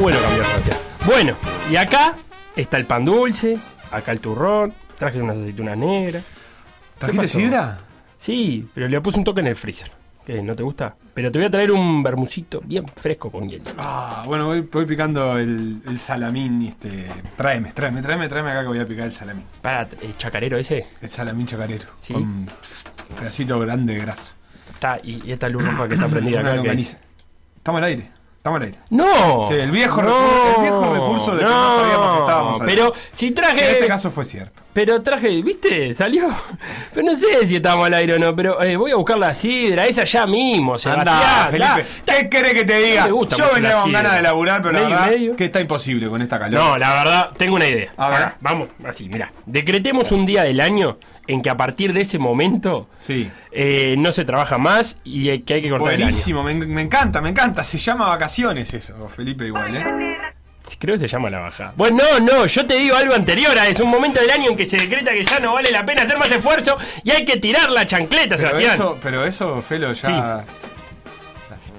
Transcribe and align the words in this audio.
bueno 0.00 0.18
cambiar, 0.20 0.46
Sebastián. 0.46 0.78
Bueno, 1.06 1.36
y 1.70 1.76
acá 1.76 2.14
está 2.56 2.76
el 2.76 2.86
pan 2.86 3.04
dulce, 3.04 3.58
acá 3.90 4.12
el 4.12 4.20
turrón, 4.20 4.72
traje 4.98 5.20
unas 5.20 5.36
aceitunas 5.38 5.76
negras. 5.76 6.24
¿Trajiste 6.98 7.28
sidra? 7.28 7.78
Sí, 8.16 8.68
pero 8.74 8.88
le 8.88 9.00
puse 9.00 9.18
un 9.18 9.24
toque 9.24 9.40
en 9.40 9.46
el 9.48 9.56
freezer. 9.56 9.90
¿Qué? 10.24 10.42
¿No 10.42 10.54
te 10.54 10.62
gusta? 10.62 10.94
Pero 11.14 11.32
te 11.32 11.38
voy 11.38 11.46
a 11.46 11.50
traer 11.50 11.72
un 11.72 12.02
bermucito 12.02 12.60
bien 12.62 12.86
fresco 12.94 13.30
con 13.30 13.48
hielo. 13.48 13.64
Ah, 13.78 14.22
bueno, 14.26 14.46
voy, 14.46 14.60
voy 14.60 14.84
picando 14.84 15.38
el, 15.38 15.80
el 15.86 15.98
salamín. 15.98 16.60
Este, 16.62 17.10
tráeme, 17.36 17.72
tráeme, 17.72 18.02
tráeme, 18.02 18.28
tráeme 18.28 18.50
acá 18.50 18.60
que 18.60 18.68
voy 18.68 18.78
a 18.78 18.86
picar 18.86 19.06
el 19.06 19.12
salamín. 19.12 19.44
Para, 19.62 19.88
¿el 20.02 20.16
chacarero 20.18 20.58
ese? 20.58 20.86
El 21.00 21.08
salamín 21.08 21.46
chacarero. 21.46 21.86
Sí. 22.00 22.12
Con 22.12 22.22
un 22.22 22.50
pedacito 23.18 23.58
grande 23.58 23.94
de 23.94 24.00
grasa. 24.00 24.34
Está, 24.74 25.00
y, 25.02 25.26
y 25.26 25.32
esta 25.32 25.48
luz 25.48 25.64
roja 25.64 25.88
que 25.88 25.94
está 25.94 26.06
prendida 26.06 26.40
acá. 26.40 26.50
¿qué 26.50 26.56
longaniza. 26.58 26.98
Estamos 27.56 27.78
al 27.78 27.84
aire. 27.84 28.10
Estamos 28.40 28.56
al 28.58 28.66
aire. 28.68 28.78
¡No! 28.88 29.48
Sí, 29.48 29.54
el 29.54 29.70
viejo 29.70 30.00
no, 30.00 30.08
recurso- 30.08 30.54
el 30.56 30.62
viejo 30.62 30.94
recurso 30.94 31.30
de 31.32 31.38
que 31.40 31.44
no 31.44 31.76
sabíamos 31.76 32.12
que 32.14 32.20
estábamos 32.20 32.60
al 32.62 32.68
aire. 32.70 32.82
Pero 32.82 32.94
si 33.12 33.30
traje. 33.32 33.64
En 33.68 33.74
este 33.74 33.86
caso 33.86 34.10
fue 34.10 34.24
cierto. 34.24 34.62
Pero 34.72 35.02
traje, 35.02 35.42
¿viste? 35.42 35.94
Salió. 35.94 36.26
Pero 36.94 37.06
no 37.06 37.14
sé 37.16 37.46
si 37.46 37.56
estábamos 37.56 37.88
al 37.88 37.94
aire 37.94 38.14
o 38.14 38.18
no, 38.18 38.34
pero 38.34 38.62
eh, 38.62 38.76
voy 38.76 38.92
a 38.92 38.96
buscar 38.96 39.18
la 39.18 39.34
sidra, 39.34 39.84
esa 39.86 40.04
ya 40.04 40.26
mismo, 40.26 40.78
Sebastián. 40.78 41.08
Anda, 41.08 41.20
da. 41.20 41.46
Felipe. 41.50 41.86
¿Qué 42.06 42.28
querés 42.30 42.54
que 42.54 42.64
te 42.64 42.78
diga? 42.78 43.04
Me 43.04 43.10
gusta 43.12 43.36
Yo 43.36 43.50
venía 43.52 43.72
con 43.82 43.92
ganas 43.92 44.14
de 44.16 44.22
laburar, 44.22 44.62
pero 44.62 44.72
la 44.72 44.78
Medio 44.80 44.90
verdad 44.96 45.10
medio. 45.10 45.36
que 45.36 45.44
está 45.44 45.60
imposible 45.60 46.08
con 46.08 46.22
esta 46.22 46.38
calor. 46.38 46.60
No, 46.64 46.78
la 46.78 46.94
verdad, 46.94 47.30
tengo 47.36 47.56
una 47.56 47.68
idea. 47.68 47.92
A 47.98 48.08
ver. 48.08 48.18
Pará, 48.20 48.36
vamos, 48.40 48.68
así, 48.88 49.06
mira. 49.08 49.30
Decretemos 49.44 50.12
un 50.12 50.24
día 50.24 50.44
del 50.44 50.60
año 50.60 50.96
en 51.32 51.42
que 51.42 51.50
a 51.50 51.56
partir 51.56 51.92
de 51.92 52.00
ese 52.02 52.18
momento 52.18 52.88
Sí. 52.98 53.30
eh, 53.52 53.94
no 53.98 54.12
se 54.12 54.24
trabaja 54.24 54.58
más 54.58 54.98
y 55.04 55.38
que 55.40 55.54
hay 55.54 55.62
que 55.62 55.70
cortar 55.70 55.96
Buenísimo, 55.96 56.42
me, 56.42 56.54
me 56.54 56.82
encanta, 56.82 57.20
me 57.20 57.28
encanta. 57.30 57.64
Se 57.64 57.78
llama 57.78 58.08
vacaciones 58.08 58.72
eso, 58.74 59.08
Felipe, 59.08 59.46
igual, 59.46 59.76
¿eh? 59.76 59.80
el. 59.80 60.20
Creo 60.78 60.94
que 60.94 61.00
se 61.00 61.08
llama 61.08 61.30
la 61.30 61.40
bajada. 61.40 61.72
Bueno, 61.76 61.98
no, 61.98 62.20
no, 62.24 62.46
yo 62.46 62.64
te 62.64 62.76
digo 62.78 62.94
algo 62.94 63.12
anterior 63.14 63.58
a 63.58 63.66
eso. 63.66 63.84
Un 63.84 63.90
momento 63.90 64.20
del 64.20 64.30
año 64.30 64.50
en 64.50 64.56
que 64.56 64.66
se 64.66 64.76
decreta 64.76 65.12
que 65.12 65.24
ya 65.24 65.40
no 65.40 65.54
vale 65.54 65.70
la 65.72 65.84
pena 65.84 66.02
hacer 66.02 66.16
más 66.16 66.30
esfuerzo 66.30 66.76
y 67.02 67.10
hay 67.10 67.24
que 67.24 67.38
tirar 67.38 67.70
la 67.70 67.86
chancleta, 67.86 68.36
Pero 68.36 68.48
Sebastián. 68.50 68.74
eso, 68.74 68.98
pero 69.02 69.24
eso, 69.24 69.62
Felo, 69.62 69.92
ya. 69.92 70.44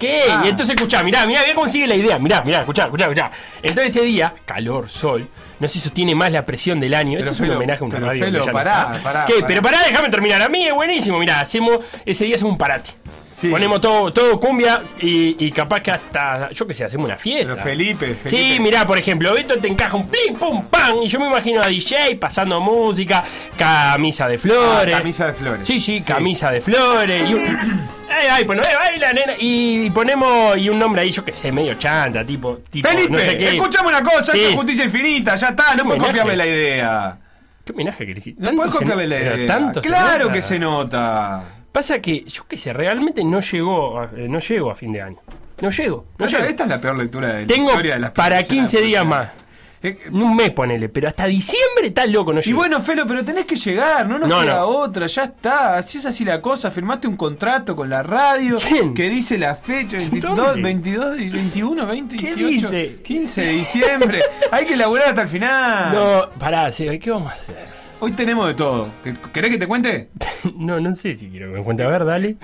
¿Qué? 0.01 0.23
Ah. 0.27 0.41
Y 0.43 0.49
entonces 0.49 0.75
escuchá, 0.75 1.03
mirá, 1.03 1.27
mirá, 1.27 1.41
mirá 1.41 1.53
cómo 1.53 1.69
sigue 1.69 1.85
la 1.85 1.95
idea. 1.95 2.17
Mirá, 2.17 2.41
mirá, 2.41 2.61
escuchá, 2.61 2.85
escuchá, 2.85 3.03
escuchá. 3.03 3.31
Entonces 3.61 3.95
ese 3.95 4.03
día, 4.03 4.33
calor, 4.45 4.89
sol, 4.89 5.27
no 5.59 5.67
se 5.67 5.79
sostiene 5.79 6.15
más 6.15 6.31
la 6.31 6.43
presión 6.43 6.79
del 6.79 6.95
año. 6.95 7.19
Pero, 7.19 7.31
Esto 7.31 7.43
es 7.43 7.49
un 7.49 7.55
homenaje 7.55 7.85
a 7.85 7.87
pero, 7.87 8.07
radio. 8.07 8.25
Felo, 8.25 8.45
pará, 8.47 8.93
pará, 9.03 9.25
¿Qué? 9.25 9.35
pará. 9.35 9.47
Pero 9.47 9.61
pará, 9.61 9.77
déjame 9.87 10.09
terminar. 10.09 10.41
A 10.41 10.49
mí 10.49 10.65
es 10.65 10.73
buenísimo. 10.73 11.19
Mirá, 11.19 11.39
hacemos, 11.39 11.79
ese 12.03 12.25
día 12.25 12.35
hacemos 12.35 12.53
un 12.53 12.57
parate. 12.57 12.89
Sí. 13.31 13.47
Ponemos 13.49 13.79
todo, 13.79 14.11
todo 14.11 14.39
cumbia 14.39 14.81
y, 14.99 15.35
y 15.45 15.51
capaz 15.51 15.79
que 15.81 15.91
hasta, 15.91 16.49
yo 16.51 16.67
qué 16.67 16.73
sé, 16.73 16.83
hacemos 16.83 17.05
una 17.05 17.17
fiesta. 17.17 17.53
Pero 17.53 17.63
Felipe, 17.63 18.13
Felipe. 18.15 18.29
Sí, 18.29 18.59
mirá, 18.59 18.85
por 18.85 18.97
ejemplo, 18.97 19.33
Beto 19.33 19.57
te 19.57 19.67
encaja 19.69 19.95
un 19.95 20.07
plim, 20.07 20.35
pum, 20.35 20.65
pam, 20.65 20.97
y 21.01 21.07
yo 21.07 21.19
me 21.19 21.27
imagino 21.27 21.61
a 21.61 21.67
DJ 21.67 22.17
pasando 22.17 22.59
música, 22.59 23.23
camisa 23.57 24.27
de 24.27 24.37
flores. 24.37 24.93
Ah, 24.93 24.97
camisa 24.97 25.27
de 25.27 25.33
flores. 25.33 25.67
Sí, 25.67 25.79
sí, 25.79 25.99
Sí. 26.01 26.05
camisa 26.05 26.51
de 26.51 26.61
flores. 26.61 27.29
Y 27.29 27.33
un, 27.33 27.45
ay, 28.09 28.27
ay, 28.31 28.45
pues 28.45 28.57
no 28.57 28.63
eh, 28.63 28.75
baila, 28.75 29.13
nena. 29.13 29.33
Y, 29.39 29.89
ponemos 29.91 30.57
y 30.57 30.67
un 30.69 30.77
nombre 30.77 31.01
ahí, 31.03 31.11
yo 31.11 31.23
que 31.23 31.31
sé, 31.31 31.51
medio 31.51 31.75
chanta, 31.75 32.25
tipo. 32.25 32.57
tipo 32.69 32.87
Felipe, 32.89 33.11
no 33.13 33.17
sé 33.19 33.55
escuchame 33.55 33.87
una 33.87 34.03
cosa, 34.03 34.33
Sí. 34.33 34.41
es 34.43 34.55
justicia 34.55 34.83
infinita, 34.83 35.35
ya 35.35 35.49
está, 35.49 35.73
no 35.75 35.85
puedes 35.85 36.03
copiarle 36.03 36.35
la 36.35 36.45
idea. 36.45 37.17
¿Qué 37.63 37.71
homenaje 37.73 38.05
que 38.05 38.13
le 38.13 38.19
hiciste? 38.19 38.41
No 38.41 38.47
¿Tanto 38.47 38.61
puedes 38.79 38.89
nota? 38.89 38.95
la 39.05 39.19
idea. 39.21 39.47
tanto 39.47 39.81
claro 39.81 40.31
que 40.31 40.41
se 40.41 40.59
nota. 40.59 41.43
Pasa 41.71 41.99
que, 42.01 42.23
yo 42.25 42.43
qué 42.47 42.57
sé, 42.57 42.73
realmente 42.73 43.23
no 43.23 43.39
llegó, 43.39 43.99
a- 43.99 44.09
eh, 44.15 44.27
no 44.27 44.39
llego 44.39 44.69
a 44.71 44.75
fin 44.75 44.91
de 44.91 45.01
año. 45.01 45.17
No 45.61 45.69
llego, 45.69 46.05
no 46.17 46.25
Esta, 46.25 46.37
llego. 46.39 46.49
esta 46.49 46.63
es 46.63 46.69
la 46.69 46.81
peor 46.81 46.97
lectura 46.97 47.33
de 47.33 47.41
la 47.41 47.47
Tengo 47.47 47.69
historia 47.69 47.93
de 47.93 47.99
las 47.99 48.11
para 48.11 48.37
películas. 48.37 48.71
15 48.71 48.81
días 48.85 49.05
más. 49.05 49.29
Eh, 49.83 49.97
un 50.11 50.35
mes 50.35 50.51
ponele, 50.51 50.89
pero 50.89 51.07
hasta 51.07 51.25
diciembre 51.25 51.87
está 51.87 52.05
loco, 52.05 52.31
no 52.33 52.39
Y 52.39 52.43
llego. 52.43 52.59
bueno, 52.59 52.79
Felo, 52.81 53.07
pero 53.07 53.23
tenés 53.25 53.45
que 53.45 53.55
llegar, 53.55 54.07
no 54.07 54.19
nos 54.19 54.29
No, 54.29 54.41
queda 54.41 54.57
no. 54.57 54.65
otra, 54.67 55.07
ya 55.07 55.23
está. 55.23 55.75
Así 55.77 55.97
es 55.97 56.05
así 56.05 56.23
la 56.23 56.39
cosa, 56.41 56.69
firmaste 56.69 57.07
un 57.07 57.15
contrato 57.17 57.75
con 57.75 57.89
la 57.89 58.03
radio 58.03 58.57
¿Quién? 58.57 58.93
que 58.93 59.09
dice 59.09 59.39
la 59.39 59.55
fecha, 59.55 59.97
22, 59.97 60.35
¿Dónde? 60.37 60.61
22, 60.61 61.19
y 61.19 61.29
21, 61.29 61.87
20, 61.87 62.15
¿Qué 62.17 62.35
18, 62.35 62.47
dice? 62.69 62.99
15 63.03 63.41
de 63.41 63.51
diciembre. 63.53 64.21
Hay 64.51 64.65
que 64.67 64.75
laburar 64.77 65.09
hasta 65.09 65.23
el 65.23 65.29
final. 65.29 65.93
No, 65.95 66.29
pará, 66.39 66.71
Seba, 66.71 66.95
¿qué 66.99 67.09
vamos 67.09 67.31
a 67.31 67.35
hacer? 67.35 67.80
Hoy 68.01 68.11
tenemos 68.13 68.47
de 68.47 68.55
todo. 68.55 68.89
¿Qué- 69.03 69.13
¿Querés 69.31 69.51
que 69.51 69.57
te 69.59 69.67
cuente? 69.67 70.09
no, 70.55 70.79
no 70.79 70.93
sé 70.95 71.13
si 71.15 71.29
quiero 71.29 71.51
que 71.51 71.59
me 71.59 71.63
cuente. 71.63 71.83
A 71.83 71.87
ver, 71.87 72.03
dale. 72.03 72.35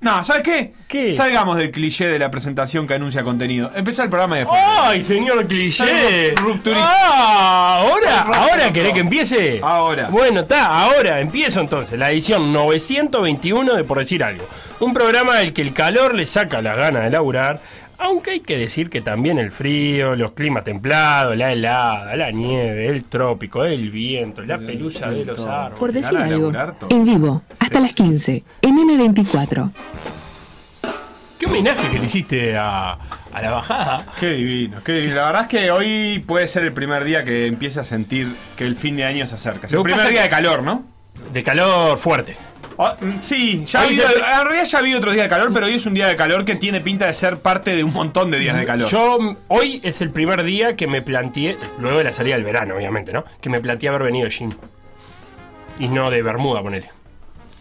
No, 0.00 0.24
¿sabes 0.24 0.42
qué? 0.42 0.72
¿Qué? 0.88 1.12
Salgamos 1.12 1.58
del 1.58 1.70
cliché 1.70 2.06
de 2.08 2.18
la 2.18 2.30
presentación 2.30 2.86
que 2.86 2.94
anuncia 2.94 3.22
contenido. 3.22 3.70
Empezá 3.74 4.04
el 4.04 4.08
programa 4.08 4.36
y 4.36 4.38
después. 4.38 4.58
¡Ay, 4.64 5.04
señor 5.04 5.46
cliché! 5.46 6.32
Rupturista. 6.36 6.90
¡Ah! 6.90 7.80
¿Ahora? 7.86 8.20
¿Ahora 8.22 8.72
querés 8.72 8.94
que 8.94 9.00
empiece? 9.00 9.60
Ahora. 9.62 10.08
Bueno, 10.08 10.40
está, 10.40 10.68
ahora 10.68 11.20
empiezo 11.20 11.60
entonces. 11.60 11.98
La 11.98 12.10
edición 12.10 12.50
921 12.50 13.74
de 13.74 13.84
Por 13.84 13.98
Decir 13.98 14.24
Algo. 14.24 14.46
Un 14.78 14.94
programa 14.94 15.36
al 15.36 15.52
que 15.52 15.60
el 15.60 15.74
calor 15.74 16.14
le 16.14 16.24
saca 16.24 16.62
las 16.62 16.78
ganas 16.78 17.02
de 17.04 17.10
laburar. 17.10 17.60
Aunque 18.02 18.30
hay 18.30 18.40
que 18.40 18.56
decir 18.56 18.88
que 18.88 19.02
también 19.02 19.38
el 19.38 19.52
frío, 19.52 20.16
los 20.16 20.32
climas 20.32 20.64
templados, 20.64 21.36
la 21.36 21.52
helada, 21.52 22.16
la 22.16 22.30
nieve, 22.30 22.86
el 22.88 23.04
trópico, 23.04 23.62
el 23.64 23.90
viento, 23.90 24.42
la 24.42 24.56
pelusa 24.58 25.10
de 25.10 25.24
los 25.26 25.38
árboles. 25.40 25.78
Por 25.78 25.92
decir 25.92 26.16
algo, 26.16 26.50
en 26.88 27.04
vivo, 27.04 27.42
hasta 27.50 27.66
Sí. 27.76 27.82
las 27.82 27.92
15, 27.92 28.42
en 28.62 28.76
M24. 28.78 29.70
¿Qué 31.38 31.46
homenaje 31.46 31.88
que 31.90 31.98
le 31.98 32.06
hiciste 32.06 32.56
a, 32.56 32.92
a 33.32 33.42
la 33.42 33.50
bajada? 33.50 34.06
Qué 34.18 34.30
divino, 34.30 34.78
qué 34.84 34.92
divino. 34.92 35.16
La 35.16 35.26
verdad 35.26 35.42
es 35.42 35.48
que 35.48 35.70
hoy 35.70 36.24
puede 36.26 36.48
ser 36.48 36.64
el 36.64 36.72
primer 36.72 37.04
día 37.04 37.22
que 37.24 37.46
empiece 37.46 37.80
a 37.80 37.84
sentir 37.84 38.34
que 38.56 38.64
el 38.66 38.76
fin 38.76 38.96
de 38.96 39.04
año 39.04 39.26
se 39.26 39.34
acerca. 39.34 39.66
Es 39.66 39.72
el 39.74 39.82
primer 39.82 40.08
día 40.08 40.18
que- 40.18 40.22
de 40.24 40.28
calor, 40.30 40.62
¿no? 40.62 40.84
De 41.32 41.42
calor 41.42 41.98
fuerte. 41.98 42.34
Ah, 42.82 42.96
mm, 42.98 43.20
sí, 43.20 43.64
ya 43.66 43.82
habido- 43.82 44.08
se- 44.08 44.14
en 44.14 44.22
realidad 44.44 44.64
ya 44.64 44.78
ha 44.78 44.80
habido 44.80 44.98
otros 44.98 45.12
días 45.12 45.26
de 45.26 45.28
calor, 45.28 45.52
pero 45.52 45.66
hoy 45.66 45.74
es 45.74 45.84
un 45.84 45.92
día 45.92 46.06
de 46.08 46.16
calor 46.16 46.46
que 46.46 46.56
tiene 46.56 46.80
pinta 46.80 47.06
de 47.06 47.12
ser 47.12 47.38
parte 47.40 47.76
de 47.76 47.84
un 47.84 47.92
montón 47.92 48.30
de 48.30 48.38
días 48.38 48.56
de 48.56 48.64
calor. 48.64 48.88
Yo, 48.88 49.18
mm, 49.20 49.36
hoy 49.48 49.80
es 49.84 50.00
el 50.00 50.10
primer 50.10 50.42
día 50.44 50.76
que 50.76 50.86
me 50.86 51.02
planteé, 51.02 51.58
luego 51.78 51.98
de 51.98 52.04
la 52.04 52.12
salida 52.14 52.36
del 52.36 52.44
verano, 52.44 52.76
obviamente, 52.76 53.12
¿no? 53.12 53.24
Que 53.40 53.50
me 53.50 53.60
planteé 53.60 53.90
haber 53.90 54.04
venido 54.04 54.24
de 54.24 54.30
jean. 54.30 54.56
Y 55.78 55.88
no 55.88 56.10
de 56.10 56.22
Bermuda, 56.22 56.62
ponele. 56.62 56.90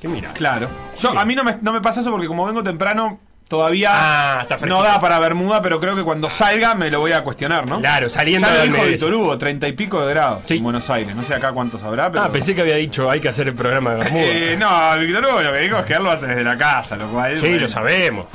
¿Qué 0.01 0.07
mira? 0.07 0.31
Claro. 0.33 0.69
Yo. 0.97 1.09
A 1.17 1.25
mí 1.25 1.35
no 1.35 1.43
me, 1.43 1.57
no 1.61 1.73
me 1.73 1.81
pasa 1.81 1.99
eso 1.99 2.11
porque 2.11 2.27
como 2.27 2.45
vengo 2.45 2.63
temprano, 2.63 3.19
todavía 3.49 3.89
Ah, 3.91 4.45
no 4.65 4.81
da 4.81 5.01
para 5.01 5.19
Bermuda, 5.19 5.61
pero 5.61 5.81
creo 5.81 5.95
que 5.95 6.03
cuando 6.03 6.29
salga 6.29 6.75
me 6.75 6.89
lo 6.89 7.01
voy 7.01 7.11
a 7.11 7.23
cuestionar, 7.23 7.67
¿no? 7.67 7.79
Claro, 7.81 8.07
saliendo 8.09 8.47
Ya 8.47 8.53
lo 8.53 8.59
del 8.61 8.69
dijo 8.71 8.81
mes. 8.83 8.91
Víctor 8.93 9.13
Hugo, 9.13 9.37
treinta 9.37 9.67
y 9.67 9.73
pico 9.73 10.05
de 10.05 10.13
grados 10.13 10.43
Sí. 10.45 10.57
en 10.57 10.63
Buenos 10.63 10.89
Aires. 10.89 11.13
No 11.15 11.23
sé 11.23 11.33
acá 11.33 11.51
cuántos 11.51 11.83
habrá, 11.83 12.09
pero... 12.11 12.23
Ah, 12.23 12.31
pensé 12.31 12.55
que 12.55 12.61
había 12.61 12.75
dicho 12.75 13.09
hay 13.09 13.19
que 13.19 13.27
hacer 13.27 13.47
el 13.49 13.55
programa 13.55 13.95
de 13.95 13.97
Bermuda. 14.03 14.23
Eh, 14.23 14.55
no, 14.57 14.97
Víctor 14.99 15.25
Hugo 15.25 15.41
lo 15.41 15.51
que 15.51 15.59
dijo 15.59 15.77
es 15.79 15.85
que 15.85 15.93
él 15.93 16.03
lo 16.03 16.11
hace 16.11 16.27
desde 16.27 16.43
la 16.45 16.57
casa, 16.57 16.95
lo 16.95 17.07
cual... 17.09 17.33
sí, 17.39 17.47
bueno. 17.47 17.61
lo 17.63 17.67
sabemos. 17.67 18.25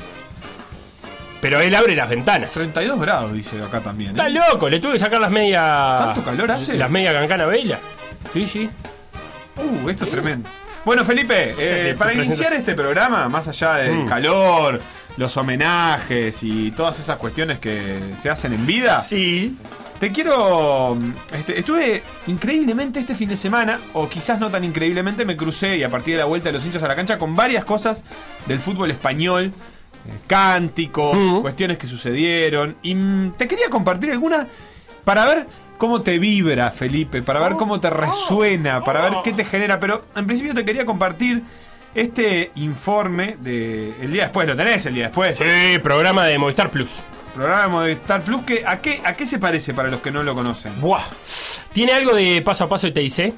Pero 1.41 1.61
él 1.61 1.75
abre 1.75 1.95
las 1.95 2.09
ventanas. 2.09 2.51
32 2.51 3.01
grados, 3.01 3.33
dice 3.33 3.63
acá 3.63 3.81
también. 3.81 4.11
¿eh? 4.11 4.15
Está 4.15 4.29
loco, 4.29 4.69
le 4.69 4.81
tuve 4.81 4.95
que 4.95 4.99
sacar 4.99 5.21
las 5.21 5.31
medias. 5.31 5.63
¿Tanto 6.07 6.25
calor 6.25 6.51
hace? 6.51 6.75
Las 6.75 6.91
medias 6.91 7.15
cancana 7.15 7.47
vela. 7.47 7.79
Sí, 8.33 8.47
sí. 8.47 8.71
Uh, 9.57 9.89
esto 9.91 10.05
es 10.07 10.11
tremendo. 10.11 10.49
Bueno, 10.87 11.05
Felipe, 11.05 11.55
eh, 11.59 11.95
para 11.99 12.13
iniciar 12.13 12.53
este 12.55 12.75
programa, 12.75 13.29
más 13.29 13.47
allá 13.49 13.75
del 13.77 13.93
Mm. 14.01 14.07
calor, 14.09 14.81
los 15.17 15.37
homenajes 15.37 16.43
y 16.43 16.71
todas 16.73 16.99
esas 16.99 17.19
cuestiones 17.19 17.59
que 17.59 18.01
se 18.21 18.31
hacen 18.31 18.53
en 18.53 18.67
vida, 18.67 19.01
Sí. 19.03 19.57
te 20.01 20.11
quiero. 20.11 20.97
este, 21.33 21.59
estuve 21.59 22.03
increíblemente 22.27 22.99
este 23.01 23.15
fin 23.15 23.29
de 23.29 23.37
semana, 23.37 23.79
o 23.93 24.09
quizás 24.09 24.41
no 24.41 24.51
tan 24.51 24.65
increíblemente, 24.65 25.25
me 25.25 25.37
crucé 25.37 25.77
y 25.79 25.83
a 25.85 25.89
partir 25.89 26.15
de 26.15 26.19
la 26.21 26.25
vuelta 26.27 26.49
de 26.49 26.55
los 26.55 26.65
hinchas 26.67 26.83
a 26.83 26.89
la 26.89 26.97
cancha 26.97 27.19
con 27.19 27.37
varias 27.37 27.65
cosas 27.65 28.03
del 28.47 28.59
fútbol 28.59 28.91
español. 28.91 29.53
eh, 30.07 30.11
Cánticos, 30.27 31.17
Mm. 31.17 31.41
cuestiones 31.41 31.79
que 31.79 31.87
sucedieron. 31.87 32.77
Y 32.83 32.95
mm, 32.95 33.33
te 33.39 33.49
quería 33.49 33.71
compartir 33.71 34.11
algunas 34.11 34.47
para 35.03 35.25
ver 35.25 35.47
cómo 35.79 36.03
te 36.03 36.19
vibra, 36.19 36.71
Felipe, 36.73 37.23
para 37.23 37.41
ver 37.41 37.55
cómo 37.57 37.81
te 37.81 37.89
resuena, 37.89 38.85
para 38.85 39.01
ver 39.01 39.15
qué 39.25 39.33
te 39.33 39.47
genera. 39.47 39.81
Pero 39.81 40.05
en 40.15 40.27
principio 40.27 40.53
te 40.55 40.63
quería 40.67 40.85
compartir 40.85 41.43
este 41.95 42.51
informe 42.57 43.37
de 43.41 43.95
el 44.01 44.13
día 44.13 44.25
después. 44.25 44.47
¿Lo 44.47 44.57
tenés 44.57 44.85
el 44.87 44.95
día 44.95 45.05
después? 45.05 45.39
Sí, 45.39 45.79
programa 45.83 46.25
de 46.27 46.39
Movistar 46.39 46.71
Plus. 46.71 46.91
Programa 47.35 47.63
de 47.63 47.69
Movistar 47.69 48.23
Plus. 48.23 48.43
Que, 48.43 48.65
¿a, 48.67 48.81
qué, 48.81 49.01
¿A 49.05 49.15
qué 49.15 49.27
se 49.27 49.39
parece 49.39 49.75
para 49.75 49.89
los 49.89 50.01
que 50.01 50.11
no 50.11 50.23
lo 50.23 50.35
conocen? 50.35 50.81
Buah. 50.81 51.03
Tiene 51.73 51.93
algo 51.93 52.15
de 52.15 52.43
paso 52.43 52.65
a 52.65 52.69
paso 52.69 52.87
de 52.89 52.93
TIC. 52.93 53.35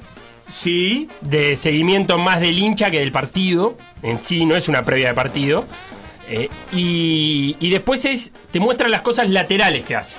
Sí, 0.47 1.09
de 1.21 1.57
seguimiento 1.57 2.17
más 2.17 2.39
del 2.39 2.57
hincha 2.57 2.89
que 2.89 2.99
del 2.99 3.11
partido 3.11 3.77
en 4.01 4.21
sí, 4.21 4.45
no 4.45 4.55
es 4.55 4.69
una 4.69 4.81
previa 4.81 5.09
de 5.09 5.13
partido. 5.13 5.65
Eh, 6.29 6.49
y, 6.73 7.55
y 7.59 7.69
después 7.69 8.05
es 8.05 8.31
te 8.51 8.59
muestra 8.59 8.89
las 8.89 9.01
cosas 9.01 9.29
laterales 9.29 9.83
que 9.83 9.95
hace. 9.95 10.15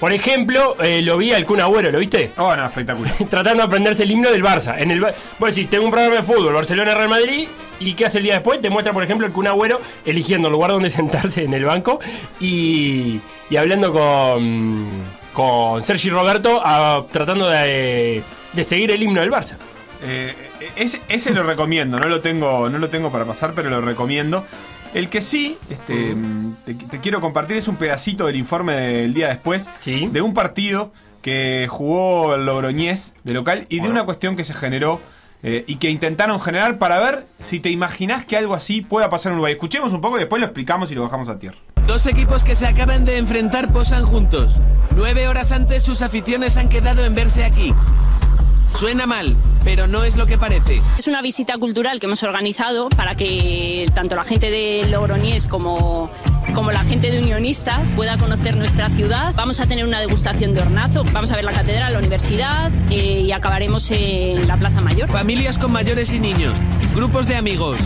Por 0.00 0.12
ejemplo, 0.12 0.76
eh, 0.82 1.00
lo 1.02 1.16
vi 1.16 1.32
al 1.32 1.44
Kun 1.46 1.60
Agüero, 1.60 1.90
¿lo 1.90 1.98
viste? 1.98 2.30
Oh, 2.36 2.54
no, 2.54 2.66
espectacular. 2.66 3.14
Tratando 3.30 3.62
de 3.62 3.66
aprenderse 3.66 4.02
el 4.02 4.10
himno 4.10 4.30
del 4.30 4.42
Barça. 4.44 4.74
En 4.78 4.90
el, 4.90 5.00
Ba- 5.00 5.14
vos 5.38 5.54
decís, 5.54 5.70
tengo 5.70 5.84
un 5.86 5.90
programa 5.90 6.16
de 6.16 6.22
fútbol, 6.22 6.52
Barcelona-Real 6.52 7.08
Madrid, 7.08 7.48
¿y 7.80 7.94
qué 7.94 8.04
hace 8.06 8.18
el 8.18 8.24
día 8.24 8.34
después? 8.34 8.60
Te 8.60 8.68
muestra, 8.68 8.92
por 8.92 9.02
ejemplo, 9.02 9.26
el 9.26 9.32
Kun 9.32 9.46
Agüero 9.46 9.80
eligiendo 10.04 10.48
el 10.48 10.52
lugar 10.52 10.72
donde 10.72 10.90
sentarse 10.90 11.44
en 11.44 11.54
el 11.54 11.64
banco 11.64 11.98
y, 12.40 13.20
y 13.48 13.56
hablando 13.56 13.90
con, 13.92 14.86
con 15.32 15.82
Sergi 15.82 16.10
Roberto, 16.10 16.62
tratando 17.10 17.48
de, 17.48 18.22
de 18.52 18.64
seguir 18.64 18.90
el 18.90 19.02
himno 19.02 19.20
del 19.22 19.30
Barça. 19.30 19.56
Eh, 20.02 20.34
ese, 20.76 21.00
ese 21.08 21.30
lo 21.32 21.42
recomiendo, 21.42 21.98
no 21.98 22.06
lo 22.08 22.20
tengo, 22.20 22.68
no 22.68 22.78
lo 22.78 22.88
tengo 22.90 23.10
para 23.10 23.24
pasar, 23.24 23.52
pero 23.54 23.70
lo 23.70 23.80
recomiendo. 23.80 24.44
El 24.94 25.08
que 25.08 25.20
sí, 25.20 25.58
este, 25.70 26.14
te, 26.64 26.74
te 26.74 27.00
quiero 27.00 27.20
compartir 27.20 27.56
es 27.56 27.68
un 27.68 27.76
pedacito 27.76 28.26
del 28.26 28.36
informe 28.36 28.72
del 28.74 29.14
día 29.14 29.28
después 29.28 29.68
Sí. 29.80 30.06
de 30.06 30.22
un 30.22 30.32
partido 30.34 30.92
que 31.22 31.66
jugó 31.68 32.34
el 32.34 32.46
Logroñés 32.46 33.12
de 33.24 33.34
local 33.34 33.66
y 33.68 33.80
de 33.80 33.88
una 33.88 34.04
cuestión 34.04 34.36
que 34.36 34.44
se 34.44 34.54
generó 34.54 35.00
eh, 35.42 35.64
y 35.66 35.76
que 35.76 35.90
intentaron 35.90 36.40
generar 36.40 36.78
para 36.78 36.98
ver 36.98 37.26
si 37.40 37.60
te 37.60 37.68
imaginás 37.70 38.24
que 38.24 38.36
algo 38.36 38.54
así 38.54 38.80
pueda 38.80 39.10
pasar 39.10 39.30
en 39.32 39.34
Uruguay. 39.34 39.52
Escuchemos 39.52 39.92
un 39.92 40.00
poco 40.00 40.16
y 40.16 40.20
después 40.20 40.40
lo 40.40 40.46
explicamos 40.46 40.90
y 40.90 40.94
lo 40.94 41.02
bajamos 41.02 41.28
a 41.28 41.38
tierra. 41.38 41.56
Dos 41.86 42.06
equipos 42.06 42.42
que 42.42 42.54
se 42.54 42.66
acaban 42.66 43.04
de 43.04 43.18
enfrentar 43.18 43.72
posan 43.72 44.04
juntos. 44.06 44.56
Nueve 44.96 45.28
horas 45.28 45.52
antes 45.52 45.82
sus 45.82 46.00
aficiones 46.02 46.56
han 46.56 46.68
quedado 46.68 47.04
en 47.04 47.14
verse 47.14 47.44
aquí. 47.44 47.74
Suena 48.74 49.06
mal, 49.06 49.36
pero 49.66 49.88
no 49.88 50.04
es 50.04 50.16
lo 50.16 50.26
que 50.26 50.38
parece. 50.38 50.80
Es 50.96 51.08
una 51.08 51.20
visita 51.22 51.58
cultural 51.58 51.98
que 51.98 52.06
hemos 52.06 52.22
organizado 52.22 52.88
para 52.88 53.16
que 53.16 53.90
tanto 53.94 54.14
la 54.14 54.22
gente 54.22 54.48
de 54.48 54.86
Logroñés 54.88 55.48
como, 55.48 56.08
como 56.54 56.70
la 56.70 56.84
gente 56.84 57.10
de 57.10 57.18
Unionistas 57.18 57.90
pueda 57.96 58.16
conocer 58.16 58.56
nuestra 58.56 58.88
ciudad. 58.90 59.34
Vamos 59.34 59.58
a 59.58 59.66
tener 59.66 59.84
una 59.84 59.98
degustación 59.98 60.54
de 60.54 60.60
hornazo, 60.60 61.04
vamos 61.12 61.32
a 61.32 61.34
ver 61.34 61.44
la 61.44 61.50
catedral, 61.50 61.92
la 61.92 61.98
universidad 61.98 62.70
eh, 62.90 63.22
y 63.26 63.32
acabaremos 63.32 63.90
en 63.90 64.46
la 64.46 64.56
Plaza 64.56 64.80
Mayor. 64.80 65.10
Familias 65.10 65.58
con 65.58 65.72
mayores 65.72 66.12
y 66.12 66.20
niños, 66.20 66.54
grupos 66.94 67.26
de 67.26 67.34
amigos 67.34 67.76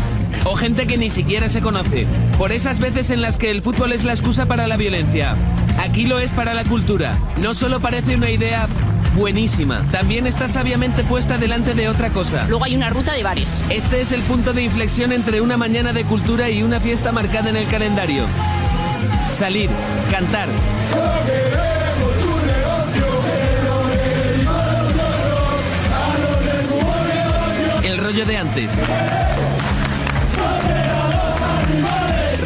o 0.44 0.56
gente 0.56 0.86
que 0.86 0.98
ni 0.98 1.08
siquiera 1.08 1.48
se 1.48 1.62
conoce. 1.62 2.06
Por 2.36 2.52
esas 2.52 2.78
veces 2.78 3.08
en 3.08 3.22
las 3.22 3.38
que 3.38 3.50
el 3.50 3.62
fútbol 3.62 3.94
es 3.94 4.04
la 4.04 4.12
excusa 4.12 4.44
para 4.44 4.66
la 4.66 4.76
violencia. 4.76 5.34
Aquí 5.78 6.06
lo 6.06 6.18
es 6.18 6.32
para 6.32 6.52
la 6.52 6.64
cultura. 6.64 7.18
No 7.38 7.54
solo 7.54 7.80
parece 7.80 8.16
una 8.16 8.28
idea 8.28 8.68
buenísima, 9.14 9.84
también 9.90 10.26
está 10.26 10.48
sabiamente 10.48 11.04
puesta 11.04 11.38
delante 11.38 11.69
de 11.74 11.88
otra 11.88 12.10
cosa. 12.10 12.46
Luego 12.48 12.64
hay 12.64 12.74
una 12.74 12.88
ruta 12.88 13.12
de 13.12 13.22
bares. 13.22 13.62
Este 13.70 14.00
es 14.00 14.12
el 14.12 14.22
punto 14.22 14.52
de 14.52 14.62
inflexión 14.62 15.12
entre 15.12 15.40
una 15.40 15.56
mañana 15.56 15.92
de 15.92 16.04
cultura 16.04 16.50
y 16.50 16.62
una 16.62 16.80
fiesta 16.80 17.12
marcada 17.12 17.50
en 17.50 17.56
el 17.56 17.66
calendario. 17.68 18.24
Salir, 19.30 19.70
cantar. 20.10 20.48
El 27.84 27.98
rollo 27.98 28.26
de 28.26 28.36
antes. 28.36 28.70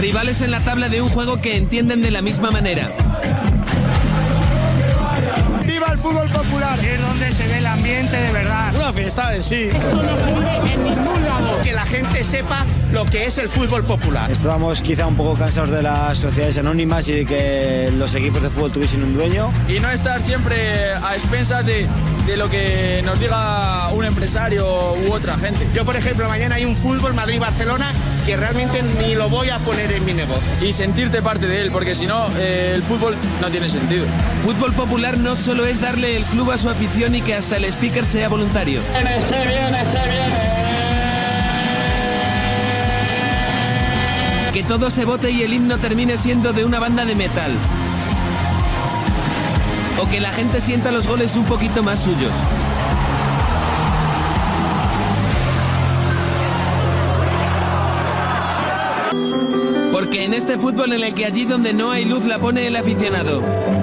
Rivales 0.00 0.40
en 0.42 0.50
la 0.50 0.60
tabla 0.60 0.88
de 0.88 1.00
un 1.00 1.08
juego 1.08 1.40
que 1.40 1.56
entienden 1.56 2.02
de 2.02 2.10
la 2.10 2.20
misma 2.20 2.50
manera. 2.50 2.90
¡Viva 5.66 5.86
el 5.92 5.98
fútbol 5.98 6.28
popular! 6.30 6.78
Es 6.78 7.00
donde 7.00 7.32
se 7.32 7.46
ve 7.48 7.58
el 7.58 7.66
ambiente 7.66 8.16
de 8.16 8.32
verdad. 8.32 8.74
Una 8.74 8.92
fiesta 8.92 9.34
en 9.34 9.42
sí. 9.42 9.68
Esto 9.72 9.94
no 10.02 10.16
se 10.16 10.32
vive 10.32 10.56
en 10.74 10.84
ningún 10.84 11.24
lado. 11.24 11.60
Que 11.62 11.72
la 11.72 11.86
gente 11.86 12.22
sepa 12.24 12.64
lo 12.92 13.04
que 13.06 13.24
es 13.26 13.38
el 13.38 13.48
fútbol 13.48 13.84
popular. 13.84 14.30
Estábamos 14.30 14.82
quizá 14.82 15.06
un 15.06 15.16
poco 15.16 15.34
cansados 15.34 15.70
de 15.70 15.82
las 15.82 16.18
sociedades 16.18 16.58
anónimas 16.58 17.08
y 17.08 17.12
de 17.14 17.26
que 17.26 17.92
los 17.96 18.14
equipos 18.14 18.42
de 18.42 18.50
fútbol 18.50 18.72
tuviesen 18.72 19.02
un 19.02 19.14
dueño. 19.14 19.52
y 19.68 19.80
no 19.80 19.90
estar 19.90 20.20
siempre 20.20 20.92
a 20.94 21.14
expensas 21.14 21.64
de, 21.64 21.86
de 22.26 22.36
lo 22.36 22.48
que 22.50 23.02
nos 23.04 23.18
diga 23.18 23.88
un 23.92 24.04
empresario 24.04 24.94
u 24.94 25.12
otra 25.12 25.36
gente. 25.38 25.66
Yo, 25.74 25.84
por 25.84 25.96
ejemplo, 25.96 26.28
mañana 26.28 26.56
hay 26.56 26.64
un 26.64 26.76
fútbol 26.76 27.14
Madrid-Barcelona 27.14 27.92
que 28.26 28.36
realmente 28.36 28.82
ni 29.00 29.14
lo 29.14 29.28
voy 29.28 29.50
a 29.50 29.58
poner 29.58 29.90
en 29.92 30.04
mi 30.04 30.12
negocio. 30.14 30.50
Y 30.66 30.72
sentirte 30.72 31.20
parte 31.20 31.46
de 31.46 31.60
él, 31.62 31.70
porque 31.70 31.94
si 31.94 32.06
no, 32.06 32.26
eh, 32.38 32.72
el 32.74 32.82
fútbol 32.82 33.16
no 33.40 33.50
tiene 33.50 33.68
sentido. 33.68 34.06
Fútbol 34.42 34.72
popular 34.72 35.18
no 35.18 35.36
solo 35.36 35.53
es 35.62 35.80
darle 35.80 36.16
el 36.16 36.24
club 36.24 36.50
a 36.50 36.58
su 36.58 36.68
afición 36.68 37.14
y 37.14 37.22
que 37.22 37.34
hasta 37.34 37.56
el 37.56 37.64
speaker 37.66 38.04
sea 38.04 38.28
voluntario. 38.28 38.80
Se 39.20 39.36
viene, 39.46 39.84
se 39.84 39.98
viene. 39.98 40.64
Que 44.52 44.64
todo 44.64 44.90
se 44.90 45.04
vote 45.04 45.30
y 45.30 45.42
el 45.42 45.52
himno 45.52 45.78
termine 45.78 46.18
siendo 46.18 46.52
de 46.52 46.64
una 46.64 46.80
banda 46.80 47.04
de 47.04 47.14
metal. 47.14 47.52
O 50.02 50.08
que 50.08 50.20
la 50.20 50.32
gente 50.32 50.60
sienta 50.60 50.90
los 50.90 51.06
goles 51.06 51.36
un 51.36 51.44
poquito 51.44 51.84
más 51.84 52.00
suyos. 52.00 52.32
Porque 59.92 60.24
en 60.24 60.34
este 60.34 60.58
fútbol 60.58 60.92
en 60.92 61.04
el 61.04 61.14
que 61.14 61.26
allí 61.26 61.44
donde 61.44 61.72
no 61.72 61.92
hay 61.92 62.04
luz 62.04 62.24
la 62.24 62.40
pone 62.40 62.66
el 62.66 62.74
aficionado. 62.74 63.73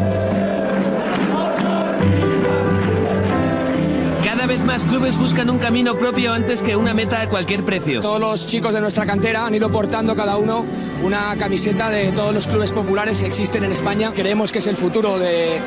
Vez 4.51 4.65
más 4.65 4.83
clubes 4.83 5.18
buscan 5.18 5.50
un 5.50 5.59
camino 5.59 5.98
propio 5.98 6.33
antes 6.33 6.62
que 6.62 6.75
una 6.75 6.94
meta 6.94 7.21
a 7.21 7.30
cualquier 7.30 7.63
precio. 7.63 8.01
Todos 8.01 8.19
los 8.19 8.48
chicos 8.48 8.74
de 8.74 8.81
nuestra 8.81 9.06
cantera 9.06 9.45
han 9.45 9.56
ido 9.56 9.71
portando 9.71 10.13
cada 10.13 10.36
uno 10.36 10.65
una 11.01 11.38
camiseta 11.38 11.89
de 11.89 12.12
todos 12.12 12.33
los 12.33 12.48
clubes 12.48 12.74
populares 12.74 13.21
que 13.21 13.27
existen 13.27 13.63
en 13.63 13.71
España. 13.71 14.12
Creemos 14.13 14.51
que 14.51 14.59
es 14.59 14.68
el 14.68 14.75
futuro 14.75 15.18
de, 15.18 15.62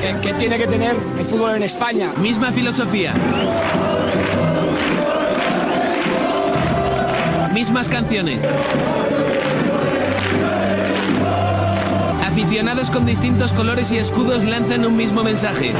que, 0.00 0.20
que 0.20 0.34
tiene 0.34 0.58
que 0.58 0.66
tener 0.66 0.96
el 1.16 1.24
fútbol 1.26 1.54
en 1.54 1.62
España. 1.62 2.12
Misma 2.14 2.50
filosofía. 2.50 3.14
Mismas 7.54 7.88
canciones. 7.88 8.44
Aficionados 12.26 12.90
con 12.90 13.06
distintos 13.06 13.52
colores 13.52 13.92
y 13.92 13.98
escudos 13.98 14.44
lanzan 14.44 14.84
un 14.84 14.96
mismo 14.96 15.22
mensaje. 15.22 15.72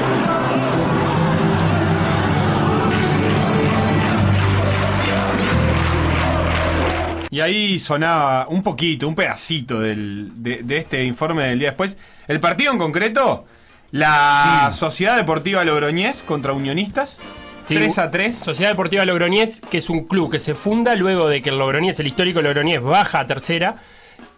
Y 7.39 7.41
ahí 7.41 7.79
sonaba 7.79 8.47
un 8.49 8.63
poquito, 8.63 9.07
un 9.09 9.15
pedacito 9.15 9.81
del- 9.81 10.31
de, 10.43 10.63
de 10.63 10.77
este 10.79 11.05
informe 11.05 11.45
del 11.45 11.59
día 11.59 11.69
después. 11.69 11.97
El 12.27 12.41
partido 12.41 12.73
en 12.73 12.79
concreto, 12.79 13.45
la 13.91 14.71
Sociedad 14.75 15.17
Deportiva 15.17 15.65
Logroñés 15.65 16.23
contra 16.23 16.53
Unionistas, 16.53 17.19
Sí, 17.67 17.75
3 17.75 17.99
a 17.99 18.11
3. 18.11 18.35
Sociedad 18.35 18.71
Deportiva 18.71 19.05
Logroñés, 19.05 19.61
que 19.61 19.77
es 19.79 19.91
un 19.91 20.07
club 20.07 20.31
que 20.33 20.39
se 20.39 20.55
funda 20.55 20.95
luego 20.95 21.29
de 21.29 21.43
que 21.43 21.51
el 21.51 21.59
Logroñés, 21.59 22.01
el 22.01 22.07
histórico 22.07 22.41
Logroñés, 22.41 22.81
baja 22.81 23.21
a 23.21 23.27
tercera 23.27 23.77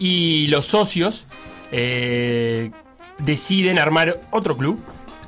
y 0.00 0.49
los 0.49 0.67
socios 0.67 1.26
eh, 1.70 2.73
deciden 3.19 3.78
armar 3.78 4.21
otro 4.33 4.57
club. 4.57 4.80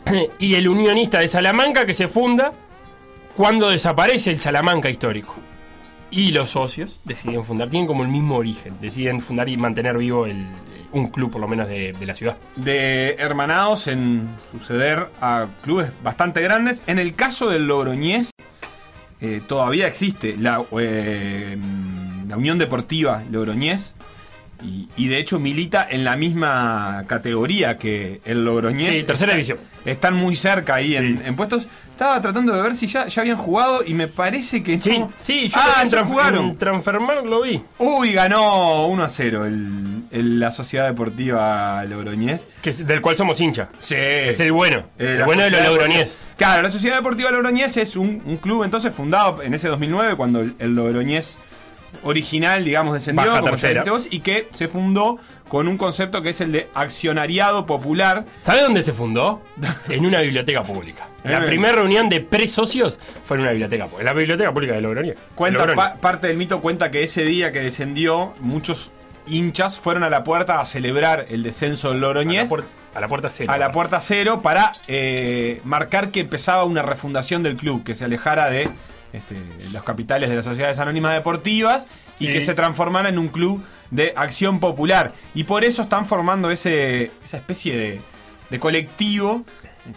y 0.40 0.56
el 0.56 0.66
Unionista 0.68 1.20
de 1.20 1.28
Salamanca 1.28 1.86
que 1.86 1.94
se 1.94 2.08
funda 2.08 2.52
cuando 3.36 3.70
desaparece 3.70 4.30
el 4.30 4.40
Salamanca 4.40 4.90
histórico. 4.90 5.36
Y 6.12 6.30
los 6.30 6.50
socios 6.50 7.00
deciden 7.04 7.42
fundar, 7.44 7.68
tienen 7.70 7.86
como 7.88 8.02
el 8.04 8.08
mismo 8.10 8.36
origen, 8.36 8.74
deciden 8.80 9.20
fundar 9.20 9.48
y 9.48 9.56
mantener 9.56 9.96
vivo 9.98 10.26
el- 10.26 10.46
un 10.92 11.08
club 11.08 11.32
por 11.32 11.40
lo 11.40 11.48
menos 11.48 11.68
de, 11.68 11.94
de 11.94 12.06
la 12.06 12.14
ciudad. 12.14 12.36
de 12.56 13.16
hermanados 13.18 13.88
en 13.88 14.28
suceder 14.50 15.06
a 15.22 15.46
clubes 15.62 15.90
bastante 16.04 16.42
grandes. 16.42 16.82
En 16.86 16.98
el 16.98 17.14
caso 17.14 17.48
del 17.48 17.66
Logroñés, 17.66 18.30
eh, 19.22 19.40
todavía 19.48 19.86
existe 19.86 20.36
la, 20.38 20.62
eh, 20.78 21.56
la 22.28 22.36
Unión 22.36 22.58
Deportiva 22.58 23.22
Logroñés. 23.30 23.94
Y, 24.62 24.88
y 24.96 25.08
de 25.08 25.18
hecho 25.18 25.40
milita 25.40 25.84
en 25.90 26.04
la 26.04 26.14
misma 26.16 27.02
categoría 27.08 27.78
que 27.78 28.20
el 28.24 28.44
Logroñés. 28.44 28.94
Sí, 28.96 29.02
tercera 29.02 29.32
división. 29.32 29.58
Están 29.84 30.14
muy 30.14 30.36
cerca 30.36 30.74
ahí 30.76 30.94
en, 30.94 31.20
en 31.24 31.34
puestos. 31.34 31.66
Estaba 31.92 32.20
tratando 32.20 32.52
de 32.54 32.62
ver 32.62 32.74
si 32.74 32.86
ya, 32.88 33.06
ya 33.06 33.22
habían 33.22 33.36
jugado 33.36 33.84
y 33.86 33.94
me 33.94 34.08
parece 34.08 34.62
que 34.62 34.80
Sí, 34.80 34.98
no. 34.98 35.12
sí, 35.18 35.48
yo 35.48 35.60
ah, 35.60 35.84
ya 35.84 36.04
jugaron. 36.04 36.46
en 36.50 36.58
Transfermarkt 36.58 37.26
lo 37.26 37.42
vi. 37.42 37.62
Uy, 37.78 38.12
ganó 38.12 38.86
1 38.86 39.04
a 39.04 39.08
0 39.08 39.46
el, 39.46 40.02
el- 40.10 40.40
la 40.40 40.50
Sociedad 40.50 40.88
Deportiva 40.88 41.84
Logroñés. 41.84 42.48
Que 42.62 42.70
es- 42.70 42.84
del 42.86 43.00
cual 43.00 43.16
somos 43.16 43.40
hincha. 43.40 43.68
Sí. 43.78 43.94
Es 43.98 44.40
el 44.40 44.50
bueno. 44.52 44.78
Eh, 44.98 45.16
el 45.18 45.24
bueno 45.24 45.44
de 45.44 45.50
los 45.50 45.64
Logroñés. 45.64 46.16
Claro, 46.36 46.62
la 46.62 46.70
Sociedad 46.70 46.96
Deportiva 46.96 47.30
Logroñés 47.30 47.76
es 47.76 47.94
un, 47.94 48.20
un 48.24 48.36
club 48.38 48.64
entonces 48.64 48.92
fundado 48.92 49.42
en 49.42 49.54
ese 49.54 49.68
2009 49.68 50.16
cuando 50.16 50.40
el, 50.40 50.56
el 50.58 50.74
Logroñés 50.74 51.38
original, 52.04 52.64
digamos, 52.64 52.94
descendió, 52.94 53.26
Baja 53.26 53.40
como 53.40 53.50
tercera. 53.52 53.84
vos, 53.84 54.06
y 54.10 54.20
que 54.20 54.48
se 54.52 54.66
fundó 54.66 55.18
con 55.52 55.68
un 55.68 55.76
concepto 55.76 56.22
que 56.22 56.30
es 56.30 56.40
el 56.40 56.50
de 56.50 56.70
accionariado 56.72 57.66
popular. 57.66 58.24
¿Sabes 58.40 58.62
dónde 58.62 58.82
se 58.82 58.94
fundó? 58.94 59.42
en 59.90 60.06
una 60.06 60.22
biblioteca 60.22 60.62
pública. 60.62 61.08
La 61.24 61.44
primera 61.44 61.74
reunión 61.74 62.08
de 62.08 62.22
pre-socios 62.22 62.98
fue 63.26 63.36
en 63.36 63.42
una 63.42 63.50
biblioteca 63.50 63.84
pública. 63.84 64.00
En 64.00 64.06
la 64.06 64.12
biblioteca 64.18 64.50
pública 64.54 64.72
de 64.72 64.80
Logroñés. 64.80 65.16
Cuenta, 65.34 65.66
pa- 65.74 65.96
parte 65.96 66.28
del 66.28 66.38
mito 66.38 66.62
cuenta 66.62 66.90
que 66.90 67.02
ese 67.02 67.26
día 67.26 67.52
que 67.52 67.60
descendió, 67.60 68.32
muchos 68.40 68.92
hinchas 69.26 69.78
fueron 69.78 70.04
a 70.04 70.08
la 70.08 70.24
puerta 70.24 70.58
a 70.58 70.64
celebrar 70.64 71.26
el 71.28 71.42
descenso 71.42 71.90
del 71.90 72.00
Logroñés. 72.00 72.44
la 72.44 72.48
puerta. 72.48 72.68
A 72.94 73.00
la 73.02 73.08
puerta 73.08 73.28
cero. 73.28 73.52
a 73.52 73.58
la 73.58 73.72
puerta 73.72 74.00
cero 74.00 74.40
para 74.42 74.72
eh, 74.88 75.60
marcar 75.64 76.10
que 76.12 76.20
empezaba 76.20 76.64
una 76.64 76.80
refundación 76.80 77.42
del 77.42 77.56
club, 77.56 77.84
que 77.84 77.94
se 77.94 78.06
alejara 78.06 78.48
de 78.48 78.70
este, 79.12 79.36
los 79.70 79.82
capitales 79.82 80.30
de 80.30 80.36
las 80.36 80.46
sociedades 80.46 80.78
anónimas 80.78 81.12
deportivas 81.12 81.86
y 82.18 82.28
que 82.30 82.40
se 82.40 82.54
transformara 82.54 83.10
en 83.10 83.18
un 83.18 83.28
club 83.28 83.62
de 83.92 84.12
acción 84.16 84.58
popular. 84.58 85.12
Y 85.34 85.44
por 85.44 85.62
eso 85.62 85.82
están 85.82 86.04
formando 86.06 86.50
ese, 86.50 87.12
esa 87.24 87.36
especie 87.36 87.76
de, 87.76 88.00
de 88.50 88.58
colectivo 88.58 89.44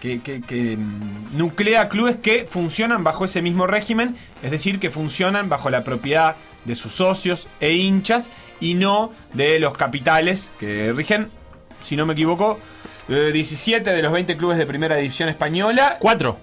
que, 0.02 0.20
que- 0.22 0.42
que, 0.42 0.78
mm, 0.78 1.38
nuclea 1.38 1.90
clubes 1.90 2.18
que 2.18 2.46
funcionan 2.48 3.04
bajo 3.04 3.26
ese 3.26 3.42
mismo 3.42 3.66
régimen, 3.68 4.16
es 4.44 4.52
decir, 4.52 4.80
que 4.80 4.92
funcionan 4.92 5.50
bajo 5.50 5.70
la 5.70 5.84
propiedad 5.84 6.36
de 6.66 6.76
sus 6.76 6.94
socios 6.94 7.48
e 7.60 7.74
hinchas 7.74 8.30
y 8.60 8.74
no 8.74 9.12
de 9.34 9.60
los 9.60 9.76
capitales 9.76 10.52
que 10.60 10.92
rigen, 10.94 11.30
si 11.82 11.96
no 11.96 12.06
me 12.06 12.14
equivoco, 12.14 12.60
eh, 13.08 13.32
17 13.34 13.92
de 13.94 14.02
los 14.02 14.12
20 14.12 14.36
clubes 14.38 14.58
de 14.58 14.66
primera 14.66 14.96
división 14.98 15.30
española. 15.30 15.98
Cuatro. 16.00 16.38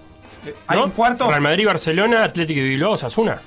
Eh, 0.47 0.55
¿Hay 0.69 0.79
¿no? 0.79 0.87
un 0.87 0.91
cuarto? 0.93 1.29
Real 1.29 1.41
Madrid, 1.41 1.67
Barcelona, 1.67 2.25
Atlético 2.25 2.61
de 2.61 2.67
Bilbao, 2.67 2.93
Osasuna. 2.93 3.41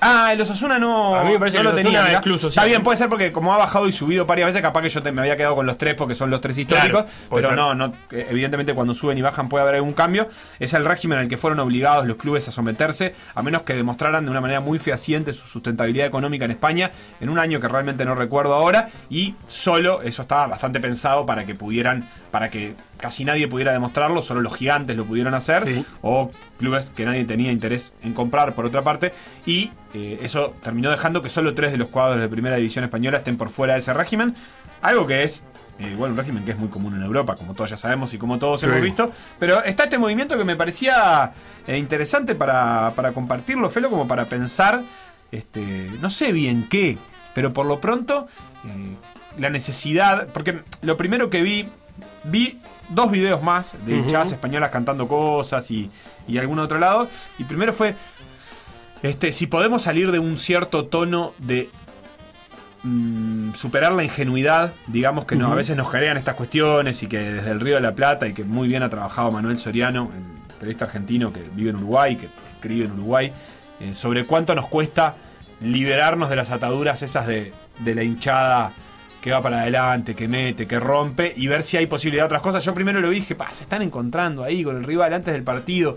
Ah, 0.00 0.32
el 0.32 0.40
Osasuna 0.40 0.78
no, 0.78 1.14
A 1.16 1.24
mí 1.24 1.32
me 1.32 1.38
parece 1.38 1.56
no 1.56 1.60
que 1.60 1.64
lo 1.64 1.70
el 1.78 1.84
tenía. 1.84 2.00
Osasuna 2.00 2.36
es. 2.36 2.44
Está 2.44 2.64
bien, 2.64 2.82
puede 2.82 2.98
ser 2.98 3.08
porque 3.08 3.32
como 3.32 3.52
ha 3.54 3.56
bajado 3.58 3.88
y 3.88 3.92
subido 3.92 4.26
varias 4.26 4.48
veces, 4.48 4.62
capaz 4.62 4.82
que 4.82 4.88
yo 4.90 5.02
te- 5.02 5.10
me 5.12 5.22
había 5.22 5.36
quedado 5.36 5.54
con 5.56 5.64
los 5.66 5.78
tres 5.78 5.94
porque 5.94 6.14
son 6.14 6.30
los 6.30 6.40
tres 6.40 6.58
históricos. 6.58 7.04
Puede 7.28 7.42
pero 7.42 7.48
ser. 7.48 7.56
no, 7.56 7.74
no, 7.74 7.92
eh, 8.10 8.26
evidentemente 8.30 8.74
cuando 8.74 8.94
suben 8.94 9.16
y 9.18 9.22
bajan 9.22 9.48
puede 9.48 9.62
haber 9.62 9.76
algún 9.76 9.94
cambio. 9.94 10.28
Es 10.60 10.74
el 10.74 10.84
régimen 10.84 11.18
al 11.18 11.28
que 11.28 11.36
fueron 11.36 11.60
obligados 11.60 12.06
los 12.06 12.16
clubes 12.16 12.46
a 12.48 12.50
someterse, 12.52 13.14
a 13.34 13.42
menos 13.42 13.62
que 13.62 13.74
demostraran 13.74 14.24
de 14.24 14.30
una 14.30 14.40
manera 14.40 14.60
muy 14.60 14.78
fehaciente 14.78 15.32
su 15.32 15.46
sustentabilidad 15.46 16.06
económica 16.06 16.44
en 16.44 16.50
España 16.50 16.90
en 17.20 17.28
un 17.30 17.38
año 17.38 17.60
que 17.60 17.68
realmente 17.68 18.04
no 18.04 18.14
recuerdo 18.14 18.54
ahora. 18.54 18.88
Y 19.08 19.34
solo 19.48 20.02
eso 20.02 20.22
estaba 20.22 20.46
bastante 20.46 20.78
pensado 20.80 21.24
para 21.26 21.46
que 21.46 21.54
pudieran, 21.54 22.08
para 22.30 22.50
que 22.50 22.74
casi 22.98 23.24
nadie 23.24 23.48
pudiera 23.48 23.72
demostrarlo, 23.72 24.22
solo 24.22 24.40
los 24.40 24.54
gigantes 24.56 24.96
lo 24.96 25.04
pudieron 25.04 25.34
hacer 25.34 25.64
Sí. 25.64 25.84
o 26.02 26.30
clubes 26.58 26.90
que 26.90 27.04
nadie 27.04 27.24
tenía 27.24 27.52
interés 27.52 27.92
en 28.02 28.12
comprar 28.14 28.54
por 28.54 28.64
otra 28.66 28.82
parte 28.82 29.12
y 29.44 29.70
eh, 29.94 30.18
eso 30.22 30.54
terminó 30.62 30.90
dejando 30.90 31.22
que 31.22 31.28
solo 31.30 31.54
tres 31.54 31.72
de 31.72 31.78
los 31.78 31.88
cuadros 31.88 32.20
de 32.20 32.28
primera 32.28 32.56
división 32.56 32.84
española 32.84 33.18
estén 33.18 33.36
por 33.36 33.48
fuera 33.50 33.74
de 33.74 33.80
ese 33.80 33.92
régimen 33.94 34.34
algo 34.82 35.06
que 35.06 35.22
es 35.24 35.42
eh, 35.78 35.94
bueno, 35.94 36.12
un 36.14 36.18
régimen 36.18 36.42
que 36.44 36.52
es 36.52 36.56
muy 36.58 36.68
común 36.68 36.94
en 36.96 37.02
Europa, 37.02 37.34
como 37.34 37.52
todos 37.52 37.68
ya 37.68 37.76
sabemos 37.76 38.14
y 38.14 38.18
como 38.18 38.38
todos 38.38 38.60
Sí. 38.62 38.66
hemos 38.66 38.80
visto. 38.80 39.10
Pero 39.38 39.62
está 39.62 39.84
este 39.84 39.98
movimiento 39.98 40.38
que 40.38 40.44
me 40.44 40.56
parecía 40.56 41.32
eh, 41.66 41.76
interesante 41.76 42.34
para, 42.34 42.92
para 42.96 43.12
compartirlo, 43.12 43.68
Felo, 43.68 43.90
como 43.90 44.08
para 44.08 44.24
pensar, 44.26 44.84
este, 45.32 45.90
no 46.00 46.08
sé 46.08 46.32
bien 46.32 46.66
qué, 46.70 46.96
pero 47.34 47.52
por 47.52 47.66
lo 47.66 47.78
pronto, 47.78 48.26
eh, 48.64 48.96
la 49.38 49.50
necesidad. 49.50 50.28
Porque 50.32 50.62
lo 50.80 50.96
primero 50.96 51.28
que 51.28 51.42
vi, 51.42 51.68
vi 52.24 52.58
dos 52.88 53.10
videos 53.10 53.42
más 53.42 53.74
de 53.84 53.96
hinchadas 53.96 54.32
españolas 54.32 54.70
cantando 54.70 55.08
cosas 55.08 55.70
y, 55.70 55.90
y 56.28 56.38
algún 56.38 56.58
otro 56.58 56.78
lado. 56.78 57.08
Y 57.38 57.44
primero 57.44 57.72
fue. 57.72 57.94
Este, 59.02 59.32
si 59.32 59.46
podemos 59.46 59.82
salir 59.82 60.10
de 60.10 60.18
un 60.18 60.38
cierto 60.38 60.86
tono 60.86 61.34
de 61.38 61.70
mm, 62.82 63.52
superar 63.54 63.92
la 63.92 64.04
ingenuidad, 64.04 64.72
digamos 64.86 65.26
que 65.26 65.36
no, 65.36 65.52
a 65.52 65.54
veces 65.54 65.76
nos 65.76 65.90
generan 65.90 66.16
estas 66.16 66.34
cuestiones 66.34 67.02
y 67.02 67.06
que 67.06 67.18
desde 67.18 67.50
el 67.50 67.60
Río 67.60 67.74
de 67.74 67.82
la 67.82 67.94
Plata 67.94 68.26
y 68.26 68.32
que 68.32 68.44
muy 68.44 68.68
bien 68.68 68.82
ha 68.82 68.88
trabajado 68.88 69.30
Manuel 69.30 69.58
Soriano, 69.58 70.10
el 70.14 70.54
periodista 70.54 70.86
argentino 70.86 71.32
que 71.32 71.42
vive 71.52 71.70
en 71.70 71.76
Uruguay, 71.76 72.16
que 72.16 72.30
escribe 72.54 72.86
en 72.86 72.92
Uruguay, 72.92 73.32
eh, 73.80 73.94
sobre 73.94 74.24
cuánto 74.24 74.54
nos 74.54 74.66
cuesta 74.68 75.16
liberarnos 75.60 76.30
de 76.30 76.36
las 76.36 76.50
ataduras 76.50 77.02
esas 77.02 77.26
de, 77.26 77.52
de 77.78 77.94
la 77.94 78.02
hinchada 78.02 78.72
que 79.26 79.32
va 79.32 79.42
para 79.42 79.62
adelante, 79.62 80.14
que 80.14 80.28
mete, 80.28 80.68
que 80.68 80.78
rompe 80.78 81.34
y 81.36 81.48
ver 81.48 81.64
si 81.64 81.76
hay 81.76 81.86
posibilidad 81.88 82.22
de 82.22 82.26
otras 82.26 82.42
cosas. 82.42 82.64
Yo 82.64 82.72
primero 82.74 83.00
lo 83.00 83.08
vi 83.08 83.16
dije, 83.18 83.34
"Pa, 83.34 83.50
se 83.52 83.64
están 83.64 83.82
encontrando 83.82 84.44
ahí 84.44 84.62
con 84.62 84.76
el 84.76 84.84
rival 84.84 85.12
antes 85.12 85.34
del 85.34 85.42
partido. 85.42 85.96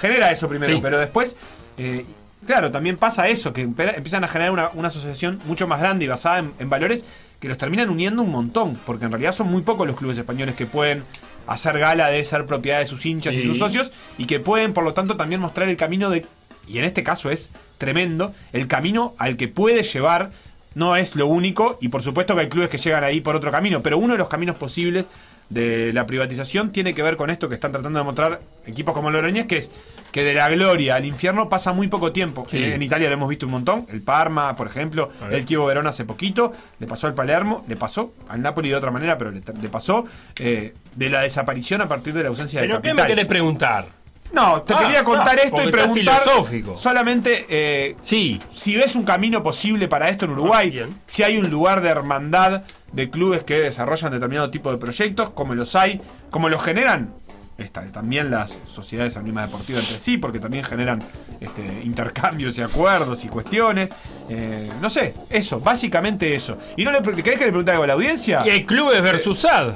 Genera 0.00 0.30
eso 0.30 0.48
primero, 0.48 0.72
Sí. 0.72 0.78
pero 0.82 0.98
después, 0.98 1.36
eh, 1.76 2.06
claro, 2.46 2.72
también 2.72 2.96
pasa 2.96 3.28
eso, 3.28 3.52
que 3.52 3.60
empiezan 3.60 4.24
a 4.24 4.28
generar 4.28 4.52
una, 4.52 4.70
una 4.72 4.88
asociación 4.88 5.38
mucho 5.44 5.68
más 5.68 5.80
grande 5.80 6.06
y 6.06 6.08
basada 6.08 6.38
en, 6.38 6.50
en 6.58 6.70
valores 6.70 7.04
que 7.40 7.48
los 7.48 7.58
terminan 7.58 7.90
uniendo 7.90 8.22
un 8.22 8.30
montón, 8.30 8.78
porque 8.86 9.04
en 9.04 9.10
realidad 9.10 9.32
son 9.34 9.48
muy 9.48 9.60
pocos 9.60 9.86
los 9.86 9.94
clubes 9.96 10.16
españoles 10.16 10.54
que 10.54 10.64
pueden 10.64 11.04
hacer 11.46 11.78
gala 11.78 12.08
de 12.08 12.24
ser 12.24 12.46
propiedad 12.46 12.78
de 12.78 12.86
sus 12.86 13.04
hinchas 13.04 13.34
y 13.34 13.42
sus 13.42 13.58
socios 13.58 13.92
y 14.16 14.24
que 14.24 14.40
pueden, 14.40 14.72
por 14.72 14.82
lo 14.84 14.94
tanto, 14.94 15.18
también 15.18 15.42
mostrar 15.42 15.68
el 15.68 15.76
camino 15.76 16.08
de, 16.08 16.24
y 16.66 16.78
en 16.78 16.84
este 16.84 17.02
caso 17.02 17.30
es 17.30 17.50
tremendo, 17.76 18.32
el 18.54 18.66
camino 18.66 19.14
al 19.18 19.36
que 19.36 19.48
puede 19.48 19.82
llevar 19.82 20.30
no 20.74 20.96
es 20.96 21.16
lo 21.16 21.26
único, 21.26 21.78
y 21.80 21.88
por 21.88 22.02
supuesto 22.02 22.34
que 22.34 22.42
hay 22.42 22.48
clubes 22.48 22.70
que 22.70 22.78
llegan 22.78 23.04
ahí 23.04 23.20
por 23.20 23.36
otro 23.36 23.50
camino, 23.50 23.82
pero 23.82 23.98
uno 23.98 24.14
de 24.14 24.18
los 24.18 24.28
caminos 24.28 24.56
posibles 24.56 25.06
de 25.50 25.92
la 25.92 26.06
privatización 26.06 26.72
tiene 26.72 26.94
que 26.94 27.02
ver 27.02 27.16
con 27.18 27.28
esto 27.28 27.46
que 27.48 27.54
están 27.54 27.72
tratando 27.72 27.98
de 27.98 28.04
mostrar 28.06 28.40
equipos 28.64 28.94
como 28.94 29.10
Logroñés, 29.10 29.44
que 29.44 29.58
es 29.58 29.70
que 30.10 30.24
de 30.24 30.32
la 30.32 30.48
gloria 30.48 30.94
al 30.94 31.04
infierno 31.04 31.50
pasa 31.50 31.74
muy 31.74 31.88
poco 31.88 32.10
tiempo. 32.10 32.46
Sí. 32.50 32.56
En, 32.56 32.72
en 32.72 32.82
Italia 32.82 33.08
lo 33.08 33.14
hemos 33.14 33.28
visto 33.28 33.44
un 33.44 33.52
montón, 33.52 33.86
el 33.90 34.00
Parma, 34.00 34.56
por 34.56 34.66
ejemplo, 34.66 35.10
el 35.30 35.44
Chievo 35.44 35.66
Verón 35.66 35.86
hace 35.86 36.06
poquito, 36.06 36.52
le 36.78 36.86
pasó 36.86 37.06
al 37.06 37.14
Palermo, 37.14 37.64
le 37.68 37.76
pasó 37.76 38.14
al 38.28 38.40
Napoli 38.40 38.70
de 38.70 38.76
otra 38.76 38.90
manera, 38.90 39.18
pero 39.18 39.30
le, 39.30 39.42
le 39.60 39.68
pasó 39.68 40.04
eh, 40.38 40.72
de 40.96 41.10
la 41.10 41.20
desaparición 41.20 41.82
a 41.82 41.88
partir 41.88 42.14
de 42.14 42.22
la 42.22 42.30
ausencia 42.30 42.60
de 42.60 42.66
¿Pero 42.68 42.80
qué 42.80 42.88
capital. 42.88 43.04
me 43.04 43.14
querés 43.14 43.26
preguntar? 43.26 44.01
No, 44.32 44.62
te 44.62 44.72
Ah, 44.74 44.78
quería 44.78 45.04
contar 45.04 45.36
ah, 45.38 45.42
esto 45.44 45.50
porque 45.56 45.68
y 45.68 45.72
preguntar 45.72 46.20
filosófico. 46.22 46.76
solamente 46.76 47.46
eh, 47.48 47.96
Sí. 48.00 48.40
si 48.52 48.76
ves 48.76 48.96
un 48.96 49.04
camino 49.04 49.42
posible 49.42 49.88
para 49.88 50.08
esto 50.08 50.24
en 50.24 50.32
Uruguay, 50.32 50.80
Ah, 50.82 50.88
si 51.06 51.22
hay 51.22 51.36
un 51.36 51.50
lugar 51.50 51.80
de 51.82 51.90
hermandad 51.90 52.62
de 52.92 53.10
clubes 53.10 53.44
que 53.44 53.54
desarrollan 53.60 54.10
determinado 54.10 54.50
tipo 54.50 54.70
de 54.70 54.78
proyectos, 54.78 55.30
como 55.30 55.54
los 55.54 55.74
hay, 55.76 56.00
como 56.30 56.48
los 56.48 56.62
generan 56.62 57.14
esta, 57.58 57.82
también 57.92 58.30
las 58.30 58.58
sociedades 58.66 59.16
anónimas 59.16 59.46
deportivas 59.46 59.82
entre 59.84 59.98
sí, 59.98 60.16
porque 60.16 60.40
también 60.40 60.64
generan 60.64 61.00
este, 61.38 61.62
intercambios 61.84 62.56
y 62.58 62.62
acuerdos 62.62 63.24
y 63.24 63.28
cuestiones. 63.28 63.90
Eh, 64.28 64.68
no 64.80 64.88
sé, 64.90 65.14
eso, 65.30 65.60
básicamente 65.60 66.34
eso. 66.34 66.56
¿Y 66.76 66.84
no 66.84 66.90
le 66.90 67.00
querés 67.02 67.38
que 67.38 67.44
le 67.44 67.50
pregunte 67.52 67.70
algo 67.70 67.84
a 67.84 67.86
la 67.88 67.92
audiencia? 67.92 68.42
Y 68.46 68.50
hay 68.50 68.64
clubes 68.64 69.00
versus 69.02 69.40
SAD. 69.40 69.74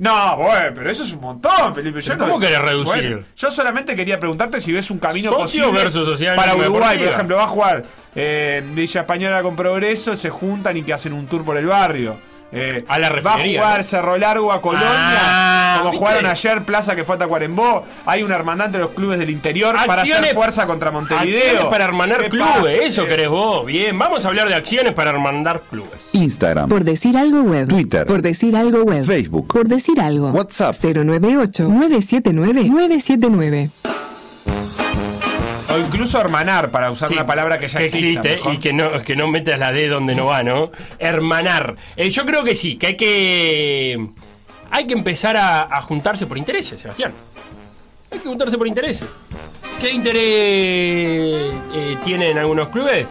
No, 0.00 0.36
bueno, 0.38 0.72
pero 0.74 0.90
eso 0.90 1.02
es 1.02 1.12
un 1.12 1.20
montón, 1.20 1.74
Felipe. 1.74 2.00
Yo 2.00 2.14
¿Pero 2.14 2.24
no- 2.26 2.32
cómo 2.32 2.40
querés 2.40 2.58
reducir? 2.58 2.94
Bueno, 2.94 3.22
yo 3.36 3.50
solamente 3.50 3.94
quería 3.94 4.18
preguntarte 4.18 4.58
si 4.58 4.72
ves 4.72 4.90
un 4.90 4.98
camino 4.98 5.28
Socio 5.28 5.64
posible 5.66 5.84
versus 5.84 6.18
para 6.34 6.56
Uruguay, 6.56 6.96
por 6.96 7.08
ejemplo, 7.08 7.36
va 7.36 7.44
a 7.44 7.48
jugar 7.48 7.84
eh, 8.14 8.62
Villa 8.72 9.02
Española 9.02 9.42
con 9.42 9.54
Progreso, 9.56 10.16
se 10.16 10.30
juntan 10.30 10.78
y 10.78 10.82
que 10.82 10.94
hacen 10.94 11.12
un 11.12 11.26
tour 11.26 11.44
por 11.44 11.58
el 11.58 11.66
barrio. 11.66 12.16
Eh, 12.52 12.84
A 12.88 12.98
la 12.98 13.10
va 13.10 13.34
a 13.34 13.38
jugar 13.38 13.78
¿no? 13.78 13.84
Cerro 13.84 14.18
Largo 14.18 14.52
a 14.52 14.60
Colonia, 14.60 14.88
Ah, 14.90 15.74
como 15.78 15.90
¿viste? 15.90 15.98
jugaron 16.04 16.26
ayer 16.26 16.64
Plaza 16.64 16.96
que 16.96 17.04
fue 17.04 17.14
a 17.14 17.18
Tacuarembó. 17.18 17.84
Hay 18.06 18.24
una 18.24 18.34
hermandad 18.34 18.66
entre 18.66 18.80
los 18.80 18.90
clubes 18.90 19.20
del 19.20 19.30
interior 19.30 19.76
para 19.86 20.02
hacer 20.02 20.16
Acciones- 20.16 20.34
fuerza 20.34 20.66
contra 20.66 20.90
Montevideo. 20.90 21.38
Acciones 21.38 21.64
para 21.70 21.84
hermanar 21.84 22.22
¿Qué 22.22 22.30
clubes, 22.30 22.50
pasa? 22.56 22.72
eso 22.72 23.06
querés 23.06 23.28
vos. 23.28 23.64
Bien, 23.66 23.96
vamos 23.96 24.24
a 24.24 24.28
hablar 24.28 24.48
de 24.48 24.56
acciones 24.56 24.94
para 24.94 25.10
hermandar 25.10 25.62
clubes. 25.70 26.08
Instagram, 26.12 26.68
Por 26.68 26.82
decir 26.82 27.16
algo 27.16 27.42
web. 27.42 27.68
Twitter. 27.68 28.04
Por 28.04 28.20
decir 28.20 28.56
algo 28.56 28.82
web. 28.82 29.04
Facebook. 29.04 29.46
Por 29.52 29.68
decir 29.68 30.00
algo. 30.00 30.30
WhatsApp. 30.30 30.74
098-979-979. 30.74 33.70
O 35.74 35.78
incluso 35.78 36.20
hermanar, 36.20 36.70
para 36.70 36.90
usar 36.90 37.08
Sí, 37.08 37.14
una 37.14 37.26
palabra 37.26 37.58
que 37.58 37.68
ya 37.68 37.78
existe. 37.80 38.32
existe 38.34 38.50
y 38.52 38.58
que 38.58 38.72
no, 38.72 39.00
que 39.02 39.16
no 39.16 39.28
metas 39.28 39.58
la 39.58 39.70
D 39.72 39.88
donde 39.88 40.14
no 40.14 40.26
va, 40.26 40.42
¿no? 40.42 40.70
Hermanar. 40.98 41.76
Eh, 41.96 42.10
yo 42.10 42.24
creo 42.24 42.42
que 42.44 42.54
sí, 42.54 42.76
que 42.76 42.86
hay 42.88 42.96
que. 42.96 44.06
Hay 44.70 44.86
que 44.86 44.92
empezar 44.94 45.36
a, 45.36 45.62
a 45.62 45.82
juntarse 45.82 46.26
por 46.26 46.38
intereses, 46.38 46.80
Sebastián. 46.80 47.12
Hay 48.12 48.18
que 48.18 48.28
juntarse 48.28 48.56
por 48.58 48.66
intereses. 48.68 49.06
¿Qué 49.80 49.90
interés 49.90 51.54
eh, 51.74 51.96
tienen 52.04 52.38
algunos 52.38 52.68
clubes? 52.68 53.06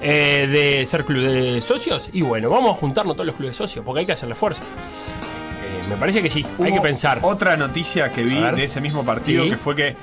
Eh, 0.00 0.46
de 0.80 0.86
ser 0.86 1.04
club 1.04 1.22
de 1.22 1.60
socios. 1.60 2.08
Y 2.12 2.22
bueno, 2.22 2.50
vamos 2.50 2.70
a 2.70 2.74
juntarnos 2.74 3.14
todos 3.16 3.26
los 3.26 3.34
clubes 3.36 3.56
socios, 3.56 3.84
porque 3.84 4.00
hay 4.00 4.06
que 4.06 4.12
hacerle 4.12 4.34
fuerza. 4.34 4.62
Eh, 4.62 5.88
me 5.88 5.96
parece 5.96 6.22
que 6.22 6.30
sí, 6.30 6.44
hay 6.62 6.72
que 6.72 6.80
pensar. 6.80 7.18
Otra 7.22 7.56
noticia 7.56 8.10
que 8.12 8.22
vi 8.22 8.38
de 8.40 8.64
ese 8.64 8.80
mismo 8.80 9.04
partido 9.04 9.44
Sí. 9.44 9.50
que 9.50 9.56
fue 9.56 9.74
que 9.74 9.96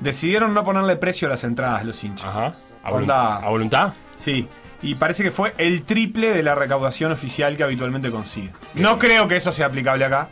decidieron 0.00 0.54
no 0.54 0.64
ponerle 0.64 0.96
precio 0.96 1.28
a 1.28 1.30
las 1.30 1.44
entradas 1.44 1.84
los 1.84 2.02
hinchas. 2.04 2.28
Ajá. 2.28 2.52
¿A, 2.82 2.90
Onda- 2.92 3.40
volun- 3.40 3.44
a 3.44 3.48
voluntad? 3.48 3.92
Sí. 4.14 4.48
Y 4.82 4.94
parece 4.94 5.22
que 5.22 5.30
fue 5.30 5.54
el 5.58 5.82
triple 5.82 6.32
de 6.32 6.42
la 6.42 6.54
recaudación 6.54 7.10
oficial 7.12 7.56
que 7.56 7.62
habitualmente 7.64 8.10
consigue. 8.10 8.50
No 8.74 8.98
creo 8.98 9.26
que 9.26 9.36
eso 9.36 9.52
sea 9.52 9.66
aplicable 9.66 10.04
acá, 10.04 10.28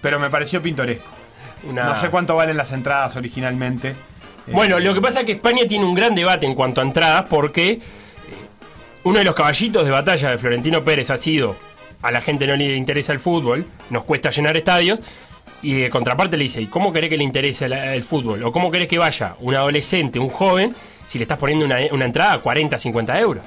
pero 0.00 0.18
me 0.18 0.30
pareció 0.30 0.62
pintoresco. 0.62 1.08
Una- 1.64 1.84
No 1.84 1.94
sé 1.96 2.08
cuánto 2.08 2.34
valen 2.36 2.56
las 2.56 2.72
entradas 2.72 3.14
originalmente. 3.16 3.90
Eh, 3.90 3.94
Bueno, 4.52 4.78
lo 4.80 4.94
que 4.94 5.00
pasa 5.00 5.20
es 5.20 5.26
que 5.26 5.32
España 5.32 5.64
tiene 5.68 5.84
un 5.84 5.94
gran 5.94 6.14
debate 6.14 6.46
en 6.46 6.54
cuanto 6.54 6.80
a 6.80 6.84
entradas 6.84 7.24
porque 7.28 7.70
eh, 7.72 7.80
uno 9.04 9.18
de 9.18 9.24
los 9.24 9.34
caballitos 9.34 9.84
de 9.84 9.90
batalla 9.90 10.30
de 10.30 10.38
Florentino 10.38 10.82
Pérez 10.84 11.10
ha 11.10 11.16
sido 11.16 11.56
a 12.02 12.10
la 12.10 12.20
gente 12.20 12.46
no 12.48 12.56
le 12.56 12.74
interesa 12.76 13.12
el 13.12 13.20
fútbol, 13.20 13.64
nos 13.90 14.02
cuesta 14.04 14.30
llenar 14.30 14.56
estadios 14.56 15.00
y 15.62 15.74
de 15.74 15.90
contraparte 15.90 16.36
le 16.36 16.44
dice, 16.44 16.60
¿y 16.60 16.66
cómo 16.66 16.92
querés 16.92 17.08
que 17.08 17.16
le 17.16 17.24
interese 17.24 17.66
el 17.66 18.02
fútbol? 18.02 18.42
¿O 18.42 18.52
cómo 18.52 18.70
querés 18.70 18.88
que 18.88 18.98
vaya 18.98 19.36
un 19.40 19.54
adolescente, 19.54 20.18
un 20.18 20.28
joven, 20.28 20.74
si 21.06 21.18
le 21.18 21.22
estás 21.22 21.38
poniendo 21.38 21.64
una, 21.64 21.80
entrada 21.80 22.34
a 22.34 22.38
40, 22.38 22.76
50 22.76 23.20
euros? 23.20 23.44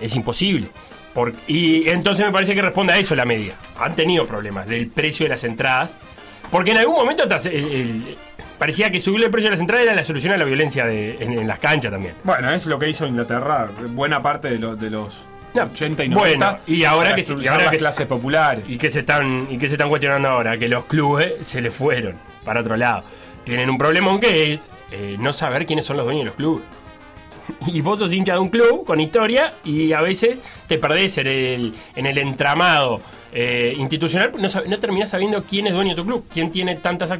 Es 0.00 0.14
imposible. 0.14 0.68
Y 1.46 1.88
entonces 1.88 2.24
me 2.24 2.32
parece 2.32 2.54
que 2.54 2.62
responde 2.62 2.92
a 2.92 2.98
eso 2.98 3.14
la 3.14 3.24
media. 3.24 3.54
Han 3.78 3.94
tenido 3.94 4.26
problemas 4.26 4.66
del 4.66 4.86
precio 4.88 5.24
de 5.24 5.30
las 5.30 5.44
entradas. 5.44 5.96
Porque 6.50 6.70
en 6.70 6.78
algún 6.78 6.96
momento 6.96 7.24
parecía 8.58 8.90
que 8.90 9.00
subir 9.00 9.24
el 9.24 9.30
precio 9.30 9.48
de 9.48 9.52
las 9.52 9.60
entradas 9.60 9.86
era 9.86 9.94
la 9.94 10.04
solución 10.04 10.34
a 10.34 10.36
la 10.36 10.44
violencia 10.44 10.90
en, 10.90 11.46
las 11.46 11.58
canchas 11.58 11.90
también. 11.90 12.14
Bueno, 12.24 12.50
es 12.50 12.66
lo 12.66 12.78
que 12.78 12.88
hizo 12.88 13.06
Inglaterra, 13.06 13.70
buena 13.88 14.22
parte 14.22 14.58
de 14.58 14.90
los 14.90 15.16
No, 15.54 15.64
80 15.64 16.04
y 16.04 16.08
90. 16.08 16.50
bueno, 16.50 16.58
y 16.66 16.84
ahora 16.84 17.14
que 17.14 17.22
se- 17.24 17.34
y 17.34 17.46
ahora 17.46 17.64
las 17.64 17.70
que 17.72 17.78
se- 17.78 17.82
clases 17.84 18.06
populares. 18.06 18.68
Y 18.70 18.78
que 18.78 18.90
se 18.90 19.00
están 19.00 19.46
y 19.50 19.58
que 19.58 19.68
se 19.68 19.74
están 19.74 19.88
cuestionando 19.88 20.28
ahora 20.28 20.56
que 20.58 20.68
los 20.68 20.84
clubes 20.86 21.34
se 21.42 21.60
le 21.60 21.70
fueron 21.70 22.16
para 22.44 22.60
otro 22.60 22.76
lado. 22.76 23.02
Tienen 23.44 23.68
un 23.70 23.76
problema 23.78 24.18
que 24.20 24.54
es 24.54 24.70
eh, 24.92 25.16
no 25.18 25.32
saber 25.32 25.66
quiénes 25.66 25.84
son 25.84 25.96
los 25.96 26.06
dueños 26.06 26.22
de 26.22 26.26
los 26.26 26.34
clubes. 26.34 26.64
Y 27.66 27.80
vos 27.80 27.98
sos 27.98 28.12
hincha 28.12 28.34
de 28.34 28.38
un 28.38 28.48
club 28.50 28.84
con 28.86 29.00
historia 29.00 29.52
y 29.64 29.92
a 29.92 30.00
veces 30.00 30.38
te 30.68 30.78
perdés 30.78 31.18
en 31.18 31.26
el, 31.26 31.74
en 31.96 32.06
el 32.06 32.16
entramado 32.18 33.00
eh, 33.32 33.74
institucional, 33.76 34.30
no, 34.38 34.48
no 34.68 34.78
terminás 34.78 35.10
sabiendo 35.10 35.42
quién 35.42 35.66
es 35.66 35.72
dueño 35.72 35.90
de 35.90 35.96
tu 35.96 36.04
club, 36.06 36.24
quién 36.32 36.52
tiene 36.52 36.76
tantas 36.76 37.10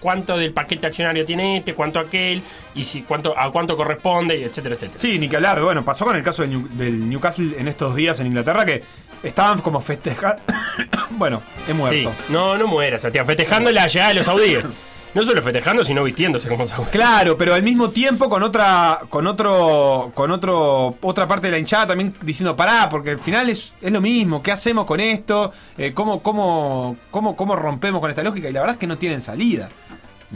cuánto 0.00 0.36
del 0.36 0.52
paquete 0.52 0.86
accionario 0.88 1.24
tiene 1.24 1.58
este, 1.58 1.74
cuánto 1.74 2.00
aquel, 2.00 2.42
y 2.74 2.84
si 2.84 3.02
cuánto 3.02 3.38
a 3.38 3.52
cuánto 3.52 3.76
corresponde, 3.76 4.36
y 4.38 4.44
etcétera, 4.44 4.74
etcétera. 4.74 4.98
Sí, 4.98 5.18
ni 5.18 5.28
que 5.28 5.36
hablar. 5.36 5.60
Bueno, 5.62 5.84
pasó 5.84 6.04
con 6.06 6.16
el 6.16 6.22
caso 6.22 6.42
del, 6.42 6.50
New- 6.52 6.68
del 6.72 7.08
Newcastle 7.08 7.54
en 7.58 7.68
estos 7.68 7.94
días 7.94 8.18
en 8.20 8.26
Inglaterra 8.26 8.64
que 8.64 8.82
estaban 9.22 9.60
como 9.60 9.80
festejando. 9.80 10.42
bueno, 11.10 11.42
he 11.68 11.72
muerto. 11.74 12.10
Sí. 12.10 12.32
No, 12.32 12.56
no 12.58 12.66
mueras, 12.66 13.02
Santiago, 13.02 13.26
festejando 13.26 13.70
la 13.70 13.86
llegada 13.86 14.08
de 14.08 14.14
los 14.16 14.24
saudíes. 14.24 14.64
No 15.12 15.24
solo 15.24 15.42
festejando, 15.42 15.84
sino 15.84 16.04
vistiéndose 16.04 16.48
como 16.48 16.64
saudíes. 16.66 16.90
Claro, 16.92 17.36
pero 17.36 17.52
al 17.54 17.62
mismo 17.64 17.90
tiempo 17.90 18.28
con 18.28 18.42
otra, 18.44 19.00
con 19.08 19.26
otro, 19.26 20.12
con 20.14 20.30
otro, 20.30 20.96
otra 21.00 21.26
parte 21.26 21.48
de 21.48 21.52
la 21.52 21.58
hinchada 21.58 21.88
también 21.88 22.14
diciendo 22.22 22.54
pará, 22.54 22.88
porque 22.88 23.10
al 23.10 23.18
final 23.18 23.48
es, 23.50 23.72
es 23.80 23.90
lo 23.90 24.00
mismo. 24.00 24.40
¿Qué 24.42 24.52
hacemos 24.52 24.84
con 24.84 25.00
esto? 25.00 25.52
Eh, 25.76 25.92
¿cómo, 25.92 26.22
cómo, 26.22 26.96
cómo, 27.10 27.34
¿Cómo 27.34 27.56
rompemos 27.56 28.00
con 28.00 28.08
esta 28.10 28.22
lógica? 28.22 28.48
Y 28.48 28.52
la 28.52 28.60
verdad 28.60 28.74
es 28.76 28.80
que 28.80 28.86
no 28.86 28.98
tienen 28.98 29.20
salida. 29.20 29.68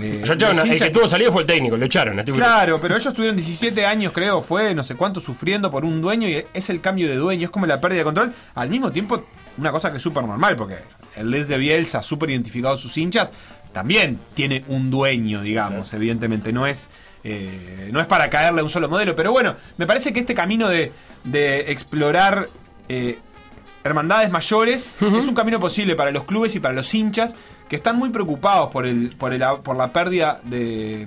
Eh, 0.01 0.23
el 0.25 0.73
hinchas- 0.73 0.87
que 0.89 0.91
tuvo 0.91 1.07
salido 1.09 1.31
fue 1.31 1.43
el 1.43 1.47
técnico, 1.47 1.77
lo 1.77 1.85
echaron. 1.87 2.17
tipo- 2.25 2.37
Claro, 2.37 2.81
pero 2.81 2.97
ellos 2.97 3.15
tuvieron 3.15 3.37
17 3.37 3.87
años, 3.87 4.13
creo, 4.13 4.43
fue 4.43 4.75
no 4.75 4.83
sé 4.83 4.97
cuánto 4.97 5.21
sufriendo 5.21 5.71
por 5.71 5.85
un 5.85 6.03
dueño 6.03 6.29
y 6.29 6.45
es 6.53 6.69
el 6.69 6.81
cambio 6.81 7.09
de 7.09 7.15
dueño, 7.15 7.45
es 7.45 7.51
como 7.51 7.67
la 7.67 7.81
pérdida 7.81 7.99
de 7.99 8.05
control. 8.07 8.35
Al 8.57 8.71
mismo 8.71 8.91
tiempo, 8.91 9.25
una 9.57 9.71
cosa 9.71 9.93
que 9.93 9.99
es 9.99 10.03
súper 10.03 10.25
normal, 10.25 10.57
porque 10.57 10.79
el 11.15 11.31
Les 11.31 11.47
de 11.47 11.59
Bielsa, 11.59 12.03
súper 12.03 12.31
identificado 12.31 12.75
a 12.75 12.77
sus 12.77 12.99
hinchas, 12.99 13.31
también 13.75 14.19
tiene 14.33 14.65
un 14.69 14.91
dueño, 14.91 15.43
digamos, 15.43 15.93
evidentemente, 15.93 16.51
no 16.55 16.67
es... 16.67 16.89
eh, 17.25 17.91
no 17.93 18.01
es 18.01 18.07
para 18.07 18.31
caerle 18.31 18.61
a 18.61 18.65
un 18.65 18.71
solo 18.71 18.89
modelo, 18.89 19.15
pero 19.15 19.33
bueno, 19.33 19.55
me 19.77 19.87
parece 19.87 20.13
que 20.15 20.21
este 20.21 20.35
camino 20.35 20.69
de, 20.69 20.93
de 21.25 21.71
explorar 21.73 22.49
eh, 22.89 23.19
hermandades 23.83 24.31
mayores 24.31 24.87
es 25.01 25.27
un 25.27 25.35
camino 25.35 25.61
posible 25.61 25.95
para 25.97 26.11
los 26.11 26.25
clubes 26.25 26.55
y 26.57 26.61
para 26.61 26.75
los 26.75 26.95
hinchas 26.95 27.35
que 27.69 27.77
están 27.77 27.97
muy 27.99 28.11
preocupados 28.11 28.71
por, 28.71 28.87
el, 28.87 29.15
por, 29.19 29.33
el, 29.35 29.43
por 29.63 29.77
la 29.77 29.93
pérdida 29.93 30.41
de, 30.45 31.07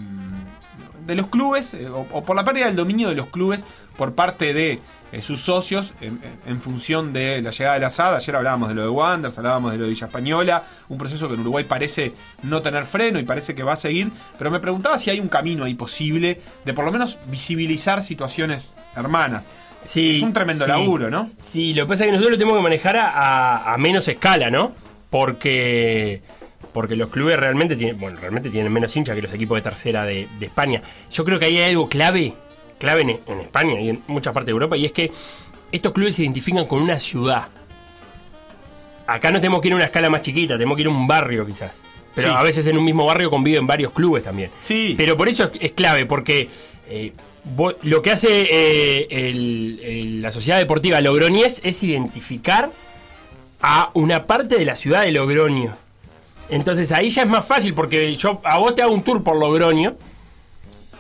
de 1.07 1.15
los 1.15 1.29
clubes 1.29 1.73
eh, 1.73 1.89
o, 1.89 2.05
o 2.11 2.23
por 2.23 2.35
la 2.35 2.43
pérdida 2.45 2.65
del 2.67 2.75
dominio 2.75 3.09
de 3.09 3.15
los 3.15 3.27
clubes 3.27 3.63
por 3.97 4.13
parte 4.13 4.53
de 4.53 4.79
eh, 5.11 5.21
sus 5.23 5.39
socios 5.41 5.93
en, 6.01 6.61
función 6.61 7.13
de 7.13 7.41
la 7.41 7.49
llegada 7.51 7.73
de 7.75 7.79
la 7.79 7.89
SAD. 7.89 8.15
Ayer 8.17 8.35
hablábamos 8.35 8.69
de 8.69 8.75
lo 8.75 8.83
de 8.83 8.89
Wanderers, 8.89 9.37
hablábamos 9.37 9.71
de 9.71 9.77
lo 9.79 9.85
de 9.85 9.89
Villa 9.89 10.05
Española, 10.07 10.63
un 10.89 10.97
proceso 10.99 11.27
que 11.27 11.33
en 11.33 11.39
Uruguay 11.39 11.63
parece 11.67 12.13
no 12.43 12.61
tener 12.61 12.85
freno 12.85 13.17
y 13.17 13.23
parece 13.23 13.55
que 13.55 13.63
va 13.63 13.73
a 13.73 13.77
seguir, 13.77 14.11
pero 14.37 14.51
me 14.51 14.59
preguntaba 14.59 14.97
si 14.99 15.09
hay 15.09 15.19
un 15.19 15.29
camino 15.29 15.63
ahí 15.63 15.73
posible 15.73 16.41
de 16.65 16.73
por 16.73 16.85
lo 16.85 16.91
menos 16.91 17.17
visibilizar 17.27 18.03
situaciones 18.03 18.73
hermanas. 18.95 19.47
Sí, 19.83 20.17
es 20.17 20.23
un 20.23 20.33
tremendo 20.33 20.65
sí. 20.65 20.69
laburo, 20.71 21.09
¿no? 21.09 21.31
Sí, 21.43 21.73
lo 21.73 21.85
que 21.85 21.89
pasa 21.89 22.03
es 22.03 22.07
que 22.07 22.11
nosotros 22.11 22.31
lo 22.33 22.37
tenemos 22.37 22.57
que 22.59 22.63
manejar 22.63 22.97
a, 22.97 23.09
a- 23.09 23.73
a 23.73 23.77
menos 23.77 24.07
escala, 24.07 24.49
¿no? 24.51 24.73
Porque 25.09 26.21
porque 26.77 26.95
los 26.95 27.09
clubes 27.09 27.37
realmente 27.37 27.75
tienen, 27.75 27.99
bueno, 27.99 28.19
realmente 28.19 28.51
tienen 28.51 28.71
menos 28.71 28.95
hinchas 28.95 29.15
que 29.15 29.21
los 29.23 29.33
equipos 29.33 29.57
de 29.57 29.63
tercera 29.63 30.05
de, 30.05 30.27
de 30.39 30.45
España. 30.45 30.79
Yo 31.11 31.25
creo 31.25 31.39
que 31.39 31.45
ahí 31.45 31.57
hay 31.57 31.71
algo 31.71 31.89
clave, 31.89 32.33
clave 32.77 33.01
en, 33.01 33.09
en 33.25 33.39
España 33.41 33.81
y 33.81 33.89
en 33.89 34.03
muchas 34.05 34.31
partes 34.31 34.45
de 34.45 34.51
Europa, 34.51 34.77
y 34.77 34.85
es 34.85 34.91
que 34.91 35.09
estos 35.71 35.91
clubes 35.91 36.15
se 36.15 36.21
identifican 36.21 36.67
con 36.67 36.83
una 36.83 36.99
ciudad. 36.99 37.47
Acá 39.07 39.31
no 39.31 39.39
tenemos 39.39 39.59
que 39.59 39.69
ir 39.69 39.73
a 39.73 39.77
una 39.77 39.85
escala 39.85 40.07
más 40.11 40.21
chiquita, 40.21 40.53
tenemos 40.53 40.75
que 40.75 40.81
ir 40.81 40.87
a 40.87 40.91
un 40.91 41.07
barrio 41.07 41.47
quizás. 41.47 41.81
Pero 42.13 42.29
Sí. 42.29 42.35
a 42.37 42.43
veces 42.43 42.67
en 42.67 42.77
un 42.77 42.85
mismo 42.85 43.05
barrio 43.05 43.31
conviven 43.31 43.65
varios 43.65 43.91
clubes 43.91 44.23
también. 44.23 44.51
Sí. 44.59 44.93
Pero 44.95 45.17
por 45.17 45.27
eso 45.29 45.45
es, 45.45 45.51
es 45.59 45.71
clave, 45.71 46.05
porque 46.05 46.47
eh, 46.89 47.11
vos- 47.43 47.75
lo 47.81 48.03
que 48.03 48.11
hace 48.11 48.47
eh, 48.51 49.07
el- 49.09 49.79
el- 49.83 50.21
la 50.21 50.31
sociedad 50.31 50.59
deportiva 50.59 51.01
Logroñés 51.01 51.59
es 51.63 51.81
identificar 51.81 52.69
a 53.61 53.89
una 53.95 54.23
parte 54.27 54.57
de 54.57 54.65
la 54.65 54.75
ciudad 54.75 55.01
de 55.01 55.11
Logroño. 55.11 55.75
Entonces 56.49 56.91
ahí 56.91 57.09
ya 57.09 57.23
es 57.23 57.27
más 57.27 57.45
fácil, 57.45 57.73
porque 57.73 58.15
yo 58.15 58.39
a 58.43 58.57
vos 58.57 58.73
te 58.75 58.81
hago 58.81 58.93
un 58.93 59.03
tour 59.03 59.23
por 59.23 59.35
Logroño, 59.37 59.95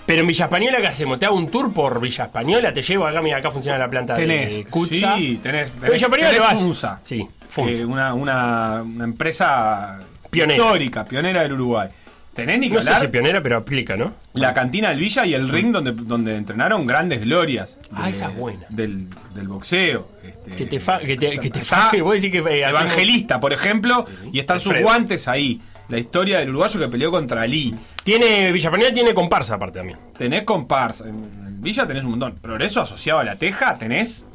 pero 0.05 0.21
en 0.21 0.27
Villa 0.27 0.45
Española, 0.45 0.79
¿qué 0.81 0.87
hacemos? 0.87 1.19
Te 1.19 1.25
hago 1.25 1.35
un 1.37 1.49
tour 1.49 1.73
por 1.73 1.99
Villa 2.01 2.25
Española, 2.25 2.73
te 2.73 2.81
llevo 2.81 3.05
acá, 3.07 3.21
mira, 3.21 3.37
acá 3.37 3.51
funciona 3.51 3.77
la 3.77 3.89
planta 3.89 4.13
Tenés, 4.13 4.57
de 4.57 4.63
Cucha. 4.65 5.15
sí, 5.17 5.39
tenés, 5.41 5.71
tenés, 5.71 5.91
Villa 5.93 6.07
Española 6.07 6.29
tenés 6.31 6.47
vas. 6.47 6.59
Funza. 6.59 6.99
Sí, 7.03 7.27
Funza. 7.49 7.81
Eh, 7.81 7.85
una, 7.85 8.13
una, 8.13 8.81
una 8.83 9.03
empresa 9.03 9.99
Pionera. 10.29 10.61
histórica, 10.61 11.05
pionera 11.05 11.41
del 11.43 11.53
Uruguay. 11.53 11.89
Tenés 12.37 12.59
ni 12.59 12.69
que 12.69 12.75
No 12.75 12.81
sé 12.81 12.89
hablar 12.89 13.01
si 13.01 13.07
pionera, 13.11 13.41
pero 13.41 13.57
aplica, 13.57 13.97
¿no? 13.97 14.13
la 14.33 14.53
cantina 14.53 14.91
del 14.91 14.99
Villa 14.99 15.25
y 15.25 15.33
el 15.33 15.49
ring 15.49 15.71
donde, 15.73 15.91
donde 15.91 16.35
entrenaron 16.37 16.87
grandes 16.87 17.19
glorias. 17.21 17.77
Ah, 17.91 18.09
esa 18.09 18.29
es 18.29 18.37
buena. 18.37 18.65
Del, 18.69 19.07
del 19.35 19.47
boxeo. 19.47 20.07
este, 20.23 20.51
Que 20.55 20.65
te 20.67 20.79
fa, 20.79 20.99
que 20.99 21.17
te, 21.17 21.37
que 21.39 21.49
te 21.49 21.59
faje, 21.73 22.01
vos 22.01 22.13
decís 22.13 22.31
que 22.31 22.37
eh, 22.47 22.63
Evangelista, 22.69 23.39
por 23.39 23.51
ejemplo, 23.51 24.05
y 24.31 24.39
están 24.39 24.59
sus 24.59 24.79
guantes 24.79 25.27
ahí. 25.27 25.59
La 25.89 25.97
historia 25.97 26.39
del 26.39 26.49
uruguayo 26.49 26.79
que 26.79 26.87
peleó 26.89 27.11
contra 27.11 27.41
Ali. 27.41 27.73
Tiene, 28.03 28.51
Villa 28.51 28.69
Española 28.69 28.93
tiene 28.93 29.13
comparsa 29.13 29.55
aparte 29.55 29.79
también. 29.79 29.97
Tenés 30.17 30.43
comparsa. 30.43 31.05
En, 31.07 31.15
en 31.15 31.61
Villa 31.61 31.87
tenés 31.87 32.03
un 32.03 32.11
montón. 32.11 32.35
Progreso 32.35 32.81
asociado 32.81 33.19
a 33.19 33.23
la 33.23 33.35
teja, 33.37 33.77
tenés 33.77 34.25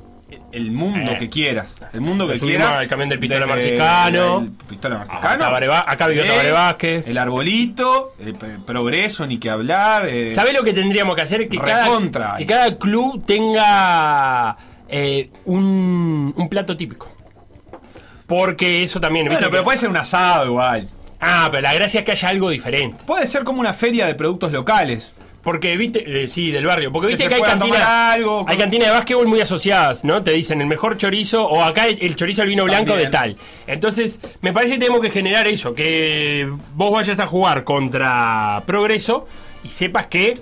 el 0.53 0.73
mundo 0.73 1.13
Eh. 1.13 1.19
que 1.19 1.29
quieras. 1.31 1.81
El 1.93 2.01
mundo 2.01 2.27
que 2.29 2.39
quieras. 2.39 2.71
al 2.79 2.89
camión 2.89 3.09
del 3.09 3.19
Pistola 3.19 3.47
Marcicano. 3.47 4.39
el 4.41 4.51
Pistola 4.69 4.99
Marcicano. 4.99 5.45
Acá 5.87 6.07
vivió 6.07 6.23
Tenés 6.23 6.37
Tabaré 6.39 6.53
Vázquez. 6.53 7.07
El 7.07 7.19
arbolito. 7.19 8.15
El 8.19 8.35
p- 8.35 8.47
progreso, 8.67 9.27
ni 9.27 9.39
que 9.39 9.51
hablar. 9.51 10.07
eh, 10.09 10.33
¿Sabés 10.35 10.55
lo 10.55 10.63
que 10.63 10.73
tendríamos 10.73 11.15
que 11.17 11.23
hacer? 11.23 11.49
Que 11.49 11.59
cada, 11.59 11.87
que 12.39 12.47
cada 12.47 12.77
club 12.79 13.25
tenga 13.27 14.57
eh, 14.89 15.31
un, 15.45 16.33
un 16.37 16.49
plato 16.49 16.77
típico. 16.77 17.09
Porque 18.27 18.83
eso 18.83 19.01
también. 19.01 19.27
Bueno, 19.27 19.39
¿viste 19.39 19.51
pero 19.51 19.63
que- 19.63 19.65
puede 19.65 19.79
ser 19.79 19.89
un 19.89 19.97
asado 19.97 20.47
igual. 20.47 20.89
Ah, 21.21 21.49
pero 21.51 21.63
la 21.63 21.73
gracia 21.75 22.01
es 22.01 22.05
que 22.07 22.13
haya 22.13 22.29
algo 22.31 22.51
diferente. 22.51 23.05
Puede 23.07 23.27
ser 23.27 23.45
como 23.45 23.61
una 23.61 23.73
feria 23.73 24.07
de 24.07 24.15
productos 24.15 24.51
locales. 24.51 25.13
Porque, 25.43 25.77
viste, 25.77 26.23
eh, 26.23 26.29
sí, 26.29 26.51
del 26.53 26.67
barrio. 26.67 26.93
Porque 26.93 27.09
Que 27.09 27.13
viste 27.15 27.25
se 27.25 27.29
que, 27.31 27.35
hay 27.35 27.43
cantinas. 27.43 27.83
algo, 27.83 28.45
Hay 28.47 28.57
cantinas 28.57 28.89
de 28.89 28.95
básquetbol 28.95 29.27
muy 29.27 29.41
asociadas, 29.41 30.05
¿no? 30.05 30.23
Te 30.23 30.31
dicen 30.33 30.61
el 30.61 30.69
mejor 30.69 30.97
chorizo 30.97 31.45
o 31.47 31.63
acá 31.65 31.89
el, 31.89 31.99
el 32.01 32.15
chorizo 32.15 32.43
al 32.43 32.49
vino 32.49 32.65
blanco 32.65 32.91
También. 32.93 33.11
de 33.11 33.17
tal. 33.17 33.37
Entonces, 33.67 34.21
me 34.41 34.53
parece 34.53 34.75
que 34.75 34.79
tenemos 34.79 35.01
que 35.01 35.11
generar 35.11 35.49
eso, 35.49 35.75
que 35.75 36.49
vos 36.75 36.93
vayas 36.93 37.19
a 37.19 37.27
jugar 37.27 37.65
contra 37.65 38.63
Progreso 38.67 39.27
y 39.65 39.69
sepas 39.69 40.07
que 40.07 40.35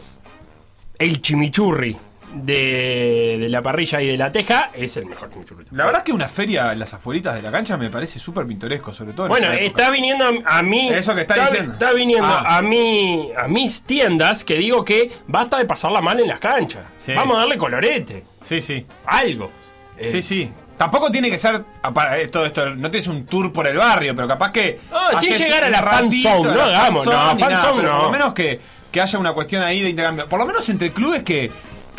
el 0.99 1.23
chimichurri 1.23 1.97
de, 2.35 3.37
de 3.41 3.49
la 3.49 3.63
parrilla 3.63 4.01
y 4.01 4.07
de 4.09 4.17
la 4.17 4.31
teja 4.33 4.71
es 4.75 4.97
el 4.97 5.07
mejor. 5.07 5.31
La 5.73 5.85
verdad 5.85 6.01
es 6.01 6.05
que 6.05 6.13
una 6.13 6.29
feria 6.29 6.73
en 6.73 6.79
las 6.79 6.95
afueritas 6.95 7.35
de 7.35 7.43
la 7.43 7.51
cancha 7.51 7.77
me 7.77 7.91
parece 7.91 8.19
súper 8.19 8.47
pintoresco, 8.47 8.93
sobre 8.93 9.13
todo 9.13 9.27
en 9.27 9.31
Bueno, 9.31 9.53
está 9.53 9.91
viniendo 9.91 10.25
a, 10.45 10.63
mí. 10.63 10.89
Eso 10.91 11.15
que 11.15 11.23
está 11.23 11.35
diciendo. 11.49 11.73
Está 11.73 11.93
viniendo 11.93 12.29
Ah. 12.29 12.59
a 12.59 12.63
mí, 12.63 13.31
a 13.37 13.49
mis 13.49 13.83
tiendas 13.83 14.45
que 14.45 14.57
digo 14.57 14.85
que 14.85 15.11
basta 15.27 15.59
de 15.59 15.65
pasarla 15.65 16.01
mal 16.01 16.19
en 16.21 16.29
las 16.29 16.39
canchas. 16.39 16.83
Sí. 16.99 17.13
Vamos 17.15 17.37
a 17.37 17.41
darle 17.41 17.59
colorete, 17.59 18.25
Sí, 18.43 18.61
sí. 18.61 18.87
algo. 19.07 19.51
Eh, 19.99 20.11
Sí, 20.11 20.23
sí. 20.23 20.51
Tampoco 20.77 21.11
tiene 21.11 21.31
que 21.31 21.37
ser 21.37 21.57
eh, 21.57 22.29
todo 22.29 22.47
esto, 22.47 22.75
no 22.75 22.91
tienes 22.91 23.07
un 23.07 23.27
tour 23.27 23.53
por 23.53 23.67
el 23.67 23.77
barrio, 23.77 24.17
pero 24.17 24.27
capaz 24.27 24.51
que. 24.51 24.81
Ah, 24.91 25.11
sin 25.21 25.35
llegar 25.35 25.65
a 25.65 25.69
la 25.69 25.83
fan 25.83 26.11
zone, 26.11 26.55
no 26.55 26.63
hagamos, 26.63 27.05
no, 27.05 27.13
fan 27.39 27.61
zone 27.61 27.83
no. 27.83 27.91
por 27.99 28.03
lo 28.05 28.11
menos 28.11 28.33
que, 28.33 28.59
que 28.91 28.99
haya 29.01 29.19
una 29.19 29.35
cuestión 29.35 29.63
ahí 29.63 29.83
de 29.83 29.91
intercambio. 29.91 30.27
Por 30.27 30.39
lo 30.39 30.47
menos 30.47 30.67
entre 30.71 30.91
clubes 30.91 31.23
que, 31.23 31.51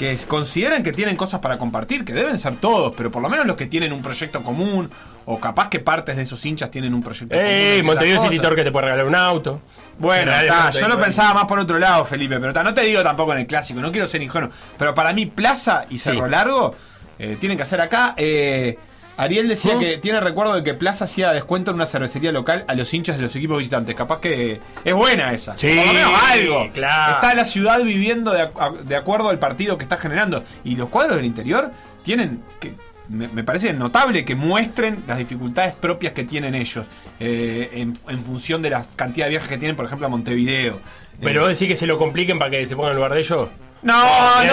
que 0.02 0.18
consideran 0.28 0.82
que 0.82 0.92
tienen 0.92 1.16
cosas 1.16 1.42
para 1.42 1.60
compartir, 1.60 2.04
que 2.04 2.12
deben 2.12 2.40
ser 2.40 2.56
todos, 2.56 2.92
pero 2.98 3.12
por 3.12 3.22
lo 3.22 3.30
menos 3.30 3.46
los 3.46 3.56
que 3.56 3.68
tienen 3.68 3.94
un 3.94 4.02
proyecto 4.02 4.42
común, 4.42 4.90
o 5.26 5.40
capaz 5.40 5.70
que 5.70 5.80
partes 5.80 6.16
de 6.16 6.24
esos 6.24 6.44
hinchas 6.44 6.72
tienen 6.72 6.96
un 6.96 7.04
proyecto 7.04 7.36
común. 7.36 7.48
Eh, 7.48 7.74
entre 7.78 7.84
Montevideo 7.84 8.22
City. 8.24 8.40
Tour 8.40 8.56
que 8.56 8.64
te 8.64 8.72
puede 8.72 8.86
regalar 8.86 9.06
un 9.06 9.14
auto. 9.14 9.62
Bueno, 10.00 10.32
está, 10.34 10.72
yo 10.72 10.88
lo 10.88 11.00
pensaba 11.00 11.36
más 11.36 11.46
por 11.46 11.60
otro 11.60 11.78
lado, 11.78 12.04
Felipe, 12.04 12.38
pero 12.38 12.48
está, 12.48 12.64
no 12.64 12.74
te 12.74 12.82
digo 12.82 13.04
tampoco 13.04 13.34
en 13.34 13.40
el 13.42 13.46
clásico, 13.46 13.80
no 13.80 13.92
quiero 13.92 14.08
ser 14.08 14.24
ingenuo. 14.24 14.50
Pero 14.76 14.96
para 14.96 15.14
mí, 15.14 15.28
Plaza 15.28 15.86
y 15.92 16.00
Cerro 16.00 16.26
Sí. 16.26 16.32
Largo 16.32 16.74
eh, 17.20 17.38
tienen 17.40 17.56
que 17.56 17.62
hacer 17.62 17.80
acá. 17.80 18.16
eh, 18.18 18.80
Ariel 19.18 19.48
decía 19.48 19.76
¿Mm? 19.76 19.80
que 19.80 19.98
tiene 19.98 20.20
recuerdo 20.20 20.56
de 20.56 20.64
que 20.64 20.74
Plaza 20.74 21.06
hacía 21.06 21.32
descuento 21.32 21.72
en 21.72 21.76
una 21.76 21.86
cervecería 21.86 22.32
local 22.32 22.66
a 22.68 22.74
los 22.76 22.92
hinchas 22.94 23.18
de 23.18 23.24
los 23.24 23.36
equipos 23.36 23.58
visitantes. 23.60 23.94
Capaz 23.96 24.20
que 24.20 24.60
es 24.84 24.94
buena 24.94 25.32
esa. 25.34 25.58
Sí, 25.58 25.68
Por 25.68 25.86
lo 25.88 25.94
menos 25.94 26.12
algo. 26.32 26.70
claro. 26.74 27.14
Está 27.16 27.36
la 27.36 27.46
ciudad 27.46 27.82
viviendo 27.84 28.32
de, 28.32 28.50
ac- 28.50 28.80
de 28.80 28.96
acuerdo 28.96 29.30
al 29.30 29.38
partido 29.40 29.78
que 29.78 29.84
está 29.84 29.98
generando. 29.98 30.44
Y 30.64 30.76
los 30.76 30.90
cuadros 30.90 31.18
del 31.18 31.26
interior 31.26 31.72
tienen 32.04 32.42
que 32.60 32.74
me, 33.10 33.28
me 33.28 33.44
parece 33.44 33.74
notable 33.74 34.24
que 34.24 34.36
muestren 34.36 35.04
las 35.06 35.18
dificultades 35.18 35.74
propias 35.74 36.14
que 36.14 36.24
tienen 36.24 36.56
ellos 36.56 36.86
eh, 37.20 37.70
en, 37.74 37.98
en 38.08 38.24
función 38.24 38.62
de 38.62 38.70
la 38.70 38.86
cantidad 38.96 39.26
de 39.26 39.32
viajes 39.32 39.50
que 39.50 39.58
tienen, 39.58 39.76
por 39.76 39.86
ejemplo, 39.86 40.08
a 40.08 40.10
Montevideo. 40.10 40.80
Pero 41.20 41.42
Eh, 41.42 41.44
vos 41.44 41.50
decís 41.50 41.68
que 41.68 41.76
se 41.76 41.86
lo 41.88 41.98
compliquen 41.98 42.40
para 42.40 42.50
que 42.52 42.66
se 42.68 42.76
pongan 42.76 42.92
en 42.92 42.96
lugar 42.98 43.14
de 43.14 43.20
ellos. 43.20 43.50
no, 43.82 43.94
Oh, 44.04 44.44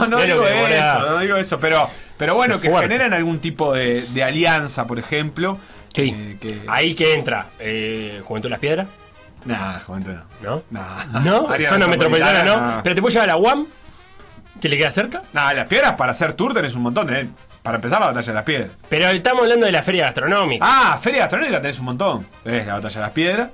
no, 0.00 0.06
no, 0.08 0.20
digo 0.22 0.46
eso, 0.46 1.00
no 1.10 1.18
digo 1.18 1.36
eso, 1.36 1.60
pero, 1.60 1.88
pero 2.20 2.36
bueno, 2.36 2.56
Qué 2.56 2.62
que 2.62 2.70
fuerte. 2.70 2.88
generan 2.88 3.12
algún 3.14 3.40
tipo 3.40 3.74
de, 3.74 4.02
de 4.02 4.22
alianza, 4.22 4.86
por 4.86 5.00
ejemplo. 5.00 5.58
Sí. 5.92 6.14
eh, 6.16 6.36
que, 6.40 6.60
Ahí 6.68 6.94
que 6.94 7.14
entra. 7.14 7.46
Eh, 7.58 8.22
Juventud 8.24 8.46
de 8.46 8.50
las 8.50 8.60
Piedras. 8.60 8.86
Nah, 9.44 9.80
Juventud 9.80 10.12
no. 10.12 10.22
¿No? 10.40 10.62
Nah. 10.70 11.20
¿No? 11.24 11.48
Zona 11.68 11.88
metropolitana, 11.88 12.44
¿no? 12.44 12.56
nah. 12.60 12.82
Pero 12.82 12.94
te 12.94 13.00
puedo 13.00 13.12
llevar 13.12 13.30
a 13.30 13.32
la 13.32 13.36
UAM, 13.38 13.66
que 14.60 14.68
le 14.68 14.76
queda 14.78 14.90
cerca. 14.92 15.22
Nah, 15.32 15.52
las 15.54 15.66
piedras 15.66 15.94
para 15.94 16.12
hacer 16.12 16.34
tour 16.34 16.54
tenés 16.54 16.74
un 16.76 16.82
montón. 16.82 17.08
tenés- 17.08 17.28
para 17.62 17.76
empezar, 17.76 18.00
la 18.00 18.06
batalla 18.06 18.26
de 18.28 18.34
las 18.34 18.44
piedras. 18.44 18.70
Pero 18.88 19.06
estamos 19.08 19.42
hablando 19.42 19.66
de 19.66 19.72
la 19.72 19.82
feria 19.82 20.04
gastronómica. 20.04 20.64
Ah, 20.66 20.98
feria 21.02 21.20
gastronómica 21.20 21.60
tenés 21.60 21.78
un 21.78 21.84
montón. 21.86 22.26
Es 22.44 22.66
la 22.66 22.74
batalla 22.74 22.94
de 22.94 23.00
las 23.00 23.10
piedras 23.10 23.50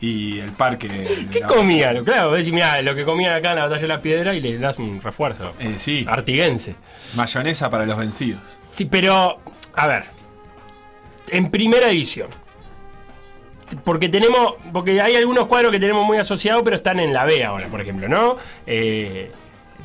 y 0.00 0.40
el 0.40 0.50
parque. 0.52 0.88
de 0.88 1.26
¿Qué 1.30 1.40
comían? 1.42 2.04
Claro, 2.04 2.32
decís, 2.32 2.52
mirá, 2.52 2.80
lo 2.82 2.94
que 2.96 3.04
comían 3.04 3.32
acá 3.32 3.50
en 3.50 3.56
la 3.56 3.62
batalla 3.64 3.82
de 3.82 3.88
la 3.88 4.00
piedra 4.00 4.34
y 4.34 4.40
le 4.40 4.58
das 4.58 4.78
un 4.78 5.00
refuerzo. 5.02 5.52
Eh, 5.60 5.74
sí, 5.78 6.04
Artiguense. 6.08 6.74
Mayonesa 7.14 7.70
para 7.70 7.86
los 7.86 7.96
vencidos. 7.96 8.56
Sí, 8.68 8.84
pero, 8.84 9.40
a 9.74 9.86
ver. 9.86 10.04
En 11.28 11.50
primera 11.50 11.88
división. 11.88 12.28
Porque 13.82 14.08
tenemos. 14.08 14.54
Porque 14.72 15.00
hay 15.00 15.16
algunos 15.16 15.46
cuadros 15.46 15.72
que 15.72 15.80
tenemos 15.80 16.04
muy 16.04 16.18
asociados, 16.18 16.62
pero 16.62 16.76
están 16.76 17.00
en 17.00 17.12
la 17.12 17.24
B 17.24 17.44
ahora, 17.44 17.66
por 17.68 17.80
ejemplo, 17.80 18.08
¿no? 18.08 18.36
Eh, 18.66 19.30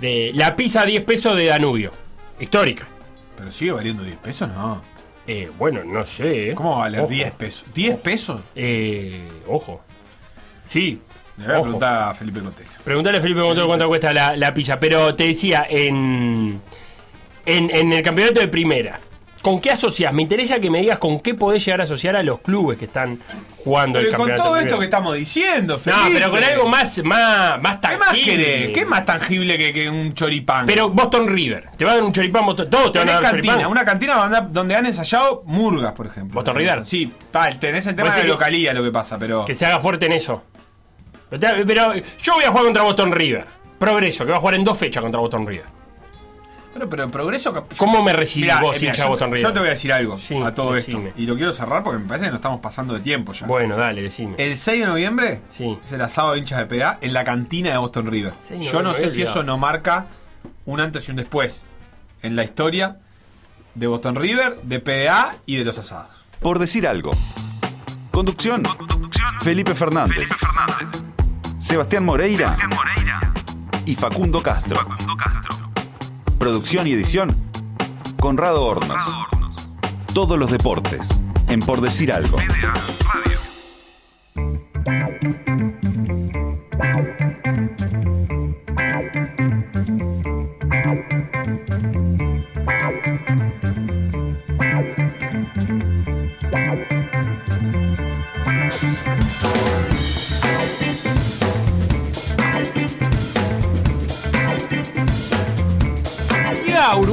de 0.02 0.32
la 0.34 0.56
pizza 0.56 0.82
a 0.82 0.86
10 0.86 1.04
pesos 1.04 1.36
de 1.36 1.46
Danubio. 1.46 1.92
Histórica. 2.40 2.88
Pero 3.38 3.52
sigue 3.52 3.72
valiendo 3.72 4.04
10 4.04 4.18
pesos, 4.18 4.50
no. 4.50 4.82
Eh, 5.28 5.52
bueno, 5.58 5.84
no 5.84 6.04
sé. 6.06 6.52
¿eh? 6.52 6.56
¿Cómo 6.56 6.72
va 6.72 6.76
a 6.76 6.80
valer 6.80 7.02
Ojo. 7.02 7.10
10 7.10 7.32
pesos? 7.32 7.66
¿10 7.74 7.98
pesos? 7.98 8.42
Eh, 8.56 9.28
ojo. 9.48 9.82
Sí. 10.68 11.02
Le 11.38 11.46
voy 11.46 11.56
a 11.56 11.62
preguntar 11.62 12.10
a 12.10 12.14
Felipe 12.14 12.42
Cotello. 12.42 12.70
Preguntale 12.84 13.20
a 13.20 13.22
Felipe 13.22 13.40
Montero 13.40 13.68
cuánto 13.68 13.88
cuesta 13.88 14.12
la, 14.12 14.36
la 14.36 14.54
pizza. 14.54 14.80
Pero 14.80 15.16
te 15.16 15.28
decía, 15.28 15.66
en, 15.70 16.60
en, 17.58 17.70
en 17.70 17.94
el 17.94 18.02
campeonato 18.02 18.40
de 18.40 18.48
primera, 18.48 19.00
¿con 19.42 19.60
qué 19.60 19.72
asocias? 19.72 20.14
Me 20.14 20.22
interesa 20.22 20.60
que 20.60 20.70
me 20.70 20.80
digas 20.80 20.98
con 20.98 21.20
qué 21.20 21.34
podés 21.34 21.64
llegar 21.66 21.82
a 21.82 21.84
asociar 21.84 22.16
a 22.16 22.24
los 22.24 22.40
clubes 22.42 22.78
que 22.78 22.86
están 22.86 23.20
jugando 23.64 24.00
el 24.00 24.06
Pero 24.06 24.18
con 24.18 24.28
campeonato 24.28 24.50
todo 24.50 24.60
esto 24.60 24.80
que 24.80 24.86
estamos 24.86 25.16
diciendo, 25.16 25.80
Felipe. 25.80 26.04
No, 26.04 26.14
pero 26.14 26.32
con 26.32 26.44
algo 26.44 26.68
más, 26.68 27.04
más, 27.04 27.62
más 27.62 27.78
¿Qué 27.78 27.98
más 27.98 28.10
tangible. 28.10 28.38
querés? 28.38 28.70
¿Qué 28.70 28.80
es 28.82 28.88
más 28.88 29.06
tangible 29.06 29.58
que, 29.58 29.74
que 29.74 29.90
un 29.90 30.14
choripán? 30.14 30.66
Pero 30.66 30.90
Boston 30.90 31.28
River. 31.28 31.70
Te 31.78 31.86
va 31.86 31.92
a 31.92 31.94
dar 31.96 32.04
un 32.04 32.12
choripán, 32.12 32.46
Boston, 32.46 32.70
todos 32.70 32.92
te 32.92 33.00
van 33.00 33.10
a 33.10 33.14
dar 33.14 33.22
cantina, 33.22 33.54
choripán. 33.54 33.72
una 33.72 33.86
cantina 33.86 34.48
donde, 34.50 34.76
han 34.76 34.86
ensayado 34.86 35.44
murgas, 35.46 35.94
por 35.94 36.08
ejemplo. 36.08 36.36
¿Boston 36.36 36.56
River? 36.56 36.86
Sí, 36.86 37.12
ta, 37.32 37.50
tenés 37.50 37.88
el 37.88 37.96
tema 37.96 38.14
de 38.14 38.24
la 38.24 38.30
localía 38.30 38.74
lo 38.74 38.84
que 38.84 38.92
pasa, 38.92 39.18
pero. 39.18 39.46
Que 39.46 39.56
se 39.56 39.66
haga 39.66 39.80
fuerte 39.80 40.06
en 40.06 40.14
eso. 40.14 40.44
Pero, 41.30 41.66
pero 41.66 41.94
yo 42.22 42.34
voy 42.34 42.44
a 42.44 42.50
jugar 42.50 42.66
contra 42.66 42.84
Boston 42.84 43.12
River. 43.12 43.46
Progreso, 43.78 44.26
que 44.26 44.32
va 44.32 44.38
a 44.38 44.40
jugar 44.42 44.56
en 44.56 44.64
dos 44.64 44.78
fechas 44.78 45.02
contra 45.02 45.22
Boston 45.22 45.48
River. 45.48 45.79
Pero, 46.74 46.88
pero 46.88 47.04
el 47.06 47.10
progreso. 47.10 47.66
¿Cómo 47.78 48.04
me 48.04 48.14
recibís 48.14 48.46
Mirá, 48.48 48.62
vos, 48.62 48.76
eh, 48.76 48.80
mirá, 48.80 48.92
hincha 48.92 49.02
de 49.04 49.08
yo, 49.08 49.10
Boston 49.12 49.32
River? 49.32 49.44
yo 49.48 49.54
te 49.54 49.60
voy 49.60 49.68
a 49.68 49.72
decir 49.72 49.92
algo 49.94 50.18
Sí, 50.20 50.36
a 50.44 50.54
todo 50.54 50.74
decime. 50.74 51.08
esto. 51.10 51.20
Y 51.22 51.26
lo 51.26 51.36
quiero 51.36 51.52
cerrar 51.52 51.84
porque 51.84 52.00
me 52.00 52.08
parece 52.08 52.26
que 52.26 52.32
nos 52.32 52.38
estamos 52.38 52.60
pasando 52.62 52.94
de 52.94 53.00
tiempo 53.00 53.34
ya. 53.34 53.48
Bueno, 53.48 53.76
dale, 53.76 54.04
decime. 54.04 54.36
El 54.38 54.58
6 54.58 54.82
de 54.82 54.86
noviembre 54.86 55.42
Sí. 55.50 55.78
es 55.84 55.92
el 55.92 56.02
asado 56.02 56.34
de 56.34 56.40
hinchas 56.40 56.60
de 56.60 56.66
PA 56.80 57.00
en 57.02 57.14
la 57.14 57.24
cantina 57.24 57.72
de 57.72 57.78
Boston 57.78 58.08
River. 58.12 58.34
6 58.40 58.60
de 58.60 58.66
Yo 58.68 58.84
no 58.84 58.94
sé 58.94 59.10
si 59.10 59.22
eso 59.24 59.44
no 59.44 59.58
marca 59.58 60.06
un 60.66 60.80
antes 60.80 61.08
y 61.08 61.12
un 61.12 61.18
después 61.18 61.66
en 62.22 62.36
la 62.36 62.44
historia 62.44 62.98
de 63.74 63.88
Boston 63.88 64.16
River, 64.16 64.60
de 64.64 64.80
PA 64.80 65.38
y 65.46 65.56
de 65.58 65.66
los 65.66 65.78
asados. 65.80 66.12
Por 66.40 66.60
decir 66.60 66.88
algo. 66.88 67.12
Conducción. 68.12 68.64
Felipe 69.42 69.74
Fernández. 69.74 70.30
Sebastián 71.58 72.06
Moreira. 72.06 72.56
Y 73.86 73.96
Facundo 73.96 74.42
Castro. 74.42 74.86
Producción 76.40 76.88
y 76.88 76.94
edición. 76.94 77.36
Conrado 78.18 78.66
Hornos. 78.66 78.98
Todos 80.14 80.40
los 80.40 80.50
deportes. 80.50 81.08
En 81.50 81.60
Por 81.60 81.82
decir 81.82 82.14
algo. 82.14 82.38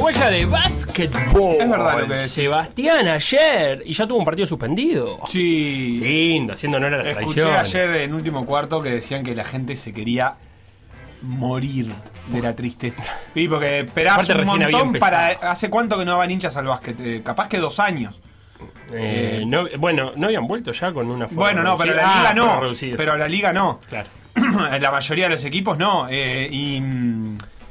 Uruguaya 0.06 0.30
de 0.30 0.46
Básquetbol. 0.46 1.56
Es 1.60 1.68
verdad 1.68 1.98
lo 2.00 2.06
que 2.06 2.14
decís. 2.14 2.30
Sebastián 2.32 3.08
ayer. 3.08 3.82
Y 3.84 3.92
ya 3.92 4.06
tuvo 4.06 4.18
un 4.18 4.24
partido 4.24 4.46
suspendido. 4.46 5.18
Sí. 5.26 5.98
Lindo, 6.00 6.52
haciendo 6.52 6.78
honor 6.78 6.94
a 6.94 7.02
la 7.02 7.10
Escuché 7.10 7.40
tradición. 7.40 7.82
ayer 7.84 8.02
en 8.02 8.14
último 8.14 8.46
cuarto 8.46 8.80
que 8.80 8.90
decían 8.90 9.24
que 9.24 9.34
la 9.34 9.42
gente 9.44 9.74
se 9.74 9.92
quería 9.92 10.34
morir 11.22 11.90
de 12.28 12.40
la 12.40 12.54
tristeza. 12.54 13.02
Sí, 13.34 13.48
porque 13.48 13.84
Aparte 14.08 14.32
un 14.34 14.44
montón 14.46 14.92
para... 14.92 15.26
¿Hace 15.28 15.68
cuánto 15.70 15.98
que 15.98 16.04
no 16.04 16.16
van 16.18 16.30
hinchas 16.30 16.56
al 16.56 16.66
básquet? 16.66 17.00
Eh, 17.00 17.22
capaz 17.24 17.48
que 17.48 17.58
dos 17.58 17.80
años. 17.80 18.14
Eh, 18.94 19.42
no- 19.44 19.66
bueno, 19.78 20.12
no 20.14 20.26
habían 20.28 20.46
vuelto 20.46 20.70
ya 20.70 20.92
con 20.92 21.10
una 21.10 21.26
forma 21.26 21.42
Bueno, 21.42 21.62
no, 21.64 21.76
pero 21.76 21.94
la 21.94 22.02
liga 22.02 22.30
Ah, 22.30 22.34
no. 22.34 22.60
Pero 22.96 23.16
la 23.16 23.26
liga 23.26 23.52
no. 23.52 23.80
Claro. 23.88 24.08
la 24.80 24.90
mayoría 24.92 25.24
de 25.28 25.34
los 25.34 25.44
equipos 25.44 25.76
no. 25.76 26.06
Eh, 26.08 26.48
y... 26.48 26.80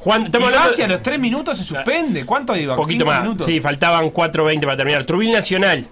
Juan, 0.05 0.29
Y 0.31 0.43
hacia 0.55 0.87
los 0.87 1.01
tres 1.01 1.17
minutos 1.19 1.57
se 1.57 1.63
suspende. 1.63 2.25
¿Cuánto 2.27 2.55
iba? 2.55 2.75
poquito 2.75 2.99
¿Cinco 2.99 3.11
más. 3.11 3.21
minutos? 3.23 3.47
Sí, 3.47 3.59
faltaban 3.59 4.13
4.20 4.13 4.61
para 4.61 4.77
terminar. 4.77 5.03
Trubil 5.03 5.31
Nacional. 5.31 5.83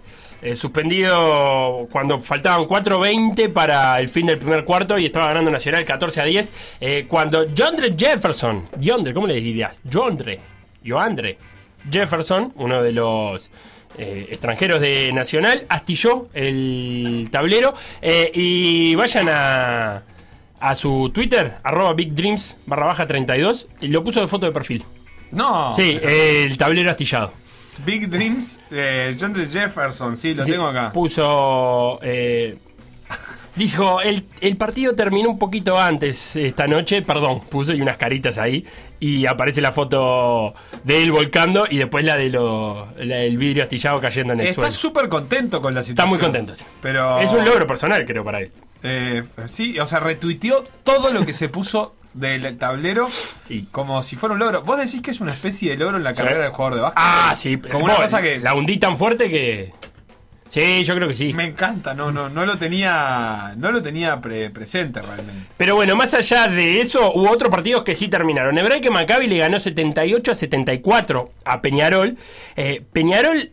eh, 0.44 0.56
suspendido 0.56 1.88
cuando 1.92 2.20
faltaban 2.20 2.66
4.20 2.68 3.52
para 3.52 4.00
el 4.00 4.10
fin 4.10 4.28
del 4.28 4.38
primer 4.38 4.66
cuarto 4.66 5.00
y 5.00 5.06
estaba 5.08 5.28
ganando 5.30 5.50
Nacional 5.50 5.84
14 5.84 6.22
a 6.22 6.26
10. 6.26 6.54
eh, 6.82 7.06
cuando 7.08 7.48
Jondre 7.58 7.96
Jefferson, 7.98 8.70
Jondre, 8.84 9.14
¿cómo 9.16 9.26
le 9.26 9.36
dirías? 9.36 9.80
Jondre, 9.92 10.40
Joandre 10.86 11.38
Jefferson, 11.90 12.54
uno 12.58 12.84
de 12.84 12.92
los 12.92 13.50
eh, 13.98 14.28
extranjeros 14.30 14.80
de 14.80 15.12
Nacional, 15.12 15.66
astilló 15.70 16.28
el 16.36 17.30
tablero. 17.32 17.74
eh, 18.02 18.30
y 18.34 18.94
vayan 18.96 19.28
a, 19.32 20.04
a 20.64 20.76
su 20.76 21.12
Twitter, 21.14 21.56
arroba 21.64 21.94
Big 21.94 22.14
Dreams 22.16 22.58
barra 22.66 22.86
baja 22.86 23.06
32, 23.06 23.68
y 23.82 23.88
lo 23.90 24.04
puso 24.04 24.22
de 24.22 24.28
foto 24.28 24.46
de 24.46 24.52
perfil. 24.52 24.84
No. 25.32 25.74
Sí, 25.74 26.00
eh, 26.02 26.44
el 26.48 26.58
tablero 26.58 26.90
astillado. 26.92 27.34
Big 27.86 28.08
Dreams 28.10 28.62
de 28.70 29.16
John 29.20 29.34
D. 29.34 29.46
Jefferson. 29.46 30.16
Sí, 30.16 30.34
lo 30.34 30.46
Sí, 30.46 30.52
tengo 30.52 30.68
acá. 30.68 30.92
Puso. 30.94 32.00
eh, 32.04 32.58
dijo, 33.56 34.00
el, 34.02 34.26
el 34.42 34.58
partido 34.58 34.96
terminó 34.96 35.30
un 35.30 35.40
poquito 35.40 35.80
antes 35.80 36.36
esta 36.36 36.68
noche, 36.68 37.02
perdón, 37.02 37.42
puso 37.50 37.74
y 37.74 37.82
unas 37.82 37.98
caritas 37.98 38.38
ahí. 38.38 38.66
Y 39.00 39.26
aparece 39.26 39.60
la 39.60 39.72
foto 39.74 40.54
de 40.84 41.04
él 41.04 41.12
volcando 41.12 41.66
y 41.70 41.78
después 41.78 42.06
la 42.06 42.16
de 42.16 42.30
lo, 42.30 42.88
la 42.98 43.18
del 43.18 43.38
vidrio 43.38 43.64
astillado 43.64 44.00
cayendo 44.00 44.34
en 44.34 44.40
el 44.42 44.48
Está 44.48 44.62
suelo. 44.62 44.72
súper 44.72 45.10
contento 45.10 45.62
con 45.62 45.74
la 45.74 45.82
Está 45.82 45.90
situación. 45.90 46.10
muy 46.10 46.20
contento, 46.20 46.56
sí. 46.56 46.64
Pero... 46.82 47.20
Es 47.20 47.32
un 47.32 47.44
logro 47.44 47.68
personal, 47.68 48.06
creo, 48.06 48.24
para 48.24 48.40
él. 48.40 48.52
Eh, 48.84 49.24
sí, 49.48 49.80
o 49.80 49.86
sea, 49.86 50.00
retuiteó 50.00 50.64
todo 50.84 51.12
lo 51.12 51.26
que 51.26 51.34
se 51.34 51.50
puso 51.50 51.96
del 52.14 52.58
tablero 52.58 53.08
Sí. 53.46 53.68
como 53.72 54.04
si 54.04 54.16
fuera 54.16 54.34
un 54.34 54.40
logro. 54.40 54.62
¿Vos 54.64 54.78
decís 54.78 55.02
que 55.02 55.12
es 55.12 55.20
una 55.22 55.34
especie 55.34 55.72
de 55.72 55.78
logro 55.78 55.98
en 55.98 56.04
la 56.04 56.14
carrera 56.14 56.44
del 56.44 56.52
jugador 56.52 56.76
de 56.76 56.82
básquet? 56.82 57.04
Ah, 57.04 57.34
sí. 57.36 57.58
Como 57.58 57.86
una 57.86 57.94
vos, 57.96 58.04
cosa 58.04 58.22
que 58.22 58.38
La 58.40 58.54
hundí 58.54 58.78
tan 58.78 58.98
fuerte 58.98 59.30
que. 59.30 59.72
Sí, 60.50 60.84
yo 60.84 60.94
creo 60.94 61.08
que 61.08 61.16
sí. 61.16 61.34
me 61.34 61.46
encanta, 61.46 61.96
no, 61.96 62.12
no, 62.12 62.30
no 62.30 62.46
lo 62.46 62.60
tenía, 62.60 63.56
no 63.58 63.72
lo 63.72 63.82
tenía 63.82 64.22
pre- 64.22 64.52
presente 64.52 65.02
realmente. 65.02 65.48
Pero 65.58 65.74
bueno, 65.74 65.96
más 65.96 66.14
allá 66.14 66.48
de 66.48 66.80
eso, 66.80 67.12
hubo 67.14 67.32
otros 67.32 67.50
partidos 67.50 67.84
que 67.84 67.96
sí 67.96 68.08
terminaron. 68.08 68.56
Hebraica 68.56 68.92
Maccabi 68.92 69.26
le 69.26 69.38
ganó 69.40 69.58
78 69.60 70.32
a 70.32 70.36
74 70.36 71.32
a 71.46 71.60
Peñarol. 71.60 72.18
Eh, 72.56 72.84
Peñarol 72.94 73.50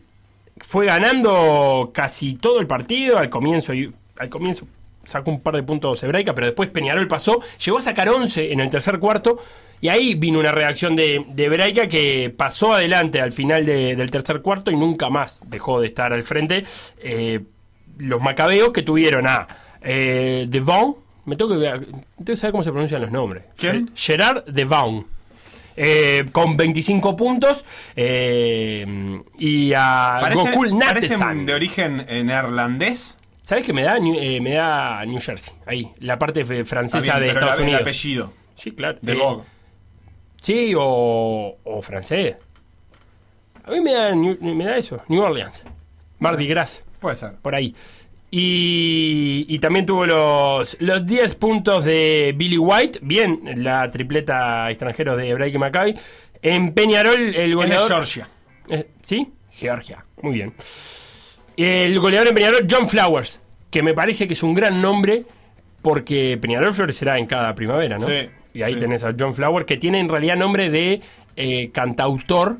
fue 0.59 0.85
ganando 0.85 1.89
casi 1.91 2.35
todo 2.35 2.59
el 2.59 2.67
partido 2.67 3.17
al 3.17 3.31
comienzo. 3.31 3.73
Y, 3.73 3.91
al 4.19 4.29
comienzo 4.29 4.67
sacó 5.11 5.31
un 5.31 5.41
par 5.41 5.55
de 5.55 5.63
puntos 5.63 6.01
Hebraica, 6.03 6.33
pero 6.33 6.47
después 6.47 6.69
Peñarol 6.69 7.07
pasó. 7.07 7.39
Llegó 7.63 7.77
a 7.77 7.81
sacar 7.81 8.09
11 8.09 8.51
en 8.51 8.59
el 8.59 8.69
tercer 8.69 8.99
cuarto. 8.99 9.39
Y 9.81 9.89
ahí 9.89 10.13
vino 10.13 10.39
una 10.39 10.51
reacción 10.51 10.95
de, 10.95 11.25
de 11.29 11.45
Hebraica 11.45 11.87
que 11.87 12.31
pasó 12.35 12.73
adelante 12.73 13.19
al 13.19 13.31
final 13.31 13.65
de- 13.65 13.95
del 13.95 14.11
tercer 14.11 14.41
cuarto 14.41 14.69
y 14.71 14.75
nunca 14.75 15.09
más 15.09 15.39
dejó 15.47 15.81
de 15.81 15.87
estar 15.87 16.13
al 16.13 16.23
frente. 16.23 16.65
Eh, 16.99 17.39
los 17.97 18.21
macabeos 18.21 18.71
que 18.71 18.83
tuvieron 18.83 19.27
a 19.27 19.47
eh, 19.81 20.45
Devon, 20.47 20.95
me 21.25 21.35
tengo 21.35 21.51
que, 21.51 21.57
ver- 21.57 21.85
tengo 21.85 22.03
que 22.25 22.35
saber 22.35 22.51
cómo 22.51 22.63
se 22.63 22.71
pronuncian 22.71 23.01
los 23.01 23.11
nombres. 23.11 23.43
¿Quién? 23.57 23.87
Ge- 23.95 24.13
Gerard 24.13 24.43
Devon. 24.45 25.07
eh, 25.75 26.25
con 26.31 26.55
25 26.57 27.15
puntos. 27.15 27.65
eh, 27.95 28.85
y 29.39 29.73
a 29.75 30.19
Gokul 30.33 30.77
parecen 30.79 30.79
Natesan. 30.79 31.45
de 31.47 31.53
origen 31.55 32.05
neerlandés. 32.25 33.17
¿Sabes 33.51 33.65
qué 33.65 33.73
me 33.73 33.83
da? 33.83 33.97
Eh, 33.97 34.39
me 34.39 34.53
da 34.53 35.03
New 35.05 35.19
Jersey. 35.19 35.53
Ahí, 35.65 35.91
la 35.99 36.17
parte 36.17 36.45
francesa 36.63 37.19
bien, 37.19 37.19
de 37.19 37.27
pero 37.33 37.39
Estados 37.41 37.49
la- 37.49 37.55
el 37.55 37.61
Unidos. 37.63 37.81
apellido. 37.81 38.33
Sí, 38.55 38.71
claro. 38.71 38.97
De 39.01 39.11
Eh, 39.11 39.15
Vogue. 39.17 39.43
Sí, 40.39 40.73
o, 40.77 41.57
o 41.61 41.81
francés. 41.81 42.37
A 43.65 43.71
mí 43.71 43.81
me 43.81 43.91
da, 43.91 44.15
me 44.15 44.63
da 44.63 44.77
eso, 44.77 45.01
New 45.09 45.21
Orleans. 45.21 45.65
Mardi 46.19 46.47
Gras, 46.47 46.81
Puede 47.01 47.17
ser. 47.17 47.33
por 47.41 47.53
ahí. 47.53 47.75
Y, 48.31 49.45
y 49.49 49.59
también 49.59 49.85
tuvo 49.85 50.05
los, 50.05 50.77
los 50.79 51.05
10 51.05 51.35
puntos 51.35 51.83
de 51.83 52.33
Billy 52.37 52.57
White. 52.57 52.99
Bien, 53.01 53.41
la 53.57 53.91
tripleta 53.91 54.69
extranjero 54.71 55.17
de 55.17 55.27
Hebraic 55.27 55.55
y 55.55 55.57
Maccabi. 55.57 55.95
En 56.41 56.73
Peñarol, 56.73 57.19
el 57.19 57.35
Es 57.35 57.35
de 57.49 57.53
goleador. 57.53 57.87
Georgia. 57.89 58.29
Eh, 58.69 58.87
¿Sí? 59.03 59.27
Georgia. 59.51 60.05
Muy 60.21 60.35
bien. 60.35 60.53
El 61.57 61.99
goleador 61.99 62.29
en 62.29 62.33
Peñarol, 62.35 62.65
John 62.71 62.87
Flowers, 62.87 63.40
que 63.71 63.81
me 63.81 63.93
parece 63.95 64.27
que 64.27 64.33
es 64.35 64.43
un 64.43 64.53
gran 64.53 64.81
nombre 64.81 65.23
porque 65.81 66.37
Peñarol 66.39 66.73
florecerá 66.73 67.17
en 67.17 67.25
cada 67.25 67.55
primavera, 67.55 67.97
¿no? 67.97 68.05
Sí, 68.07 68.29
y 68.53 68.61
ahí 68.61 68.73
sí. 68.75 68.79
tenés 68.79 69.03
a 69.03 69.15
John 69.17 69.33
Flowers, 69.33 69.65
que 69.65 69.77
tiene 69.77 69.99
en 69.99 70.09
realidad 70.09 70.35
nombre 70.37 70.69
de 70.69 71.01
eh, 71.35 71.71
cantautor. 71.73 72.57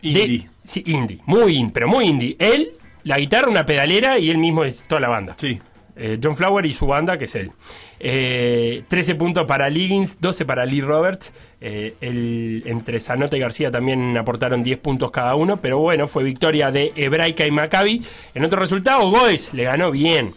de- 0.00 0.08
Indie. 0.08 0.48
sí, 0.64 0.82
indie. 0.86 1.18
Muy 1.26 1.54
indie, 1.56 1.72
pero 1.74 1.88
muy 1.88 2.06
indie. 2.06 2.36
Él, 2.38 2.70
la 3.02 3.18
guitarra, 3.18 3.48
una 3.50 3.66
pedalera 3.66 4.18
y 4.18 4.30
él 4.30 4.38
mismo 4.38 4.64
es 4.64 4.82
toda 4.88 5.00
la 5.00 5.08
banda. 5.08 5.34
Sí. 5.36 5.60
Eh, 5.96 6.18
John 6.22 6.36
Flower 6.36 6.64
y 6.64 6.72
su 6.72 6.86
banda, 6.86 7.18
que 7.18 7.24
es 7.24 7.34
él. 7.34 7.50
Eh, 7.98 8.82
13 8.88 9.14
puntos 9.14 9.46
para 9.46 9.68
Liggins, 9.70 10.20
12 10.20 10.44
para 10.44 10.66
Lee 10.66 10.80
Roberts. 10.82 11.32
Eh, 11.60 11.94
el- 12.00 12.62
entre 12.66 13.00
Zanota 13.00 13.36
y 13.36 13.40
García 13.40 13.70
también 13.70 14.16
aportaron 14.16 14.62
10 14.62 14.78
puntos 14.78 15.10
cada 15.10 15.34
uno. 15.34 15.56
Pero 15.56 15.78
bueno, 15.78 16.06
fue 16.06 16.22
victoria 16.24 16.70
de 16.70 16.92
Hebraica 16.96 17.46
y 17.46 17.50
Maccabi. 17.50 18.02
En 18.34 18.44
otro 18.44 18.60
resultado, 18.60 19.10
Goes 19.10 19.54
le 19.54 19.64
ganó 19.64 19.90
bien. 19.90 20.34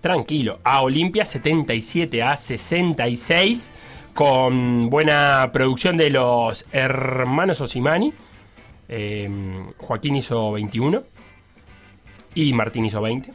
Tranquilo. 0.00 0.60
A 0.62 0.82
Olimpia 0.82 1.24
77 1.24 2.22
a 2.22 2.36
66. 2.36 3.72
Con 4.14 4.90
buena 4.90 5.50
producción 5.52 5.96
de 5.96 6.10
los 6.10 6.64
hermanos 6.72 7.60
Osimani. 7.60 8.12
Eh, 8.88 9.28
Joaquín 9.76 10.16
hizo 10.16 10.52
21 10.52 11.02
y 12.34 12.52
Martín 12.52 12.84
hizo 12.86 13.00
20. 13.00 13.32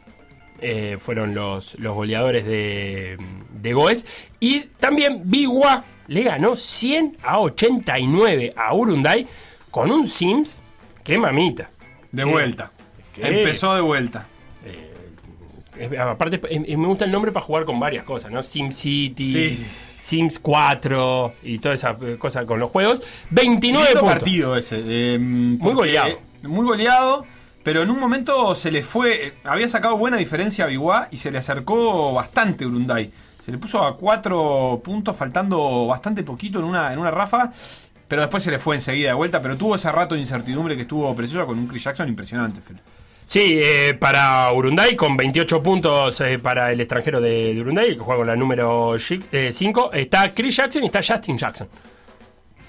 Eh, 0.65 0.97
fueron 0.99 1.35
los, 1.35 1.75
los 1.79 1.93
goleadores 1.93 2.45
de, 2.45 3.17
de 3.61 3.73
Goes. 3.73 4.05
Y 4.39 4.61
también 4.79 5.23
Bigua 5.25 5.83
le 6.07 6.23
ganó 6.23 6.55
100 6.55 7.17
a 7.21 7.39
89 7.39 8.53
a 8.55 8.73
Urunday 8.73 9.27
con 9.69 9.91
un 9.91 10.07
Sims. 10.07 10.57
¡Qué 11.03 11.17
mamita! 11.17 11.69
De 12.11 12.23
vuelta. 12.23 12.71
Empezó 13.17 13.75
de 13.75 13.81
vuelta. 13.81 14.25
Es- 15.77 15.99
aparte, 15.99 16.39
eh, 16.49 16.77
me 16.77 16.87
gusta 16.87 17.05
el 17.05 17.11
nombre 17.11 17.31
para 17.31 17.45
jugar 17.45 17.65
con 17.65 17.79
varias 17.79 18.03
cosas, 18.05 18.31
¿no? 18.31 18.43
Sí, 18.43 18.67
sí, 18.71 19.13
sí. 19.17 19.55
Sims 20.01 20.37
4 20.39 21.33
y 21.43 21.57
toda 21.59 21.75
esa 21.75 21.97
eh, 22.01 22.15
cosa 22.19 22.45
con 22.45 22.59
los 22.59 22.69
juegos. 22.69 23.01
29 23.31 23.85
Lindo 23.87 23.99
puntos. 24.01 24.17
partido 24.19 24.55
ese. 24.57 24.81
eh, 24.85 25.57
porque- 25.59 25.75
goleado. 25.75 26.19
Muy 26.43 26.65
goleado. 26.65 27.25
Pero 27.63 27.81
en 27.81 27.89
un 27.89 27.99
momento 27.99 28.53
se 28.55 28.71
le 28.71 28.83
fue. 28.83 29.27
eh, 29.27 29.33
Había 29.45 29.67
sacado 29.67 29.97
buena 29.97 30.17
diferencia 30.17 30.65
a 30.65 30.67
Biguá 30.67 31.07
y 31.11 31.17
se 31.17 31.31
le 31.31 31.37
acercó 31.37 32.13
bastante 32.13 32.65
Urunday. 32.65 33.11
Se 33.41 33.51
le 33.51 33.57
puso 33.57 33.83
a 33.85 33.97
cuatro 33.97 34.81
puntos, 34.83 35.15
faltando 35.15 35.87
bastante 35.87 36.23
poquito 36.23 36.59
en 36.59 36.65
una, 36.65 36.91
en 36.93 36.99
una 36.99 37.11
ráfaga. 37.11 37.51
Pero 38.07 38.21
después 38.21 38.43
se 38.43 38.51
le 38.51 38.59
fue 38.59 38.75
enseguida 38.75 39.09
de 39.09 39.13
vuelta. 39.15 39.41
Pero 39.41 39.57
tuvo 39.57 39.75
ese 39.75 39.91
rato 39.91 40.15
de 40.15 40.21
incertidumbre 40.21 40.75
que 40.75 40.81
estuvo 40.83 41.13
precioso 41.15 41.45
con 41.47 41.57
un 41.57 41.67
Chris 41.67 41.83
Jackson 41.83 42.07
impresionante, 42.09 42.61
Fel. 42.61 42.77
Sí, 43.25 43.59
eh, 43.63 43.93
para 43.97 44.51
Urunday 44.51 44.97
con 44.97 45.15
28 45.15 45.63
puntos 45.63 46.19
eh, 46.21 46.37
para 46.39 46.71
el 46.73 46.81
extranjero 46.81 47.21
de, 47.21 47.53
de 47.53 47.61
Urunday, 47.61 47.93
que 47.95 47.99
juega 47.99 48.17
con 48.19 48.27
la 48.27 48.35
número 48.35 48.95
5. 48.99 49.93
está 49.93 50.33
Chris 50.33 50.57
Jackson 50.57 50.83
y 50.83 50.87
está 50.87 50.99
Justin 51.01 51.37
Jackson. 51.37 51.67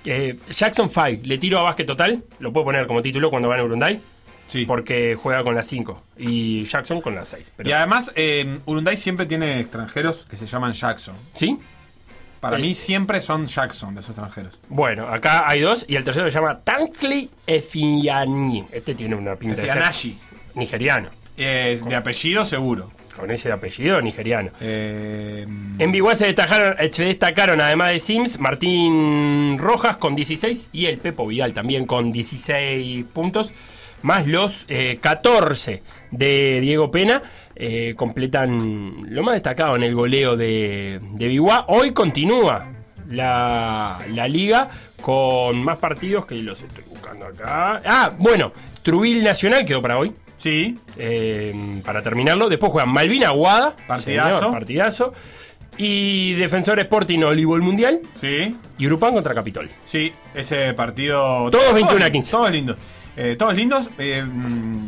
Jackson 0.05 0.89
5, 0.91 1.23
le 1.25 1.39
tiro 1.39 1.59
a 1.59 1.63
básquet 1.63 1.87
total, 1.87 2.23
lo 2.39 2.53
puedo 2.53 2.67
poner 2.67 2.87
como 2.87 3.01
título 3.03 3.31
cuando 3.31 3.49
gane 3.49 3.63
Urunday, 3.63 4.01
Sí. 4.47 4.67
porque 4.67 5.17
juega 5.21 5.43
con 5.43 5.55
la 5.55 5.63
5 5.65 6.03
y 6.19 6.65
Jackson 6.65 7.01
con 7.01 7.15
la 7.15 7.25
6. 7.25 7.53
Y 7.65 7.73
además, 7.73 8.13
eh, 8.15 8.59
Urunday 8.67 8.97
siempre 8.97 9.27
tiene 9.27 9.59
extranjeros 9.61 10.27
que 10.29 10.37
se 10.37 10.47
llaman 10.47 10.73
Jackson. 10.73 11.15
¿Sí? 11.35 11.59
Para 12.41 12.59
mí 12.59 12.75
siempre 12.75 13.23
son 13.23 13.47
Jackson 13.47 13.97
esos 13.97 14.11
extranjeros. 14.11 14.59
Bueno, 14.69 15.09
acá 15.09 15.45
hay 15.49 15.61
dos 15.61 15.87
y 15.89 15.97
el 15.97 16.05
tercero 16.05 16.31
se 16.31 16.35
llama 16.39 16.61
Tankli 16.63 17.31
Efiani. 17.47 18.67
Este 18.71 18.95
tiene 18.95 19.15
una 19.15 19.35
pinta 19.37 19.63
de 19.63 19.69
ser 19.69 19.83
nigeriano, 20.55 21.09
Eh, 21.37 21.81
de 21.89 21.95
apellido 21.97 22.45
seguro. 22.45 22.91
con 23.17 23.31
ese 23.31 23.51
apellido 23.53 24.01
nigeriano. 24.03 24.51
Eh, 24.61 25.47
En 25.79 25.93
Biguá 25.93 26.15
se 26.17 26.27
destacaron, 26.27 26.77
se 26.93 27.05
destacaron, 27.05 27.61
además 27.61 27.91
de 27.91 28.01
Sims, 28.01 28.39
Martín 28.41 29.57
Rojas 29.59 29.97
con 29.99 30.15
16 30.17 30.69
y 30.73 30.87
el 30.87 30.99
Pepo 30.99 31.27
Vidal 31.27 31.53
también 31.55 31.87
con 31.87 32.11
16 32.13 33.05
puntos, 33.13 33.53
más 34.05 34.27
los 34.27 34.65
eh, 34.69 34.99
14 35.01 35.83
de 36.11 36.61
Diego 36.61 36.91
Pena, 36.91 37.23
eh, 37.57 37.95
completan 37.97 39.07
lo 39.09 39.23
más 39.23 39.35
destacado 39.35 39.77
en 39.77 39.83
el 39.83 39.95
goleo 39.95 40.37
de, 40.37 41.01
de 41.13 41.29
Biguá. 41.29 41.65
Hoy 41.69 41.93
continúa 41.93 42.69
la, 43.09 43.99
la 44.11 44.29
liga 44.29 44.69
con 45.01 45.63
más 45.65 45.79
partidos 45.79 46.27
que 46.27 46.37
los 46.37 46.61
estoy 46.61 46.85
buscando 46.89 47.27
acá. 47.27 47.81
Ah, 47.85 48.13
bueno, 48.19 48.53
Trubil 48.83 49.23
Nacional 49.25 49.65
quedó 49.65 49.81
para 49.83 49.99
hoy. 49.99 50.13
sí, 50.37 50.79
Eh, 50.99 51.81
para 51.85 52.03
terminarlo. 52.03 52.49
Después 52.49 52.73
juegan 52.73 52.91
Malvina 52.93 53.29
Aguada. 53.29 53.75
Partidazo. 53.87 54.39
señor, 54.39 54.53
partidazo. 54.53 55.13
Y 55.77 56.35
Defensor 56.35 56.79
Sporting 56.81 57.21
Olivo 57.25 57.57
el 57.57 57.63
Mundial. 57.63 58.01
sí, 58.15 58.55
Y 58.79 58.87
Urupán 58.87 59.13
contra 59.15 59.35
Capitol. 59.35 59.69
sí. 59.85 60.13
Ese 60.35 60.73
partido. 60.75 61.51
Todos 61.51 61.73
21 61.75 62.05
a 62.05 62.11
15. 62.11 62.31
Todos 62.31 62.51
lindos. 62.53 62.77
Eh, 63.17 63.37
todos 63.39 63.55
lindos. 63.55 63.91
eh, 63.99 64.23
mm, 64.23 64.87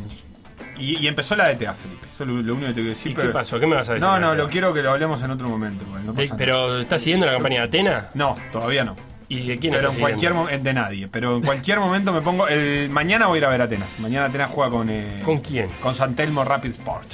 y, 0.78 0.98
y 0.98 1.06
empezó 1.06 1.36
la 1.36 1.48
DTA, 1.54 1.72
Felipe. 1.74 2.06
Eso 2.12 2.24
es 2.24 2.28
lo, 2.30 2.42
lo 2.42 2.54
único 2.54 2.60
que 2.68 2.68
te 2.68 2.74
quiero 2.74 2.88
decir. 2.90 3.12
¿Y 3.12 3.14
qué 3.14 3.20
pero- 3.22 3.32
pasó? 3.32 3.58
¿Qué 3.58 3.66
me 3.66 3.76
vas 3.76 3.88
a 3.88 3.94
decir? 3.94 4.06
No, 4.06 4.18
no, 4.18 4.34
lo 4.34 4.48
quiero 4.48 4.74
que 4.74 4.82
lo 4.82 4.90
hablemos 4.90 5.22
en 5.22 5.30
otro 5.30 5.48
momento. 5.48 5.84
igual, 5.86 6.04
no 6.04 6.12
De- 6.12 6.16
pasa 6.24 6.28
nada. 6.28 6.38
pero 6.38 6.80
¿estás 6.80 7.00
siguiendo 7.02 7.24
la 7.26 7.32
campaña 7.32 7.60
de 7.62 7.66
Atena? 7.66 8.10
No, 8.14 8.34
todavía 8.52 8.84
no. 8.84 8.94
¿Y 9.28 9.46
de 9.46 9.58
quién 9.58 9.72
Pero 9.72 9.90
en 9.90 9.98
cualquier 9.98 10.34
momento. 10.34 10.62
De 10.62 10.72
nadie. 10.74 11.08
Pero 11.08 11.36
en 11.36 11.42
cualquier 11.42 11.80
momento 11.80 12.12
me 12.12 12.20
pongo. 12.20 12.46
El, 12.46 12.88
mañana 12.90 13.26
voy 13.26 13.36
a 13.36 13.38
ir 13.38 13.44
a 13.46 13.48
ver 13.48 13.62
Atenas. 13.62 13.88
Mañana 13.98 14.26
Atenas 14.26 14.50
juega 14.50 14.70
con. 14.70 14.88
eh, 14.88 15.20
¿Con 15.24 15.38
quién? 15.38 15.68
Con 15.80 15.94
Santelmo 15.96 16.44
Rapid 16.44 16.70
Sport. 16.70 17.08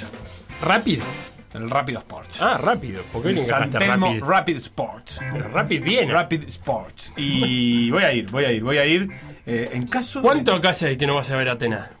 ¿Rápido? 0.61 1.03
El 1.55 1.69
Rápido 1.69 1.99
Sports. 1.99 2.41
Ah, 2.41 2.57
rápido. 2.59 3.01
¿Por 3.13 3.21
qué 3.23 3.29
el 3.29 3.39
Santelmo 3.39 4.07
rápido? 4.07 4.25
Rapid 4.27 4.55
Sports. 4.57 5.19
Pero 5.31 5.47
rápido 5.49 5.83
viene. 5.85 6.11
Rapid 6.11 6.43
Sports. 6.47 7.13
Y 7.15 7.89
voy 7.91 8.03
a 8.03 8.11
ir, 8.13 8.29
voy 8.31 8.43
a 8.45 8.51
ir, 8.51 8.63
voy 8.63 8.77
a 8.77 8.85
ir. 8.85 9.09
Eh, 9.45 9.69
en 9.73 9.87
caso. 9.87 10.19
de- 10.19 10.27
¿Cuánto 10.27 10.53
acá 10.53 10.69
hace 10.69 10.97
que 10.97 11.05
no 11.07 11.15
vas 11.15 11.29
a 11.31 11.35
ver 11.35 11.49
a 11.49 11.53
Atena? 11.53 11.91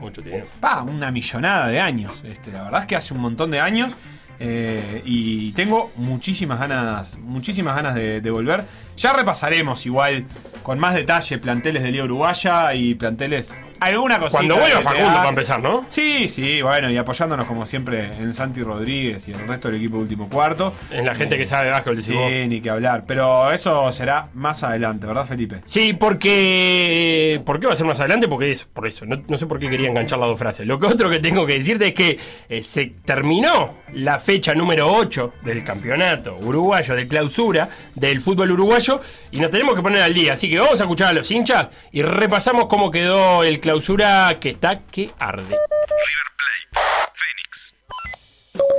Mucho 0.00 0.22
tiempo. 0.22 0.46
Pa, 0.60 0.82
una 0.82 1.10
millonada 1.10 1.66
de 1.68 1.80
años. 1.80 2.22
Este, 2.24 2.52
la 2.52 2.62
verdad 2.64 2.80
es 2.82 2.86
que 2.86 2.96
hace 2.96 3.14
un 3.14 3.20
montón 3.20 3.50
de 3.50 3.60
años. 3.60 3.92
eh, 4.40 5.02
y 5.04 5.50
tengo 5.52 5.90
muchísimas 5.96 6.60
ganas, 6.60 7.18
muchísimas 7.18 7.74
ganas 7.74 7.96
de, 7.96 8.20
de 8.20 8.30
volver. 8.30 8.64
Ya 8.98 9.12
repasaremos 9.12 9.86
igual 9.86 10.24
con 10.62 10.78
más 10.78 10.94
detalle 10.94 11.38
planteles 11.38 11.82
de 11.82 11.92
Liga 11.92 12.04
Uruguaya 12.04 12.74
y 12.74 12.94
planteles. 12.94 13.52
Alguna 13.80 14.18
cosita. 14.18 14.38
Cuando 14.38 14.56
vuelva 14.56 14.82
Facundo, 14.82 15.06
para 15.06 15.28
empezar, 15.28 15.62
¿no? 15.62 15.84
Sí, 15.88 16.28
sí, 16.28 16.62
bueno, 16.62 16.90
y 16.90 16.96
apoyándonos 16.96 17.46
como 17.46 17.64
siempre 17.64 18.06
en 18.06 18.34
Santi 18.34 18.60
Rodríguez 18.62 19.28
y 19.28 19.32
el 19.32 19.46
resto 19.46 19.68
del 19.68 19.76
equipo 19.76 19.98
de 19.98 20.02
último 20.02 20.28
cuarto. 20.28 20.74
En 20.90 21.06
la 21.06 21.14
gente 21.14 21.38
que 21.38 21.46
sabe 21.46 21.70
decís 21.70 22.12
vos. 22.12 22.28
Sí, 22.28 22.48
ni 22.48 22.60
que 22.60 22.70
hablar. 22.70 23.04
Pero 23.06 23.52
eso 23.52 23.90
será 23.92 24.30
más 24.34 24.64
adelante, 24.64 25.06
¿verdad, 25.06 25.26
Felipe? 25.26 25.60
Sí, 25.64 25.92
porque. 25.92 27.40
¿Por 27.44 27.60
qué 27.60 27.66
va 27.68 27.74
a 27.74 27.76
ser 27.76 27.86
más 27.86 28.00
adelante? 28.00 28.26
Porque 28.26 28.50
es 28.50 28.64
por 28.64 28.88
eso. 28.88 29.06
No, 29.06 29.22
no 29.28 29.38
sé 29.38 29.46
por 29.46 29.60
qué 29.60 29.70
quería 29.70 29.88
enganchar 29.88 30.18
las 30.18 30.28
dos 30.28 30.38
frases. 30.38 30.66
Lo 30.66 30.78
que 30.80 30.86
otro 30.86 31.08
que 31.08 31.20
tengo 31.20 31.46
que 31.46 31.54
decirte 31.54 31.88
es 31.88 31.94
que 31.94 32.18
eh, 32.48 32.62
se 32.64 32.86
terminó 33.04 33.76
la 33.92 34.18
fecha 34.18 34.54
número 34.54 34.92
8 34.92 35.34
del 35.44 35.62
campeonato 35.62 36.36
uruguayo, 36.40 36.96
de 36.96 37.06
clausura 37.06 37.68
del 37.94 38.20
fútbol 38.20 38.50
uruguayo, 38.50 38.87
y 39.30 39.40
nos 39.40 39.50
tenemos 39.50 39.74
que 39.74 39.82
poner 39.82 40.02
al 40.02 40.14
día. 40.14 40.32
Así 40.32 40.48
que 40.48 40.58
vamos 40.58 40.80
a 40.80 40.84
escuchar 40.84 41.08
a 41.08 41.12
los 41.12 41.30
hinchas 41.30 41.68
y 41.92 42.02
repasamos 42.02 42.66
cómo 42.66 42.90
quedó 42.90 43.44
el 43.44 43.60
clausura 43.60 44.36
que 44.40 44.50
está 44.50 44.80
que 44.90 45.10
arde. 45.18 45.56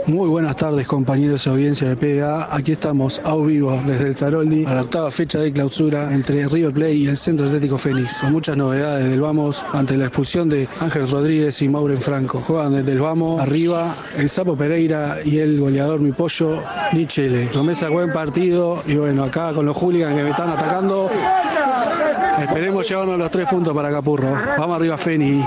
Muy 0.09 0.27
buenas 0.27 0.55
tardes 0.55 0.87
compañeros 0.87 1.43
de 1.43 1.51
audiencia 1.51 1.87
de 1.87 1.95
PGA. 1.95 2.55
Aquí 2.55 2.71
estamos 2.71 3.21
a 3.23 3.35
vivo 3.35 3.79
desde 3.85 4.07
el 4.07 4.15
Zaroldi 4.15 4.65
a 4.65 4.73
la 4.73 4.81
octava 4.81 5.11
fecha 5.11 5.37
de 5.37 5.51
clausura 5.51 6.11
entre 6.11 6.47
River 6.47 6.73
Plate 6.73 6.93
y 6.93 7.07
el 7.07 7.15
Centro 7.15 7.45
Atlético 7.45 7.77
Fénix. 7.77 8.21
Con 8.21 8.31
muchas 8.31 8.57
novedades 8.57 9.07
del 9.07 9.21
Vamos 9.21 9.63
ante 9.71 9.95
la 9.97 10.05
expulsión 10.05 10.49
de 10.49 10.67
Ángel 10.79 11.07
Rodríguez 11.07 11.61
y 11.61 11.69
Mauren 11.69 11.99
Franco. 11.99 12.39
Juegan 12.39 12.73
desde 12.73 12.93
el 12.93 13.01
Vamos 13.01 13.39
arriba 13.39 13.93
el 14.17 14.29
Sapo 14.29 14.55
Pereira 14.55 15.19
y 15.23 15.37
el 15.37 15.59
goleador 15.59 15.99
Mi 15.99 16.11
Pollo 16.11 16.57
Nichele. 16.91 17.45
Promesa 17.47 17.89
buen 17.89 18.11
partido 18.11 18.81
y 18.87 18.95
bueno, 18.95 19.25
acá 19.25 19.53
con 19.53 19.67
los 19.67 19.77
hooligans 19.77 20.17
que 20.17 20.23
me 20.23 20.31
están 20.31 20.49
atacando. 20.49 21.11
Esperemos 22.41 22.89
llevarnos 22.89 23.19
los 23.19 23.29
tres 23.29 23.47
puntos 23.47 23.75
para 23.75 23.91
Capurro. 23.91 24.31
Vamos 24.57 24.75
arriba 24.75 24.97
Fénix. 24.97 25.45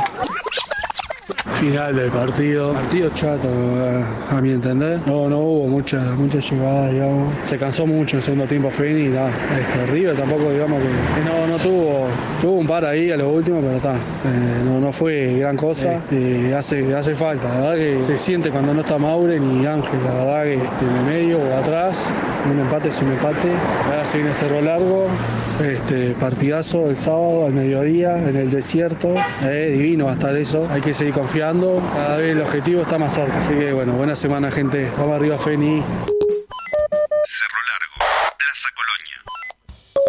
Final 1.63 1.95
del 1.95 2.11
partido, 2.11 2.73
partido 2.73 3.09
chato 3.15 3.47
a, 3.49 4.37
a 4.37 4.41
mi 4.41 4.51
entender. 4.51 4.99
No, 5.07 5.29
no 5.29 5.39
hubo 5.39 5.69
mucha, 5.69 6.01
mucha 6.17 6.41
llegada, 6.41 6.89
digamos. 6.89 7.33
Se 7.43 7.57
cansó 7.57 7.87
mucho 7.87 8.17
en 8.17 8.19
el 8.19 8.25
segundo 8.25 8.47
tiempo 8.47 8.69
Feni, 8.69 9.09
da, 9.11 9.29
este, 9.29 9.87
River 9.93 10.17
tampoco 10.17 10.51
digamos 10.51 10.81
que, 10.81 10.89
que 10.89 11.25
no, 11.25 11.47
no 11.47 11.63
tuvo, 11.63 12.07
tuvo 12.41 12.59
un 12.59 12.67
par 12.67 12.85
ahí 12.85 13.13
a 13.13 13.17
lo 13.17 13.31
último, 13.31 13.61
pero 13.61 13.77
está. 13.77 13.93
eh, 13.93 14.63
no, 14.65 14.81
no 14.81 14.93
fue 14.93 15.37
gran 15.39 15.57
cosa. 15.57 15.93
Este, 15.93 16.53
hace, 16.53 16.93
hace 16.97 17.15
falta, 17.15 17.47
la 17.49 17.61
verdad 17.61 17.77
que 17.77 18.03
se 18.03 18.19
siente 18.19 18.51
cuando 18.51 18.75
no 18.75 18.81
está 18.81 18.99
Maure 18.99 19.39
ni 19.39 19.65
Ángel, 19.65 20.01
la 20.05 20.15
verdad 20.15 20.43
que 20.43 20.55
este, 20.55 20.85
en 20.85 20.97
el 20.97 21.05
medio 21.05 21.39
o 21.39 21.57
atrás, 21.59 22.09
un 22.53 22.59
empate 22.59 22.89
es 22.89 23.01
un 23.03 23.13
empate. 23.13 23.49
Ahora 23.89 24.05
se 24.05 24.19
viene 24.19 24.35
cerro 24.35 24.61
largo, 24.63 25.07
este 25.63 26.11
partidazo 26.19 26.91
el 26.91 26.97
sábado 26.97 27.47
al 27.47 27.53
mediodía 27.53 28.19
en 28.19 28.35
el 28.35 28.51
desierto. 28.51 29.15
Eh, 29.45 29.71
divino 29.73 30.07
va 30.07 30.11
a 30.11 30.15
estar 30.15 30.37
eso. 30.37 30.67
Hay 30.69 30.81
que 30.81 30.93
seguir 30.93 31.15
confiando. 31.15 31.52
Cada 31.61 32.17
vez 32.17 32.33
el 32.33 32.41
objetivo 32.41 32.81
está 32.81 32.99
más 32.99 33.13
cerca. 33.13 33.39
Así 33.39 33.53
que 33.53 33.73
bueno, 33.73 33.93
buena 33.93 34.17
semana 34.17 34.51
gente. 34.51 34.91
Vamos 34.97 35.17
arriba 35.17 35.39
Feni. 35.39 35.85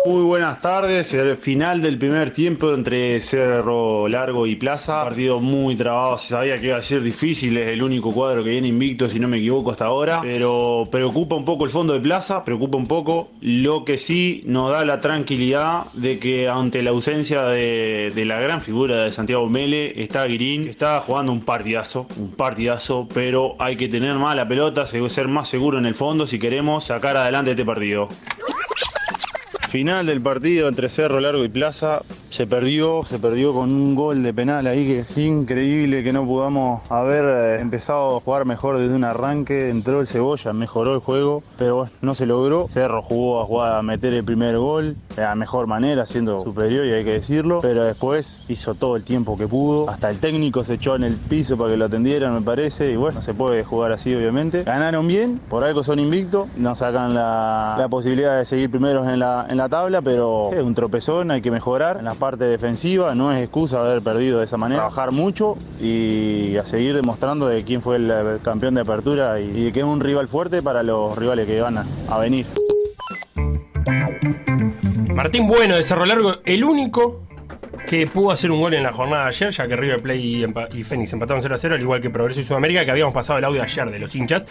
Muy 0.06 0.24
buenas 0.24 0.60
tardes, 0.60 1.14
el 1.14 1.38
final 1.38 1.82
del 1.82 1.98
primer 1.98 2.32
tiempo 2.32 2.74
entre 2.74 3.22
Cerro 3.22 4.10
Largo 4.10 4.46
y 4.46 4.58
Plaza, 4.58 5.02
partido 5.02 5.40
muy 5.40 5.78
trabado, 5.78 6.18
se 6.18 6.30
sabía 6.30 6.60
que 6.60 6.68
iba 6.68 6.78
a 6.78 6.82
ser 6.82 7.02
difícil, 7.02 7.58
es 7.58 7.70
el 7.70 7.82
único 7.82 8.12
cuadro 8.12 8.44
que 8.44 8.50
viene 8.50 8.68
invicto 8.68 9.08
si 9.08 9.18
no 9.18 9.30
me 9.30 9.38
equivoco 9.38 9.72
hasta 9.72 9.86
ahora, 9.86 10.20
pero 10.22 10.90
preocupa 10.92 11.36
un 11.36 11.46
poco 11.46 11.64
el 11.64 11.72
fondo 11.72 11.94
de 11.94 12.02
Plaza, 12.02 12.44
preocupa 12.44 12.78
un 12.78 12.88
poco, 12.88 13.30
lo 13.40 13.86
que 13.86 13.98
sí 13.98 14.44
nos 14.46 14.72
da 14.72 14.84
la 14.84 15.00
tranquilidad 15.00 15.86
de 15.94 16.20
que 16.20 16.50
ante 16.50 16.84
la 16.84 16.90
ausencia 16.90 17.44
de, 17.44 18.12
la 18.26 18.42
gran 18.42 18.62
figura 18.62 19.06
de 19.06 19.12
Santiago 19.14 19.48
Mele, 19.48 20.04
está 20.04 20.26
Guirín, 20.26 20.68
está 20.68 21.00
jugando 21.00 21.32
un 21.32 21.46
partidazo, 21.46 22.08
un 22.18 22.32
partidazo, 22.32 23.08
pero 23.14 23.56
hay 23.58 23.78
que 23.78 23.88
tener 23.88 24.16
más 24.16 24.36
la 24.36 24.46
pelota, 24.50 24.86
ser 24.86 25.28
más 25.30 25.48
seguro 25.48 25.78
en 25.78 25.86
el 25.86 25.96
fondo 25.96 26.28
si 26.28 26.40
queremos 26.40 26.84
sacar 26.84 27.16
adelante 27.16 27.52
este 27.52 27.64
partido. 27.64 28.10
Final 29.74 30.06
del 30.06 30.22
partido 30.22 30.68
entre 30.68 30.88
Cerro 30.88 31.20
Largo 31.20 31.44
y 31.44 31.50
Plaza. 31.50 32.04
Se 32.34 32.48
perdió, 32.48 33.06
se 33.06 33.20
perdió 33.20 33.54
con 33.54 33.70
un 33.72 33.94
gol 33.94 34.24
de 34.24 34.34
penal 34.34 34.66
ahí 34.66 35.06
que 35.06 35.22
increíble 35.22 36.04
que 36.04 36.12
no 36.12 36.26
podamos 36.26 36.82
haber 36.90 37.26
eh, 37.26 37.62
empezado 37.62 38.18
a 38.18 38.20
jugar 38.22 38.46
mejor 38.46 38.80
desde 38.80 38.96
un 38.96 39.04
arranque. 39.04 39.70
Entró 39.70 40.02
el 40.02 40.08
cebolla, 40.08 40.52
mejoró 40.52 40.96
el 40.96 41.00
juego, 41.00 41.44
pero 41.60 41.76
bueno, 41.76 41.92
no 42.02 42.16
se 42.16 42.26
logró. 42.26 42.66
Cerro 42.66 43.04
jugó 43.04 43.40
a 43.40 43.46
jugar 43.46 43.76
a 43.76 43.84
meter 43.84 44.14
el 44.14 44.24
primer 44.24 44.58
gol 44.58 44.96
de 45.16 45.22
la 45.22 45.36
mejor 45.36 45.68
manera, 45.68 46.08
siendo 46.08 46.44
superior 46.44 46.88
y 46.88 46.94
hay 46.94 47.04
que 47.04 47.14
decirlo, 47.14 47.60
pero 47.62 47.84
después 47.84 48.44
hizo 48.48 48.74
todo 48.74 48.96
el 48.96 49.04
tiempo 49.04 49.38
que 49.38 49.48
pudo. 49.48 49.88
Hasta 49.88 50.10
el 50.10 50.18
técnico 50.18 50.64
se 50.64 50.74
echó 50.74 50.96
en 50.96 51.04
el 51.04 51.14
piso 51.14 51.56
para 51.56 51.70
que 51.70 51.78
lo 51.78 51.86
atendieran, 51.86 52.34
me 52.34 52.42
parece, 52.42 52.90
y 52.90 52.96
bueno, 52.96 53.18
no 53.18 53.22
se 53.22 53.36
puede 53.36 53.64
jugar 53.64 53.92
así, 53.92 54.12
obviamente. 54.16 54.64
Ganaron 54.64 55.06
bien, 55.06 55.40
por 55.50 55.64
algo 55.64 55.84
son 55.84 56.00
invictos, 56.00 56.48
nos 56.58 56.80
sacan 56.80 57.14
la, 57.14 57.86
posibilidad 57.92 58.40
de 58.40 58.46
seguir 58.46 58.72
primeros 58.72 59.08
en 59.08 59.20
la, 59.20 59.46
en 59.48 59.58
la 59.58 59.70
tabla, 59.70 60.02
pero 60.02 60.52
es 60.52 60.64
un 60.64 60.74
tropezón, 60.74 61.30
hay 61.30 61.44
que 61.44 61.52
mejorar 61.52 62.02
parte 62.24 62.46
defensiva, 62.46 63.14
no 63.16 63.34
es 63.34 63.44
excusa 63.44 63.82
haber 63.82 64.02
perdido 64.02 64.40
de 64.40 64.46
esa 64.46 64.56
manera, 64.56 64.80
trabajar 64.80 65.12
mucho 65.12 65.58
y 65.82 66.56
a 66.56 66.66
seguir 66.66 66.96
demostrando 66.96 67.48
de 67.48 67.66
quién 67.66 67.82
fue 67.82 67.98
el, 67.98 68.10
el 68.10 68.40
campeón 68.40 68.76
de 68.76 68.82
apertura 68.82 69.42
y, 69.42 69.68
y 69.68 69.72
que 69.74 69.82
es 69.82 69.86
un 69.86 70.00
rival 70.00 70.30
fuerte 70.30 70.62
para 70.62 70.84
los 70.84 71.18
rivales 71.18 71.46
que 71.46 71.60
van 71.60 71.80
a, 71.80 71.86
a 72.10 72.20
venir. 72.20 72.46
Martín 75.14 75.48
Bueno 75.48 75.76
de 75.76 75.84
Cerro 75.84 76.06
Largo, 76.06 76.36
el 76.46 76.64
único 76.64 77.24
que 77.88 78.08
pudo 78.08 78.32
hacer 78.32 78.52
un 78.52 78.62
gol 78.62 78.74
en 78.74 78.84
la 78.84 78.94
jornada 78.94 79.24
de 79.24 79.28
ayer, 79.28 79.50
ya 79.50 79.68
que 79.68 79.76
River 79.76 80.02
Plate 80.02 80.20
y, 80.22 80.46
y 80.76 80.84
Fénix 80.86 81.12
empataron 81.12 81.42
0 81.42 81.56
a 81.56 81.58
0, 81.58 81.76
al 81.76 81.82
igual 81.82 82.00
que 82.00 82.10
Progreso 82.10 82.40
y 82.40 82.46
Sudamérica, 82.46 82.86
que 82.86 82.92
habíamos 82.92 83.14
pasado 83.14 83.38
el 83.38 83.44
audio 83.44 83.62
ayer 83.62 83.92
de 83.92 84.00
los 84.00 84.16
hinchas. 84.16 84.48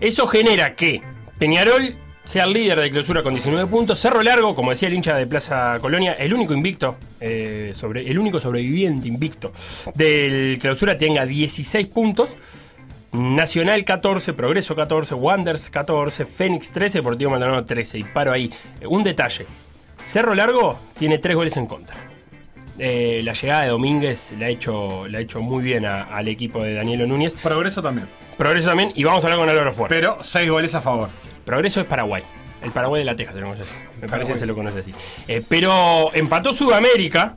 Eso 0.00 0.26
genera 0.28 0.76
que 0.76 1.02
Peñarol 1.38 1.94
sea 2.24 2.44
el 2.44 2.52
líder 2.52 2.80
de 2.80 2.90
clausura 2.90 3.22
con 3.22 3.34
19 3.34 3.66
puntos. 3.66 3.98
Cerro 4.00 4.22
Largo, 4.22 4.54
como 4.54 4.70
decía 4.70 4.88
el 4.88 4.94
hincha 4.94 5.16
de 5.16 5.26
Plaza 5.26 5.78
Colonia, 5.80 6.12
el 6.14 6.32
único 6.32 6.54
invicto, 6.54 6.96
eh, 7.20 7.72
sobre, 7.74 8.08
el 8.08 8.18
único 8.18 8.40
sobreviviente 8.40 9.08
invicto 9.08 9.52
del 9.94 10.58
clausura 10.60 10.96
tenga 10.96 11.26
16 11.26 11.86
puntos. 11.88 12.30
Nacional 13.12 13.84
14, 13.84 14.32
Progreso 14.32 14.74
14, 14.74 15.14
Wanders 15.14 15.68
14, 15.68 16.24
Fénix 16.24 16.72
13, 16.72 16.98
Deportivo 16.98 17.30
Maldonado 17.30 17.64
13. 17.64 17.98
Y 17.98 18.04
paro 18.04 18.32
ahí. 18.32 18.50
Un 18.88 19.02
detalle. 19.02 19.46
Cerro 20.00 20.34
Largo 20.34 20.78
tiene 20.98 21.18
3 21.18 21.36
goles 21.36 21.56
en 21.58 21.66
contra. 21.66 22.11
Eh, 22.78 23.20
la 23.22 23.32
llegada 23.34 23.62
de 23.62 23.68
Domínguez 23.68 24.32
la 24.38 24.46
ha 24.46 24.48
hecho, 24.48 25.06
la 25.08 25.18
ha 25.18 25.20
hecho 25.20 25.40
muy 25.40 25.62
bien 25.62 25.84
a- 25.86 26.04
al 26.04 26.26
equipo 26.28 26.62
de 26.62 26.74
Danielo 26.74 27.06
Núñez. 27.06 27.34
Progreso 27.34 27.82
también. 27.82 28.08
Progreso 28.38 28.68
también. 28.70 28.92
Y 28.94 29.04
vamos 29.04 29.22
a 29.24 29.26
hablar 29.28 29.40
con 29.40 29.48
Álvaro 29.50 29.72
Fuerte. 29.72 29.94
Pero 29.94 30.18
6 30.22 30.50
goles 30.50 30.74
a 30.74 30.80
favor. 30.80 31.10
Progreso 31.44 31.80
es 31.80 31.86
Paraguay. 31.86 32.22
El 32.62 32.70
Paraguay 32.70 33.00
de 33.00 33.04
la 33.04 33.16
Teja 33.16 33.32
se 33.32 33.40
lo 33.40 33.46
conoce 33.48 33.62
así. 33.62 33.74
Me 34.00 34.08
parece 34.08 34.32
que 34.32 34.38
se 34.38 34.46
lo 34.46 34.54
conoce 34.54 34.78
así. 34.80 34.94
Eh, 35.28 35.42
pero 35.48 36.10
empató 36.14 36.52
Sudamérica. 36.52 37.36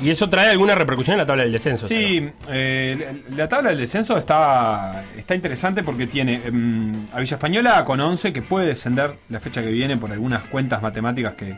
Y 0.00 0.10
eso 0.10 0.28
trae 0.28 0.48
alguna 0.50 0.76
repercusión 0.76 1.14
en 1.14 1.18
la 1.18 1.26
tabla 1.26 1.42
del 1.42 1.50
descenso. 1.50 1.88
Sí, 1.88 2.30
eh, 2.48 3.22
la 3.30 3.36
la 3.36 3.48
tabla 3.48 3.70
del 3.70 3.80
descenso 3.80 4.16
está, 4.16 5.04
está 5.16 5.34
interesante 5.34 5.82
porque 5.82 6.06
tiene 6.06 6.40
em, 6.44 6.92
a 7.12 7.18
Villa 7.18 7.34
Española 7.34 7.84
con 7.84 8.00
11 8.00 8.32
que 8.32 8.40
puede 8.40 8.68
descender 8.68 9.16
la 9.28 9.40
fecha 9.40 9.60
que 9.60 9.72
viene 9.72 9.96
por 9.96 10.12
algunas 10.12 10.44
cuentas 10.44 10.80
matemáticas 10.82 11.34
que 11.34 11.56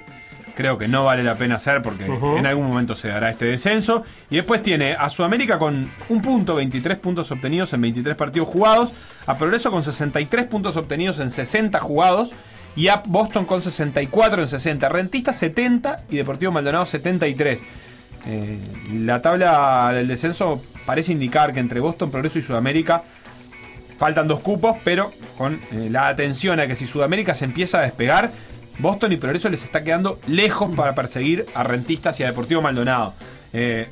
creo 0.54 0.78
que 0.78 0.88
no 0.88 1.04
vale 1.04 1.22
la 1.22 1.36
pena 1.36 1.56
hacer 1.56 1.82
porque 1.82 2.06
en 2.06 2.46
algún 2.46 2.66
momento 2.66 2.94
se 2.94 3.08
dará 3.08 3.30
este 3.30 3.46
descenso. 3.46 4.04
Y 4.30 4.36
después 4.36 4.62
tiene 4.62 4.94
a 4.98 5.08
Sudamérica 5.10 5.58
con 5.58 5.90
un 6.08 6.22
punto, 6.22 6.54
23 6.54 6.98
puntos 6.98 7.30
obtenidos 7.30 7.72
en 7.72 7.80
23 7.80 8.16
partidos 8.16 8.48
jugados, 8.48 8.92
a 9.26 9.36
Progreso 9.36 9.70
con 9.70 9.82
63 9.82 10.46
puntos 10.46 10.76
obtenidos 10.76 11.18
en 11.18 11.30
60 11.30 11.78
jugados. 11.80 12.30
Y 12.76 12.86
a 12.86 13.02
Boston 13.04 13.46
con 13.46 13.60
64 13.60 14.42
en 14.42 14.48
60. 14.48 14.88
Rentista 14.88 15.32
70 15.32 16.04
y 16.08 16.16
Deportivo 16.16 16.52
Maldonado 16.52 16.86
73. 16.86 17.62
Eh, 18.26 18.58
la 18.92 19.22
tabla 19.22 19.90
del 19.92 20.06
descenso 20.06 20.62
parece 20.86 21.12
indicar 21.12 21.52
que 21.52 21.60
entre 21.60 21.80
Boston, 21.80 22.10
Progreso 22.10 22.38
y 22.38 22.42
Sudamérica 22.42 23.02
faltan 23.98 24.28
dos 24.28 24.40
cupos, 24.40 24.76
pero 24.82 25.12
con 25.36 25.60
eh, 25.72 25.88
la 25.90 26.08
atención 26.08 26.58
a 26.58 26.66
que 26.66 26.74
si 26.74 26.86
Sudamérica 26.86 27.34
se 27.34 27.44
empieza 27.44 27.80
a 27.80 27.82
despegar, 27.82 28.30
Boston 28.80 29.12
y 29.12 29.16
Progreso 29.16 29.48
les 29.48 29.64
está 29.64 29.84
quedando 29.84 30.18
lejos 30.26 30.74
para 30.74 30.94
perseguir 30.94 31.46
a 31.54 31.62
Rentistas 31.62 32.18
y 32.20 32.22
a 32.22 32.26
Deportivo 32.26 32.62
Maldonado. 32.62 33.14
Eh, 33.52 33.88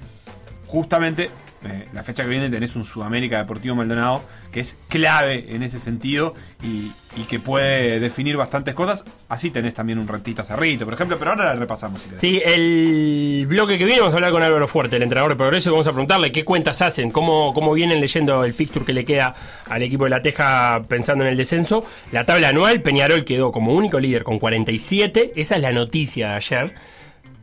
justamente 0.67 1.31
eh, 1.69 1.87
la 1.93 2.03
fecha 2.03 2.23
que 2.25 2.31
viene 2.31 2.49
tenés 2.49 2.77
un 2.77 2.85
Sudamérica 2.85 3.39
Deportivo 3.39 3.75
Maldonado 3.75 4.23
que 4.53 4.61
es 4.61 4.77
clave 4.89 5.47
en 5.55 5.63
ese 5.63 5.79
sentido 5.79 6.35
y, 6.63 6.93
y 7.17 7.25
que 7.25 7.41
puede 7.41 8.01
definir 8.01 8.37
bastantes 8.37 8.75
cosas. 8.75 9.05
Así 9.29 9.51
tenés 9.51 9.75
también 9.75 9.99
un 9.99 10.09
Rentistas 10.09 10.47
Cerrito, 10.49 10.85
por 10.85 10.95
ejemplo, 10.95 11.19
pero 11.19 11.33
ahora 11.33 11.47
la 11.47 11.55
repasamos. 11.55 12.07
Sí, 12.15 12.41
el 12.45 13.47
bloque 13.49 13.79
que 13.79 13.85
viene 13.85 14.01
vamos 14.01 14.15
a 14.15 14.17
hablar 14.19 14.33
con 14.33 14.43
Álvaro 14.43 14.69
Fuerte, 14.69 14.97
el 14.97 15.03
entrenador 15.03 15.33
de 15.33 15.37
Progreso, 15.37 15.71
vamos 15.71 15.87
a 15.87 15.93
preguntarle 15.93 16.33
qué 16.33 16.45
cuentas 16.45 16.81
hacen, 16.83 17.11
cómo, 17.11 17.53
cómo 17.55 17.73
vienen 17.73 18.01
leyendo 18.01 18.45
el 18.45 18.53
fixture 18.53 18.85
que 18.85 18.93
le 18.93 19.05
queda 19.05 19.35
al 19.69 19.83
equipo 19.83 20.05
de 20.05 20.11
La 20.11 20.23
Teja 20.23 20.83
pensando 20.89 21.25
en 21.25 21.31
el 21.31 21.37
descenso. 21.37 21.85
La 22.13 22.25
tabla 22.25 22.49
anual, 22.49 22.83
Peñarol 22.83 23.25
quedó 23.25 23.53
como 23.53 23.75
único 23.75 24.01
líder 24.01 24.25
con 24.25 24.39
47, 24.39 25.33
esa 25.37 25.57
es 25.57 25.63
la 25.63 25.73
noticia 25.73 26.31
de 26.31 26.35
ayer, 26.35 26.75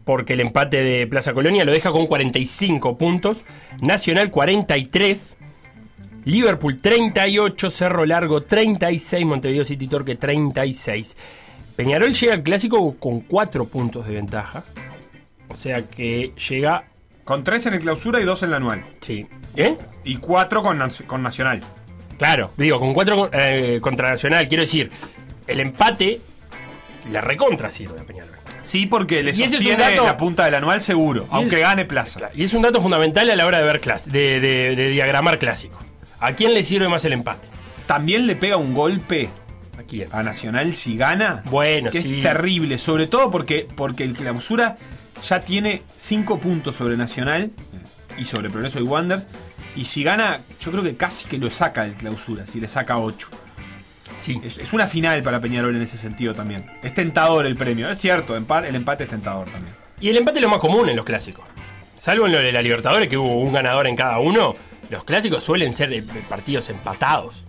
porque 0.06 0.34
el 0.34 0.40
empate 0.40 0.84
de 0.84 1.08
Plaza 1.08 1.34
Colonia 1.34 1.66
lo 1.66 1.72
deja 1.72 1.92
con 1.92 2.08
45 2.08 2.98
puntos, 2.98 3.44
Nacional 3.82 4.32
43, 4.32 5.36
Liverpool 6.26 6.80
38, 6.80 7.70
Cerro 7.70 8.06
Largo 8.06 8.44
36, 8.44 9.26
Montevideo 9.26 9.66
City 9.66 9.88
Torque 9.88 10.16
36. 10.16 11.18
Peñarol 11.76 12.14
llega 12.14 12.34
al 12.34 12.44
clásico 12.44 12.96
con 12.98 13.22
4 13.22 13.66
puntos 13.66 14.08
de 14.08 14.14
ventaja. 14.14 14.64
O 15.50 15.56
sea 15.56 15.84
que 15.84 16.32
llega. 16.50 16.86
Con 17.24 17.44
3 17.44 17.66
en 17.68 17.74
el 17.74 17.80
clausura 17.80 18.22
y 18.22 18.24
2 18.24 18.44
en 18.44 18.52
la 18.52 18.58
anual. 18.58 18.84
Sí. 19.02 19.28
¿Eh? 19.56 19.76
Y 20.04 20.18
4 20.18 20.64
con, 20.64 20.80
con 21.08 21.24
Nacional. 21.24 21.62
Claro, 22.18 22.52
digo, 22.56 22.80
con 22.80 22.94
4 22.94 23.32
contra 23.82 24.12
Nacional. 24.12 24.48
Quiero 24.48 24.62
decir, 24.62 24.92
el 25.48 25.60
empate 25.60 26.22
la 27.12 27.22
recontra 27.22 27.70
sirve 27.70 28.00
a 28.00 28.04
Peñarol. 28.04 28.35
Sí, 28.66 28.86
porque 28.88 29.22
le 29.24 29.34
sostiene 29.34 29.78
dato- 29.84 30.04
la 30.06 30.18
punta 30.18 30.46
del 30.46 30.56
anual 30.56 30.82
seguro, 30.82 31.28
aunque 31.30 31.60
gane 31.60 31.86
plaza. 31.86 32.30
Y 32.36 32.44
es 32.44 32.54
un 32.54 32.62
dato 32.64 32.82
fundamental 32.82 33.30
a 33.30 33.36
la 33.36 33.46
hora 33.46 33.60
de 33.60 33.64
ver 33.66 33.80
clas- 33.82 34.06
de, 34.06 34.40
de- 34.40 34.76
de 34.76 34.90
diagramar 34.90 35.38
clásico. 35.40 35.80
¿A 36.20 36.32
quién 36.34 36.54
le 36.54 36.64
sirve 36.64 36.88
más 36.90 37.06
el 37.06 37.14
empate? 37.14 37.48
también 37.86 38.26
le 38.26 38.36
pega 38.36 38.58
un 38.58 38.74
golpe 38.74 39.30
¿A 39.78 39.84
quién? 39.84 40.08
a 40.12 40.24
Nacional 40.24 40.74
si 40.74 40.98
gana. 40.98 41.44
Bueno, 41.46 41.92
que 41.92 42.02
sí. 42.02 42.16
es 42.18 42.24
terrible, 42.24 42.80
sobre 42.80 43.06
todo 43.06 43.30
porque, 43.30 43.68
porque 43.76 44.04
el 44.04 44.14
clausura 44.14 44.78
ya 45.28 45.42
tiene 45.42 45.84
5 45.96 46.40
puntos 46.40 46.76
sobre 46.76 46.98
Nacional 46.98 47.52
y 48.18 48.24
sobre 48.26 48.50
Progreso 48.50 48.80
y 48.80 48.84
Wanderers. 48.84 49.28
Y 49.76 49.84
si 49.86 50.04
gana, 50.04 50.40
yo 50.60 50.72
creo 50.72 50.82
que 50.84 50.96
casi 50.96 51.28
que 51.28 51.38
lo 51.38 51.52
saca 51.52 51.84
del 51.84 51.94
clausura, 51.94 52.48
si 52.48 52.60
le 52.60 52.68
saca 52.68 52.98
8. 52.98 53.28
Sí. 54.22 54.40
Es, 54.44 54.58
es 54.58 54.74
una 54.74 54.88
final 54.88 55.22
para 55.24 55.40
Peñarol 55.40 55.76
en 55.76 55.82
ese 55.82 55.98
sentido 55.98 56.34
también. 56.34 56.66
Es 56.84 56.94
tentador 56.94 57.46
el 57.46 57.56
premio, 57.56 57.90
es 57.90 57.98
cierto, 58.00 58.36
el 58.36 58.46
empate 58.76 59.04
es 59.04 59.10
tentador 59.10 59.50
también. 59.50 59.74
Y 60.00 60.10
el 60.10 60.18
empate 60.18 60.40
es 60.40 60.44
lo 60.44 60.50
más 60.50 60.60
común 60.60 60.90
en 60.90 60.96
los 60.96 61.06
clásicos. 61.06 61.46
Salvo 61.96 62.26
en 62.26 62.34
lo 62.34 62.40
de 62.40 62.52
la 62.52 62.62
Libertadores, 62.62 63.08
que 63.08 63.18
hubo 63.18 63.38
un 63.38 63.54
ganador 63.54 63.88
en 63.88 63.96
cada 63.96 64.20
uno, 64.20 64.54
los 64.90 65.04
clásicos 65.04 65.44
suelen 65.44 65.74
ser 65.74 65.94
eh, 65.94 66.04
partidos 66.28 66.70
empatados. 66.70 67.46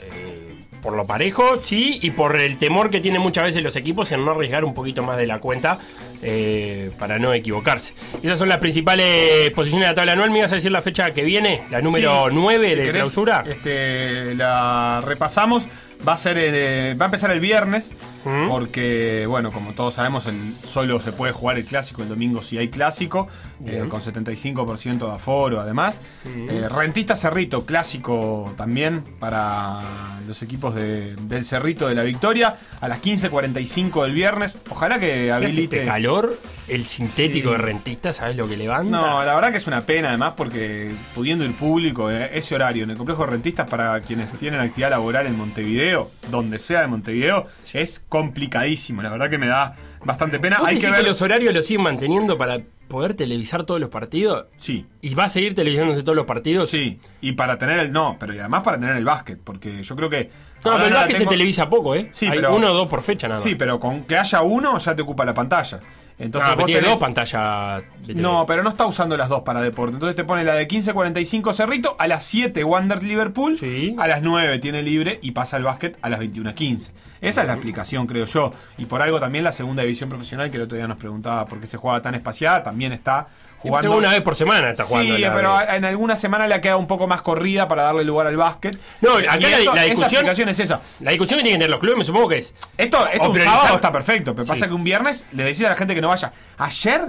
Eh, 0.00 0.54
por 0.80 0.96
lo 0.96 1.04
parejo, 1.06 1.56
sí, 1.58 1.98
y 2.02 2.10
por 2.10 2.36
el 2.40 2.56
temor 2.56 2.88
que 2.90 3.00
tienen 3.00 3.20
muchas 3.20 3.44
veces 3.44 3.62
los 3.62 3.74
equipos 3.74 4.12
en 4.12 4.24
no 4.24 4.30
arriesgar 4.30 4.64
un 4.64 4.72
poquito 4.74 5.02
más 5.02 5.16
de 5.16 5.26
la 5.26 5.40
cuenta 5.40 5.78
eh, 6.22 6.92
para 6.98 7.18
no 7.18 7.34
equivocarse. 7.34 7.94
Esas 8.22 8.38
son 8.38 8.48
las 8.48 8.58
principales 8.58 9.50
posiciones 9.50 9.88
de 9.88 9.90
la 9.92 9.96
tabla 9.96 10.12
anual. 10.12 10.30
¿Me 10.30 10.38
ibas 10.38 10.52
a 10.52 10.54
decir 10.54 10.70
la 10.70 10.80
fecha 10.80 11.10
que 11.12 11.24
viene? 11.24 11.62
La 11.70 11.80
número 11.80 12.26
Sí, 12.28 12.34
9 12.34 12.62
si 12.70 12.74
de 12.76 12.82
querés, 12.82 12.92
clausura. 13.02 13.42
Este, 13.46 14.36
la 14.36 15.02
repasamos. 15.04 15.66
Va 16.06 16.14
a 16.14 16.16
ser 16.16 16.36
eh, 16.38 16.94
va 16.98 17.06
a 17.06 17.08
empezar 17.08 17.30
el 17.30 17.40
viernes. 17.40 17.90
Porque, 18.24 19.24
bueno, 19.28 19.52
como 19.52 19.72
todos 19.72 19.94
sabemos, 19.94 20.26
el, 20.26 20.54
solo 20.66 21.00
se 21.00 21.12
puede 21.12 21.32
jugar 21.32 21.56
el 21.58 21.64
clásico 21.64 22.02
el 22.02 22.08
domingo 22.08 22.42
si 22.42 22.58
hay 22.58 22.68
clásico, 22.68 23.28
eh, 23.64 23.84
con 23.88 24.00
75% 24.02 25.06
de 25.06 25.12
aforo 25.12 25.60
además. 25.60 26.00
Eh, 26.26 26.68
Rentista 26.70 27.16
Cerrito, 27.16 27.64
clásico 27.64 28.52
también 28.56 29.02
para 29.18 29.80
los 30.26 30.42
equipos 30.42 30.74
de- 30.74 31.16
del 31.16 31.44
Cerrito 31.44 31.88
de 31.88 31.94
la 31.94 32.02
Victoria, 32.02 32.56
a 32.80 32.88
las 32.88 32.98
15.45 33.00 34.02
del 34.02 34.12
viernes. 34.14 34.56
Ojalá 34.70 34.98
que 34.98 35.30
habilite. 35.32 35.78
este 35.78 35.84
calor, 35.84 36.38
el 36.68 36.86
sintético 36.86 37.48
Sí. 37.50 37.56
de 37.56 37.58
rentista, 37.62 38.12
¿sabes 38.12 38.36
lo 38.36 38.48
que 38.48 38.56
levanta? 38.56 38.90
No, 38.90 39.24
la 39.24 39.34
verdad 39.34 39.50
que 39.50 39.56
es 39.58 39.66
una 39.66 39.82
pena 39.82 40.08
además 40.08 40.34
porque 40.36 40.94
pudiendo 41.14 41.44
ir 41.44 41.54
público 41.54 42.10
eh, 42.10 42.30
ese 42.34 42.54
horario 42.54 42.84
en 42.84 42.90
el 42.90 42.96
complejo 42.96 43.24
de 43.24 43.30
rentistas 43.32 43.68
para 43.68 44.00
quienes 44.00 44.30
tienen 44.32 44.60
actividad 44.60 44.90
laboral 44.90 45.26
en 45.26 45.36
Montevideo, 45.36 46.10
donde 46.30 46.58
sea 46.58 46.80
de 46.82 46.86
Montevideo, 46.88 47.46
es 47.72 48.00
complicadísimo. 48.18 49.02
La 49.02 49.10
verdad 49.10 49.30
que 49.30 49.38
me 49.38 49.46
da 49.46 49.74
bastante 50.04 50.38
pena. 50.38 50.58
¿Vos 50.58 50.68
Hay 50.68 50.76
que 50.78 50.86
que, 50.86 50.90
ver. 50.90 51.04
los 51.06 51.20
horarios 51.22 51.54
los 51.54 51.66
siguen 51.66 51.82
manteniendo 51.82 52.36
para 52.38 52.60
poder 52.88 53.14
televisar 53.14 53.64
todos 53.64 53.80
los 53.80 53.90
partidos? 53.90 54.46
Sí. 54.56 54.86
¿Y 55.00 55.14
va 55.14 55.24
a 55.24 55.28
seguir 55.28 55.54
televisándose 55.54 56.02
todos 56.02 56.16
los 56.16 56.26
partidos? 56.26 56.70
Sí, 56.70 56.98
y 57.20 57.32
para 57.32 57.58
tener 57.58 57.78
el. 57.78 57.92
No, 57.92 58.16
pero 58.18 58.34
y 58.34 58.38
además 58.38 58.62
para 58.62 58.78
tener 58.78 58.96
el 58.96 59.04
básquet, 59.04 59.38
porque 59.42 59.82
yo 59.82 59.96
creo 59.96 60.08
que. 60.10 60.30
No, 60.64 60.72
pero 60.76 60.90
la 60.90 61.00
es 61.02 61.06
que 61.08 61.12
se 61.14 61.18
tengo- 61.20 61.30
televisa 61.30 61.68
poco, 61.68 61.94
¿eh? 61.94 62.08
Sí, 62.12 62.26
Hay 62.26 62.32
pero- 62.36 62.54
uno 62.54 62.70
o 62.70 62.74
dos 62.74 62.88
por 62.88 63.02
fecha 63.02 63.28
nada 63.28 63.38
más. 63.40 63.44
Sí, 63.48 63.54
pero 63.54 63.78
con 63.78 64.04
que 64.04 64.16
haya 64.16 64.42
uno 64.42 64.76
ya 64.78 64.94
te 64.96 65.02
ocupa 65.02 65.24
la 65.24 65.34
pantalla. 65.34 65.80
Entonces 66.20 66.50
Ah, 66.52 66.56
vos 66.56 66.66
tiene 66.66 66.80
tenés- 66.80 66.90
dos 66.90 66.98
pantallas. 67.00 67.82
No, 68.16 68.44
pero 68.44 68.62
no 68.64 68.70
está 68.70 68.86
usando 68.86 69.16
las 69.16 69.28
dos 69.28 69.42
para 69.42 69.60
deporte. 69.60 69.94
Entonces 69.94 70.16
te 70.16 70.24
pone 70.24 70.42
la 70.42 70.54
de 70.54 70.66
15.45 70.66 71.52
Cerrito, 71.54 71.94
a 71.98 72.08
las 72.08 72.24
7 72.24 72.64
Wander 72.64 73.02
Liverpool, 73.04 73.56
a 73.98 74.08
las 74.08 74.20
9 74.22 74.58
tiene 74.58 74.82
libre 74.82 75.20
y 75.22 75.30
pasa 75.30 75.56
el 75.58 75.62
básquet 75.62 75.96
a 76.02 76.08
las 76.08 76.18
21.15. 76.18 76.90
Esa 77.20 77.40
es 77.42 77.46
la 77.46 77.52
explicación, 77.54 78.06
creo 78.06 78.24
yo. 78.26 78.52
Y 78.78 78.86
por 78.86 79.00
algo 79.02 79.20
también 79.20 79.44
la 79.44 79.52
segunda 79.52 79.82
división 79.82 80.08
profesional, 80.08 80.50
que 80.50 80.56
el 80.56 80.64
otro 80.64 80.76
día 80.76 80.88
nos 80.88 80.98
preguntaba 80.98 81.46
por 81.46 81.60
qué 81.60 81.66
se 81.66 81.76
juega 81.76 82.02
tan 82.02 82.14
espaciada, 82.16 82.62
también 82.64 82.92
está 82.92 83.26
jugando. 83.58 83.96
Una 83.96 84.10
vez 84.10 84.20
por 84.22 84.36
semana 84.36 84.70
está 84.70 84.84
jugando. 84.84 85.16
Sí, 85.16 85.22
pero 85.34 85.60
en 85.60 85.84
alguna 85.84 86.16
semana 86.16 86.46
le 86.46 86.54
ha 86.54 86.60
quedado 86.60 86.78
un 86.78 86.86
poco 86.86 87.06
más 87.06 87.22
corrida 87.22 87.68
para 87.68 87.82
darle 87.82 88.04
lugar 88.04 88.26
al 88.26 88.36
básquet. 88.36 88.78
No, 89.00 89.14
acá 89.16 89.36
la, 89.38 89.58
eso- 89.58 89.74
la 89.74 89.84
esa 89.84 89.84
discusión. 89.84 90.10
explicación 90.12 90.48
es 90.48 90.60
esa. 90.60 90.80
La 91.00 91.10
discusión 91.10 91.38
que 91.38 91.42
tienen 91.44 91.58
que 91.60 91.64
tener 91.64 91.70
los 91.70 91.80
clubes, 91.80 91.98
me 91.98 92.04
supongo 92.04 92.28
que 92.28 92.38
es. 92.38 92.54
Esto, 92.76 93.06
esto 93.08 93.30
un 93.30 93.40
sábado 93.40 93.74
está 93.76 93.92
perfecto, 93.92 94.34
pero 94.34 94.44
Sí. 94.44 94.48
pasa 94.50 94.68
que 94.68 94.74
un 94.74 94.84
viernes 94.84 95.26
le 95.32 95.44
decís 95.44 95.64
a 95.66 95.70
la 95.70 95.76
gente 95.76 95.94
que 95.94 96.00
no 96.00 96.08
vaya. 96.08 96.32
Ayer, 96.58 97.02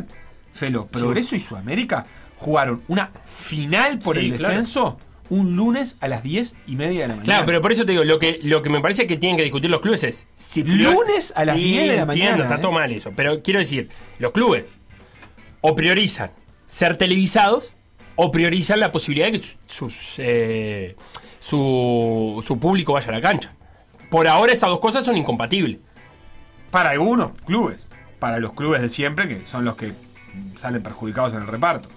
Felo, 0.54 0.88
Progreso 0.88 1.36
y 1.36 1.40
Sudamérica 1.40 2.06
jugaron 2.38 2.82
una 2.88 3.12
final 3.26 4.00
por 4.00 4.18
Sí, 4.18 4.26
el 4.26 4.36
claro. 4.38 4.54
descenso 4.56 5.00
un 5.32 5.56
lunes 5.56 5.96
a 6.02 6.08
las 6.08 6.24
10 6.24 6.56
y 6.66 6.76
media 6.76 7.02
de 7.02 7.08
la 7.10 7.14
mañana. 7.14 7.24
Claro, 7.26 7.46
pero 7.46 7.62
por 7.62 7.72
eso 7.72 7.86
te 7.86 7.92
digo, 7.92 8.04
lo 8.04 8.18
que, 8.18 8.40
lo 8.42 8.64
que 8.64 8.70
me 8.72 8.82
parece 8.82 9.06
que 9.06 9.16
tienen 9.16 9.38
que 9.38 9.44
discutir 9.44 9.70
los 9.70 9.80
clubes 9.80 10.04
es. 10.04 10.26
Si 10.34 10.64
Lunes 10.64 11.34
a 11.36 11.46
las 11.46 11.56
10 11.56 11.82
de 11.88 11.96
la 11.98 12.02
entiendo, 12.02 12.08
mañana, 12.32 12.44
Está 12.44 12.56
¿eh? 12.56 12.60
todo 12.60 12.72
mal 12.72 12.92
eso. 12.92 13.12
Pero 13.16 13.44
quiero 13.44 13.60
decir, 13.60 13.90
los 14.18 14.32
clubes 14.32 14.66
o 15.62 15.76
priorizan 15.76 16.32
ser 16.70 16.96
televisados 16.98 17.74
o 18.16 18.32
priorizan 18.32 18.80
la 18.80 18.92
posibilidad 18.92 19.32
de 19.32 19.40
que 19.42 19.48
sus- 19.68 20.14
eh, 20.18 20.96
su, 21.40 22.44
su 22.46 22.60
público 22.60 22.94
vaya 22.94 23.10
a 23.10 23.12
la 23.14 23.22
cancha. 23.22 23.54
Por 24.10 24.28
ahora 24.28 24.54
esas 24.54 24.70
dos 24.70 24.80
cosas 24.80 25.04
son 25.04 25.18
incompatibles. 25.18 25.78
Para 26.72 26.92
algunos 26.92 27.32
clubes. 27.46 27.88
Para 28.20 28.40
los 28.40 28.54
clubes 28.54 28.82
de 28.82 28.90
siempre, 28.90 29.28
que 29.28 29.46
son 29.46 29.66
los 29.66 29.76
que 29.76 29.94
salen 30.56 30.84
perjudicados 30.84 31.34
en 31.34 31.42
el 31.42 31.48
reparto. 31.48 31.90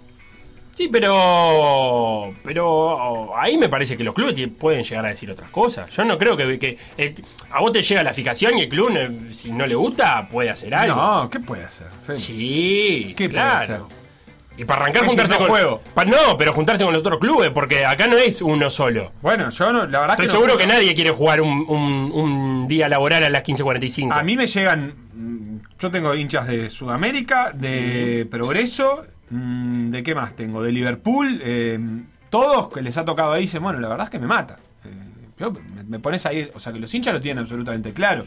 Sí, 0.75 0.89
pero. 0.91 2.33
Pero 2.45 3.37
ahí 3.37 3.59
me 3.59 3.69
parece 3.69 3.97
que 3.97 4.05
los 4.05 4.15
clubes 4.15 4.35
pueden 4.59 4.85
llegar 4.85 5.05
a 5.05 5.09
decir 5.11 5.31
otras 5.31 5.51
cosas. 5.51 5.91
Yo 5.91 6.05
no 6.05 6.17
creo 6.17 6.35
que. 6.37 6.59
que 6.59 6.79
eh, 6.97 7.15
a 7.51 7.61
vos 7.61 7.73
te 7.73 7.83
llega 7.83 8.03
la 8.03 8.15
fijación 8.15 8.57
y 8.57 8.63
el 8.63 8.69
club, 8.71 8.91
eh, 8.97 9.11
si 9.35 9.51
no 9.53 9.67
le 9.67 9.75
gusta, 9.75 10.29
puede 10.29 10.49
hacer 10.49 10.75
algo. 10.75 10.95
No, 10.97 11.29
¿qué 11.29 11.41
puede 11.41 11.65
hacer? 11.65 11.89
Sí, 12.17 13.13
¿Qué 13.17 13.29
claro. 13.29 13.51
puede 13.51 13.63
hacer? 13.65 14.02
Y 14.57 14.65
para 14.65 14.83
arrancar, 14.83 15.07
juntarse 15.07 15.35
con. 15.37 15.45
no 15.47 15.51
juego. 15.51 15.83
Pa- 15.95 16.05
no, 16.05 16.37
pero 16.37 16.53
juntarse 16.53 16.85
con 16.85 16.93
los 16.93 17.01
otros 17.01 17.19
clubes, 17.19 17.51
porque 17.51 17.87
acá 17.87 18.07
no 18.07 18.17
es 18.19 18.43
uno 18.43 18.71
solo. 18.71 19.13
Bueno, 19.23 19.49
yo 19.51 19.73
no, 19.73 19.87
la 19.87 20.01
verdad 20.01 20.11
Estoy 20.11 20.27
que 20.27 20.27
no 20.27 20.33
seguro 20.33 20.53
escucho- 20.55 20.69
que 20.69 20.75
nadie 20.75 20.95
quiere 20.95 21.11
jugar 21.11 21.41
un, 21.41 21.65
un- 21.69 22.13
un 22.13 22.69
día 22.69 22.89
laboral 22.89 23.25
a 23.25 23.31
las 23.31 23.43
15.45. 23.45 24.13
A 24.13 24.23
mí 24.23 24.37
me 24.37 24.47
llegan. 24.47 24.95
mm, 25.15 25.59
Yo 25.79 25.91
tengo 25.91 26.15
hinchas 26.15 26.47
de 26.47 26.69
Sudamérica, 26.69 27.51
de 27.53 28.27
Progreso, 28.31 29.05
mm, 29.31 29.91
¿de 29.91 30.03
qué 30.03 30.15
más 30.15 30.37
tengo? 30.37 30.63
De 30.63 30.71
Liverpool, 30.71 31.41
eh, 31.43 31.79
todos 32.31 32.69
que 32.73 32.83
les 32.83 32.97
ha 32.99 33.05
tocado 33.05 33.33
ahí 33.33 33.43
dicen, 33.43 33.63
bueno, 33.63 33.81
la 33.81 33.89
verdad 33.89 34.05
es 34.05 34.11
que 34.11 34.19
me 34.19 34.27
mata. 34.27 34.59
Eh, 34.85 34.89
yo- 35.39 35.51
me, 35.53 35.83
me 35.85 35.99
pones 35.99 36.25
ahí, 36.27 36.49
o 36.55 36.61
sea 36.61 36.73
que 36.73 36.79
los 36.79 36.93
hinchas 36.95 37.15
lo 37.15 37.21
tienen 37.21 37.41
absolutamente 37.43 37.93
claro. 37.93 38.27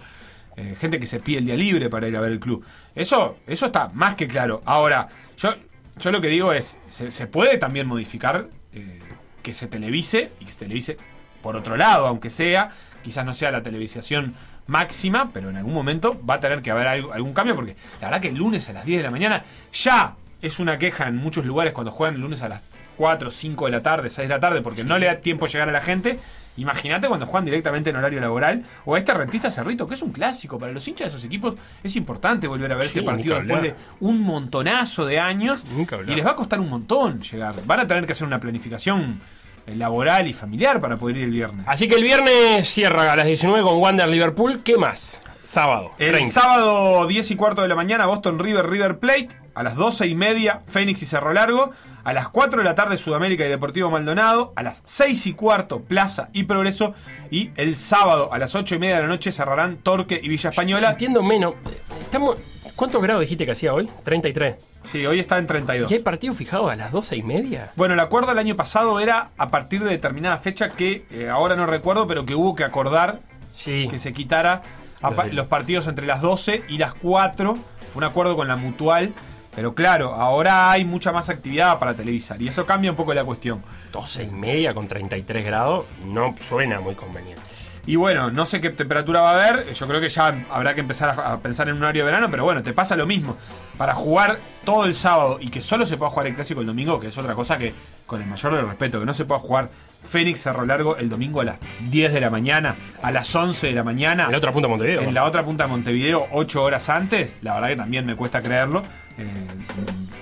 Eh, 0.57 0.75
gente 0.79 0.99
que 0.99 1.05
se 1.05 1.19
pide 1.19 1.39
el 1.39 1.45
día 1.45 1.55
libre 1.55 1.89
para 1.89 2.07
ir 2.07 2.15
a 2.17 2.21
ver 2.21 2.31
el 2.31 2.39
club. 2.39 2.65
Eso, 2.95 3.37
eso 3.45 3.65
está 3.67 3.89
más 3.93 4.15
que 4.15 4.25
claro. 4.27 4.61
Ahora, 4.65 5.07
yo, 5.37 5.53
yo 5.99 6.11
lo 6.11 6.21
que 6.21 6.27
digo 6.27 6.53
es, 6.53 6.77
se, 6.89 7.11
se 7.11 7.27
puede 7.27 7.57
también 7.57 7.87
modificar 7.87 8.47
eh, 8.73 8.99
que 9.41 9.53
se 9.53 9.67
televise 9.67 10.31
y 10.39 10.45
que 10.45 10.51
se 10.51 10.59
televise 10.59 10.97
por 11.41 11.55
otro 11.55 11.77
lado, 11.77 12.07
aunque 12.07 12.29
sea, 12.29 12.71
quizás 13.03 13.25
no 13.25 13.33
sea 13.33 13.51
la 13.51 13.61
televisación 13.63 14.33
máxima, 14.67 15.29
pero 15.31 15.49
en 15.49 15.57
algún 15.57 15.73
momento 15.73 16.19
va 16.27 16.35
a 16.35 16.39
tener 16.39 16.61
que 16.61 16.71
haber 16.71 16.87
algo- 16.87 17.13
algún 17.13 17.33
cambio, 17.33 17.55
porque 17.55 17.75
la 18.01 18.07
verdad 18.07 18.21
que 18.21 18.29
el 18.29 18.35
lunes 18.35 18.67
a 18.69 18.73
las 18.73 18.83
10 18.85 18.97
de 18.99 19.03
la 19.03 19.11
mañana 19.11 19.43
ya 19.71 20.15
es 20.41 20.59
una 20.59 20.77
queja 20.79 21.07
en 21.07 21.15
muchos 21.17 21.45
lugares 21.45 21.71
cuando 21.73 21.91
juegan 21.91 22.15
el 22.15 22.21
lunes 22.21 22.41
a 22.41 22.49
las 22.49 22.61
4, 22.97 23.29
5 23.29 23.65
de 23.65 23.71
la 23.71 23.83
tarde, 23.83 24.09
6 24.09 24.27
de 24.27 24.33
la 24.33 24.39
tarde, 24.39 24.61
porque 24.61 24.83
no 24.83 24.97
le 24.97 25.05
da 25.05 25.17
tiempo 25.17 25.45
llegar 25.47 25.69
a 25.69 25.71
la 25.71 25.81
gente. 25.81 26.19
Imagínate 26.57 27.07
cuando 27.07 27.25
juegan 27.25 27.45
directamente 27.45 27.89
en 27.89 27.97
horario 27.97 28.19
laboral, 28.19 28.63
o 28.85 28.95
a 28.95 28.97
este 28.97 29.13
rentista 29.13 29.51
Cerrito, 29.51 29.87
que 29.87 29.95
es 29.95 30.01
un 30.01 30.11
clásico 30.11 30.57
para 30.57 30.71
los 30.71 30.87
hinchas 30.87 31.05
de 31.05 31.09
esos 31.09 31.23
equipos, 31.25 31.55
es 31.83 31.95
importante 31.95 32.47
volver 32.47 32.71
a 32.71 32.75
ver 32.75 32.85
Sí, 32.85 32.99
este 32.99 33.03
partido 33.03 33.35
después 33.35 33.61
de 33.61 33.75
un 33.99 34.21
montonazo 34.21 35.05
de 35.05 35.19
años, 35.19 35.65
y 36.07 36.11
les 36.11 36.25
va 36.25 36.31
a 36.31 36.35
costar 36.35 36.59
un 36.59 36.69
montón 36.69 37.21
llegar. 37.21 37.55
Van 37.65 37.79
a 37.81 37.87
tener 37.87 38.05
que 38.05 38.13
hacer 38.13 38.25
una 38.25 38.39
planificación 38.39 39.19
eh, 39.67 39.75
laboral 39.75 40.27
y 40.27 40.33
familiar 40.33 40.79
para 40.79 40.97
poder 40.97 41.17
ir 41.17 41.23
el 41.25 41.31
viernes. 41.31 41.65
Así 41.67 41.87
que 41.87 41.95
el 41.95 42.03
viernes 42.03 42.67
cierra 42.69 43.11
a 43.11 43.15
las 43.15 43.25
19 43.25 43.63
con 43.63 43.79
Wander 43.79 44.07
Liverpool. 44.07 44.61
¿Qué 44.63 44.77
más? 44.77 45.19
Sábado. 45.43 45.91
El 45.99 46.13
30. 46.13 46.33
sábado 46.33 47.05
10 47.07 47.31
y 47.31 47.35
cuarto 47.35 47.61
de 47.61 47.67
la 47.67 47.75
mañana, 47.75 48.05
Boston 48.05 48.39
River 48.39 48.67
River 48.67 48.97
Plate. 48.99 49.29
A 49.55 49.63
las 49.63 49.75
12 49.75 50.07
y 50.07 50.15
media, 50.15 50.61
Fénix 50.67 51.01
y 51.01 51.05
Cerro 51.05 51.33
Largo. 51.33 51.71
A 52.03 52.13
las 52.13 52.27
4 52.29 52.59
de 52.59 52.65
la 52.65 52.75
tarde, 52.75 52.97
Sudamérica 52.97 53.45
y 53.45 53.49
Deportivo 53.49 53.89
Maldonado. 53.89 54.53
A 54.55 54.63
las 54.63 54.81
6 54.85 55.27
y 55.27 55.33
cuarto, 55.33 55.81
Plaza 55.81 56.29
y 56.33 56.43
Progreso. 56.43 56.93
Y 57.31 57.51
el 57.55 57.75
sábado, 57.75 58.31
a 58.33 58.37
las 58.37 58.53
8 58.53 58.75
y 58.75 58.79
media 58.79 58.95
de 58.97 59.01
la 59.03 59.07
noche, 59.07 59.31
cerrarán 59.31 59.77
Torque 59.77 60.19
y 60.21 60.29
Villa 60.29 60.49
Española. 60.51 60.91
Entiendo 60.91 61.23
menos. 61.23 61.55
Estamos, 62.01 62.37
¿Cuántos 62.75 63.01
grados 63.01 63.21
dijiste 63.21 63.45
que 63.45 63.53
hacía 63.53 63.73
hoy? 63.73 63.89
33. 64.03 64.55
Sí, 64.83 65.05
hoy 65.05 65.19
está 65.19 65.37
en 65.37 65.47
32. 65.47 65.89
¿Y 65.89 65.93
hay 65.95 65.99
partido 66.01 66.33
fijado 66.33 66.69
a 66.69 66.75
las 66.75 66.91
12 66.91 67.15
y 67.15 67.23
media? 67.23 67.71
Bueno, 67.77 67.93
el 67.93 67.99
acuerdo 68.01 68.33
el 68.33 68.37
año 68.39 68.55
pasado 68.55 68.99
era 68.99 69.29
a 69.37 69.49
partir 69.49 69.81
de 69.83 69.89
determinada 69.89 70.37
fecha 70.39 70.71
que 70.73 71.05
eh, 71.09 71.29
ahora 71.29 71.55
no 71.55 71.65
recuerdo, 71.65 72.05
pero 72.05 72.25
que 72.25 72.35
hubo 72.35 72.53
que 72.53 72.65
acordar 72.65 73.19
Sí. 73.53 73.87
que 73.89 73.97
se 73.97 74.11
quitara 74.11 74.61
a 75.01 75.11
los 75.31 75.47
partidos 75.47 75.87
entre 75.87 76.05
las 76.05 76.19
12 76.21 76.63
y 76.67 76.77
las 76.77 76.93
4. 76.95 77.57
Fue 77.93 77.99
un 77.99 78.03
acuerdo 78.03 78.35
con 78.35 78.49
la 78.49 78.57
mutual. 78.57 79.13
Pero 79.55 79.73
claro, 79.73 80.13
ahora 80.13 80.69
hay 80.71 80.83
mucha 80.83 81.11
más 81.13 81.29
actividad 81.29 81.79
para 81.79 81.95
televisar 81.95 82.41
y 82.41 82.49
eso 82.49 82.65
cambia 82.65 82.91
un 82.91 82.97
poco 82.97 83.13
la 83.13 83.23
cuestión. 83.23 83.63
12 83.93 84.23
y 84.23 84.29
media 84.31 84.73
con 84.73 84.87
33 84.87 85.45
grados 85.45 85.85
no 86.03 86.35
suena 86.43 86.81
muy 86.81 86.95
conveniente. 86.95 87.41
Y 87.87 87.95
bueno, 87.97 88.31
no 88.31 88.45
sé 88.45 88.61
qué 88.61 88.69
temperatura 88.71 89.21
va 89.21 89.31
a 89.31 89.33
haber. 89.49 89.71
Yo 89.73 89.87
creo 89.87 90.01
que 90.01 90.09
ya 90.09 90.45
habrá 90.49 90.73
que 90.73 90.79
empezar 90.81 91.09
a, 91.19 91.37
pensar 91.39 91.69
en 91.69 91.75
un 91.75 91.83
horario 91.83 92.03
de 92.03 92.11
verano. 92.11 92.29
Pero 92.31 92.43
bueno, 92.43 92.63
te 92.63 92.73
pasa 92.73 92.95
lo 92.95 93.05
mismo. 93.05 93.37
Para 93.77 93.93
jugar 93.93 94.39
todo 94.63 94.85
el 94.85 94.95
sábado 94.95 95.37
y 95.39 95.49
que 95.49 95.61
solo 95.61 95.85
se 95.85 95.95
pueda 95.97 96.09
jugar 96.09 96.27
el 96.27 96.35
clásico 96.35 96.61
el 96.61 96.67
domingo, 96.67 96.99
que 96.99 97.07
es 97.07 97.17
otra 97.17 97.35
cosa 97.35 97.57
que, 97.57 97.73
con 98.07 98.21
el 98.21 98.27
mayor 98.27 98.55
del 98.55 98.65
respeto, 98.67 98.99
que 98.99 99.05
no 99.05 99.13
se 99.13 99.25
pueda 99.25 99.39
jugar 99.39 99.69
Fénix 100.07 100.39
Cerro 100.41 100.65
Largo 100.65 100.97
el 100.97 101.09
domingo 101.09 101.41
a 101.41 101.45
las 101.45 101.59
10 101.89 102.13
de 102.13 102.21
la 102.21 102.29
mañana, 102.29 102.75
a 103.03 103.11
las 103.11 103.33
11 103.35 103.67
de 103.67 103.73
la 103.73 103.83
mañana. 103.83 104.25
En 104.25 104.31
la 104.31 104.37
otra 104.37 104.51
punta 104.51 104.67
de 104.67 104.69
Montevideo. 104.71 105.01
En 105.01 105.13
la 105.13 105.23
otra 105.23 105.43
punta 105.43 105.65
de 105.65 105.69
Montevideo, 105.69 106.27
8 106.31 106.63
horas 106.63 106.89
antes. 106.89 107.35
La 107.41 107.53
verdad 107.55 107.67
que 107.69 107.75
también 107.75 108.05
me 108.05 108.15
cuesta 108.15 108.41
creerlo. 108.41 108.81
Eh, 109.17 109.25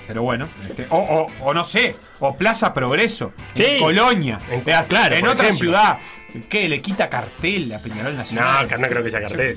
pero 0.07 0.21
bueno, 0.21 0.47
este, 0.67 0.85
o, 0.89 0.97
o- 0.97 1.27
o 1.49 1.53
no 1.53 1.63
sé, 1.63 1.95
o 2.19 2.35
Plaza 2.35 2.73
Progreso, 2.73 3.31
Sí. 3.55 3.63
en 3.65 3.79
Colonia, 3.79 4.39
En- 4.51 4.59
Eh, 4.59 4.85
claro, 4.87 5.15
en 5.15 5.25
otra 5.25 5.45
ejemplo. 5.45 5.55
ciudad. 5.69 5.97
¿Qué? 6.49 6.67
¿Le 6.67 6.81
quita 6.81 7.09
cartel 7.09 7.71
a 7.73 7.79
Peñarol 7.79 8.15
Nacional? 8.15 8.67
No, 8.69 8.77
no 8.77 8.87
creo 8.87 9.03
que 9.03 9.11
sea 9.11 9.21
cartel. 9.21 9.55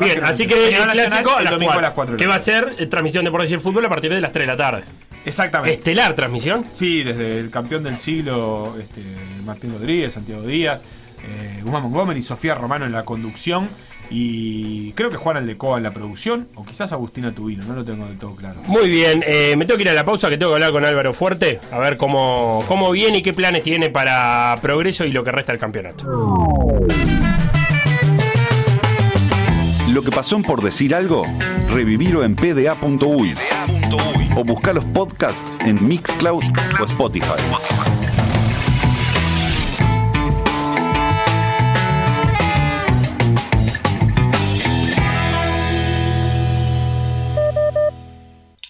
Bien, 0.00 0.20
que 0.20 0.24
así 0.24 0.46
que 0.46 0.54
el 0.54 0.70
Peñarol 0.70 0.92
clásico 0.92 1.30
a 1.30 1.38
el 1.38 1.44
las 1.44 1.52
domingo 1.52 1.72
a 1.72 1.74
4, 1.74 1.82
las 1.82 1.92
4 1.92 2.12
de 2.14 2.18
que 2.18 2.26
va 2.26 2.34
a 2.34 2.40
ser 2.40 2.74
eh, 2.78 2.86
transmisión 2.86 3.24
de 3.24 3.30
Por 3.30 3.42
Decir 3.42 3.60
Fútbol 3.60 3.84
a 3.84 3.88
partir 3.88 4.12
de 4.12 4.20
las 4.20 4.32
3 4.32 4.46
de 4.46 4.52
la 4.52 4.56
tarde. 4.56 4.84
Exactamente. 5.24 5.74
Estelar 5.74 6.14
transmisión. 6.14 6.64
Sí, 6.72 7.02
desde 7.02 7.38
el 7.38 7.50
campeón 7.50 7.82
del 7.82 7.96
siglo, 7.96 8.76
este, 8.80 9.02
Martín 9.44 9.72
Rodríguez, 9.72 10.12
Santiago 10.12 10.42
Díaz, 10.42 10.82
eh, 11.24 11.60
Guzmán 11.62 11.82
Montgomery, 11.82 12.22
Sofía 12.22 12.54
Romano 12.54 12.86
en 12.86 12.92
la 12.92 13.04
conducción 13.04 13.68
y 14.10 14.92
creo 14.92 15.10
que 15.10 15.16
Juan 15.16 15.36
Aldecoa 15.36 15.76
en 15.76 15.84
la 15.84 15.92
producción 15.92 16.48
o 16.54 16.64
quizás 16.64 16.92
Agustina 16.92 17.34
Tubino, 17.34 17.64
no 17.64 17.74
lo 17.74 17.84
tengo 17.84 18.06
del 18.06 18.18
todo 18.18 18.34
claro. 18.34 18.60
Muy 18.66 18.88
bien, 18.88 19.22
eh, 19.26 19.54
me 19.56 19.66
tengo 19.66 19.76
que 19.76 19.82
ir 19.82 19.90
a 19.90 19.94
la 19.94 20.04
pausa 20.04 20.28
que 20.28 20.38
tengo 20.38 20.52
que 20.52 20.56
hablar 20.56 20.72
con 20.72 20.84
Álvaro 20.84 21.12
Fuerte, 21.12 21.60
a 21.70 21.78
ver 21.78 21.96
cómo, 21.96 22.64
cómo 22.68 22.90
viene 22.90 23.18
y 23.18 23.22
qué 23.22 23.32
planes 23.32 23.62
tiene 23.62 23.90
para 23.90 24.56
Progreso 24.62 25.04
y 25.04 25.12
lo 25.12 25.24
que 25.24 25.32
resta 25.32 25.52
del 25.52 25.60
campeonato. 25.60 26.04
Lo 29.92 30.02
que 30.02 30.10
pasó 30.10 30.36
en 30.36 30.42
por 30.42 30.62
decir 30.62 30.94
algo, 30.94 31.24
revivirlo 31.72 32.22
en 32.22 32.36
pda.uy 32.36 33.34
o 34.36 34.44
buscar 34.44 34.74
los 34.74 34.84
podcasts 34.84 35.52
en 35.66 35.86
Mixcloud 35.86 36.42
o 36.80 36.84
Spotify. 36.84 37.87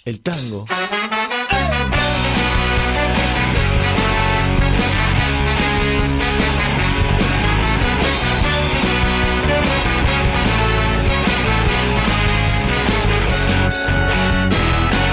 El 0.09 0.21
tango. 0.21 0.65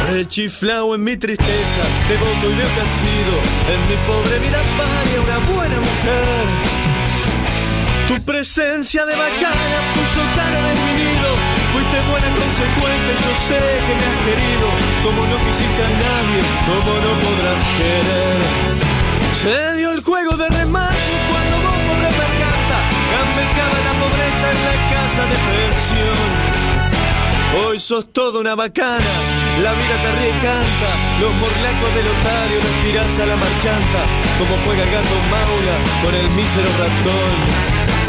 Rechiflao 0.08 0.96
en 0.96 1.04
mi 1.04 1.18
tristeza, 1.18 1.52
devoto 2.08 2.50
y 2.50 2.56
veo 2.56 2.68
que 2.74 2.80
has 2.80 2.90
sido 3.04 3.36
en 3.74 3.82
mi 3.90 3.98
pobre 4.08 4.40
vida 4.40 4.64
paria 4.78 5.20
una 5.20 5.40
buena 5.40 5.80
mujer. 5.82 6.46
Tu 8.08 8.22
presencia 8.24 9.06
de 9.06 9.18
bacana 9.18 9.78
puso 9.94 10.22
cara 10.38 10.74
nido. 10.74 10.85
Fuiste 11.96 12.12
buena, 12.12 12.28
consecuente, 12.28 13.12
yo 13.24 13.32
sé 13.48 13.62
que 13.88 13.94
me 13.96 14.04
has 14.04 14.20
querido. 14.28 14.68
Como 15.04 15.26
no 15.28 15.38
quisiste 15.48 15.82
a 15.82 15.90
nadie, 15.90 16.40
como 16.68 16.92
no 17.00 17.12
podrás 17.24 17.64
querer. 17.80 18.40
Se 19.32 19.78
dio 19.78 19.92
el 19.92 20.04
juego 20.04 20.36
de 20.36 20.48
remate 20.50 21.08
cuando 21.32 21.56
vos, 21.64 21.78
pobre 21.88 22.12
percanta, 22.12 22.78
gambeteaba 23.16 23.78
la 23.88 23.94
pobreza 24.02 24.46
en 24.52 24.60
la 24.68 24.76
casa 24.92 25.22
de 25.32 25.38
pensión. 25.48 26.28
Hoy 27.64 27.80
sos 27.80 28.12
toda 28.12 28.42
una 28.42 28.56
bacana, 28.56 29.14
la 29.64 29.72
vida 29.72 29.96
te 30.04 30.10
ríe 30.20 30.36
y 30.36 30.40
canta, 30.44 30.90
los 31.22 31.34
morlacos 31.36 31.96
del 31.96 32.08
otario 32.12 32.58
los 32.60 32.76
tirás 32.84 33.20
a 33.24 33.26
la 33.26 33.36
marchanta, 33.38 34.02
como 34.38 34.58
juega 34.66 34.84
el 34.84 34.92
gato 34.92 35.16
Maula 35.32 35.78
con 36.04 36.14
el 36.14 36.30
mísero 36.32 36.70
ratón. 36.76 38.05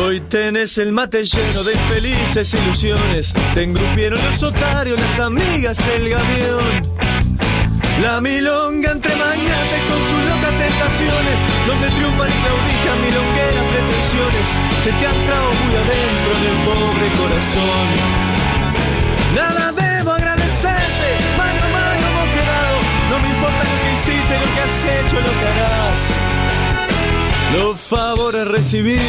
Hoy 0.00 0.20
tenés 0.20 0.78
el 0.78 0.92
mate 0.92 1.24
lleno 1.24 1.64
de 1.64 1.72
infelices 1.72 2.54
ilusiones. 2.54 3.34
Te 3.54 3.64
engrupieron 3.64 4.20
los 4.22 4.42
otarios, 4.44 4.96
las 5.00 5.18
amigas, 5.18 5.78
el 5.96 6.08
gavión. 6.08 6.98
La 8.00 8.20
milonga 8.20 8.92
entre 8.92 9.16
mañates 9.16 9.82
con 9.90 9.98
sus 10.08 10.22
locas 10.30 10.54
tentaciones, 10.56 11.38
donde 11.66 11.88
triunfan 11.88 12.30
y 12.30 12.38
claudican 12.44 13.00
milongueras 13.02 13.64
pretensiones. 13.72 14.46
Se 14.84 14.92
te 14.92 15.06
ha 15.06 15.12
entrado 15.12 15.50
muy 15.64 15.74
adentro 15.74 16.30
en 16.38 16.44
el 16.46 16.58
pobre 16.64 17.06
corazón. 17.18 17.88
Nada 19.34 19.72
debo 19.72 20.12
agradecerte, 20.12 21.10
mano 21.36 21.58
a 21.58 21.68
mano 21.74 22.04
hemos 22.06 22.28
quedado. 22.38 22.76
No 23.10 23.18
me 23.18 23.28
importa 23.34 23.64
lo 23.64 23.76
que 23.82 23.92
hiciste, 23.94 24.34
lo 24.38 24.46
que 24.54 24.60
has 24.62 24.84
hecho, 24.84 25.16
lo 25.16 25.32
que 25.40 25.46
harás. 25.48 26.17
Los 27.54 27.80
favores 27.80 28.46
recibidos, 28.46 29.04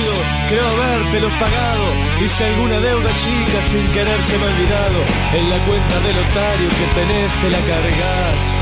creo 0.49 0.65
habértelos 0.65 1.31
pagado. 1.33 1.83
Y 2.21 2.27
alguna 2.43 2.79
deuda 2.79 3.09
chica 3.09 3.61
sin 3.69 3.85
querer 3.93 4.23
se 4.23 4.37
me 4.37 4.45
ha 4.45 4.47
olvidado, 4.47 5.03
en 5.33 5.49
la 5.49 5.57
cuenta 5.65 5.99
del 5.99 6.17
otario 6.19 6.69
que 6.69 6.85
tenés 6.95 7.31
se 7.41 7.49
la 7.49 7.59
cargas. 7.59 8.59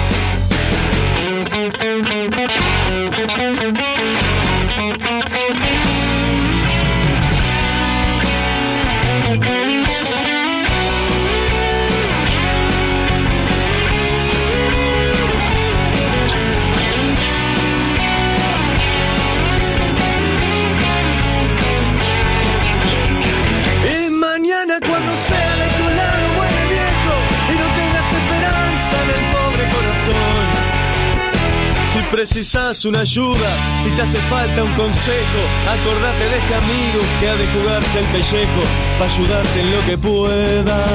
Una 32.86 33.01
ayuda, 33.01 33.49
si 33.84 33.89
te 33.95 34.01
hace 34.01 34.17
falta 34.30 34.63
un 34.63 34.73
consejo, 34.73 35.39
acordate 35.67 36.30
de 36.30 36.38
este 36.38 36.53
amigo 36.53 36.99
que 37.19 37.30
ha 37.30 37.36
de 37.36 37.47
jugarse 37.47 37.99
el 37.99 38.05
pellejo 38.05 38.63
para 38.99 39.11
ayudarte 39.11 39.61
en 39.61 39.71
lo 39.71 39.86
que 39.86 39.97
pueda 39.97 40.86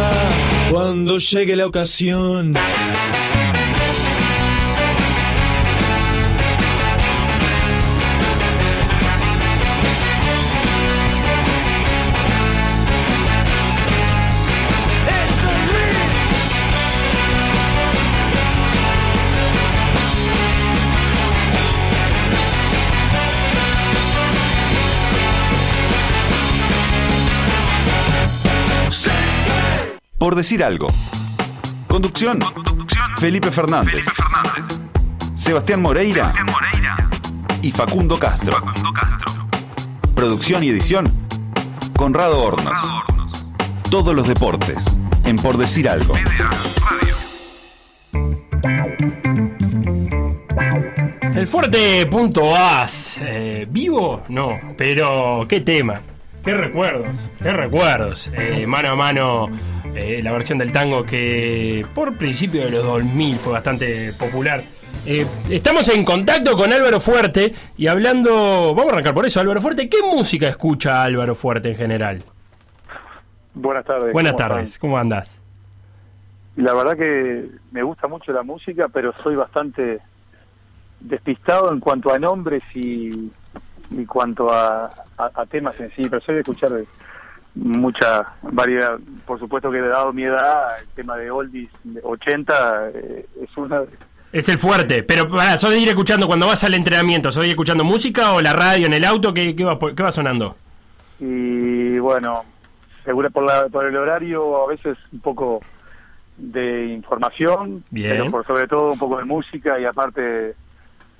cuando 0.71 1.19
llegue 1.19 1.57
la 1.57 1.67
ocasión. 1.67 2.55
Por 30.33 30.39
decir 30.39 30.65
algo. 30.65 30.87
Conducción. 31.87 32.39
Felipe 33.19 33.51
Fernández. 33.51 34.07
Sebastián 35.35 35.83
Moreira. 35.83 36.33
Y 37.61 37.71
Facundo 37.71 38.19
Castro. 38.19 38.57
Producción 40.15 40.65
y 40.65 40.71
edición. 40.71 41.13
Conrado 41.95 42.43
Hornos. 42.43 42.73
Todos 43.91 44.15
los 44.15 44.27
deportes. 44.27 44.83
En 45.27 45.37
Por 45.37 45.59
decir 45.59 45.87
algo. 45.87 46.15
El 51.35 51.47
fuerte 51.47 52.07
punto 52.07 52.57
as. 52.57 53.19
eh, 53.21 53.67
¿Vivo? 53.69 54.23
No, 54.31 54.59
pero 54.79 55.45
qué 55.47 55.61
tema. 55.61 56.01
Qué 56.45 56.55
recuerdos, 56.55 57.07
qué 57.41 57.53
recuerdos. 57.53 58.29
Eh, 58.35 58.65
mano 58.67 58.89
a 58.89 58.95
mano, 58.97 59.49
eh, 59.95 60.21
la 60.23 60.33
versión 60.33 60.59
del 60.59 60.73
tango 60.73 61.05
que 61.05 61.85
por 61.95 62.17
principio 62.17 62.65
de 62.65 62.71
los 62.71 62.85
2000 62.85 63.37
fue 63.37 63.53
bastante 63.53 64.13
popular. 64.15 64.63
Eh, 65.07 65.27
estamos 65.51 65.89
en 65.89 66.05
contacto 66.05 66.57
con 66.57 66.73
Álvaro 66.73 67.01
Fuerte 67.01 67.53
y 67.77 67.87
hablando, 67.87 68.75
vamos 68.75 68.91
a 68.91 68.95
arrancar 68.95 69.15
por 69.15 69.27
eso, 69.27 69.41
Álvaro 69.41 69.61
Fuerte, 69.61 69.89
¿qué 69.89 69.99
música 70.03 70.49
escucha 70.49 71.03
Álvaro 71.03 71.35
Fuerte 71.35 71.71
en 71.71 71.77
general? 71.77 72.23
Buenas 73.55 73.85
tardes. 73.85 74.13
Buenas 74.13 74.33
¿cómo 74.33 74.49
tardes, 74.49 74.79
¿cómo 74.79 74.99
andás? 74.99 75.43
La 76.57 76.75
verdad 76.75 76.97
que 76.97 77.49
me 77.71 77.83
gusta 77.83 78.07
mucho 78.09 78.33
la 78.33 78.43
música, 78.43 78.87
pero 78.93 79.13
soy 79.23 79.35
bastante 79.37 80.01
despistado 81.01 81.73
en 81.73 81.81
cuanto 81.81 82.13
a 82.13 82.19
nombres 82.19 82.63
y 82.75 83.31
en 83.91 84.07
cuanto 84.07 84.53
a, 84.53 84.85
a- 85.19 85.31
a 85.35 85.47
temas 85.47 85.79
en 85.81 85.91
sí, 85.97 86.07
pero 86.09 86.21
soy 86.23 86.37
de 86.37 86.41
escuchar 86.43 86.71
mucha 87.55 88.25
variedad. 88.43 88.99
Por 89.27 89.39
supuesto 89.39 89.71
que 89.71 89.81
dado 89.81 90.13
mi 90.13 90.25
edad, 90.25 90.81
el 90.81 90.89
tema 90.89 91.17
de 91.17 91.31
oldies 91.31 91.69
de 91.85 92.01
80 92.03 92.91
eh, 92.95 93.27
es 93.43 93.57
una... 93.57 93.83
Es 94.33 94.49
el 94.49 94.57
fuerte, 94.57 95.03
pero 95.03 95.29
para, 95.29 95.59
¿sos 95.59 95.71
de 95.71 95.79
ir 95.79 95.89
escuchando 95.91 96.27
cuando 96.27 96.47
vas 96.47 96.65
al 96.65 96.73
entrenamiento? 96.73 97.31
¿Sos 97.31 97.43
de 97.43 97.49
ir 97.49 97.53
escuchando 97.53 97.85
música 97.85 98.33
o 98.33 98.41
la 98.41 98.55
radio 98.55 98.87
en 98.87 98.95
el 98.95 99.05
auto? 99.05 99.35
¿Qué, 99.35 99.55
qué 99.55 99.65
va, 99.65 99.79
qué 99.95 100.03
va 100.03 100.11
sonando? 100.11 100.57
Y 101.21 101.99
bueno, 101.99 102.43
seguro 103.05 103.31
por, 103.31 103.45
la, 103.45 103.67
por 103.69 103.85
el 103.85 103.95
horario 103.95 104.65
a 104.65 104.69
veces 104.71 104.97
un 105.13 105.21
poco 105.21 105.61
de 106.39 106.87
información, 106.87 107.85
Bien. 107.91 108.13
pero 108.13 108.31
por 108.31 108.47
sobre 108.47 108.67
todo 108.67 108.93
un 108.93 108.99
poco 108.99 109.19
de 109.19 109.25
música 109.27 109.79
y 109.79 109.85
aparte 109.85 110.55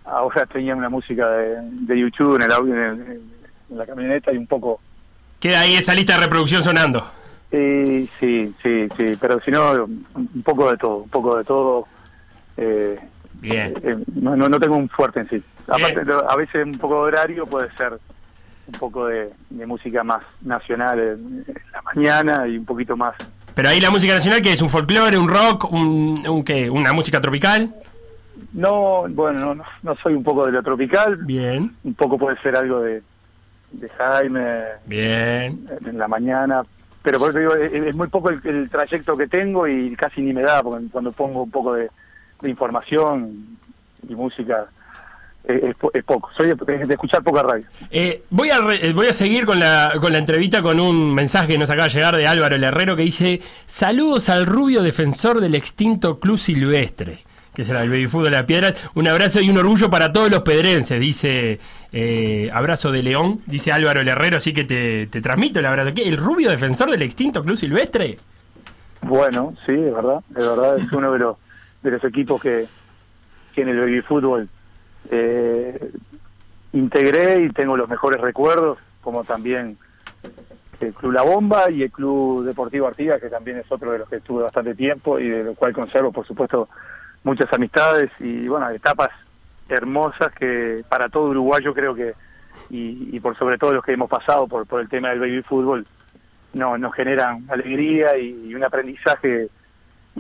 ahora 0.07 0.47
tenía 0.47 0.75
una 0.75 0.89
música 0.89 1.29
de, 1.33 1.57
de 1.61 2.01
YouTube 2.01 2.37
en 2.37 2.43
el 2.43 2.53
audio, 2.53 2.75
en, 2.75 2.81
el- 2.83 3.23
en 3.71 3.79
la 3.79 3.85
camioneta 3.87 4.33
y 4.33 4.39
un 4.39 4.47
poco... 4.47 4.81
Queda 5.43 5.63
ahí 5.63 5.75
esa 5.75 5.93
lista 5.93 6.15
de 6.15 6.21
reproducción 6.21 6.63
sonando. 6.63 7.05
Y 7.51 8.09
sí, 8.21 8.55
sí, 8.63 8.87
sí, 8.97 9.07
pero 9.21 9.41
si 9.41 9.51
no, 9.51 9.73
un 10.15 10.43
poco 10.45 10.71
de 10.71 10.77
todo, 10.77 10.99
un 10.99 11.09
poco 11.09 11.37
de 11.37 11.43
todo. 11.43 11.89
Eh, 12.57 12.97
Bien. 13.41 13.75
eh, 13.83 13.97
no, 14.15 14.37
no, 14.37 14.61
tengo 14.61 14.77
un 14.77 14.89
fuerte 14.89 15.19
en 15.19 15.29
sí. 15.29 15.43
Aparte, 15.67 16.03
a 16.29 16.37
veces 16.37 16.65
un 16.65 16.75
poco 16.75 16.95
de 16.95 17.01
horario 17.09 17.45
puede 17.47 17.73
ser 17.73 17.99
un 18.69 18.75
poco 18.79 19.09
de, 19.09 19.31
de 19.51 19.67
música 19.67 20.05
más 20.05 20.23
nacional 20.43 21.01
en, 21.01 21.45
en 21.49 21.57
la 21.73 21.83
mañana 21.93 22.47
y 22.47 22.57
un 22.57 22.65
poquito 22.65 22.97
más. 22.97 23.17
Pero 23.53 23.69
ahí 23.69 23.81
la 23.81 23.91
música 23.91 24.15
nacional, 24.15 24.43
que 24.43 24.53
es 24.53 24.63
un 24.63 24.71
folclore, 24.71 25.19
un 25.19 25.29
rock, 25.29 25.73
un, 25.73 26.23
un 26.25 26.45
qué, 26.45 26.71
una 26.71 26.93
música 26.93 27.21
tropical. 27.21 27.75
No, 28.53 29.07
bueno, 29.09 29.41
no, 29.41 29.55
no, 29.57 29.65
no 29.83 29.97
soy 29.97 30.15
un 30.15 30.23
poco 30.23 30.47
de 30.47 30.53
lo 30.53 30.63
tropical. 30.63 31.17
Bien. 31.17 31.75
Un 31.83 31.95
poco 31.95 32.17
puede 32.17 32.41
ser 32.43 32.55
algo 32.55 32.81
de, 32.81 33.03
de 33.73 33.89
Jaime 33.89 34.63
Bien. 34.87 35.69
en 35.87 35.99
la 35.99 36.09
mañana. 36.09 36.63
Pero 37.03 37.19
por 37.19 37.31
eso 37.31 37.39
digo, 37.41 37.55
es, 37.57 37.73
es 37.73 37.95
muy 37.97 38.07
poco 38.09 38.31
el, 38.31 38.41
el 38.45 38.71
trayecto 38.71 39.17
que 39.17 39.27
tengo 39.27 39.67
y 39.67 39.97
casi 39.97 40.21
ni 40.21 40.33
me 40.33 40.43
da, 40.43 40.63
porque 40.63 40.87
cuando 40.93 41.11
pongo 41.13 41.43
un 41.43 41.51
poco 41.51 41.75
de, 41.75 41.91
de 42.41 42.51
información 42.51 43.59
y 44.09 44.15
música 44.15 44.67
es, 45.43 45.75
es 45.95 46.05
poco. 46.05 46.31
Soy 46.37 46.49
de, 46.55 46.55
de 46.55 46.95
escuchar 46.95 47.23
poca 47.25 47.43
radio. 47.43 47.65
Eh, 47.91 48.23
voy, 48.31 48.51
a 48.51 48.61
re- 48.61 48.87
eh, 48.87 48.93
voy 48.93 49.09
a 49.09 49.13
seguir 49.13 49.45
con 49.45 49.59
la, 49.59 49.93
con 50.01 50.13
la 50.13 50.19
entrevista 50.19 50.63
con 50.63 50.79
un 50.79 51.13
mensaje 51.13 51.49
que 51.49 51.59
nos 51.59 51.71
acaba 51.71 51.89
de 51.89 51.95
llegar 51.95 52.15
de 52.17 52.29
Álvaro 52.29 52.55
El 52.55 52.63
Herrero 52.63 52.95
que 52.95 53.03
dice: 53.03 53.41
Saludos 53.67 54.29
al 54.29 54.47
rubio 54.47 54.85
defensor 54.85 55.41
del 55.41 55.57
extinto 55.57 56.21
Club 56.21 56.39
Silvestre, 56.39 57.19
que 57.55 57.65
será 57.65 57.83
el 57.83 57.91
baby 57.91 58.07
fútbol 58.07 58.27
de 58.27 58.31
la 58.31 58.47
piedra. 58.47 58.75
Un 58.95 59.09
abrazo 59.09 59.41
y 59.41 59.51
un 59.51 59.59
orgullo 59.59 59.91
para 59.91 60.13
todos 60.13 60.31
los 60.31 60.41
pedrenses, 60.43 60.99
dice 61.01 61.61
eh, 61.93 62.51
Abrazo 62.53 62.91
de 62.91 63.03
León, 63.03 63.41
dice 63.47 63.73
Álvaro 63.73 64.01
El 64.01 64.09
Herrero. 64.09 64.39
Así 64.39 64.53
que 64.53 64.65
te, 64.65 65.07
te 65.09 65.21
transmito 65.21 65.59
el 65.59 65.67
abrazo. 65.67 65.93
¿Qué? 65.95 66.09
¿El 66.09 66.17
rubio 66.17 66.51
defensor 66.51 66.91
del 66.91 67.03
extinto 67.03 67.43
Club 67.43 67.57
Silvestre? 67.57 68.19
Bueno, 69.03 69.55
sí, 69.67 69.73
es 69.73 69.95
verdad, 69.95 70.21
es 70.31 70.49
verdad, 70.49 70.79
es 70.79 70.93
uno 70.93 71.13
de 71.13 71.19
los, 71.19 71.37
de 71.83 71.91
los 71.91 72.05
equipos 72.05 72.41
que, 72.41 72.67
que 73.53 73.63
en 73.63 73.69
el 73.69 73.81
baby 73.81 74.01
fútbol 74.01 74.49
eh, 75.11 75.91
integré 76.73 77.43
y 77.45 77.51
tengo 77.51 77.77
los 77.77 77.89
mejores 77.89 78.21
recuerdos, 78.21 78.79
como 79.03 79.25
también 79.25 79.77
el 80.81 80.95
Club 80.95 81.13
La 81.13 81.23
Bomba 81.23 81.71
y 81.71 81.83
el 81.83 81.91
Club 81.91 82.45
Deportivo 82.45 82.87
Artigas, 82.87 83.21
que 83.21 83.29
también 83.29 83.59
es 83.59 83.71
otro 83.71 83.91
de 83.91 83.99
los 83.99 84.09
que 84.09 84.17
estuve 84.17 84.45
bastante 84.45 84.75
tiempo 84.75 85.19
y 85.19 85.29
de 85.29 85.45
lo 85.45 85.55
cual 85.55 85.73
conservo, 85.73 86.13
por 86.13 86.27
supuesto, 86.27 86.69
muchas 87.25 87.53
amistades 87.53 88.11
y, 88.19 88.49
bueno, 88.49 88.69
etapas 88.71 89.11
hermosas 89.69 90.33
que 90.35 90.85
para 90.89 91.09
todo 91.09 91.31
uruguayo 91.31 91.73
creo 91.73 91.95
que, 91.95 92.15
y, 92.71 93.19
por 93.21 93.37
sobre 93.37 93.59
todo 93.59 93.73
los 93.73 93.85
que 93.85 93.93
hemos 93.93 94.11
pasado 94.11 94.47
por, 94.47 94.67
por 94.67 94.81
el 94.81 94.89
tema 94.89 95.11
del 95.11 95.21
baby 95.21 95.43
fútbol, 95.43 95.87
no, 96.55 96.77
nos 96.77 96.95
generan 96.95 97.47
alegría 97.49 98.17
y, 98.19 98.49
y 98.49 98.55
un 98.55 98.65
aprendizaje 98.65 99.49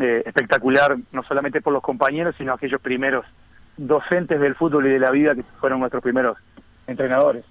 eh, 0.00 0.22
espectacular, 0.24 0.96
no 1.12 1.22
solamente 1.22 1.60
por 1.60 1.72
los 1.72 1.82
compañeros, 1.82 2.34
sino 2.38 2.54
aquellos 2.54 2.80
primeros 2.80 3.26
docentes 3.76 4.40
del 4.40 4.54
fútbol 4.54 4.86
y 4.86 4.90
de 4.90 4.98
la 4.98 5.10
vida 5.10 5.34
que 5.34 5.42
fueron 5.60 5.80
nuestros 5.80 6.02
primeros 6.02 6.38
entrenadores. 6.86 7.44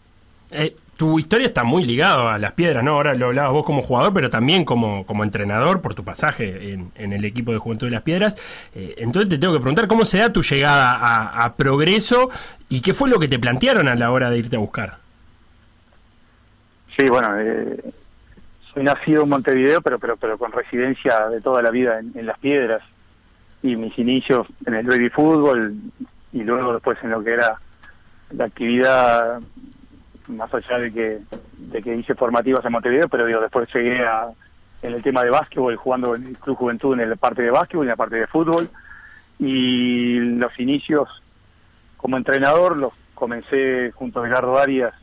Eh, 0.50 0.76
tu 1.02 1.18
historia 1.18 1.48
está 1.48 1.64
muy 1.64 1.84
ligada 1.84 2.36
a 2.36 2.38
las 2.38 2.52
piedras, 2.52 2.84
¿no? 2.84 2.92
Ahora 2.92 3.16
lo 3.16 3.26
hablabas 3.26 3.54
vos 3.54 3.66
como 3.66 3.82
jugador, 3.82 4.14
pero 4.14 4.30
también 4.30 4.64
como, 4.64 5.04
como 5.08 5.24
entrenador 5.24 5.82
por 5.82 5.96
tu 5.96 6.04
pasaje 6.04 6.74
en, 6.74 6.92
en 6.94 7.12
el 7.12 7.26
equipo 7.26 7.52
de 7.52 7.58
Juventud 7.58 7.88
de 7.88 7.92
las 7.92 8.04
Piedras. 8.04 8.36
Eh, 8.76 8.94
entonces 9.00 9.28
te 9.28 9.40
tengo 9.40 9.52
que 9.52 9.60
preguntar 9.60 9.88
cómo 9.88 10.06
se 10.06 10.20
da 10.20 10.32
tu 10.32 10.44
llegada 10.44 11.44
a, 11.44 11.56
Progreso 11.56 12.30
y 12.70 12.82
qué 12.82 12.94
fue 12.94 13.10
lo 13.10 13.18
que 13.18 13.28
te 13.28 13.40
plantearon 13.40 13.88
a 13.88 13.96
la 13.96 14.12
hora 14.12 14.30
de 14.30 14.38
irte 14.38 14.58
a 14.58 14.60
buscar. 14.60 15.00
Sí, 16.96 17.10
bueno, 17.10 17.30
eh, 17.40 17.84
soy 18.72 18.84
nacido 18.84 19.24
en 19.24 19.30
Montevideo, 19.30 19.82
pero, 19.82 19.98
pero, 19.98 20.18
pero 20.18 20.38
con 20.38 20.52
residencia 20.52 21.30
de 21.30 21.42
toda 21.42 21.64
la 21.64 21.72
vida 21.72 21.98
en, 21.98 22.12
en 22.14 22.28
Las 22.28 22.38
Piedras 22.38 22.84
y 23.64 23.76
mis 23.76 23.98
inicios 23.98 24.46
en 24.68 24.76
el 24.76 24.86
baby 24.86 25.10
fútbol 25.10 25.74
y 26.32 26.44
luego 26.44 26.74
después 26.74 27.00
en 27.02 27.10
lo 27.10 27.24
que 27.24 27.32
era 27.32 27.56
la 28.30 28.46
actividad 28.46 29.42
más 30.28 30.54
allá 30.54 30.80
de 30.80 30.92
que 30.92 31.20
de 31.58 31.82
que 31.82 31.96
hice 31.96 32.16
formativas 32.16 32.64
en 32.66 32.72
Montevideo, 32.72 33.08
pero 33.10 33.26
digo 33.26 33.42
después 33.42 33.70
llegué 33.74 34.06
a 34.06 34.30
en 34.82 34.94
el 34.94 35.04
tema 35.04 35.24
de 35.24 35.30
básquetbol 35.30 35.76
jugando 35.76 36.16
en 36.16 36.28
el 36.28 36.38
Club 36.38 36.58
Juventud 36.58 37.00
en 37.00 37.10
la 37.10 37.16
parte 37.16 37.44
de 37.44 37.52
básquetbol 37.52 37.86
y 37.86 37.88
en 37.88 37.92
la 37.92 37.96
parte 37.96 38.16
de 38.16 38.28
fútbol. 38.28 38.70
Y 39.40 40.20
los 40.20 40.58
inicios 40.60 41.08
como 41.98 42.18
entrenador 42.18 42.78
los 42.78 42.94
comencé 43.14 43.92
junto 43.92 44.22
a 44.22 44.28
Gerardo 44.28 44.58
Arias 44.58 44.94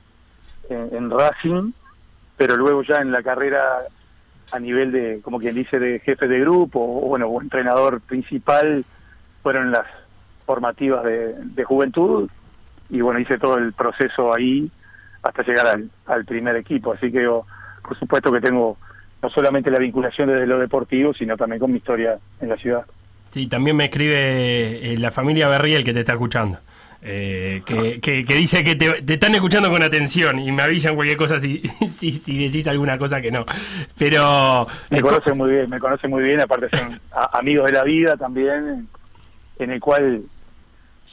en, 0.69 0.95
en 0.95 1.11
Racing, 1.11 1.73
pero 2.37 2.57
luego 2.57 2.83
ya 2.83 2.97
en 2.97 3.12
la 3.12 3.23
carrera 3.23 3.62
a 4.51 4.59
nivel 4.59 4.91
de, 4.93 5.21
como 5.23 5.39
quien 5.39 5.55
dice, 5.55 5.79
de 5.79 6.01
jefe 6.01 6.27
de 6.27 6.41
grupo 6.41 6.81
o 6.81 7.09
bueno, 7.09 7.27
o 7.27 7.41
entrenador 7.41 8.01
principal, 8.01 8.85
fueron 9.43 9.71
las 9.71 9.87
formativas 10.47 11.05
de, 11.05 11.35
de 11.35 11.64
juventud. 11.64 12.29
Y 12.91 13.01
bueno, 13.01 13.21
hice 13.21 13.39
todo 13.39 13.59
el 13.59 13.73
proceso 13.73 14.35
ahí 14.35 14.71
hasta 15.29 15.43
llegar 15.43 15.66
al, 15.68 15.91
al 16.07 16.24
primer 16.24 16.57
equipo. 16.57 16.93
Así 16.95 17.12
que 17.12 17.22
yo, 17.22 17.45
por 17.83 17.99
supuesto 17.99 18.33
que 18.33 18.41
tengo 18.41 18.79
no 19.22 19.29
solamente 19.31 19.70
la 19.70 19.79
vinculación 19.79 20.29
desde 20.29 20.47
lo 20.47 20.59
deportivo, 20.59 21.12
sino 21.12 21.37
también 21.37 21.61
con 21.61 21.70
mi 21.70 21.79
historia 21.79 22.18
en 22.41 22.49
la 22.49 22.57
ciudad. 22.57 22.85
Sí, 23.31 23.47
también 23.47 23.76
me 23.76 23.85
escribe 23.85 24.93
eh, 24.95 24.97
la 24.99 25.11
familia 25.11 25.49
Berriel 25.49 25.85
que 25.85 25.93
te 25.93 26.01
está 26.01 26.12
escuchando. 26.12 26.59
eh, 27.03 27.62
que, 27.66 28.01
que- 28.01 28.24
que 28.24 28.35
dice 28.35 28.64
que 28.64 28.74
te, 28.74 29.03
te 29.03 29.14
están 29.14 29.35
escuchando 29.35 29.70
con 29.70 29.83
atención 29.83 30.39
y 30.39 30.51
me 30.51 30.62
avisan 30.62 30.95
cualquier 30.97 31.16
cosa 31.18 31.39
si, 31.39 31.59
si, 31.97 32.11
si 32.12 32.39
decís 32.45 32.66
alguna 32.66 32.97
cosa 32.99 33.20
que 33.20 33.31
no. 33.31 33.45
Pero 33.99 34.66
Me 34.91 34.99
eh, 34.99 35.03
conocen 35.03 35.37
muy 35.37 35.51
bien, 35.51 35.68
me 35.70 35.79
conocen 35.79 36.11
muy 36.11 36.22
bien, 36.22 36.41
aparte 36.41 36.68
son 36.76 36.99
amigos 37.33 37.66
de 37.66 37.72
la 37.72 37.85
vida 37.85 38.16
también, 38.16 38.89
en 39.59 39.70
el 39.70 39.81
cual 39.81 40.22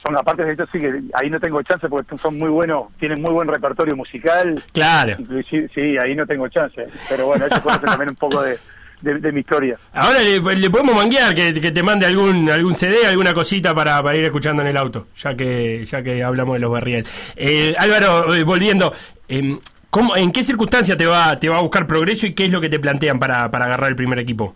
son, 0.04 0.16
aparte 0.16 0.44
de 0.44 0.52
esto, 0.52 0.66
sí 0.72 0.78
que 0.78 1.00
ahí 1.14 1.28
no 1.30 1.38
tengo 1.40 1.62
chance 1.62 1.88
porque 1.88 2.16
son 2.18 2.38
muy 2.38 2.48
buenos, 2.50 2.86
tienen 2.98 3.20
muy 3.22 3.32
buen 3.32 3.48
repertorio 3.48 3.96
musical. 3.96 4.62
Claro. 4.72 5.16
Inclusive, 5.18 5.68
sí, 5.74 5.96
ahí 6.02 6.14
no 6.14 6.26
tengo 6.26 6.48
chance, 6.48 6.86
pero 7.08 7.26
bueno, 7.26 7.46
ellos 7.46 7.60
conocen 7.60 7.86
también 7.86 8.10
un 8.10 8.16
poco 8.16 8.42
de, 8.42 8.58
de- 9.00 9.18
de 9.18 9.32
mi 9.32 9.40
historia. 9.40 9.76
Ahora 9.92 10.20
le, 10.20 10.40
le 10.56 10.70
podemos 10.70 10.94
manguear 10.94 11.34
que, 11.34 11.52
que 11.60 11.70
te 11.72 11.82
mande 11.82 12.06
algún 12.06 12.48
algún 12.50 12.74
CD, 12.74 13.06
alguna 13.06 13.34
cosita 13.34 13.74
para, 13.74 14.02
para 14.02 14.16
ir 14.16 14.24
escuchando 14.24 14.62
en 14.62 14.68
el 14.68 14.76
auto, 14.76 15.06
ya 15.16 15.34
que 15.34 15.84
ya 15.84 16.02
que 16.02 16.22
hablamos 16.22 16.54
de 16.54 16.60
los 16.60 16.72
Berriel. 16.72 17.06
Eh, 17.36 17.74
Álvaro, 17.78 18.34
eh, 18.34 18.42
volviendo, 18.44 18.92
em, 19.28 19.58
¿cómo- 19.90 20.16
¿en 20.16 20.30
qué 20.32 20.44
circunstancia 20.44 20.96
te 20.96 21.06
va 21.06 21.36
te 21.38 21.48
va 21.48 21.58
a 21.58 21.62
buscar 21.62 21.86
progreso 21.86 22.26
y 22.26 22.34
qué 22.34 22.44
es 22.46 22.52
lo 22.52 22.60
que 22.60 22.68
te 22.68 22.78
plantean 22.78 23.18
para, 23.18 23.50
para 23.50 23.64
agarrar 23.66 23.90
el 23.90 23.96
primer 23.96 24.18
equipo? 24.18 24.54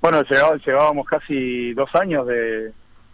Bueno, 0.00 0.22
llevá- 0.24 0.56
llevábamos 0.64 1.06
casi 1.06 1.72
dos 1.72 1.88
años 1.94 2.26
de, 2.26 2.70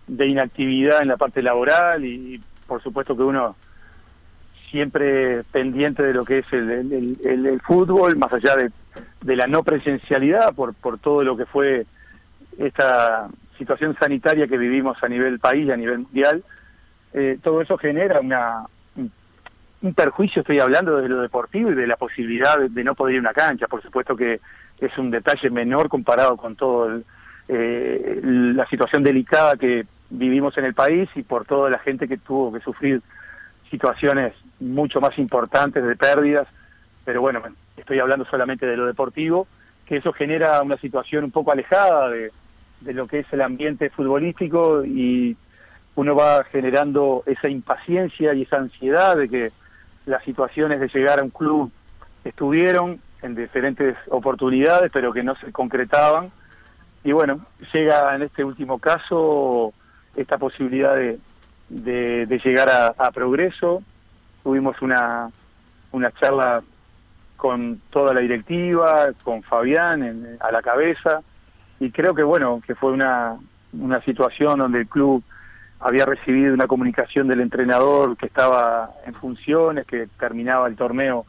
de 0.07 0.27
inactividad 0.27 1.03
en 1.03 1.09
la 1.09 1.17
parte 1.17 1.43
laboral 1.43 2.05
y 2.05 2.41
por 2.67 2.83
supuesto 2.83 3.17
que 3.17 3.23
uno 3.23 3.57
siempre 4.71 5.43
pendiente 5.45 6.03
de 6.03 6.15
lo 6.15 6.25
que 6.25 6.39
es 6.39 6.47
el, 6.53 6.71
el- 7.25 7.61
fútbol, 7.61 8.17
más 8.17 8.33
allá 8.33 8.57
de, 8.57 8.71
de 9.21 9.37
la 9.37 9.47
no 9.47 9.63
presencialidad 9.63 10.55
por, 10.55 10.75
por 10.75 10.99
todo 10.99 11.23
lo 11.23 11.37
que 11.37 11.45
fue 11.47 11.87
esta 12.59 13.29
situación 13.59 13.95
sanitaria 13.99 14.47
que 14.47 14.57
vivimos 14.59 14.97
a 15.03 15.09
nivel 15.09 15.39
país, 15.39 15.71
a 15.71 15.77
nivel 15.77 16.01
mundial, 16.01 16.43
eh, 17.13 17.39
todo 17.43 17.61
eso 17.61 17.77
genera 17.77 18.21
una, 18.21 18.65
un, 18.97 19.11
un 19.83 19.95
perjuicio, 19.95 20.41
estoy 20.41 20.59
hablando 20.59 20.97
de 20.97 21.09
lo 21.09 21.21
deportivo 21.21 21.71
y 21.71 21.75
de 21.75 21.87
la 21.87 21.97
posibilidad 21.97 22.59
de, 22.59 22.69
de 22.71 22.85
no 22.85 22.95
poder 22.95 23.15
ir 23.15 23.19
a 23.19 23.23
una 23.23 23.33
cancha. 23.35 23.67
Por 23.69 23.83
supuesto 23.83 24.17
que 24.17 24.41
es 24.81 24.99
un 24.99 25.11
detalle 25.11 25.51
menor 25.51 25.89
comparado 25.89 26.37
con 26.37 26.57
todo 26.57 26.89
el- 26.89 27.05
eh, 27.49 28.21
la 28.23 28.67
situación 28.67 29.03
delicada 29.03 29.57
que 29.57 29.87
vivimos 30.11 30.57
en 30.59 30.65
el 30.65 30.75
país 30.75 31.09
y 31.15 31.23
por 31.23 31.45
toda 31.45 31.71
la 31.71 31.79
gente 31.79 32.09
que 32.09 32.19
tuvo 32.19 32.53
que 32.53 32.61
sufrir 32.61 33.03
situaciones 33.71 34.35
mucho 34.61 35.01
más 35.01 35.19
importantes 35.19 35.85
de 35.85 35.97
pérdidas. 35.97 36.47
Pero 37.05 37.21
bueno, 37.21 37.43
estoy 37.77 37.99
hablando 37.99 38.25
solamente 38.27 38.67
de 38.67 38.77
lo 38.77 38.87
deportivo, 38.87 39.47
que 39.87 39.97
eso 39.97 40.13
genera 40.13 40.63
una 40.63 40.77
situación 40.77 41.25
un 41.25 41.31
poco 41.31 41.53
alejada 41.53 42.09
de, 42.11 42.31
de 42.81 42.95
lo 42.95 43.07
que 43.07 43.21
es 43.21 43.33
el 43.33 43.41
ambiente 43.41 43.91
futbolístico 43.91 44.85
y 44.85 45.37
uno 45.95 46.15
va 46.15 46.45
generando 46.45 47.23
esa 47.27 47.49
impaciencia 47.49 48.35
y 48.35 48.43
esa 48.43 48.57
ansiedad 48.57 49.17
de 49.17 49.29
que 49.29 49.53
las 50.07 50.23
situaciones 50.25 50.81
de 50.81 50.89
llegar 50.89 51.21
a 51.21 51.23
un 51.23 51.31
club 51.31 51.71
estuvieron 52.25 53.01
en 53.23 53.35
diferentes 53.35 53.97
oportunidades, 54.09 54.91
pero 54.93 55.13
que 55.13 55.23
no 55.23 55.37
se 55.37 55.53
concretaban. 55.53 56.31
Y 57.05 57.13
bueno, 57.13 57.41
llega 57.73 58.15
en 58.15 58.23
este 58.23 58.45
último 58.45 58.79
caso 58.79 59.73
esta 60.17 60.39
posibilidad 60.39 60.95
de, 60.95 61.19
de, 61.69 62.27
de 62.27 62.39
llegar 62.39 62.69
a, 62.69 62.89
a, 62.89 63.11
progreso. 63.11 63.83
Tuvimos 64.43 64.81
una, 64.83 65.31
una 65.91 66.11
charla 66.13 66.63
con 67.37 67.81
toda 67.91 68.15
la 68.15 68.21
directiva, 68.21 69.09
con 69.25 69.43
Fabián 69.43 70.03
en, 70.03 70.37
a 70.41 70.53
la 70.53 70.63
cabeza, 70.63 71.23
y 71.81 71.91
creo 71.91 72.15
que 72.15 72.23
bueno, 72.23 72.63
que 72.65 72.77
fue 72.77 72.93
una, 72.93 73.37
una 73.73 74.01
situación 74.03 74.59
donde 74.59 74.81
el 74.81 74.87
club 74.87 75.25
había 75.81 76.07
recibido 76.07 76.55
una 76.55 76.69
comunicación 76.69 77.27
del 77.27 77.41
entrenador 77.41 78.17
que 78.17 78.27
estaba 78.27 78.91
en 79.05 79.15
funciones, 79.15 79.87
que 79.87 80.07
terminaba 80.19 80.69
el 80.69 80.77
torneo 80.77 81.27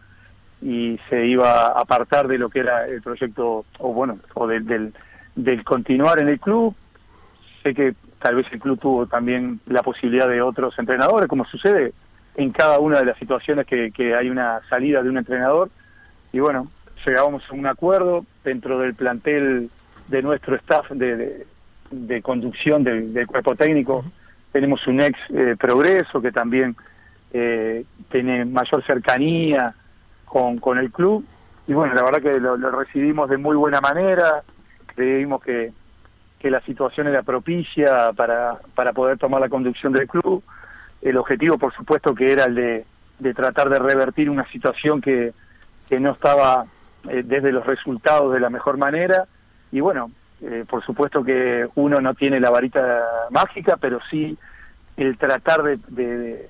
y 0.61 0.99
se 1.09 1.25
iba 1.25 1.67
a 1.67 1.81
apartar 1.81 2.27
de 2.27 2.37
lo 2.37 2.49
que 2.49 2.59
era 2.59 2.85
el 2.85 3.01
proyecto, 3.01 3.65
o 3.79 3.93
bueno, 3.93 4.19
o 4.35 4.45
del, 4.45 4.65
del, 4.65 4.93
del 5.35 5.63
continuar 5.63 6.19
en 6.19 6.29
el 6.29 6.39
club. 6.39 6.75
Sé 7.61 7.73
que 7.73 7.93
tal 8.19 8.35
vez 8.35 8.45
el 8.51 8.59
club 8.59 8.79
tuvo 8.79 9.05
también 9.05 9.59
la 9.67 9.83
posibilidad 9.83 10.27
de 10.27 10.41
otros 10.41 10.77
entrenadores, 10.79 11.27
como 11.27 11.45
sucede 11.45 11.93
en 12.35 12.51
cada 12.51 12.79
una 12.79 12.99
de 12.99 13.05
las 13.05 13.17
situaciones 13.17 13.67
que, 13.67 13.91
que 13.91 14.15
hay 14.15 14.29
una 14.29 14.61
salida 14.69 15.03
de 15.03 15.09
un 15.09 15.17
entrenador. 15.17 15.69
Y 16.31 16.39
bueno, 16.39 16.67
llegábamos 17.05 17.43
a 17.49 17.53
un 17.53 17.67
acuerdo 17.67 18.25
dentro 18.43 18.79
del 18.79 18.95
plantel 18.95 19.69
de 20.07 20.21
nuestro 20.21 20.55
staff 20.55 20.89
de, 20.91 21.15
de, 21.15 21.47
de 21.91 22.21
conducción 22.21 22.83
del, 22.83 23.13
del, 23.13 23.27
cuerpo 23.27 23.55
técnico. 23.55 24.03
Tenemos 24.51 24.85
un 24.87 25.01
ex 25.01 25.17
eh, 25.29 25.55
progreso 25.59 26.21
que 26.21 26.31
también 26.31 26.75
eh, 27.31 27.85
tiene 28.11 28.45
mayor 28.45 28.83
cercanía 28.85 29.73
con, 30.25 30.57
con 30.57 30.77
el 30.77 30.91
club. 30.91 31.25
Y 31.67 31.73
bueno, 31.73 31.93
la 31.93 32.03
verdad 32.03 32.21
que 32.21 32.39
lo, 32.39 32.57
lo 32.57 32.71
recibimos 32.71 33.29
de 33.29 33.37
muy 33.37 33.55
buena 33.55 33.79
manera. 33.79 34.43
Creímos 34.95 35.43
que, 35.43 35.71
que 36.39 36.51
la 36.51 36.61
situación 36.61 37.07
era 37.07 37.23
propicia 37.23 38.11
para, 38.13 38.59
para 38.75 38.93
poder 38.93 39.17
tomar 39.17 39.41
la 39.41 39.49
conducción 39.49 39.93
del 39.93 40.07
club. 40.07 40.43
El 41.01 41.17
objetivo, 41.17 41.57
por 41.57 41.73
supuesto, 41.73 42.13
que 42.15 42.31
era 42.31 42.45
el 42.45 42.55
de, 42.55 42.85
de 43.19 43.33
tratar 43.33 43.69
de 43.69 43.79
revertir 43.79 44.29
una 44.29 44.47
situación 44.49 45.01
que, 45.01 45.33
que 45.89 45.99
no 45.99 46.11
estaba 46.11 46.65
eh, 47.09 47.23
desde 47.23 47.51
los 47.51 47.65
resultados 47.65 48.33
de 48.33 48.39
la 48.39 48.49
mejor 48.49 48.77
manera. 48.77 49.25
Y 49.71 49.79
bueno, 49.79 50.11
eh, 50.41 50.65
por 50.69 50.83
supuesto 50.85 51.23
que 51.23 51.67
uno 51.75 52.01
no 52.01 52.13
tiene 52.13 52.39
la 52.39 52.49
varita 52.49 53.01
mágica, 53.29 53.77
pero 53.77 53.99
sí 54.09 54.37
el 54.97 55.17
tratar 55.17 55.63
de, 55.63 56.49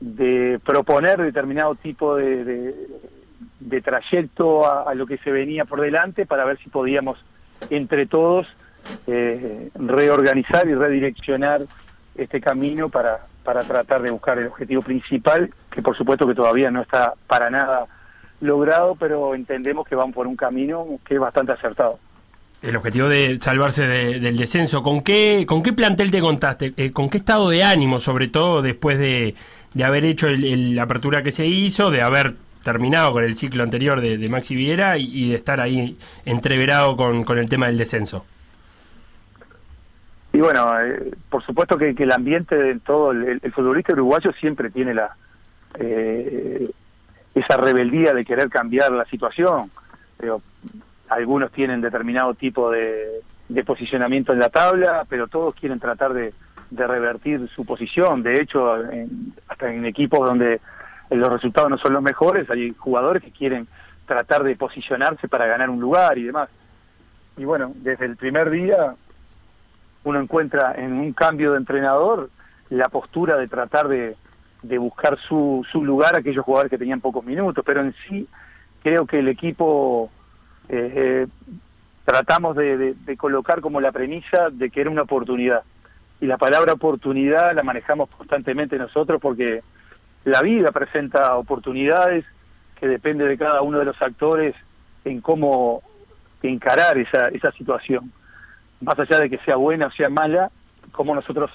de, 0.00 0.60
proponer 0.64 1.20
determinado 1.20 1.74
tipo 1.74 2.16
de, 2.16 2.74
de, 3.58 3.80
trayecto 3.80 4.70
a, 4.70 4.94
lo 4.94 5.06
que 5.06 5.18
se 5.18 5.32
venía 5.32 5.64
por 5.64 5.80
delante 5.80 6.26
para 6.26 6.44
ver 6.44 6.58
si 6.58 6.68
podíamos 6.68 7.18
entre 7.70 8.06
todos 8.06 8.46
eh, 9.06 9.70
reorganizar 9.74 10.66
y 10.68 10.74
redireccionar 10.74 11.62
este 12.14 12.40
camino 12.40 12.88
para, 12.88 13.26
para 13.44 13.62
tratar 13.62 14.02
de 14.02 14.10
buscar 14.10 14.38
el 14.38 14.48
objetivo 14.48 14.82
principal, 14.82 15.50
que 15.70 15.82
por 15.82 15.96
supuesto 15.96 16.26
que 16.26 16.34
todavía 16.34 16.70
no 16.70 16.82
está 16.82 17.14
para 17.26 17.50
nada 17.50 17.86
logrado, 18.40 18.96
pero 18.96 19.34
entendemos 19.34 19.86
que 19.86 19.94
van 19.94 20.12
por 20.12 20.26
un 20.26 20.36
camino 20.36 20.86
que 21.06 21.14
es 21.14 21.20
bastante 21.20 21.52
acertado 21.52 21.98
el 22.62 22.76
objetivo 22.76 23.08
de 23.08 23.38
salvarse 23.40 23.86
de, 23.86 24.20
del 24.20 24.36
descenso. 24.36 24.82
¿Con 24.82 25.02
qué, 25.02 25.44
¿Con 25.46 25.62
qué 25.62 25.72
plantel 25.72 26.10
te 26.10 26.20
contaste? 26.20 26.72
Eh, 26.76 26.92
¿Con 26.92 27.08
qué 27.08 27.18
estado 27.18 27.50
de 27.50 27.64
ánimo, 27.64 27.98
sobre 27.98 28.28
todo 28.28 28.62
después 28.62 28.98
de, 28.98 29.34
de 29.74 29.84
haber 29.84 30.04
hecho 30.04 30.28
la 30.30 30.84
apertura 30.84 31.22
que 31.22 31.32
se 31.32 31.46
hizo, 31.46 31.90
de 31.90 32.02
haber 32.02 32.34
terminado 32.62 33.12
con 33.12 33.24
el 33.24 33.34
ciclo 33.34 33.62
anterior 33.62 34.00
de, 34.00 34.28
Maxi 34.28 34.54
Viera 34.54 34.96
y, 34.98 35.30
de 35.30 35.36
estar 35.36 35.60
ahí 35.60 35.96
entreverado 36.24 36.96
con, 36.96 37.38
el 37.38 37.48
tema 37.48 37.66
del 37.66 37.78
descenso? 37.78 38.24
Y 40.32 40.38
bueno, 40.38 40.66
eh, 40.80 41.12
por 41.28 41.44
supuesto 41.44 41.76
que, 41.76 41.94
que, 41.94 42.04
el 42.04 42.12
ambiente 42.12 42.56
de 42.56 42.80
todo, 42.80 43.10
el, 43.12 43.40
futbolista 43.52 43.92
uruguayo 43.92 44.32
siempre 44.32 44.70
tiene 44.70 44.94
la 44.94 45.14
eh, 45.78 46.70
esa 47.34 47.56
rebeldía 47.56 48.12
de 48.12 48.24
querer 48.24 48.48
cambiar 48.48 48.92
la 48.92 49.04
situación. 49.06 49.70
Algunos 51.08 51.50
tienen 51.52 51.80
determinado 51.80 52.34
tipo 52.34 52.70
de, 52.70 53.20
de, 53.48 53.64
posicionamiento 53.64 54.32
en 54.32 54.38
la 54.38 54.48
tabla, 54.48 55.04
pero 55.08 55.28
todos 55.28 55.54
quieren 55.54 55.80
tratar 55.80 56.12
de, 56.12 56.32
de 56.70 56.86
revertir 56.86 57.48
su 57.54 57.64
posición. 57.64 58.22
De 58.22 58.40
hecho, 58.40 58.82
en, 58.90 59.34
hasta 59.48 59.72
en 59.72 59.84
equipos 59.84 60.26
donde 60.26 60.60
los 61.16 61.32
resultados 61.32 61.70
no 61.70 61.78
son 61.78 61.92
los 61.92 62.02
mejores, 62.02 62.48
hay 62.50 62.74
jugadores 62.78 63.22
que 63.22 63.30
quieren 63.30 63.66
tratar 64.06 64.42
de 64.42 64.56
posicionarse 64.56 65.28
para 65.28 65.46
ganar 65.46 65.70
un 65.70 65.80
lugar 65.80 66.18
y 66.18 66.24
demás. 66.24 66.48
Y 67.36 67.44
bueno, 67.44 67.72
desde 67.76 68.06
el 68.06 68.16
primer 68.16 68.50
día 68.50 68.94
uno 70.04 70.20
encuentra 70.20 70.74
en 70.76 70.92
un 70.92 71.12
cambio 71.12 71.52
de 71.52 71.58
entrenador 71.58 72.30
la 72.70 72.88
postura 72.88 73.36
de 73.36 73.48
tratar 73.48 73.88
de, 73.88 74.16
de 74.62 74.78
buscar 74.78 75.18
su, 75.28 75.64
su 75.70 75.84
lugar 75.84 76.14
a 76.14 76.18
aquellos 76.18 76.44
jugadores 76.44 76.70
que 76.70 76.78
tenían 76.78 77.00
pocos 77.00 77.24
minutos, 77.24 77.64
pero 77.64 77.80
en 77.80 77.94
sí 78.08 78.26
creo 78.82 79.06
que 79.06 79.20
el 79.20 79.28
equipo 79.28 80.10
eh, 80.68 80.92
eh, 80.94 81.26
tratamos 82.04 82.56
de, 82.56 82.76
de, 82.76 82.94
de, 82.94 83.16
colocar 83.16 83.60
como 83.60 83.80
la 83.80 83.92
premisa 83.92 84.50
de 84.50 84.70
que 84.70 84.80
era 84.80 84.90
una 84.90 85.02
oportunidad. 85.02 85.62
Y 86.20 86.26
la 86.26 86.38
palabra 86.38 86.72
oportunidad 86.72 87.54
la 87.54 87.62
manejamos 87.62 88.08
constantemente 88.10 88.78
nosotros 88.78 89.20
porque 89.20 89.62
la 90.24 90.40
vida 90.42 90.70
presenta 90.72 91.36
oportunidades 91.36 92.24
que 92.78 92.88
depende 92.88 93.26
de 93.26 93.38
cada 93.38 93.62
uno 93.62 93.78
de 93.78 93.84
los 93.84 94.00
actores 94.00 94.54
en 95.04 95.20
cómo 95.20 95.82
encarar 96.42 96.98
esa, 96.98 97.28
esa 97.28 97.52
situación. 97.52 98.12
Más 98.80 98.98
allá 98.98 99.20
de 99.20 99.30
que 99.30 99.38
sea 99.38 99.56
buena 99.56 99.86
o 99.86 99.92
sea 99.92 100.08
mala, 100.08 100.50
cómo 100.92 101.14
nosotros 101.14 101.50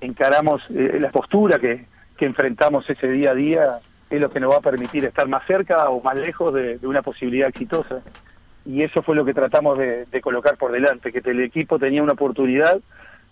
encaramos 0.00 0.62
eh, 0.70 0.98
la 1.00 1.10
postura 1.10 1.58
que, 1.58 1.86
que 2.16 2.26
enfrentamos 2.26 2.88
ese 2.88 3.08
día 3.08 3.30
a 3.30 3.34
día 3.34 3.78
es 4.10 4.20
lo 4.20 4.30
que 4.30 4.40
nos 4.40 4.52
va 4.52 4.58
a 4.58 4.60
permitir 4.60 5.04
estar 5.04 5.28
más 5.28 5.44
cerca 5.46 5.88
o 5.90 6.00
más 6.00 6.16
lejos 6.16 6.54
de, 6.54 6.78
una 6.82 7.02
posibilidad 7.02 7.48
exitosa 7.48 8.00
y 8.64 8.82
eso 8.82 9.02
fue 9.02 9.14
lo 9.14 9.24
que 9.24 9.34
tratamos 9.34 9.78
de, 9.78 10.20
colocar 10.20 10.56
por 10.56 10.72
delante, 10.72 11.12
que 11.12 11.30
el 11.30 11.40
equipo 11.40 11.78
tenía 11.78 12.02
una 12.02 12.14
oportunidad 12.14 12.80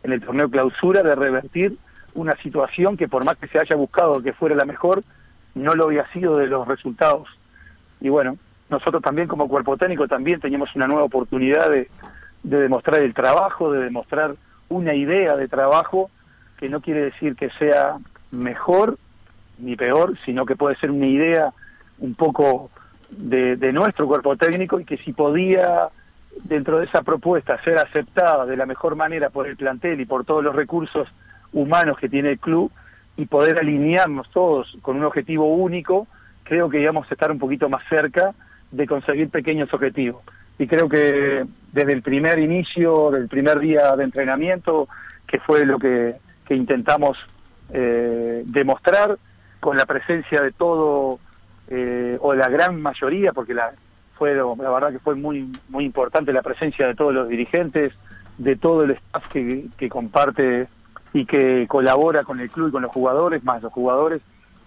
en 0.03 0.13
el 0.13 0.21
torneo 0.21 0.49
clausura 0.49 1.03
de 1.03 1.15
revertir 1.15 1.77
una 2.15 2.37
situación 2.37 2.97
que 2.97 3.09
por 3.09 3.25
más 3.25 3.37
que 3.39 3.49
se 3.49 3.59
haya 3.59 3.77
buscado 3.77 4.23
que 4.23 4.33
fuera 4.33 4.55
la 4.55 4.65
mejor, 4.65 5.03
no 5.55 5.75
lo 5.75 5.85
había 5.85 6.07
sido 6.13 6.37
de 6.39 6.47
los 6.47 6.67
resultados. 6.67 7.29
Y 8.01 8.09
bueno, 8.09 8.37
nosotros 8.71 9.03
también 9.03 9.29
como 9.29 9.49
cuerpo 9.49 9.77
técnico 9.77 10.09
también 10.09 10.41
teníamos 10.41 10.75
una 10.75 10.87
nueva 10.87 11.05
oportunidad 11.05 11.71
de, 11.71 11.89
de 12.43 12.61
demostrar 12.61 13.03
el 13.03 13.15
trabajo, 13.15 13.73
de 13.73 13.85
demostrar 13.85 14.37
una 14.69 14.95
idea 14.95 15.37
de 15.37 15.49
trabajo 15.49 16.11
que 16.59 16.69
no 16.69 16.81
quiere 16.81 17.03
decir 17.03 17.37
que 17.37 17.51
sea 17.59 17.99
mejor 18.31 18.99
ni 19.59 19.77
peor, 19.77 20.17
sino 20.25 20.47
que 20.47 20.57
puede 20.57 20.77
ser 20.77 20.91
una 20.91 21.07
idea 21.07 21.53
un 21.99 22.15
poco 22.15 22.71
de, 23.11 23.73
nuestro 23.73 24.07
cuerpo 24.07 24.37
técnico 24.37 24.81
y 24.81 24.85
que 24.85 24.97
si 24.99 25.13
podía 25.13 25.89
dentro 26.43 26.79
de 26.79 26.87
esa 26.87 27.03
propuesta 27.03 27.63
ser 27.63 27.79
aceptada 27.79 28.45
de 28.47 28.57
la 28.57 28.67
mejor 28.67 28.97
manera 28.97 29.31
por 29.31 29.47
el 29.47 29.57
plantel 29.57 30.01
y 30.01 30.07
por 30.07 30.25
todos 30.25 30.43
los 30.43 30.55
recursos 30.55 31.09
humanos 31.55 31.97
que 31.99 32.11
tiene 32.11 32.33
el 32.33 32.39
club 32.39 32.71
y 33.17 33.27
poder 33.27 33.59
alinearnos 33.59 34.31
todos 34.31 34.77
con 34.83 34.97
un 34.97 35.05
objetivo 35.05 35.55
único, 35.55 36.07
creo 36.43 36.69
que 36.69 36.81
íbamos 36.81 37.11
a 37.11 37.15
estar 37.15 37.31
un 37.31 37.39
poquito 37.39 37.69
más 37.71 37.83
cerca 37.89 38.35
de 38.71 38.87
conseguir 38.87 39.31
pequeños 39.31 39.73
objetivos. 39.73 40.23
Y 40.59 40.67
creo 40.67 40.89
que 40.89 41.45
desde 41.73 41.93
el 41.93 42.03
primer 42.03 42.39
inicio, 42.39 43.11
del 43.11 43.29
primer 43.29 43.59
día 43.61 43.97
de 43.97 44.05
entrenamiento, 44.05 44.89
que 45.27 45.41
fue 45.41 45.65
lo 45.65 45.79
que, 45.79 46.17
que 46.47 46.55
intentamos 46.55 47.17
eh, 47.73 48.43
demostrar, 48.47 49.17
con 49.61 49.79
la 49.79 49.87
presencia 49.87 50.43
de 50.43 50.53
todo 50.53 51.19
eh, 51.69 52.19
o 52.21 52.35
la 52.35 52.51
gran 52.51 52.83
mayoría, 52.83 53.33
porque 53.33 53.55
la, 53.55 53.73
fue 54.15 54.35
la 54.35 54.71
verdad 54.71 54.93
que 54.93 54.99
fue 54.99 55.15
muy 55.15 55.51
muy 55.71 55.87
importante 55.87 56.35
la 56.35 56.43
presencia 56.43 56.87
de 56.87 56.95
todos 56.95 57.15
los 57.15 57.29
dirigentes, 57.29 57.95
de 58.37 58.57
todo 58.57 58.85
el 58.85 58.91
staff 58.91 59.27
que, 59.29 59.67
que 59.79 59.89
comparte 59.89 60.69
y 61.15 61.25
que 61.27 61.67
colabora 61.69 62.25
con 62.25 62.41
el 62.41 62.51
club 62.51 62.69
y 62.69 62.73
con 62.73 62.83
los 62.83 62.93
jugadores, 62.93 63.43
más 63.45 63.63
los 63.63 63.73
jugadores. 63.73 64.21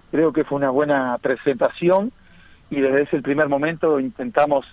Creo 0.10 0.32
que 0.34 0.46
fue 0.46 0.58
una 0.58 0.70
buena 0.70 1.18
presentación 1.20 2.12
y 2.70 2.80
desde 2.80 3.04
ese 3.04 3.22
primer 3.22 3.50
momento 3.50 4.00
intentamos 4.00 4.66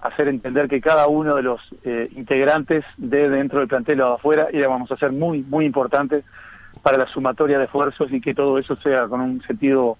hacer 0.00 0.28
entender 0.28 0.68
que 0.68 0.80
cada 0.80 1.06
uno 1.06 1.36
de 1.36 1.42
los 1.42 1.60
eh, 1.84 2.10
integrantes 2.16 2.84
de 2.96 3.28
dentro 3.28 3.60
del 3.60 3.68
plantel 3.68 4.00
o 4.00 4.08
de 4.08 4.14
afuera 4.14 4.48
íbamos 4.52 4.90
a 4.90 4.96
ser 4.96 5.12
muy, 5.12 5.42
muy 5.42 5.66
importante 5.66 6.24
para 6.82 6.98
la 6.98 7.06
sumatoria 7.06 7.58
de 7.58 7.64
esfuerzos 7.64 8.10
y 8.12 8.20
que 8.20 8.34
todo 8.34 8.58
eso 8.58 8.74
sea 8.76 9.06
con 9.06 9.20
un 9.20 9.40
sentido 9.42 9.98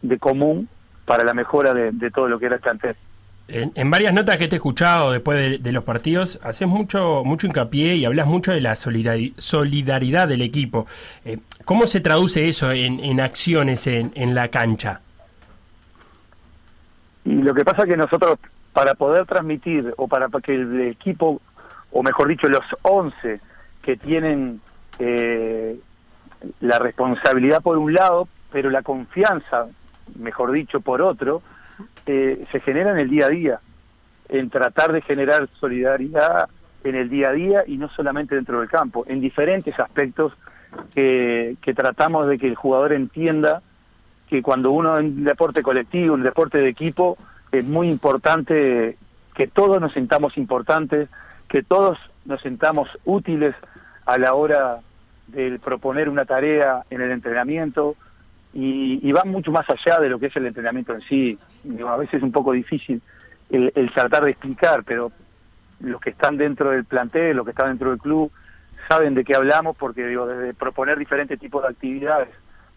de 0.00 0.18
común 0.18 0.68
para 1.04 1.24
la 1.24 1.34
mejora 1.34 1.74
de 1.74 2.10
todo 2.10 2.28
lo 2.28 2.38
que 2.38 2.46
era 2.46 2.54
el 2.54 2.60
plantel. 2.62 2.96
En, 3.52 3.90
varias 3.90 4.12
notas 4.12 4.36
que 4.36 4.46
te 4.46 4.56
he 4.56 4.58
escuchado 4.58 5.10
después 5.10 5.62
de, 5.62 5.72
los 5.72 5.84
partidos, 5.84 6.38
haces 6.42 6.68
mucho, 6.68 7.22
mucho 7.24 7.46
hincapié 7.46 7.96
y 7.96 8.04
hablas 8.04 8.26
mucho 8.26 8.52
de 8.52 8.60
la 8.60 8.72
solidari- 8.72 9.34
solidaridad 9.36 10.28
del 10.28 10.42
equipo. 10.42 10.86
Eh, 11.24 11.38
¿Cómo 11.64 11.86
se 11.86 12.00
traduce 12.00 12.48
eso 12.48 12.70
en, 12.70 13.00
en 13.00 13.20
acciones 13.20 13.86
en, 13.86 14.12
en 14.14 14.34
la 14.34 14.48
cancha? 14.48 15.00
Y 17.24 17.34
lo 17.42 17.52
que 17.54 17.64
pasa 17.64 17.82
es 17.82 17.88
que 17.88 17.96
nosotros, 17.96 18.38
para 18.72 18.94
poder 18.94 19.26
transmitir, 19.26 19.92
o 19.96 20.06
para 20.08 20.28
que 20.42 20.54
el 20.54 20.80
equipo, 20.82 21.40
o 21.92 22.02
mejor 22.02 22.28
dicho, 22.28 22.46
los 22.46 22.64
11 22.82 23.40
que 23.82 23.96
tienen 23.96 24.60
eh, 24.98 25.78
la 26.60 26.78
responsabilidad 26.78 27.62
por 27.62 27.78
un 27.78 27.92
lado, 27.92 28.28
pero 28.52 28.70
la 28.70 28.82
confianza, 28.82 29.66
mejor 30.18 30.52
dicho, 30.52 30.80
por 30.80 31.02
otro, 31.02 31.42
eh, 32.06 32.44
se 32.50 32.60
genera 32.60 32.92
en 32.92 32.98
el 32.98 33.10
día 33.10 33.26
a 33.26 33.30
día, 33.30 33.60
en 34.28 34.50
tratar 34.50 34.92
de 34.92 35.02
generar 35.02 35.48
solidaridad 35.58 36.48
en 36.84 36.94
el 36.94 37.08
día 37.08 37.30
a 37.30 37.32
día 37.32 37.64
y 37.66 37.76
no 37.76 37.88
solamente 37.90 38.34
dentro 38.34 38.60
del 38.60 38.68
campo, 38.68 39.04
en 39.06 39.20
diferentes 39.20 39.78
aspectos 39.78 40.32
que, 40.94 41.56
tratamos 41.74 42.28
de 42.28 42.38
que 42.38 42.46
el 42.46 42.54
jugador 42.54 42.92
entienda 42.92 43.62
que 44.28 44.42
cuando 44.42 44.70
uno 44.70 44.98
en 44.98 45.06
un 45.06 45.24
deporte 45.24 45.62
colectivo, 45.62 46.14
un 46.14 46.22
deporte 46.22 46.58
de 46.58 46.68
equipo, 46.68 47.16
es 47.50 47.66
muy 47.66 47.88
importante 47.88 48.96
que 49.34 49.46
todos 49.48 49.80
nos 49.80 49.92
sintamos 49.92 50.36
importantes, 50.36 51.08
que 51.48 51.62
todos 51.62 51.98
nos 52.24 52.40
sintamos 52.42 52.88
útiles 53.04 53.54
a 54.06 54.18
la 54.18 54.34
hora 54.34 54.78
de 55.26 55.58
proponer 55.58 56.08
una 56.08 56.24
tarea 56.24 56.84
en 56.90 57.00
el 57.00 57.10
entrenamiento 57.10 57.96
y, 58.52 59.00
y 59.06 59.12
va 59.12 59.24
mucho 59.24 59.50
más 59.50 59.66
allá 59.68 59.98
de 60.00 60.08
lo 60.08 60.18
que 60.18 60.26
es 60.26 60.36
el 60.36 60.46
entrenamiento 60.46 60.94
en 60.94 61.00
sí. 61.02 61.38
Digo, 61.62 61.88
a 61.88 61.96
veces 61.96 62.14
es 62.14 62.22
un 62.22 62.32
poco 62.32 62.52
difícil 62.52 63.00
el, 63.50 63.72
el 63.74 63.90
tratar 63.92 64.24
de 64.24 64.32
explicar, 64.32 64.82
pero 64.84 65.12
los 65.80 66.00
que 66.00 66.10
están 66.10 66.36
dentro 66.36 66.70
del 66.70 66.84
plantel, 66.84 67.36
los 67.36 67.44
que 67.44 67.52
están 67.52 67.68
dentro 67.68 67.90
del 67.90 67.98
club, 67.98 68.30
saben 68.88 69.14
de 69.14 69.24
qué 69.24 69.36
hablamos 69.36 69.76
porque 69.76 70.06
digo, 70.06 70.26
desde 70.26 70.54
proponer 70.54 70.98
diferentes 70.98 71.38
tipos 71.38 71.62
de 71.62 71.68
actividades 71.68 72.28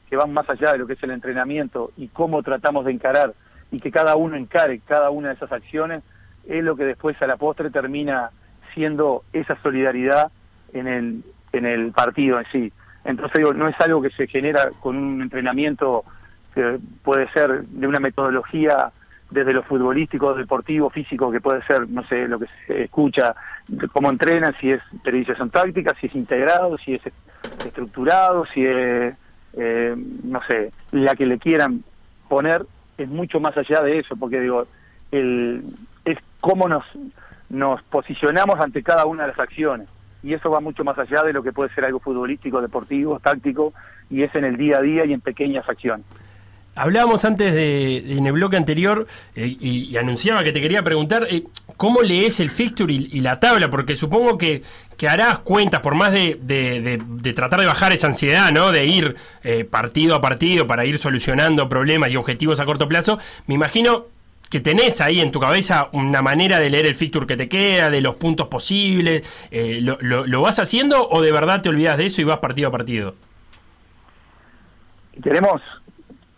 que 0.10 0.16
van 0.16 0.32
más 0.32 0.48
allá 0.50 0.74
de 0.74 0.78
lo 0.78 0.88
que 0.88 0.94
es 0.94 1.04
el 1.04 1.12
entrenamiento 1.12 1.92
y 1.98 2.08
cómo 2.10 2.44
tratamos 2.44 2.86
de 2.86 2.92
encarar 2.92 3.34
y 3.72 3.80
que 3.80 3.92
cada 3.92 4.16
uno 4.16 4.36
encare 4.36 4.80
cada 4.80 5.10
una 5.10 5.30
de 5.30 5.34
esas 5.34 5.52
acciones, 5.52 6.04
es 6.48 6.64
lo 6.64 6.76
que 6.76 6.84
después 6.84 7.20
a 7.22 7.28
la 7.28 7.38
postre 7.38 7.72
termina 7.72 8.30
siendo 8.74 9.24
esa 9.34 9.60
solidaridad 9.64 10.32
en 10.74 10.88
el, 10.88 11.24
en 11.52 11.66
el 11.66 11.92
partido 11.92 12.40
en 12.40 12.46
sí. 12.52 12.74
Entonces 13.06 13.38
digo, 13.38 13.54
no 13.54 13.68
es 13.68 13.80
algo 13.80 14.02
que 14.02 14.10
se 14.12 14.28
genera 14.28 14.70
con 14.80 14.98
un 14.98 15.22
entrenamiento 15.22 16.04
que 16.54 16.80
puede 17.04 17.30
ser 17.32 17.64
de 17.64 17.88
una 17.88 18.00
metodología 18.00 18.92
desde 19.34 19.54
lo 19.54 19.64
futbolístico, 19.64 20.34
deportivo, 20.36 20.90
físico, 20.90 21.32
que 21.32 21.42
puede 21.42 21.64
ser, 21.64 21.90
no 21.90 22.06
sé, 22.08 22.28
lo 22.28 22.40
que 22.40 22.46
se 22.68 22.84
escucha, 22.84 23.36
cómo 23.92 24.10
entrenan, 24.10 24.56
si 24.62 24.72
es 24.72 24.82
periodización 25.04 25.50
táctica, 25.50 25.96
si 26.00 26.08
es 26.08 26.16
integrado, 26.16 26.78
si 26.78 26.94
es 26.94 27.02
estructurado, 27.66 28.46
si 28.54 28.66
es, 28.66 29.16
eh, 29.54 29.96
no 30.24 30.42
sé, 30.44 30.72
la 30.92 31.16
que 31.16 31.26
le 31.26 31.40
quieran 31.40 31.84
poner, 32.30 32.66
es 32.98 33.10
mucho 33.10 33.40
más 33.40 33.58
allá 33.58 33.82
de 33.82 34.00
eso, 34.00 34.16
porque 34.16 34.40
digo, 34.40 34.68
el, 35.12 35.64
es 36.06 36.20
cómo 36.40 36.68
nos, 36.68 36.86
nos 37.50 37.82
posicionamos 37.84 38.60
ante 38.60 38.84
cada 38.84 39.06
una 39.06 39.24
de 39.24 39.30
las 39.30 39.40
acciones. 39.40 39.88
Y 40.24 40.34
eso 40.34 40.50
va 40.50 40.60
mucho 40.62 40.84
más 40.84 40.98
allá 40.98 41.22
de 41.24 41.34
lo 41.34 41.44
que 41.44 41.52
puede 41.52 41.74
ser 41.76 41.84
algo 41.86 42.00
futbolístico, 42.00 42.62
deportivo, 42.62 43.20
táctico, 43.20 43.74
y 44.10 44.24
es 44.24 44.34
en 44.36 44.46
el 44.46 44.56
día 44.58 44.78
a 44.78 44.82
día 44.82 45.06
y 45.06 45.14
en 45.14 45.22
pequeñas 45.22 45.68
acciones. 45.68 46.06
Hablábamos 46.76 47.24
antes 47.24 47.54
de, 47.54 47.98
en 48.18 48.26
el 48.26 48.34
bloque 48.34 48.58
anterior 48.58 49.06
eh, 49.36 49.46
y, 49.60 49.92
y 49.92 49.98
anunciaba 49.98 50.44
que 50.44 50.52
te 50.52 50.60
quería 50.60 50.82
preguntar 50.82 51.28
eh, 51.30 51.44
cómo 51.78 52.02
lees 52.02 52.40
el 52.40 52.50
fixture 52.50 52.92
y, 52.92 53.10
y 53.12 53.20
la 53.20 53.40
tabla, 53.40 53.70
porque 53.70 53.96
supongo 53.96 54.40
que, 54.40 54.64
que 54.98 55.08
harás 55.08 55.38
cuentas, 55.40 55.82
por 55.82 55.94
más 55.94 56.12
de, 56.12 56.40
de- 56.42 56.82
de- 56.82 57.00
de 57.06 57.34
tratar 57.34 57.60
de 57.60 57.68
bajar 57.68 57.92
esa 57.92 58.08
ansiedad, 58.08 58.52
¿no? 58.52 58.72
De 58.72 58.86
ir 58.86 59.16
eh, 59.44 59.66
partido 59.66 60.16
a 60.16 60.22
partido 60.22 60.66
para 60.66 60.84
ir 60.86 60.98
solucionando 60.98 61.70
problemas 61.70 62.10
y 62.10 62.16
objetivos 62.16 62.60
a 62.60 62.66
corto 62.66 62.88
plazo. 62.88 63.20
Me 63.46 63.54
imagino 63.54 64.06
que 64.54 64.60
tenés 64.60 65.02
ahí 65.02 65.20
en 65.20 65.32
tu 65.32 65.40
cabeza 65.40 65.90
una 65.94 66.22
manera 66.22 66.60
de 66.60 66.70
leer 66.70 66.86
el 66.86 66.94
fixture 66.94 67.26
que 67.26 67.36
te 67.36 67.50
queda, 67.50 67.90
de 67.90 68.02
los 68.02 68.16
puntos 68.18 68.48
posibles. 68.50 69.28
eh, 69.50 69.80
lo, 69.82 69.98
lo- 70.00 70.28
¿Lo 70.28 70.42
vas 70.42 70.60
haciendo 70.60 71.10
o 71.10 71.22
de 71.24 71.32
verdad 71.32 71.64
te 71.64 71.70
olvidas 71.70 71.98
de 71.98 72.06
eso 72.06 72.22
y 72.22 72.24
vas 72.24 72.38
partido 72.38 72.68
a 72.70 72.72
partido? 72.72 73.16
Tenemos 75.24 75.60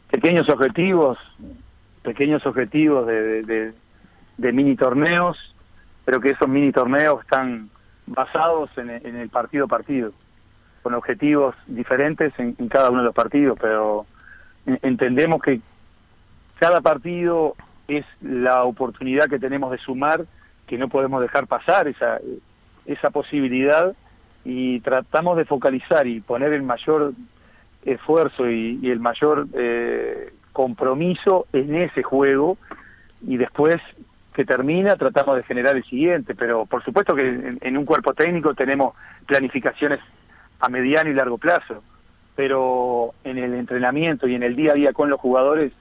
pequeños 0.09 0.47
objetivos, 0.49 1.17
pequeños 2.03 2.45
objetivos 2.45 3.05
de, 3.07 3.43
de- 3.43 3.73
mini 4.53 4.75
torneos, 4.77 5.37
pero 6.05 6.21
que 6.21 6.29
esos 6.29 6.47
mini 6.47 6.71
torneos 6.71 7.21
están 7.21 7.69
basados 8.05 8.69
en, 8.77 8.91
el- 8.91 9.05
en 9.05 9.15
el 9.17 9.27
partido 9.29 9.65
a 9.65 9.67
partido, 9.67 10.11
con 10.83 10.93
objetivos 10.93 11.53
diferentes 11.67 12.31
en, 12.37 12.53
cada 12.69 12.89
uno 12.91 12.99
de 12.99 13.05
los 13.07 13.15
partidos, 13.15 13.57
pero 13.61 14.05
en- 14.65 14.79
entendemos 14.83 15.41
que 15.41 15.59
cada 16.59 16.79
partido 16.79 17.55
es 17.87 18.05
la 18.21 18.63
oportunidad 18.63 19.29
que 19.29 19.39
tenemos 19.39 19.71
de 19.71 19.77
sumar, 19.77 20.25
que 20.67 20.77
no 20.77 20.89
podemos 20.89 21.21
dejar 21.21 21.47
pasar 21.47 21.87
esa, 21.87 22.19
esa 22.85 23.09
posibilidad 23.11 23.95
y 24.43 24.79
tratamos 24.81 25.37
de 25.37 25.45
focalizar 25.45 26.07
y 26.07 26.21
poner 26.21 26.53
el 26.53 26.63
mayor 26.63 27.13
esfuerzo 27.83 28.49
y, 28.49 28.89
el 28.89 28.99
mayor 28.99 29.47
eh, 29.53 30.33
compromiso 30.53 31.47
en 31.53 31.75
ese 31.75 32.03
juego 32.03 32.57
y 33.27 33.37
después 33.37 33.77
que 34.33 34.45
termina 34.45 34.95
tratamos 34.95 35.37
de 35.37 35.43
generar 35.43 35.75
el 35.75 35.83
siguiente, 35.83 36.35
pero 36.35 36.65
por 36.65 36.83
supuesto 36.83 37.15
que 37.15 37.57
en 37.59 37.77
un 37.77 37.85
cuerpo 37.85 38.13
técnico 38.13 38.53
tenemos 38.53 38.93
planificaciones 39.25 39.99
a 40.59 40.69
mediano 40.69 41.09
y 41.09 41.13
largo 41.13 41.37
plazo, 41.37 41.83
pero 42.35 43.13
en 43.23 43.37
el 43.37 43.53
entrenamiento 43.53 44.27
y 44.27 44.35
en 44.35 44.43
el 44.43 44.55
día 44.55 44.71
a 44.71 44.75
día 44.75 44.93
con 44.93 45.09
los 45.09 45.19
jugadores 45.19 45.71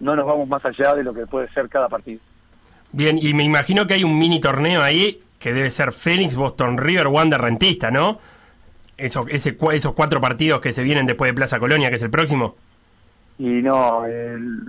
no 0.00 0.16
nos 0.16 0.26
vamos 0.26 0.48
más 0.48 0.64
allá 0.64 0.94
de 0.94 1.04
lo 1.04 1.12
que 1.14 1.26
puede 1.26 1.48
ser 1.52 1.68
cada 1.68 1.88
partido. 1.88 2.20
Bien, 2.92 3.18
y 3.20 3.34
me 3.34 3.42
imagino 3.42 3.86
que 3.86 3.94
hay 3.94 4.04
un 4.04 4.16
mini 4.18 4.40
torneo 4.40 4.82
ahí 4.82 5.20
que 5.38 5.52
debe 5.52 5.70
ser 5.70 5.92
Phoenix, 5.92 6.36
Boston 6.36 6.78
River, 6.78 7.08
Wander 7.08 7.40
Rentista, 7.40 7.90
¿no? 7.90 8.18
Eso, 8.96 9.26
ese, 9.28 9.56
esos 9.72 9.92
cuatro 9.94 10.20
partidos 10.20 10.60
que 10.60 10.72
se 10.72 10.82
vienen 10.84 11.04
después 11.06 11.30
de 11.30 11.34
Plaza 11.34 11.58
Colonia, 11.58 11.88
que 11.90 11.96
es 11.96 12.02
el 12.02 12.10
próximo. 12.10 12.54
Y 13.38 13.44
no, 13.62 14.04
el- 14.06 14.60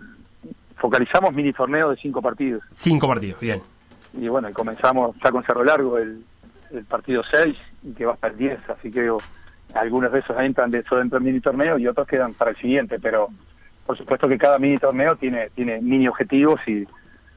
focalizamos 0.78 1.34
mini 1.34 1.54
torneos 1.54 1.92
de 1.96 2.02
cinco 2.02 2.22
partidos. 2.22 2.64
Cinco 2.74 3.08
partidos, 3.08 3.40
bien. 3.40 3.62
y 4.20 4.28
bueno, 4.28 4.50
y 4.50 4.54
comenzamos 4.54 5.16
ya 5.24 5.32
con 5.32 5.44
Cerro 5.44 5.64
Largo 5.64 5.98
el, 6.00 6.24
el 6.72 6.84
partido 6.86 7.22
6 7.32 7.56
y 7.84 7.92
que 7.94 8.06
va 8.06 8.14
hasta 8.14 8.28
el 8.28 8.38
10, 8.38 8.60
así 8.70 8.92
que 8.92 9.04
digo, 9.04 9.18
algunos 9.76 10.12
de 10.12 10.20
esos 10.20 10.38
entran 10.40 10.72
de 10.72 10.80
eso 10.80 10.96
dentro 10.96 11.20
del 11.20 11.26
mini 11.28 11.40
torneo 11.42 11.78
y 11.78 11.86
otros 11.88 12.08
quedan 12.08 12.34
para 12.34 12.52
el 12.52 12.58
siguiente, 12.58 12.98
pero 13.00 13.30
por 13.86 13.98
supuesto 13.98 14.28
que 14.28 14.38
cada 14.38 14.58
mini 14.58 14.78
torneo 14.78 15.16
tiene, 15.16 15.50
tiene 15.52 15.80
mini 15.82 16.08
objetivos 16.08 16.60
y, 16.68 16.88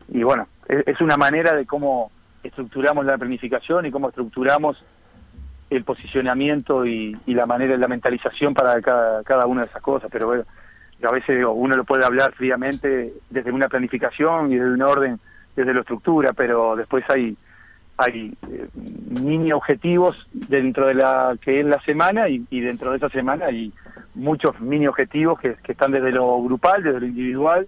y 0.09 0.22
bueno, 0.22 0.49
es, 0.66 0.86
es 0.86 1.01
una 1.01 1.16
manera 1.16 1.55
de 1.55 1.66
cómo 1.66 2.11
estructuramos 2.42 3.05
la 3.05 3.18
planificación 3.18 3.86
y 3.86 3.90
cómo 3.90 4.09
estructuramos 4.09 4.82
el 5.70 5.84
posicionamiento 5.84 6.86
y, 6.86 7.16
y 7.26 7.34
la 7.34 7.46
manera, 7.46 7.76
la 7.76 7.88
mentalización 7.88 8.55
para 8.55 8.80
cada, 8.80 9.22
cada 9.22 9.46
una 9.46 9.62
de 9.62 9.68
esas 9.68 9.82
cosas, 9.82 10.09
pero 10.11 10.26
bueno, 10.26 10.44
a 11.07 11.12
veces 11.12 11.44
uno 11.46 11.76
lo 11.76 11.84
puede 11.84 12.05
hablar 12.05 12.32
fríamente 12.32 13.12
desde 13.30 13.53
una 13.53 13.68
planificación 13.68 14.51
y 14.51 14.57
desde 14.57 14.72
un 14.72 14.82
orden, 14.82 15.20
desde 15.55 15.74
la 15.74 15.80
estructura, 15.80 16.32
pero 16.32 16.74
después 16.74 17.05
hay 17.11 17.36
hay 17.99 18.32
eh, 18.51 18.68
mini 19.20 19.53
objetivos 19.53 20.16
dentro 20.32 20.86
de 20.86 20.94
la 20.94 21.36
que 21.40 21.61
es 21.61 21.66
la 21.66 21.80
semana 21.82 22.28
y, 22.28 22.44
y 22.49 22.61
dentro 22.61 22.92
de 22.92 22.96
esa 22.99 23.09
semana 23.09 23.46
hay 23.46 23.72
muchos 24.14 24.59
mini 24.61 24.86
objetivos 24.86 25.38
que, 25.40 25.57
que 25.62 25.72
están 25.72 25.90
desde 25.92 26.12
lo 26.12 26.40
grupal, 26.42 26.82
desde 26.82 27.01
lo 27.01 27.07
individual 27.07 27.66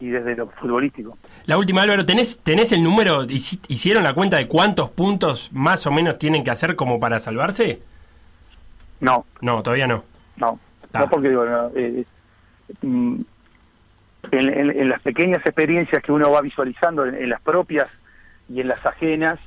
y 0.00 0.08
desde 0.10 0.36
lo 0.36 0.46
futbolístico. 0.50 1.18
La 1.46 1.58
última, 1.58 1.82
Álvaro, 1.82 2.06
¿tenés, 2.06 2.38
tenés 2.40 2.70
el 2.70 2.84
número? 2.84 3.24
hici- 3.24 3.60
¿Hicieron 3.68 4.04
la 4.04 4.14
cuenta 4.14 4.36
de 4.36 4.46
cuántos 4.46 4.90
puntos 4.90 5.50
más 5.52 5.86
o 5.88 5.90
menos 5.90 6.18
tienen 6.18 6.44
que 6.44 6.52
hacer 6.52 6.76
como 6.76 7.00
para 7.00 7.18
salvarse? 7.18 7.80
No. 9.00 9.26
No, 9.40 9.62
todavía 9.62 9.88
no. 9.88 10.04
No, 10.36 10.58
no 10.94 11.08
porque 11.10 11.28
digo, 11.30 11.44
no, 11.44 11.70
eh, 11.74 12.04
mm, 12.82 13.20
en, 14.30 14.48
en- 14.48 14.78
en 14.80 14.88
las 14.88 15.00
pequeñas 15.02 15.44
experiencias 15.44 16.00
que 16.02 16.12
uno 16.12 16.30
va 16.30 16.42
visualizando, 16.42 17.04
en, 17.04 17.16
en 17.16 17.28
las 17.28 17.40
propias 17.40 17.88
y 18.48 18.60
en 18.60 18.68
las 18.68 18.84
ajenas, 18.86 19.38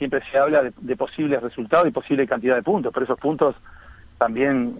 siempre 0.00 0.22
se 0.32 0.38
habla 0.38 0.62
de, 0.62 0.72
de 0.80 0.96
posibles 0.96 1.42
resultados 1.42 1.86
y 1.86 1.90
posible 1.90 2.26
cantidad 2.26 2.56
de 2.56 2.62
puntos, 2.62 2.90
pero 2.92 3.04
esos 3.04 3.20
puntos 3.20 3.54
también 4.16 4.74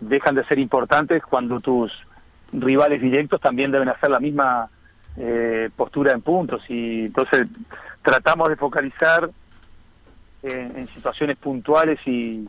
dejan 0.00 0.34
de 0.34 0.44
ser 0.44 0.58
importantes 0.58 1.22
cuando 1.24 1.60
tus 1.60 1.90
rivales 2.52 3.00
directos 3.00 3.40
también 3.40 3.70
deben 3.72 3.88
hacer 3.88 4.10
la 4.10 4.20
misma 4.20 4.68
eh, 5.16 5.70
postura 5.74 6.12
en 6.12 6.20
puntos 6.20 6.62
y 6.68 7.06
entonces 7.06 7.46
tratamos 8.02 8.50
de 8.50 8.56
focalizar 8.56 9.30
en, 10.42 10.76
en 10.76 10.88
situaciones 10.88 11.38
puntuales 11.38 11.98
y, 12.06 12.46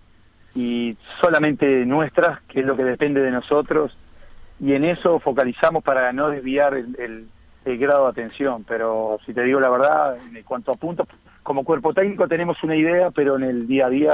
y 0.54 0.98
solamente 1.22 1.86
nuestras, 1.86 2.42
que 2.50 2.60
es 2.60 2.66
lo 2.66 2.76
que 2.76 2.84
depende 2.84 3.22
de 3.22 3.32
nosotros, 3.32 3.96
y 4.60 4.74
en 4.74 4.84
eso 4.84 5.20
focalizamos 5.20 5.82
para 5.84 6.12
no 6.12 6.30
desviar 6.30 6.74
el, 6.76 6.96
el- 7.00 7.28
el 7.66 7.80
grado 7.80 8.04
de 8.04 8.12
atención. 8.12 8.64
Pero 8.68 9.18
si 9.26 9.34
te 9.34 9.42
digo 9.42 9.60
la 9.60 9.72
verdad, 9.72 10.18
en 10.18 10.44
cuanto 10.44 10.72
a 10.72 10.76
puntos, 10.76 11.08
como 11.46 11.64
cuerpo 11.64 11.94
técnico 11.94 12.28
tenemos 12.28 12.62
una 12.64 12.76
idea, 12.76 13.12
pero 13.12 13.36
en 13.38 13.44
el 13.44 13.68
día 13.68 13.86
a 13.86 13.90
día 13.90 14.14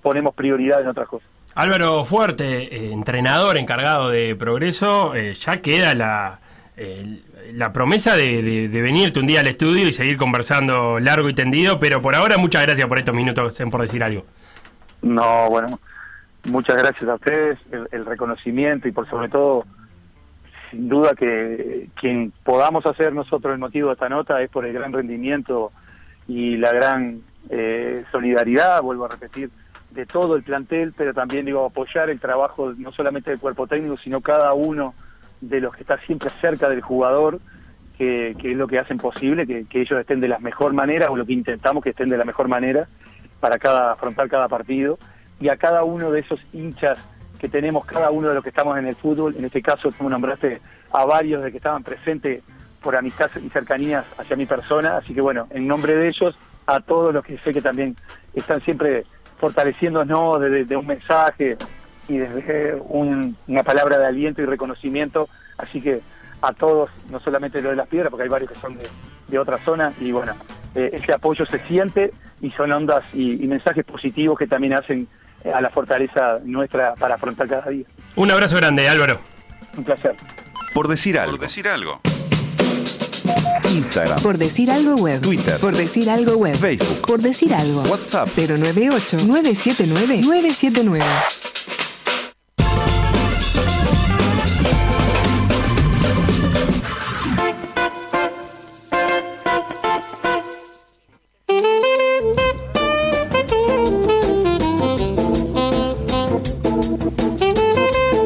ponemos 0.00 0.32
prioridad 0.32 0.80
en 0.80 0.86
otras 0.86 1.08
cosas. 1.08 1.28
Álvaro 1.56 2.04
Fuerte, 2.04 2.44
eh, 2.74 2.92
entrenador 2.92 3.56
encargado 3.58 4.10
de 4.10 4.36
progreso, 4.36 5.14
eh, 5.16 5.34
ya 5.34 5.60
queda 5.60 5.94
la, 5.94 6.38
eh, 6.76 7.20
la 7.52 7.72
promesa 7.72 8.14
de, 8.16 8.42
de- 8.42 8.68
de 8.68 8.82
venirte 8.82 9.18
un 9.18 9.26
día 9.26 9.40
al 9.40 9.48
estudio 9.48 9.88
y 9.88 9.92
seguir 9.92 10.16
conversando 10.18 11.00
largo 11.00 11.28
y 11.28 11.34
tendido, 11.34 11.78
pero 11.80 12.00
por 12.00 12.14
ahora 12.14 12.38
muchas 12.38 12.62
gracias 12.64 12.86
por 12.86 12.98
estos 12.98 13.14
minutos 13.14 13.60
por 13.70 13.80
decir 13.80 14.04
algo. 14.04 14.24
No, 15.02 15.48
bueno, 15.50 15.80
muchas 16.44 16.76
gracias 16.76 17.08
a 17.10 17.14
ustedes, 17.14 17.58
el, 17.72 17.88
el 17.90 18.06
reconocimiento 18.06 18.86
y 18.86 18.92
por 18.92 19.08
sobre 19.08 19.28
todo, 19.28 19.64
sin 20.70 20.88
duda 20.88 21.14
que 21.18 21.88
quien 21.98 22.32
podamos 22.44 22.86
hacer 22.86 23.12
nosotros 23.12 23.52
el 23.52 23.58
motivo 23.58 23.88
de 23.88 23.94
esta 23.94 24.08
nota 24.08 24.40
es 24.42 24.50
por 24.50 24.64
el 24.66 24.72
gran 24.72 24.92
rendimiento 24.92 25.72
y 26.28 26.56
la 26.56 26.72
gran 26.72 27.22
eh, 27.50 28.04
solidaridad, 28.10 28.82
vuelvo 28.82 29.04
a 29.04 29.08
repetir, 29.08 29.50
de 29.90 30.06
todo 30.06 30.36
el 30.36 30.42
plantel, 30.42 30.92
pero 30.96 31.14
también 31.14 31.46
digo 31.46 31.64
apoyar 31.64 32.10
el 32.10 32.20
trabajo 32.20 32.72
no 32.76 32.92
solamente 32.92 33.30
del 33.30 33.38
cuerpo 33.40 33.66
técnico, 33.66 33.96
sino 33.96 34.20
cada 34.20 34.52
uno 34.52 34.94
de 35.40 35.60
los 35.60 35.74
que 35.74 35.82
está 35.82 35.98
siempre 36.00 36.30
cerca 36.40 36.68
del 36.68 36.82
jugador, 36.82 37.40
que, 37.96 38.30
es 38.30 38.56
lo 38.56 38.68
que 38.68 38.78
hacen 38.78 38.98
posible, 38.98 39.46
que, 39.46 39.64
que 39.64 39.80
ellos 39.80 39.98
estén 39.98 40.20
de 40.20 40.28
la 40.28 40.38
mejor 40.38 40.74
manera, 40.74 41.10
o 41.10 41.16
lo 41.16 41.24
que 41.24 41.32
intentamos 41.32 41.82
que 41.82 41.90
estén 41.90 42.10
de 42.10 42.18
la 42.18 42.24
mejor 42.24 42.48
manera 42.48 42.86
para 43.40 43.58
cada 43.58 43.92
afrontar 43.92 44.28
cada 44.28 44.48
partido, 44.48 44.98
y 45.40 45.48
a 45.48 45.56
cada 45.56 45.84
uno 45.84 46.10
de 46.10 46.20
esos 46.20 46.40
hinchas 46.52 46.98
que 47.38 47.48
tenemos, 47.48 47.84
cada 47.84 48.10
uno 48.10 48.28
de 48.28 48.34
los 48.34 48.42
que 48.42 48.50
estamos 48.50 48.78
en 48.78 48.86
el 48.86 48.96
fútbol, 48.96 49.34
en 49.36 49.44
este 49.44 49.62
caso 49.62 49.90
tú 49.92 50.08
nombraste 50.08 50.60
a 50.92 51.04
varios 51.04 51.42
de 51.42 51.50
que 51.50 51.58
estaban 51.58 51.82
presentes 51.82 52.42
por 52.86 52.94
amistad 52.94 53.28
y 53.44 53.50
cercanías 53.50 54.04
hacia 54.16 54.36
mi 54.36 54.46
persona, 54.46 54.98
así 54.98 55.12
que 55.12 55.20
bueno, 55.20 55.48
en 55.50 55.66
nombre 55.66 55.96
de 55.96 56.06
ellos, 56.08 56.36
a 56.68 56.78
todos 56.78 57.12
los 57.12 57.24
que 57.24 57.36
sé 57.38 57.52
que 57.52 57.60
también 57.60 57.96
están 58.32 58.60
siempre 58.60 59.04
fortaleciéndonos 59.40 60.40
desde 60.40 60.64
de 60.66 60.76
un 60.76 60.86
mensaje 60.86 61.56
y 62.08 62.18
desde 62.18 62.76
un- 62.88 63.36
una 63.48 63.64
palabra 63.64 63.98
de 63.98 64.06
aliento 64.06 64.40
y 64.40 64.44
reconocimiento, 64.46 65.28
así 65.58 65.80
que 65.80 66.00
a 66.42 66.52
todos, 66.52 66.90
no 67.10 67.18
solamente 67.18 67.60
lo 67.60 67.70
de 67.70 67.76
las 67.76 67.88
piedras, 67.88 68.10
porque 68.10 68.22
hay 68.22 68.28
varios 68.28 68.52
que 68.52 68.60
son 68.60 68.76
de, 68.78 68.88
de 69.26 69.38
otra 69.40 69.58
zona, 69.58 69.92
y 70.00 70.12
bueno, 70.12 70.34
eh, 70.76 70.90
ese 70.92 71.12
apoyo 71.12 71.44
se 71.44 71.58
siente 71.66 72.12
y 72.40 72.52
son 72.52 72.70
ondas 72.70 73.02
y, 73.12 73.42
y 73.42 73.48
mensajes 73.48 73.84
positivos 73.84 74.38
que 74.38 74.46
también 74.46 74.74
hacen 74.74 75.08
eh, 75.42 75.50
a 75.52 75.60
la 75.60 75.70
fortaleza 75.70 76.38
nuestra 76.44 76.94
para 76.94 77.16
afrontar 77.16 77.48
cada 77.48 77.68
día. 77.68 77.84
Un 78.14 78.30
abrazo 78.30 78.54
grande, 78.56 78.88
Álvaro. 78.88 79.18
Un 79.76 79.82
placer. 79.82 80.14
Por 80.72 80.86
decir 80.86 81.18
algo. 81.18 81.32
Por 81.32 81.40
decir 81.40 81.66
algo. 81.66 82.00
Instagram. 83.70 84.20
Por 84.22 84.38
decir 84.38 84.70
algo 84.70 84.94
web. 84.96 85.20
Twitter. 85.20 85.58
Por 85.58 85.76
decir 85.76 86.08
algo 86.10 86.36
web. 86.36 86.56
Facebook. 86.56 87.00
Por 87.06 87.20
decir 87.22 87.54
algo. 87.54 87.82
WhatsApp. 87.82 88.28
098-979-979. 88.36 91.04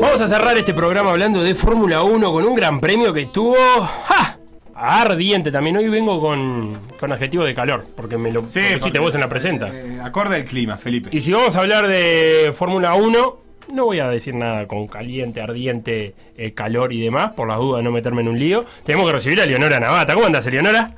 Vamos 0.00 0.20
a 0.20 0.28
cerrar 0.28 0.56
este 0.58 0.74
programa 0.74 1.10
hablando 1.10 1.42
de 1.42 1.54
Fórmula 1.54 2.02
1 2.02 2.32
con 2.32 2.44
un 2.44 2.54
gran 2.54 2.80
premio 2.80 3.12
que 3.12 3.22
estuvo 3.22 3.54
¡ja! 4.06 4.29
Ardiente 4.80 5.52
también. 5.52 5.76
Hoy 5.76 5.88
vengo 5.88 6.20
con, 6.20 6.78
con 6.98 7.12
adjetivo 7.12 7.44
de 7.44 7.54
calor, 7.54 7.84
porque 7.96 8.16
me 8.16 8.32
lo 8.32 8.42
pusiste 8.42 8.78
porque- 8.78 8.98
vos 8.98 9.14
en 9.14 9.20
la 9.20 9.28
presenta. 9.28 9.68
Eh, 9.68 10.00
acorde 10.02 10.36
al 10.36 10.44
clima, 10.44 10.76
Felipe. 10.76 11.10
Y 11.12 11.20
si 11.20 11.32
vamos 11.32 11.56
a 11.56 11.60
hablar 11.60 11.86
de 11.86 12.50
Fórmula 12.54 12.94
1, 12.94 13.36
no 13.74 13.84
voy 13.84 14.00
a 14.00 14.08
decir 14.08 14.34
nada 14.34 14.66
con 14.66 14.86
caliente, 14.88 15.40
ardiente, 15.42 16.14
eh, 16.36 16.54
calor 16.54 16.92
y 16.92 17.00
demás, 17.00 17.32
por 17.32 17.46
las 17.48 17.58
dudas 17.58 17.78
de 17.78 17.84
no 17.84 17.92
meterme 17.92 18.22
en 18.22 18.28
un 18.28 18.38
lío. 18.38 18.64
Tenemos 18.84 19.06
que 19.06 19.12
recibir 19.12 19.40
a 19.40 19.46
Leonora 19.46 19.78
Navata. 19.78 20.14
¿Cómo 20.14 20.26
andas, 20.26 20.46
Leonora? 20.46 20.90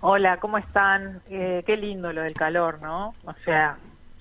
Hola, 0.00 0.36
¿cómo 0.38 0.58
están? 0.58 1.20
Eh, 1.30 1.62
qué 1.66 1.76
lindo 1.76 2.12
lo 2.12 2.22
del 2.22 2.34
calor, 2.34 2.80
¿no? 2.82 3.14
O 3.24 3.34
sea, 3.44 3.76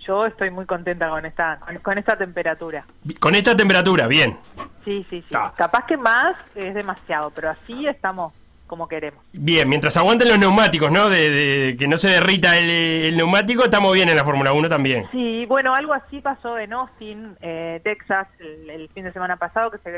yo 0.08 0.26
estoy 0.26 0.50
muy 0.52 0.66
contenta 0.66 1.10
con 1.10 1.26
esta 1.26 1.58
con, 1.60 1.76
con 1.78 1.98
esta 1.98 2.16
temperatura. 2.16 2.86
Con 3.20 3.36
esta 3.36 3.56
temperatura, 3.56 4.08
bien. 4.08 4.38
Sí, 4.86 5.06
sí, 5.10 5.22
sí. 5.28 5.36
Capaz 5.58 5.86
que 5.86 5.98
más 5.98 6.36
es 6.56 6.74
demasiado, 6.74 7.32
pero 7.32 7.50
así 7.52 7.88
estamos 7.88 8.34
como 8.72 8.88
queremos. 8.88 9.22
Bien, 9.34 9.68
mientras 9.68 9.98
aguanten 9.98 10.30
los 10.30 10.40
neumáticos, 10.40 10.90
¿no? 10.94 11.10
De, 11.10 11.30
de- 11.30 11.76
que 11.78 11.90
no 11.90 11.98
se 11.98 12.08
derrita 12.10 12.58
el, 12.58 12.70
el 12.70 13.18
neumático, 13.18 13.66
estamos 13.66 13.92
bien 13.94 14.08
en 14.08 14.16
la 14.16 14.24
Fórmula 14.24 14.54
1 14.54 14.70
también. 14.70 15.08
Sí, 15.12 15.46
bueno, 15.46 15.76
algo 15.76 15.94
así 15.94 16.22
pasó 16.22 16.58
en 16.58 16.72
Austin, 16.72 17.36
eh, 17.42 17.82
Texas, 17.84 18.30
el, 18.40 18.70
el 18.70 18.88
fin 18.90 19.04
de 19.04 19.12
semana 19.12 19.36
pasado, 19.36 19.72
que 19.72 19.78
se 19.80 19.92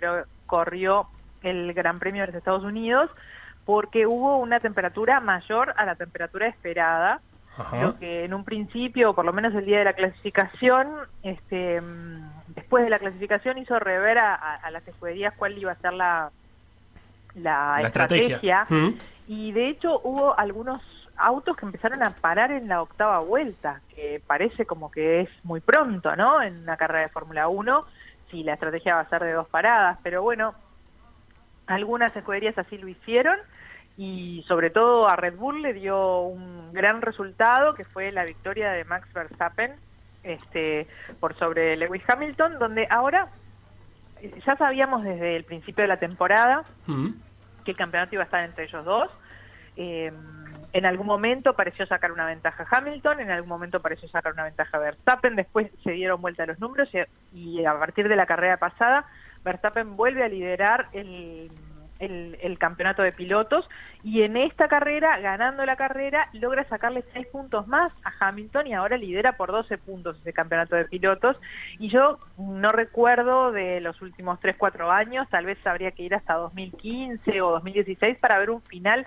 corrió 0.48 1.06
el 1.44 1.72
Gran 1.76 2.00
Premio 2.00 2.22
de 2.24 2.28
los 2.28 2.36
Estados 2.36 2.64
Unidos, 2.64 3.12
porque 3.64 4.08
hubo 4.08 4.38
una 4.38 4.60
temperatura 4.60 5.20
mayor 5.20 5.76
a 5.78 5.86
la 5.86 5.94
temperatura 5.94 6.48
esperada, 6.48 7.22
lo 7.80 8.00
que 8.00 8.26
en 8.26 8.34
un 8.34 8.44
principio, 8.44 9.14
por 9.14 9.24
lo 9.24 9.34
menos 9.34 9.54
el 9.54 9.66
día 9.66 9.78
de 9.78 9.84
la 9.86 9.94
clasificación, 9.94 10.88
este, 11.22 11.80
mm, 11.80 12.32
después 12.56 12.84
de 12.84 12.90
la 12.90 12.98
clasificación 12.98 13.60
hizo 13.60 13.78
rever 13.78 14.18
a, 14.18 14.34
a- 14.34 14.56
a 14.56 14.72
las 14.72 14.88
escuderías 14.88 15.36
cuál 15.38 15.56
iba 15.60 15.72
a 15.72 15.76
ser 15.76 15.94
la, 15.94 16.32
la, 17.36 17.80
La 17.82 17.88
estrategia. 17.88 18.36
estrategia. 18.38 18.94
Y 19.28 19.52
de 19.52 19.70
hecho 19.70 20.00
hubo 20.04 20.38
algunos 20.38 20.82
autos 21.18 21.56
que 21.56 21.66
empezaron 21.66 22.04
a 22.04 22.12
parar 22.12 22.52
en 22.52 22.68
la 22.68 22.82
octava 22.82 23.20
vuelta, 23.20 23.82
que 23.96 24.22
parece 24.26 24.66
como 24.66 24.92
que 24.92 25.22
es 25.22 25.30
muy 25.44 25.60
pronto, 25.60 26.16
¿no? 26.16 26.42
En 26.42 26.62
una 26.64 26.78
carrera 26.78 27.02
de 27.02 27.10
Fórmula 27.10 27.48
1, 27.48 27.86
si 28.32 28.44
la 28.44 28.54
estrategia 28.54 28.96
va 28.96 29.02
a 29.02 29.10
ser 29.10 29.24
de 29.24 29.34
dos 29.34 29.48
paradas, 29.48 30.00
pero 30.04 30.22
bueno, 30.22 30.56
algunas 31.68 32.16
escuderías 32.16 32.58
así 32.58 32.78
lo 32.78 32.88
hicieron 32.88 33.38
y 33.96 34.44
sobre 34.48 34.70
todo 34.72 35.08
a 35.08 35.16
Red 35.16 35.36
Bull 35.36 35.62
le 35.62 35.74
dio 35.74 36.22
un 36.22 36.74
gran 36.74 37.02
resultado 37.02 37.76
que 37.76 37.84
fue 37.84 38.12
la 38.12 38.26
victoria 38.26 38.72
de 38.72 38.86
Max 38.86 39.08
Verstappen 39.14 39.74
este 40.24 40.88
por 41.20 41.38
sobre 41.38 41.78
Lewis 41.78 42.02
Hamilton 42.08 42.58
donde 42.58 42.88
ahora 42.90 43.30
ya 44.46 44.56
sabíamos 44.56 45.04
desde 45.04 45.36
el 45.36 45.44
principio 45.44 45.84
de 45.84 45.88
la 45.88 45.98
temporada 45.98 46.64
que 46.86 47.72
el 47.72 47.78
campeonato 47.78 48.16
iba 48.16 48.24
a 48.24 48.26
estar 48.26 48.44
entre 48.44 48.66
ellos 48.66 48.86
dos. 48.86 49.10
Eh, 49.76 50.12
en 50.74 50.86
algún 50.86 51.06
momento 51.06 51.54
pareció 51.54 51.86
sacar 51.86 52.12
una 52.12 52.26
ventaja 52.26 52.66
Hamilton, 52.70 53.20
en 53.20 53.32
algún 53.32 53.50
momento 53.50 53.80
pareció 53.80 54.08
sacar 54.10 54.34
una 54.34 54.44
ventaja 54.44 54.78
Verstappen, 54.80 55.36
después 55.36 55.70
se 55.84 55.92
dieron 55.92 56.22
vuelta 56.22 56.46
los 56.46 56.60
números 56.60 56.90
y, 57.32 57.60
y 57.60 57.66
a 57.66 57.78
partir 57.78 58.10
de 58.10 58.16
la 58.16 58.26
carrera 58.26 58.58
pasada 58.58 59.06
Verstappen 59.44 59.96
vuelve 59.96 60.24
a 60.24 60.28
liderar 60.28 60.88
el, 60.94 61.52
el- 62.06 62.38
el 62.42 62.58
campeonato 62.58 63.02
de 63.02 63.12
pilotos 63.12 63.68
y 64.04 64.22
en 64.24 64.38
esta 64.38 64.68
carrera, 64.68 65.20
ganando 65.20 65.66
la 65.66 65.76
carrera, 65.76 66.30
logra 66.34 66.64
sacarle 66.66 67.04
6 67.14 67.28
puntos 67.28 67.68
más 67.68 67.92
a 68.04 68.12
Hamilton 68.28 68.68
y 68.68 68.74
ahora 68.74 68.98
lidera 68.98 69.38
por 69.38 69.52
12 69.52 69.78
puntos 69.78 70.18
ese 70.20 70.34
campeonato 70.34 70.76
de 70.76 70.86
pilotos 70.86 71.38
y 71.80 71.90
yo 71.90 72.20
no 72.38 72.70
recuerdo 72.70 73.52
de 73.52 73.80
los 73.82 74.02
últimos 74.02 74.40
3-4 74.40 74.92
años, 74.92 75.28
tal 75.30 75.46
vez 75.46 75.58
habría 75.66 75.92
que 75.92 76.04
ir 76.04 76.16
hasta 76.16 76.34
2015 76.36 77.42
o 77.42 77.52
2016 77.52 78.18
para 78.20 78.40
ver 78.40 78.50
un 78.50 78.62
final 78.64 79.06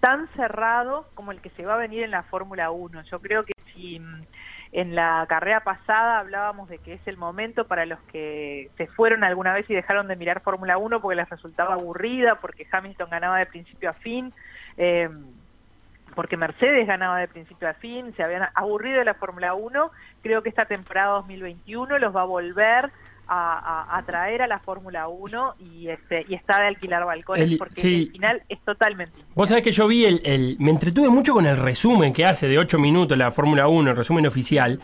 tan 0.00 0.28
cerrado 0.36 1.06
como 1.14 1.32
el 1.32 1.40
que 1.40 1.50
se 1.50 1.64
va 1.64 1.74
a 1.74 1.78
venir 1.78 2.02
en 2.02 2.10
la 2.10 2.22
Fórmula 2.24 2.70
1. 2.70 3.02
Yo 3.04 3.20
creo 3.20 3.42
que 3.42 3.54
si 3.72 3.98
mm, 3.98 4.26
en 4.74 4.96
la 4.96 5.24
carrera 5.28 5.60
pasada 5.60 6.18
hablábamos 6.18 6.68
de 6.68 6.78
que 6.78 6.94
es 6.94 7.06
el 7.06 7.16
momento 7.16 7.64
para 7.64 7.86
los 7.86 8.00
que 8.10 8.70
se 8.76 8.88
fueron 8.88 9.22
alguna 9.22 9.54
vez 9.54 9.70
y 9.70 9.74
dejaron 9.74 10.08
de 10.08 10.16
mirar 10.16 10.42
Fórmula 10.42 10.78
1 10.78 11.00
porque 11.00 11.14
les 11.14 11.30
resultaba 11.30 11.74
aburrida, 11.74 12.40
porque 12.40 12.66
Hamilton 12.70 13.08
ganaba 13.08 13.38
de 13.38 13.46
principio 13.46 13.90
a 13.90 13.92
fin, 13.92 14.32
eh, 14.76 15.08
porque 16.16 16.36
Mercedes 16.36 16.88
ganaba 16.88 17.20
de 17.20 17.28
principio 17.28 17.68
a 17.68 17.74
fin, 17.74 18.12
se 18.16 18.24
habían 18.24 18.48
aburrido 18.52 18.98
de 18.98 19.04
la 19.04 19.14
Fórmula 19.14 19.54
1, 19.54 19.92
creo 20.24 20.42
que 20.42 20.48
esta 20.48 20.64
temporada 20.64 21.12
2021 21.12 22.00
los 22.00 22.14
va 22.14 22.22
a 22.22 22.26
volver 22.26 22.90
a, 23.28 23.58
a- 23.92 23.96
a 23.98 24.02
traer 24.04 24.42
a 24.42 24.46
la 24.46 24.58
Fórmula 24.58 25.08
1 25.08 25.54
y, 25.60 25.88
este, 25.88 26.24
y 26.28 26.34
está 26.34 26.60
de 26.60 26.68
alquilar 26.68 27.04
balcones 27.04 27.54
porque 27.58 27.80
sí. 27.80 28.02
el 28.06 28.10
final 28.12 28.42
es 28.48 28.58
totalmente 28.60 29.12
Vos 29.34 29.48
sabés 29.48 29.64
que 29.64 29.72
yo 29.72 29.86
vi 29.86 30.04
el, 30.04 30.20
el- 30.24 30.56
Me 30.60 30.70
entretuve 30.70 31.08
mucho 31.08 31.32
con 31.34 31.46
el 31.46 31.56
resumen 31.56 32.12
que 32.12 32.24
hace 32.24 32.48
de 32.48 32.58
8 32.58 32.78
minutos 32.78 33.16
la 33.16 33.30
Fórmula 33.30 33.66
1, 33.68 33.90
el 33.90 33.96
resumen 33.96 34.26
oficial. 34.26 34.80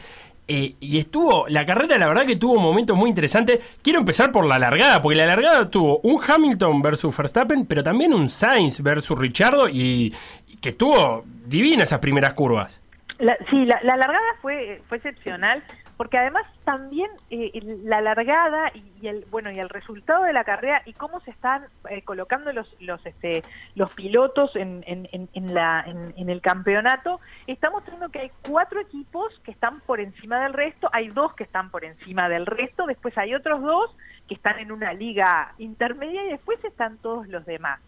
eh, 0.48 0.74
y 0.80 0.98
estuvo. 0.98 1.46
La 1.48 1.64
carrera, 1.64 1.96
la 1.96 2.08
verdad, 2.08 2.26
que 2.26 2.34
tuvo 2.36 2.58
momentos 2.58 2.96
muy 2.96 3.08
interesantes. 3.08 3.60
Quiero 3.82 4.00
empezar 4.00 4.32
por 4.32 4.44
la 4.46 4.58
largada, 4.58 5.00
porque 5.00 5.16
la 5.16 5.26
largada 5.26 5.70
tuvo 5.70 6.00
un 6.02 6.20
Hamilton 6.26 6.82
versus 6.82 7.16
Verstappen, 7.16 7.66
pero 7.66 7.84
también 7.84 8.12
un 8.12 8.28
Sainz 8.28 8.82
versus 8.82 9.16
Richardo. 9.16 9.68
Y, 9.68 10.12
y 10.48 10.56
que 10.56 10.70
estuvo 10.70 11.24
divina 11.46 11.84
esas 11.84 12.00
primeras 12.00 12.34
curvas. 12.34 12.80
La- 13.20 13.36
sí, 13.50 13.64
la, 13.64 13.78
la 13.84 13.96
largada 13.96 14.26
fue, 14.42 14.82
fue 14.88 14.96
excepcional 14.96 15.62
porque 16.00 16.16
además 16.16 16.46
también 16.64 17.10
eh, 17.28 17.60
la 17.84 18.00
largada 18.00 18.72
y, 18.72 19.06
el 19.06 19.26
bueno 19.30 19.50
y 19.50 19.58
el 19.58 19.68
resultado 19.68 20.24
de 20.24 20.32
la 20.32 20.44
carrera 20.44 20.80
y 20.86 20.94
cómo 20.94 21.20
se 21.20 21.30
están 21.30 21.66
eh, 21.90 22.00
colocando 22.00 22.50
los 22.54 22.74
este 23.04 23.42
los 23.74 23.92
pilotos 23.92 24.56
en, 24.56 24.82
en, 24.86 26.30
el 26.30 26.40
campeonato 26.40 27.20
está 27.46 27.68
mostrando 27.68 28.08
que 28.08 28.20
hay 28.20 28.30
cuatro 28.48 28.80
equipos 28.80 29.38
que 29.44 29.50
están 29.50 29.82
por 29.82 30.00
encima 30.00 30.42
del 30.42 30.54
resto 30.54 30.88
hay 30.90 31.08
dos 31.08 31.34
que 31.34 31.44
están 31.44 31.70
por 31.70 31.84
encima 31.84 32.30
del 32.30 32.46
resto 32.46 32.86
después 32.86 33.18
hay 33.18 33.34
otros 33.34 33.60
dos 33.60 33.94
que 34.26 34.36
están 34.36 34.58
en 34.58 34.72
una 34.72 34.94
liga 34.94 35.52
intermedia 35.58 36.24
y 36.24 36.30
después 36.30 36.64
están 36.64 36.96
todos 36.96 37.28
los 37.28 37.44
demás 37.44 37.78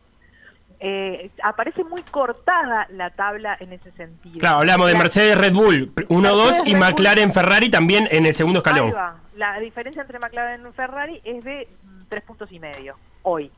eh, 0.84 1.30
aparece 1.44 1.84
muy 1.84 2.02
cortada 2.02 2.88
la 2.90 3.10
tabla 3.10 3.56
en 3.60 3.72
ese 3.72 3.92
sentido. 3.92 4.40
Claro, 4.40 4.58
hablamos 4.58 4.88
de 4.88 4.94
Mercedes 4.98 5.38
Red 5.38 5.52
Bull 5.52 5.92
1-2 5.94 6.20
Mercedes, 6.20 6.62
y 6.66 6.72
Red 6.72 6.72
Bull. 6.72 6.78
McLaren 6.80 7.32
Ferrari 7.32 7.70
también 7.70 8.08
en 8.10 8.26
el 8.26 8.34
segundo 8.34 8.58
escalón. 8.58 8.92
La 9.36 9.58
diferencia 9.60 10.02
entre 10.02 10.18
McLaren 10.18 10.62
y 10.68 10.72
Ferrari 10.72 11.20
es 11.24 11.44
de 11.44 11.68
mm, 11.84 12.02
tres 12.08 12.24
puntos 12.24 12.50
y 12.50 12.58
medio 12.58 12.94
hoy. 13.22 13.50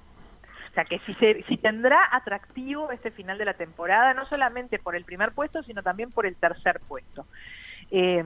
O 0.70 0.74
sea 0.74 0.84
que 0.84 0.98
si, 1.06 1.14
se, 1.14 1.42
si 1.48 1.56
tendrá 1.56 2.08
atractivo 2.12 2.90
este 2.90 3.10
final 3.10 3.38
de 3.38 3.44
la 3.46 3.54
temporada, 3.54 4.12
no 4.12 4.26
solamente 4.26 4.78
por 4.78 4.94
el 4.94 5.04
primer 5.04 5.32
puesto, 5.32 5.62
sino 5.62 5.82
también 5.82 6.10
por 6.10 6.26
el 6.26 6.36
tercer 6.36 6.80
puesto. 6.86 7.26
Eh, 7.90 8.22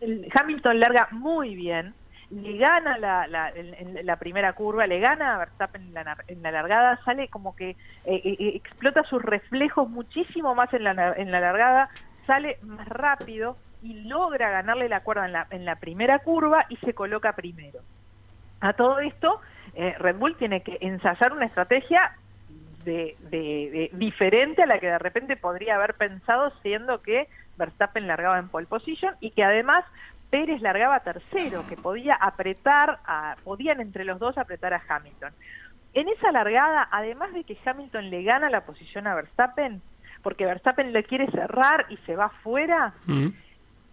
el- 0.00 0.28
Hamilton 0.34 0.80
larga 0.80 1.08
muy 1.12 1.54
bien, 1.54 1.94
le 2.32 2.56
gana 2.56 2.96
la, 2.98 3.26
la, 3.26 3.52
en- 3.54 4.04
la 4.06 4.16
primera 4.16 4.52
curva, 4.54 4.86
le 4.86 4.98
gana 5.00 5.34
a 5.34 5.38
Verstappen 5.38 5.82
en 5.82 5.94
la, 5.94 6.16
en 6.26 6.42
la 6.42 6.50
largada, 6.50 6.98
sale 7.04 7.28
como 7.28 7.54
que 7.54 7.70
eh, 7.70 7.76
eh, 8.04 8.36
eh, 8.38 8.52
explota 8.54 9.02
sus 9.04 9.22
reflejos 9.22 9.88
muchísimo 9.88 10.54
más 10.54 10.72
en 10.72 10.84
la, 10.84 11.14
en 11.16 11.30
la 11.30 11.40
largada, 11.40 11.88
sale 12.26 12.58
más 12.62 12.88
rápido 12.88 13.58
y 13.82 14.04
logra 14.08 14.50
ganarle 14.50 14.88
la 14.88 15.00
cuerda 15.00 15.26
en 15.26 15.32
la, 15.32 15.46
en 15.50 15.64
la 15.64 15.76
primera 15.76 16.20
curva 16.20 16.64
y 16.68 16.76
se 16.76 16.94
coloca 16.94 17.32
primero. 17.34 17.80
A 18.60 18.72
todo 18.74 19.00
esto, 19.00 19.40
eh, 19.74 19.94
Red 19.98 20.16
Bull 20.16 20.36
tiene 20.36 20.62
que 20.62 20.78
ensayar 20.80 21.32
una 21.32 21.46
estrategia 21.46 22.12
de, 22.84 23.16
de- 23.20 23.70
de- 23.72 23.90
diferente 23.92 24.62
a 24.62 24.66
la 24.66 24.78
que 24.78 24.86
de 24.86 24.98
repente 24.98 25.36
podría 25.36 25.74
haber 25.76 25.94
pensado, 25.94 26.50
siendo 26.62 27.02
que 27.02 27.28
Verstappen 27.56 28.06
largaba 28.06 28.38
en 28.38 28.48
pole 28.48 28.66
position 28.66 29.14
y 29.20 29.32
que 29.32 29.44
además 29.44 29.84
Pérez 30.32 30.62
largaba 30.62 31.00
tercero, 31.00 31.66
que 31.68 31.76
podía 31.76 32.14
apretar, 32.14 33.00
a, 33.04 33.36
podían 33.44 33.82
entre 33.82 34.06
los 34.06 34.18
dos 34.18 34.38
apretar 34.38 34.72
a 34.72 34.82
Hamilton. 34.88 35.30
En 35.92 36.08
esa 36.08 36.32
largada, 36.32 36.88
además 36.90 37.34
de 37.34 37.44
que 37.44 37.58
Hamilton 37.62 38.08
le 38.08 38.22
gana 38.22 38.48
la 38.48 38.62
posición 38.62 39.06
a 39.06 39.14
Verstappen, 39.14 39.82
porque 40.22 40.46
Verstappen 40.46 40.90
le 40.94 41.04
quiere 41.04 41.30
cerrar 41.32 41.84
y 41.90 41.98
se 42.06 42.16
va 42.16 42.30
fuera, 42.42 42.94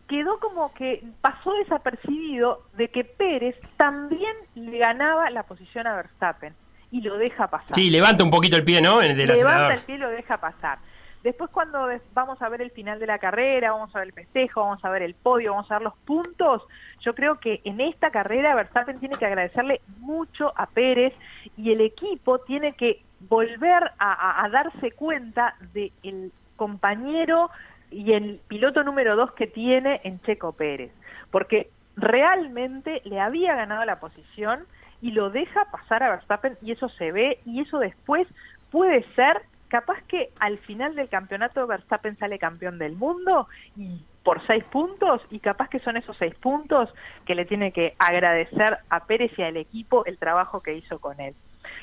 quedó 0.08 0.40
como 0.40 0.74
que 0.74 1.04
pasó 1.20 1.52
desapercibido 1.56 2.64
de 2.78 2.88
que 2.88 3.04
Pérez 3.04 3.58
también 3.76 4.34
le 4.56 4.78
ganaba 4.78 5.30
la 5.32 5.44
posición 5.44 5.88
a 5.88 5.96
Verstappen 5.98 6.54
y 6.90 7.02
lo 7.02 7.18
deja 7.18 7.48
pasar. 7.48 7.76
Sí, 7.76 7.90
levanta 7.90 8.24
un 8.24 8.32
poquito 8.32 8.56
el 8.56 8.64
pie, 8.64 8.82
¿no? 8.82 9.02
El 9.02 9.18
Levanta 9.18 9.74
el 9.74 9.82
pie 9.82 9.96
y 9.96 9.98
lo 9.98 10.10
deja 10.10 10.38
pasar. 10.38 10.80
Después 11.24 11.49
cuando 11.51 11.88
vamos 12.13 12.41
a 12.41 12.47
ver 12.47 12.61
el 12.61 12.72
final 12.72 12.97
de 12.99 13.07
la 13.07 13.20
carrera, 13.20 13.72
vamos 13.72 13.93
a 13.93 13.99
ver 13.99 14.07
el 14.07 14.13
festejo, 14.13 14.61
vamos 14.61 14.84
a 14.86 14.89
ver 14.89 15.01
el 15.01 15.15
podio, 15.15 15.51
vamos 15.51 15.70
a 15.70 15.76
ver 15.76 15.84
los 15.84 15.97
puntos, 16.05 16.63
yo 17.01 17.13
creo 17.13 17.39
que 17.39 17.59
en 17.65 17.82
esta 17.82 18.09
carrera 18.09 18.55
Verstappen 18.55 18.99
tiene 18.99 19.17
que 19.17 19.26
agradecerle 19.26 19.82
mucho 19.97 20.53
a 20.55 20.65
Pérez 20.67 21.13
y 21.57 21.74
el 21.74 21.82
equipo 21.82 22.39
tiene 22.39 22.74
que 22.74 23.01
volver 23.28 23.91
a, 23.99 24.47
darse 24.49 24.91
cuenta 24.91 25.55
del 25.74 26.32
compañero 26.55 27.49
y 27.91 28.13
el 28.13 28.39
piloto 28.47 28.84
número 28.84 29.17
dos 29.17 29.34
que 29.34 29.47
tiene 29.47 29.99
en 30.05 30.22
Checo 30.22 30.53
Pérez, 30.53 30.91
porque 31.32 31.70
realmente 31.97 33.01
le 33.03 33.20
había 33.20 33.55
ganado 33.55 33.84
la 33.84 33.99
posición 33.99 34.65
y 35.01 35.11
lo 35.11 35.30
deja 35.30 35.65
pasar 35.65 36.01
a 36.01 36.11
Verstappen 36.11 36.57
y 36.61 36.72
eso 36.72 36.88
se 36.89 37.11
ve 37.11 37.39
y 37.45 37.59
eso 37.61 37.80
después 37.80 38.26
puede 38.72 39.03
ser 39.15 39.41
capaz 39.70 40.01
que 40.07 40.30
al 40.39 40.57
final 40.59 40.95
del 40.95 41.09
campeonato 41.09 41.65
Verstappen 41.67 42.17
sale 42.17 42.39
campeón 42.39 42.78
del 42.78 42.95
mundo 42.95 43.47
y 43.78 44.01
por 44.24 44.45
seis 44.45 44.63
puntos 44.65 45.22
y 45.30 45.39
capaz 45.39 45.70
que 45.70 45.80
son 45.80 45.95
esos 45.95 46.17
seis 46.17 46.36
puntos 46.36 46.93
que 47.26 47.36
le 47.36 47.45
tiene 47.45 47.72
que 47.72 47.95
agradecer 47.97 48.80
a 48.89 49.05
Pérez 49.05 49.32
y 49.38 49.43
al 49.43 49.57
equipo 49.57 50.05
el 50.05 50.17
trabajo 50.17 50.61
que 50.61 50.76
hizo 50.76 50.99
con 50.99 51.20
él. 51.22 51.34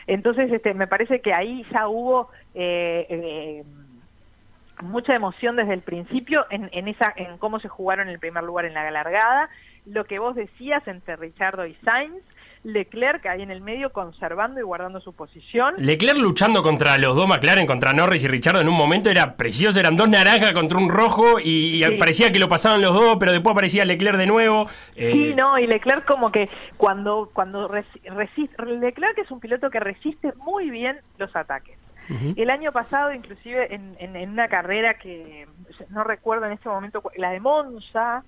Entonces, 0.07 0.53
este, 0.53 0.75
me 0.75 0.87
parece 0.87 1.21
que 1.21 1.33
ahí 1.33 1.65
ya 1.73 1.89
hubo 1.89 2.31
eh, 2.55 3.07
eh, 3.09 3.65
mucha 4.83 5.15
emoción 5.15 5.57
desde 5.57 5.73
el 5.73 5.83
principio 5.83 6.45
en, 6.51 6.69
en 6.73 6.89
esa 6.89 7.13
en 7.17 7.39
cómo 7.39 7.61
se 7.61 7.69
jugaron 7.69 8.09
el 8.09 8.19
primer 8.19 8.45
lugar 8.45 8.67
en 8.67 8.75
la 8.75 8.91
largada 8.91 9.49
lo 9.87 10.05
que 10.05 10.19
vos 10.19 10.35
decías 10.35 10.87
entre 10.87 11.17
Richardo 11.17 11.65
y 11.65 11.75
Sainz 11.85 12.23
Leclerc 12.65 13.25
ahí 13.27 13.43
en 13.43 13.51
el 13.51 13.61
medio 13.61 13.93
conservando 13.93 14.59
y 14.61 14.63
guardando 14.65 15.01
su 15.01 15.13
posición 15.15 15.75
Leclerc 15.79 16.19
luchando 16.19 16.63
contra 16.63 16.99
los 16.99 17.15
dos 17.15 17.27
McLaren, 17.29 17.67
contra 17.67 17.93
Norris 17.93 18.25
y 18.25 18.29
Richardo 18.29 18.61
en 18.61 18.69
un 18.69 18.75
momento 18.77 19.09
era 19.11 19.37
precioso, 19.37 19.79
eran 19.79 19.97
dos 19.97 20.09
naranjas 20.09 20.53
contra 20.53 20.79
un 20.79 20.89
rojo 20.89 21.39
y, 21.39 21.83
Sí. 21.85 21.93
parecía 21.99 22.33
que 22.33 22.39
lo 22.39 22.49
pasaban 22.49 22.83
los 22.83 22.93
dos, 22.95 23.17
pero 23.21 23.33
después 23.33 23.53
aparecía 23.53 23.85
Leclerc 23.85 24.17
de 24.19 24.27
nuevo. 24.27 24.69
eh, 24.97 25.11
Sí, 25.13 25.35
no, 25.35 25.59
y 25.59 25.67
Leclerc 25.67 26.05
como 26.05 26.33
que 26.33 26.49
cuando 26.77 27.31
cuando 27.33 27.69
resi- 27.69 28.03
resiste, 28.05 28.65
Leclerc 28.65 29.17
es 29.19 29.31
un 29.31 29.41
piloto 29.41 29.71
que 29.71 29.79
resiste 29.81 30.33
muy 30.45 30.71
bien 30.71 30.99
los 31.19 31.35
ataques. 31.37 31.77
El 32.37 32.51
año 32.51 32.71
pasado, 32.71 33.13
inclusive 33.13 33.75
en, 33.75 33.97
en- 33.99 34.15
en 34.15 34.31
una 34.31 34.47
carrera 34.47 34.95
que 34.95 35.47
no 35.91 36.05
recuerdo 36.05 36.47
en 36.47 36.53
este 36.53 36.69
momento, 36.69 37.03
la 37.17 37.31
de 37.33 37.41
Monza, 37.41 38.23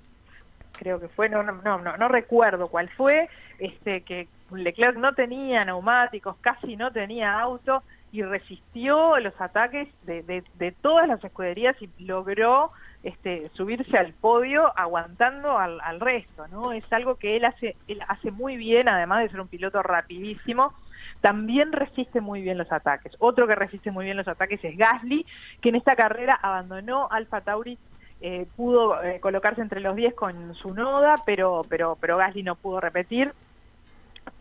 creo 0.79 0.99
que 1.01 1.07
fue, 1.09 1.29
no, 1.29 1.43
no, 1.45 1.53
no, 1.65 1.79
no, 1.79 1.97
no 1.97 2.09
recuerdo 2.09 2.67
cuál 2.69 2.89
fue, 2.91 3.29
este 3.59 4.03
que 4.03 4.29
Leclerc 4.53 4.97
no 4.97 5.15
tenía 5.15 5.65
neumáticos, 5.65 6.37
casi 6.41 6.77
no 6.77 6.91
tenía 6.91 7.39
auto 7.39 7.83
y 8.11 8.23
resistió 8.23 9.19
los 9.19 9.39
ataques 9.41 9.89
de, 10.05 10.23
de, 10.23 10.43
de 10.55 10.73
todas 10.73 11.07
las 11.07 11.23
escuderías 11.23 11.77
y 11.83 11.91
logró 11.99 12.73
este, 13.03 13.51
subirse 13.55 13.97
al 13.97 14.13
podio 14.15 14.73
aguantando 14.77 15.59
al, 15.59 15.81
al 15.83 16.01
resto, 16.01 16.49
¿no? 16.49 16.73
Es 16.73 16.91
algo 16.93 17.17
que 17.17 17.37
él 17.37 17.45
hace, 17.45 17.77
él 17.87 18.01
hace 18.09 18.31
muy 18.31 18.57
bien, 18.57 18.89
además 18.89 19.23
de 19.23 19.29
ser 19.29 19.41
un 19.41 19.49
piloto 19.49 19.83
rapidísimo, 19.83 20.73
también 21.21 21.73
resiste 21.73 22.21
muy 22.21 22.43
bien 22.43 22.59
los 22.59 22.71
ataques. 22.73 23.13
Otro 23.19 23.47
que 23.47 23.55
resiste 23.55 23.91
muy 23.91 24.05
bien 24.05 24.17
los 24.17 24.29
ataques 24.29 24.65
es 24.65 24.77
Gasly, 24.77 25.27
que 25.61 25.69
en 25.69 25.77
esta 25.77 25.97
carrera 25.97 26.39
abandonó 26.41 27.09
Alfa 27.11 27.41
Tauri, 27.41 27.79
eh, 28.21 28.47
pudo 28.57 29.01
eh, 29.03 29.21
colocarse 29.21 29.61
entre 29.61 29.81
los 29.81 29.95
10 29.95 30.15
con 30.15 30.55
su 30.55 30.75
noda, 30.75 31.17
pero, 31.25 31.63
pero, 31.69 31.97
pero 32.01 32.17
Gasly 32.17 32.43
no 32.43 32.57
pudo 32.57 32.81
repetir. 32.81 33.33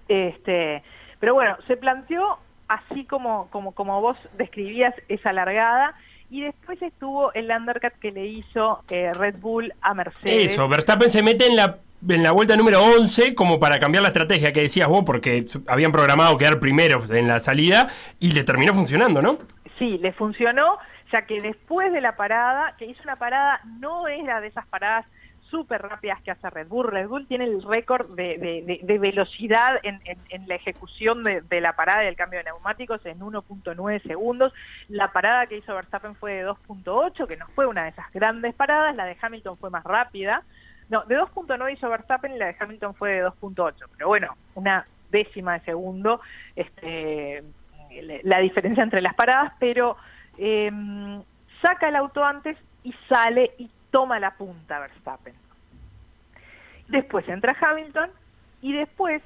Este, 0.07 0.83
pero 1.19 1.33
bueno, 1.33 1.57
se 1.67 1.77
planteó 1.77 2.39
así 2.67 3.05
como, 3.05 3.49
como, 3.49 3.73
como 3.73 4.01
vos 4.01 4.17
describías 4.37 4.93
esa 5.07 5.33
largada 5.33 5.95
y 6.29 6.41
después 6.41 6.81
estuvo 6.81 7.33
el 7.33 7.49
undercut 7.49 7.93
que 8.01 8.11
le 8.11 8.25
hizo 8.25 8.83
eh, 8.89 9.11
Red 9.13 9.35
Bull 9.39 9.73
a 9.81 9.93
Mercedes. 9.93 10.53
Eso, 10.53 10.67
Verstappen 10.67 11.09
se 11.09 11.23
mete 11.23 11.47
en 11.47 11.55
la, 11.55 11.79
en 12.07 12.23
la 12.23 12.31
vuelta 12.31 12.55
número 12.57 12.83
11 12.83 13.33
como 13.33 13.59
para 13.59 13.79
cambiar 13.79 14.01
la 14.01 14.09
estrategia 14.09 14.51
que 14.51 14.61
decías 14.61 14.89
vos, 14.89 15.03
porque 15.05 15.45
habían 15.67 15.91
programado 15.91 16.37
quedar 16.37 16.59
primeros 16.59 17.09
en 17.11 17.27
la 17.27 17.39
salida 17.39 17.87
y 18.19 18.31
le 18.31 18.43
terminó 18.43 18.73
funcionando, 18.73 19.21
¿no? 19.21 19.37
Sí, 19.79 19.97
le 19.99 20.11
funcionó, 20.11 20.77
ya 21.13 21.25
que 21.25 21.39
después 21.39 21.93
de 21.93 22.01
la 22.01 22.17
parada, 22.17 22.75
que 22.77 22.85
hizo 22.85 23.01
una 23.03 23.15
parada, 23.15 23.61
no 23.79 24.07
era 24.07 24.41
de 24.41 24.47
esas 24.47 24.65
paradas 24.67 25.05
súper 25.49 25.81
rápidas 25.81 26.21
que 26.21 26.31
hace 26.31 26.49
Red 26.49 26.67
Bull. 26.67 26.87
Red 26.87 27.07
Bull 27.07 27.27
tiene 27.27 27.45
el 27.45 27.61
récord 27.63 28.09
de, 28.15 28.81
de- 28.83 28.99
velocidad 28.99 29.79
en, 29.83 29.99
en- 30.05 30.47
la 30.47 30.55
ejecución 30.55 31.23
de, 31.23 31.61
la 31.61 31.73
parada 31.75 32.03
y 32.03 32.07
el 32.07 32.15
cambio 32.15 32.39
de 32.39 32.45
neumáticos 32.45 33.05
en 33.05 33.19
1.9 33.19 34.01
segundos. 34.03 34.53
La 34.89 35.11
parada 35.11 35.45
que 35.47 35.57
hizo 35.57 35.73
Verstappen 35.73 36.15
fue 36.15 36.33
de 36.35 36.47
2.8, 36.47 37.27
que 37.27 37.37
no 37.37 37.47
fue 37.55 37.65
una 37.65 37.83
de 37.83 37.89
esas 37.89 38.11
grandes 38.13 38.53
paradas. 38.55 38.95
La 38.95 39.05
de 39.05 39.17
Hamilton 39.21 39.57
fue 39.57 39.69
más 39.69 39.83
rápida. 39.83 40.43
No, 40.89 41.03
de 41.05 41.17
2.9 41.19 41.73
hizo 41.73 41.89
Verstappen 41.89 42.33
y 42.33 42.37
la 42.37 42.47
de 42.47 42.55
Hamilton 42.59 42.93
fue 42.95 43.11
de 43.13 43.25
2.8. 43.25 43.73
Pero 43.97 44.07
bueno, 44.07 44.35
una 44.55 44.85
décima 45.11 45.53
de 45.53 45.65
segundo 45.65 46.21
este, 46.55 47.43
la 48.23 48.39
diferencia 48.39 48.83
entre 48.83 49.01
las 49.01 49.13
paradas, 49.15 49.53
pero 49.59 49.97
eh, 50.37 50.71
saca 51.61 51.89
el 51.89 51.95
auto 51.95 52.23
antes 52.23 52.57
y 52.83 52.93
sale 53.09 53.51
y 53.57 53.69
toma 53.97 54.19
la 54.19 54.29
punta 54.29 54.77
Verstappen. 54.77 55.33
Después 56.87 57.27
entra 57.27 57.57
Hamilton 57.59 58.11
y 58.61 58.71
después 58.71 59.23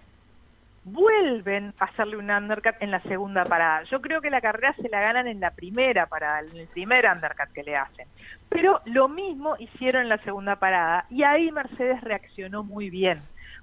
vuelven 0.85 1.73
a 1.77 1.85
hacerle 1.85 2.15
un 2.15 2.31
undercut 2.31 2.75
en 2.79 2.89
la 2.89 3.01
segunda 3.01 3.43
parada. 3.43 3.83
Yo 3.83 3.99
creo 3.99 4.21
que 4.21 4.29
la 4.29 4.39
carrera 4.39 4.73
se 4.81 4.87
la 4.87 5.01
ganan 5.01 5.27
en 5.27 5.41
la 5.41 5.51
primera 5.51 6.05
parada, 6.05 6.39
en 6.39 6.55
el 6.55 6.67
primer 6.67 7.05
undercut 7.05 7.49
que 7.53 7.63
le 7.63 7.75
hacen. 7.75 8.07
Pero 8.47 8.79
lo 8.85 9.09
mismo 9.09 9.57
hicieron 9.59 10.03
en 10.03 10.07
la 10.07 10.19
segunda 10.19 10.55
parada 10.55 11.05
y 11.09 11.23
ahí 11.23 11.51
Mercedes 11.51 11.99
reaccionó 11.99 12.63
muy 12.63 12.89
bien, 12.89 13.17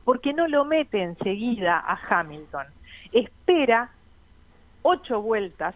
porque 0.05 0.35
no 0.35 0.47
lo 0.47 0.67
mete 0.67 1.03
enseguida 1.03 1.79
a 1.79 1.99
Hamilton. 2.11 2.67
Espera 3.13 3.89
ocho 4.83 5.23
vueltas 5.23 5.75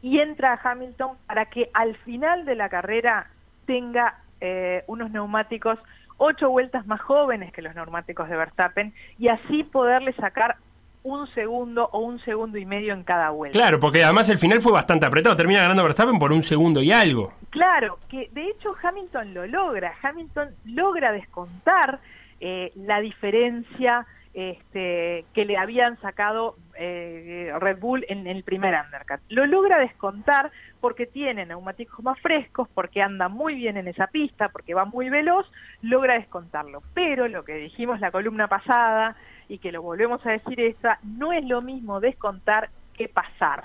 y 0.00 0.20
entra 0.20 0.54
a 0.54 0.70
Hamilton 0.70 1.18
para 1.26 1.44
que 1.50 1.68
al 1.74 1.96
final 1.98 2.46
de 2.46 2.54
la 2.54 2.70
carrera 2.70 3.26
tenga 3.66 4.22
eh, 4.40 4.84
unos 4.86 5.10
neumáticos 5.10 5.78
ocho 6.18 6.50
vueltas 6.50 6.86
más 6.86 7.00
jóvenes 7.00 7.52
que 7.52 7.62
los 7.62 7.74
neumáticos 7.74 8.28
de 8.28 8.36
Verstappen 8.36 8.92
y 9.18 9.28
así 9.28 9.64
poderle 9.64 10.12
sacar 10.14 10.56
un 11.04 11.26
segundo 11.32 11.88
o 11.92 12.00
un 12.00 12.20
segundo 12.20 12.58
y 12.58 12.66
medio 12.66 12.92
en 12.92 13.04
cada 13.04 13.30
vuelta. 13.30 13.58
Claro, 13.58 13.80
porque 13.80 14.02
además 14.02 14.28
el 14.28 14.38
final 14.38 14.60
fue 14.60 14.72
bastante 14.72 15.06
apretado. 15.06 15.36
Termina 15.36 15.62
ganando 15.62 15.84
Verstappen 15.84 16.18
por 16.18 16.32
un 16.32 16.42
segundo 16.42 16.82
y 16.82 16.92
algo. 16.92 17.32
Claro, 17.50 17.98
que 18.08 18.28
de 18.32 18.48
hecho 18.48 18.74
Hamilton 18.82 19.32
lo 19.32 19.46
logra. 19.46 19.94
Hamilton 20.02 20.50
logra 20.66 21.12
descontar 21.12 22.00
eh, 22.40 22.72
la 22.74 23.00
diferencia 23.00 24.06
este, 24.34 25.24
que 25.34 25.44
le 25.44 25.56
habían 25.56 25.98
sacado 26.00 26.56
eh, 26.78 27.52
Red 27.58 27.78
Bull 27.78 28.06
en 28.08 28.26
el 28.26 28.44
primer 28.44 28.74
undercut. 28.74 29.20
Lo 29.28 29.46
logra 29.46 29.78
descontar 29.78 30.50
porque 30.80 31.06
tiene 31.06 31.44
neumáticos 31.44 32.04
más 32.04 32.18
frescos, 32.20 32.68
porque 32.72 33.02
anda 33.02 33.28
muy 33.28 33.56
bien 33.56 33.76
en 33.76 33.88
esa 33.88 34.06
pista, 34.06 34.48
porque 34.48 34.74
va 34.74 34.84
muy 34.84 35.10
veloz, 35.10 35.46
logra 35.82 36.14
descontarlo. 36.14 36.82
Pero 36.94 37.26
lo 37.28 37.44
que 37.44 37.54
dijimos 37.54 38.00
la 38.00 38.12
columna 38.12 38.46
pasada 38.46 39.16
y 39.48 39.58
que 39.58 39.72
lo 39.72 39.82
volvemos 39.82 40.24
a 40.24 40.30
decir 40.30 40.60
esta, 40.60 41.00
no 41.02 41.32
es 41.32 41.44
lo 41.44 41.62
mismo 41.62 42.00
descontar 42.00 42.70
que 42.96 43.08
pasar. 43.08 43.64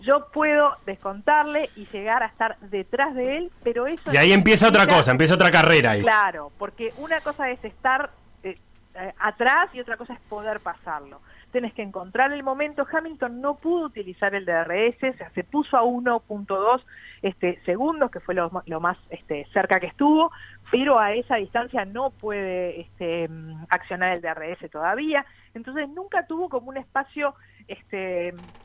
Yo 0.00 0.28
puedo 0.32 0.76
descontarle 0.84 1.70
y 1.76 1.86
llegar 1.86 2.22
a 2.22 2.26
estar 2.26 2.58
detrás 2.60 3.14
de 3.14 3.38
él, 3.38 3.52
pero 3.62 3.86
eso... 3.86 4.12
Y 4.12 4.18
ahí 4.18 4.28
no 4.28 4.34
empieza 4.34 4.68
otra 4.68 4.86
cosa, 4.86 5.12
empieza 5.12 5.34
otra 5.34 5.50
carrera 5.50 5.92
ahí. 5.92 6.02
Claro, 6.02 6.52
porque 6.58 6.92
una 6.98 7.20
cosa 7.20 7.48
es 7.50 7.64
estar 7.64 8.10
eh, 8.42 8.54
eh, 8.96 9.12
atrás 9.18 9.70
y 9.72 9.80
otra 9.80 9.96
cosa 9.96 10.12
es 10.12 10.20
poder 10.28 10.60
pasarlo. 10.60 11.20
Tenés 11.54 11.72
que 11.72 11.82
encontrar 11.82 12.32
el 12.32 12.42
momento. 12.42 12.84
Hamilton 12.90 13.40
no 13.40 13.54
pudo 13.54 13.86
utilizar 13.86 14.34
el 14.34 14.44
DRS, 14.44 14.98
se 15.32 15.44
puso 15.44 15.76
a 15.76 15.84
1.2 15.84 16.82
este, 17.22 17.60
segundos, 17.64 18.10
que 18.10 18.18
fue 18.18 18.34
lo, 18.34 18.50
más 18.80 18.98
este, 19.08 19.46
cerca 19.52 19.78
que 19.78 19.86
estuvo, 19.86 20.32
pero 20.72 20.98
a 20.98 21.12
esa 21.12 21.36
distancia 21.36 21.84
no 21.84 22.10
puede 22.10 22.80
este, 22.80 23.30
accionar 23.68 24.14
el 24.14 24.20
DRS 24.20 24.68
todavía. 24.68 25.24
Entonces 25.54 25.88
nunca 25.90 26.26
tuvo 26.26 26.48
como 26.48 26.70
un 26.70 26.76
espacio 26.76 27.36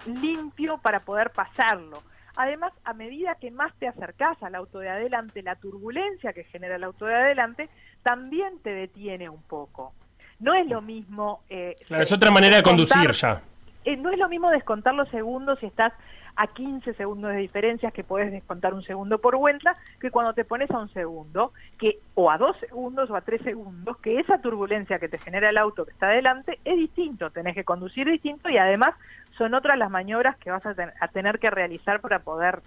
limpio 0.05 0.79
para 0.79 1.01
poder 1.01 1.29
pasarlo. 1.29 2.01
Además, 2.37 2.73
a 2.85 2.93
medida 2.93 3.35
que 3.35 3.51
más 3.51 3.71
te 3.75 3.87
acercás 3.87 4.41
al 4.41 4.55
auto 4.55 4.79
de 4.79 4.89
adelante, 4.89 5.43
la 5.43 5.57
turbulencia 5.57 6.33
que 6.33 6.45
genera 6.45 6.77
el 6.77 6.83
auto 6.85 7.05
de 7.05 7.13
adelante 7.13 7.69
también 8.01 8.57
te 8.63 8.71
detiene 8.71 9.29
un 9.29 9.43
poco. 9.43 9.93
No 10.39 10.53
es 10.53 10.67
lo 10.67 10.81
mismo... 10.81 11.41
eh, 11.49 11.75
Claro, 11.87 12.03
es 12.03 12.11
otra 12.11 12.31
manera 12.31 12.57
de 12.57 12.63
conducir 12.63 13.11
ya. 13.11 13.41
eh, 13.85 13.97
no 13.97 14.09
es 14.11 14.17
lo 14.17 14.29
mismo 14.29 14.49
descontar 14.51 14.93
los 14.93 15.09
segundos 15.09 15.59
si 15.59 15.65
estás 15.65 15.93
a 16.35 16.47
15 16.47 16.93
segundos 16.93 17.31
de 17.31 17.37
diferencia 17.39 17.91
que 17.91 18.03
podés 18.05 18.31
descontar 18.31 18.73
un 18.73 18.81
segundo 18.83 19.17
por 19.19 19.35
vuelta 19.35 19.73
que 19.99 20.09
cuando 20.09 20.33
te 20.33 20.45
pones 20.45 20.71
a 20.71 20.77
un 20.77 20.87
segundo 20.93 21.51
que 21.77 21.99
o 22.15 22.31
a 22.31 22.37
dos 22.37 22.55
segundos 22.61 23.09
o 23.09 23.15
a 23.17 23.21
tres 23.21 23.41
segundos 23.41 23.97
que 23.97 24.19
esa 24.19 24.37
turbulencia 24.41 24.99
que 24.99 25.09
te 25.09 25.17
genera 25.17 25.49
el 25.49 25.57
auto 25.57 25.83
que 25.85 25.91
está 25.91 26.07
adelante 26.07 26.59
es 26.63 26.77
distinto 26.77 27.29
tenés 27.31 27.55
que 27.55 27.65
conducir 27.65 28.09
distinto 28.09 28.47
y 28.49 28.57
además 28.57 28.95
son 29.37 29.53
otras 29.53 29.77
las 29.77 29.89
maniobras 29.89 30.37
que 30.37 30.49
vas 30.51 30.65
a, 30.65 30.73
ten- 30.75 30.93
a 31.01 31.07
tener 31.09 31.39
que 31.39 31.49
realizar 31.49 31.99
para 31.99 32.19
poder 32.19 32.61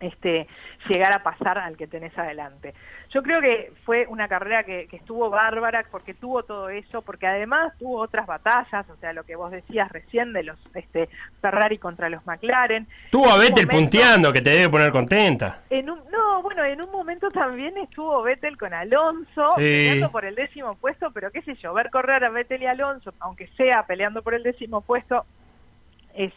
este, 0.00 0.46
llegar 0.88 1.12
a 1.12 1.22
pasar 1.22 1.58
al 1.58 1.76
que 1.76 1.86
tenés 1.86 2.16
adelante. 2.18 2.74
Yo 3.10 3.22
creo 3.22 3.40
que 3.40 3.72
fue 3.84 4.06
una 4.06 4.28
carrera 4.28 4.64
que, 4.64 4.86
que 4.88 4.96
estuvo 4.96 5.28
bárbara 5.30 5.84
porque 5.90 6.14
tuvo 6.14 6.42
todo 6.44 6.68
eso, 6.70 7.02
porque 7.02 7.26
además 7.26 7.72
tuvo 7.78 7.98
otras 8.00 8.26
batallas, 8.26 8.88
o 8.88 8.96
sea, 8.96 9.12
lo 9.12 9.24
que 9.24 9.36
vos 9.36 9.50
decías 9.50 9.90
recién 9.92 10.32
de 10.32 10.44
los 10.44 10.58
este, 10.74 11.08
Ferrari 11.42 11.76
contra 11.78 12.08
los 12.08 12.24
McLaren. 12.26 12.86
Tuvo 13.10 13.30
a 13.30 13.36
Vettel 13.36 13.66
momento- 13.66 13.76
punteando, 13.76 14.32
que 14.32 14.40
te 14.40 14.50
debe 14.50 14.68
poner 14.70 14.90
contenta. 14.90 15.60
En 15.70 15.90
un, 15.90 16.00
no, 16.10 16.40
bueno, 16.42 16.64
en 16.64 16.80
un 16.80 16.90
momento 16.90 17.30
también 17.30 17.76
estuvo 17.78 18.22
Vettel 18.22 18.56
con 18.56 18.72
Alonso 18.72 19.50
Sí. 19.56 19.62
peleando 19.64 20.10
por 20.10 20.24
el 20.24 20.34
décimo 20.34 20.76
puesto, 20.76 21.10
pero 21.10 21.30
qué 21.30 21.42
sé 21.42 21.54
yo, 21.56 21.74
ver 21.74 21.90
correr 21.90 22.24
a 22.24 22.30
Vettel 22.30 22.62
y 22.62 22.66
Alonso, 22.66 23.12
aunque 23.20 23.48
sea 23.56 23.84
peleando 23.86 24.22
por 24.22 24.34
el 24.34 24.42
décimo 24.44 24.80
puesto, 24.80 25.26
es, 26.14 26.32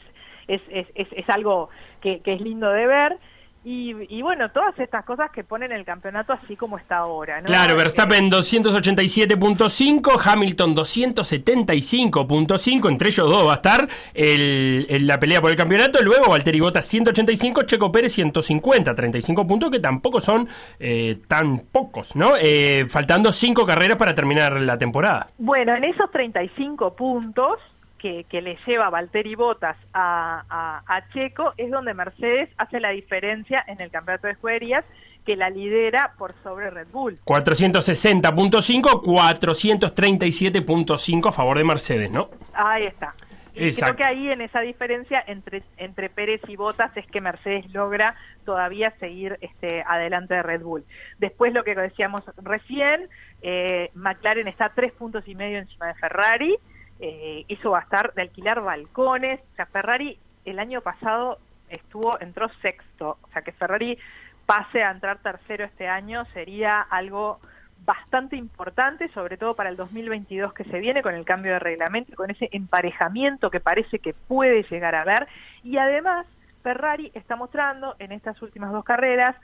es, 0.47 0.61
es, 0.69 0.87
es, 0.95 1.07
es 1.11 1.29
algo 1.29 1.69
que, 2.01 2.19
que 2.19 2.33
es 2.33 2.41
lindo 2.41 2.69
de 2.71 2.87
ver. 2.87 3.17
Y, 3.65 3.93
y 4.17 4.21
bueno, 4.21 4.51
todas 4.51 4.77
estas 4.77 5.05
cosas 5.05 5.31
que 5.31 5.45
ponen 5.45 5.71
el 5.71 5.85
campeonato 5.85 6.33
así 6.33 6.57
como 6.57 6.77
está 6.77 6.97
ahora. 6.97 7.39
¿no? 7.39 7.45
Claro, 7.47 7.77
Verstappen 7.77 8.29
287.5, 8.29 10.21
Hamilton 10.25 10.75
275.5, 10.75 12.89
entre 12.89 13.09
ellos 13.09 13.29
dos 13.29 13.47
va 13.47 13.53
a 13.53 13.55
estar 13.55 13.87
el, 14.13 14.85
el- 14.89 15.07
la 15.07 15.19
pelea 15.19 15.41
por 15.41 15.51
el 15.51 15.57
campeonato, 15.57 16.01
luego 16.03 16.29
Valtteri 16.29 16.59
Bottas 16.59 16.85
185, 16.85 17.63
Checo 17.63 17.91
Pérez 17.91 18.13
150, 18.13 18.93
35 18.95 19.47
puntos 19.47 19.69
que 19.71 19.79
tampoco 19.79 20.19
son 20.19 20.47
eh, 20.79 21.17
tan 21.27 21.59
pocos, 21.59 22.15
¿no? 22.15 22.33
Eh, 22.39 22.85
faltando 22.89 23.31
5 23.31 23.65
carreras 23.65 23.97
para 23.97 24.13
terminar 24.15 24.59
la 24.61 24.77
temporada. 24.77 25.27
Bueno, 25.37 25.75
en 25.75 25.83
esos 25.85 26.09
35 26.11 26.95
puntos 26.95 27.59
que, 28.03 28.25
que 28.25 28.41
le 28.41 28.57
lleva 28.67 28.89
Valtteri 28.89 29.35
Bottas 29.35 29.77
a, 29.93 30.43
a, 30.49 30.83
a 30.85 31.09
Checo 31.13 31.53
es 31.55 31.71
donde 31.71 31.93
Mercedes 31.93 32.49
hace 32.57 32.81
la 32.81 32.89
diferencia 32.89 33.63
en 33.65 33.79
el 33.79 33.91
campeonato 33.91 34.27
de 34.27 34.33
escuderías 34.33 34.83
que 35.25 35.37
la 35.37 35.49
lidera 35.49 36.11
por 36.17 36.33
sobre 36.43 36.69
Red 36.69 36.87
Bull. 36.91 37.17
460.5, 37.23 39.03
437.5 39.03 41.29
a 41.29 41.31
favor 41.31 41.57
de 41.57 41.63
Mercedes, 41.63 42.11
¿no? 42.11 42.27
Ahí 42.53 42.87
está. 42.87 43.15
Exacto. 43.55 43.95
creo 43.95 44.05
que 44.05 44.13
ahí 44.13 44.29
en 44.29 44.41
esa 44.41 44.59
diferencia 44.59 45.23
entre, 45.25 45.63
entre 45.77 46.09
Pérez 46.09 46.41
y 46.49 46.57
Bottas 46.57 46.91
es 46.97 47.07
que 47.07 47.21
Mercedes 47.21 47.71
logra 47.71 48.17
todavía 48.43 48.91
seguir 48.99 49.37
este, 49.39 49.81
adelante 49.87 50.33
de 50.33 50.43
Red 50.43 50.61
Bull. 50.61 50.83
Después 51.19 51.53
lo 51.53 51.63
que 51.63 51.73
decíamos 51.73 52.25
recién, 52.41 53.07
eh, 53.43 53.91
McLaren 53.93 54.49
está 54.49 54.73
tres 54.75 54.91
puntos 54.91 55.25
y 55.25 55.35
medio 55.35 55.59
encima 55.59 55.87
de 55.87 55.93
Ferrari, 55.93 56.57
eh, 57.05 57.45
a 57.75 57.79
estar 57.79 58.13
de 58.13 58.21
alquilar 58.21 58.61
balcones, 58.61 59.41
o 59.51 59.55
sea, 59.55 59.65
Ferrari 59.65 60.17
el 60.45 60.59
año 60.59 60.79
pasado 60.81 61.37
estuvo, 61.69 62.17
entró 62.21 62.47
sexto, 62.61 63.17
o 63.21 63.27
sea 63.33 63.41
que 63.41 63.51
Ferrari 63.51 63.97
pase 64.45 64.83
a 64.83 64.91
entrar 64.91 65.17
tercero 65.19 65.65
este 65.65 65.87
año 65.87 66.25
sería 66.33 66.79
algo 66.79 67.39
bastante 67.85 68.37
importante, 68.37 69.09
sobre 69.09 69.35
todo 69.35 69.53
para 69.53 69.69
el 69.69 69.75
2022 69.75 70.53
que 70.53 70.63
se 70.63 70.79
viene 70.79 71.01
con 71.01 71.13
el 71.13 71.25
cambio 71.25 71.51
de 71.51 71.59
reglamento, 71.59 72.15
con 72.15 72.31
ese 72.31 72.47
emparejamiento 72.53 73.49
que 73.49 73.59
parece 73.59 73.99
que 73.99 74.13
puede 74.13 74.63
llegar 74.63 74.95
a 74.95 75.01
haber. 75.01 75.27
Y 75.63 75.77
además, 75.77 76.25
Ferrari 76.61 77.11
está 77.13 77.35
mostrando 77.35 77.95
en 77.99 78.13
estas 78.13 78.41
últimas 78.41 78.71
dos 78.71 78.85
carreras 78.85 79.35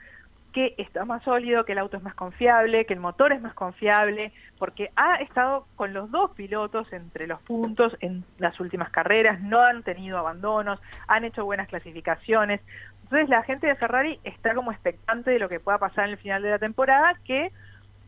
que 0.52 0.74
está 0.78 1.04
más 1.04 1.22
sólido, 1.22 1.64
que 1.64 1.72
el 1.72 1.78
auto 1.78 1.96
es 1.96 2.02
más 2.02 2.14
confiable, 2.14 2.84
que 2.84 2.94
el 2.94 3.00
motor 3.00 3.32
es 3.32 3.40
más 3.40 3.54
confiable, 3.54 4.32
porque 4.58 4.90
ha 4.96 5.14
estado 5.16 5.66
con 5.76 5.92
los 5.92 6.10
dos 6.10 6.32
pilotos 6.32 6.92
entre 6.92 7.26
los 7.26 7.40
puntos 7.42 7.96
en 8.00 8.24
las 8.38 8.58
últimas 8.60 8.90
carreras, 8.90 9.40
no 9.40 9.62
han 9.62 9.82
tenido 9.82 10.18
abandonos, 10.18 10.80
han 11.08 11.24
hecho 11.24 11.44
buenas 11.44 11.68
clasificaciones. 11.68 12.60
Entonces 13.04 13.28
la 13.28 13.42
gente 13.42 13.66
de 13.66 13.74
Ferrari 13.74 14.20
está 14.24 14.54
como 14.54 14.72
expectante 14.72 15.30
de 15.30 15.38
lo 15.38 15.48
que 15.48 15.60
pueda 15.60 15.78
pasar 15.78 16.04
en 16.04 16.12
el 16.12 16.18
final 16.18 16.42
de 16.42 16.50
la 16.50 16.58
temporada, 16.58 17.14
que 17.24 17.50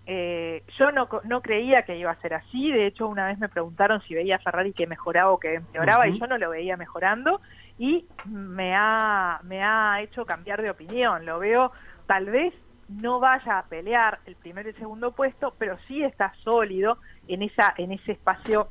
eh, 0.05 0.64
yo 0.78 0.90
no, 0.90 1.09
no 1.24 1.43
creía 1.43 1.82
que 1.82 1.97
iba 1.97 2.10
a 2.10 2.20
ser 2.20 2.35
así. 2.35 2.73
De 2.73 2.86
hecho, 2.86 3.06
una 3.06 3.27
vez 3.27 3.39
me 3.39 3.48
preguntaron 3.48 4.01
si 4.02 4.14
veía 4.14 4.36
a 4.36 4.40
Ferrari 4.40 4.73
que 4.73 4.86
mejoraba 4.86 5.31
o 5.31 5.39
que 5.39 5.55
empeoraba, 5.55 6.09
y 6.09 6.19
yo 6.19 6.27
no 6.27 6.39
lo 6.39 6.51
veía 6.51 6.77
mejorando. 6.77 7.40
Y 7.78 8.05
me 8.27 8.74
ha, 8.77 9.40
me 9.44 9.62
ha 9.62 10.01
hecho 10.02 10.24
cambiar 10.24 10.62
de 10.62 10.70
opinión. 10.70 11.24
Lo 11.24 11.39
veo, 11.39 11.73
tal 12.07 12.27
vez 12.27 12.55
no 12.89 13.20
vaya 13.20 13.59
a 13.59 13.65
pelear 13.65 14.19
el 14.27 14.37
primer 14.37 14.66
y 14.66 14.70
el 14.70 14.77
segundo 14.77 15.12
puesto, 15.12 15.55
pero 15.59 15.79
sí 15.89 16.03
está 16.03 16.33
sólido 16.43 16.99
en, 17.29 17.43
esa, 17.43 17.74
en 17.77 17.93
ese 17.93 18.12
espacio 18.12 18.69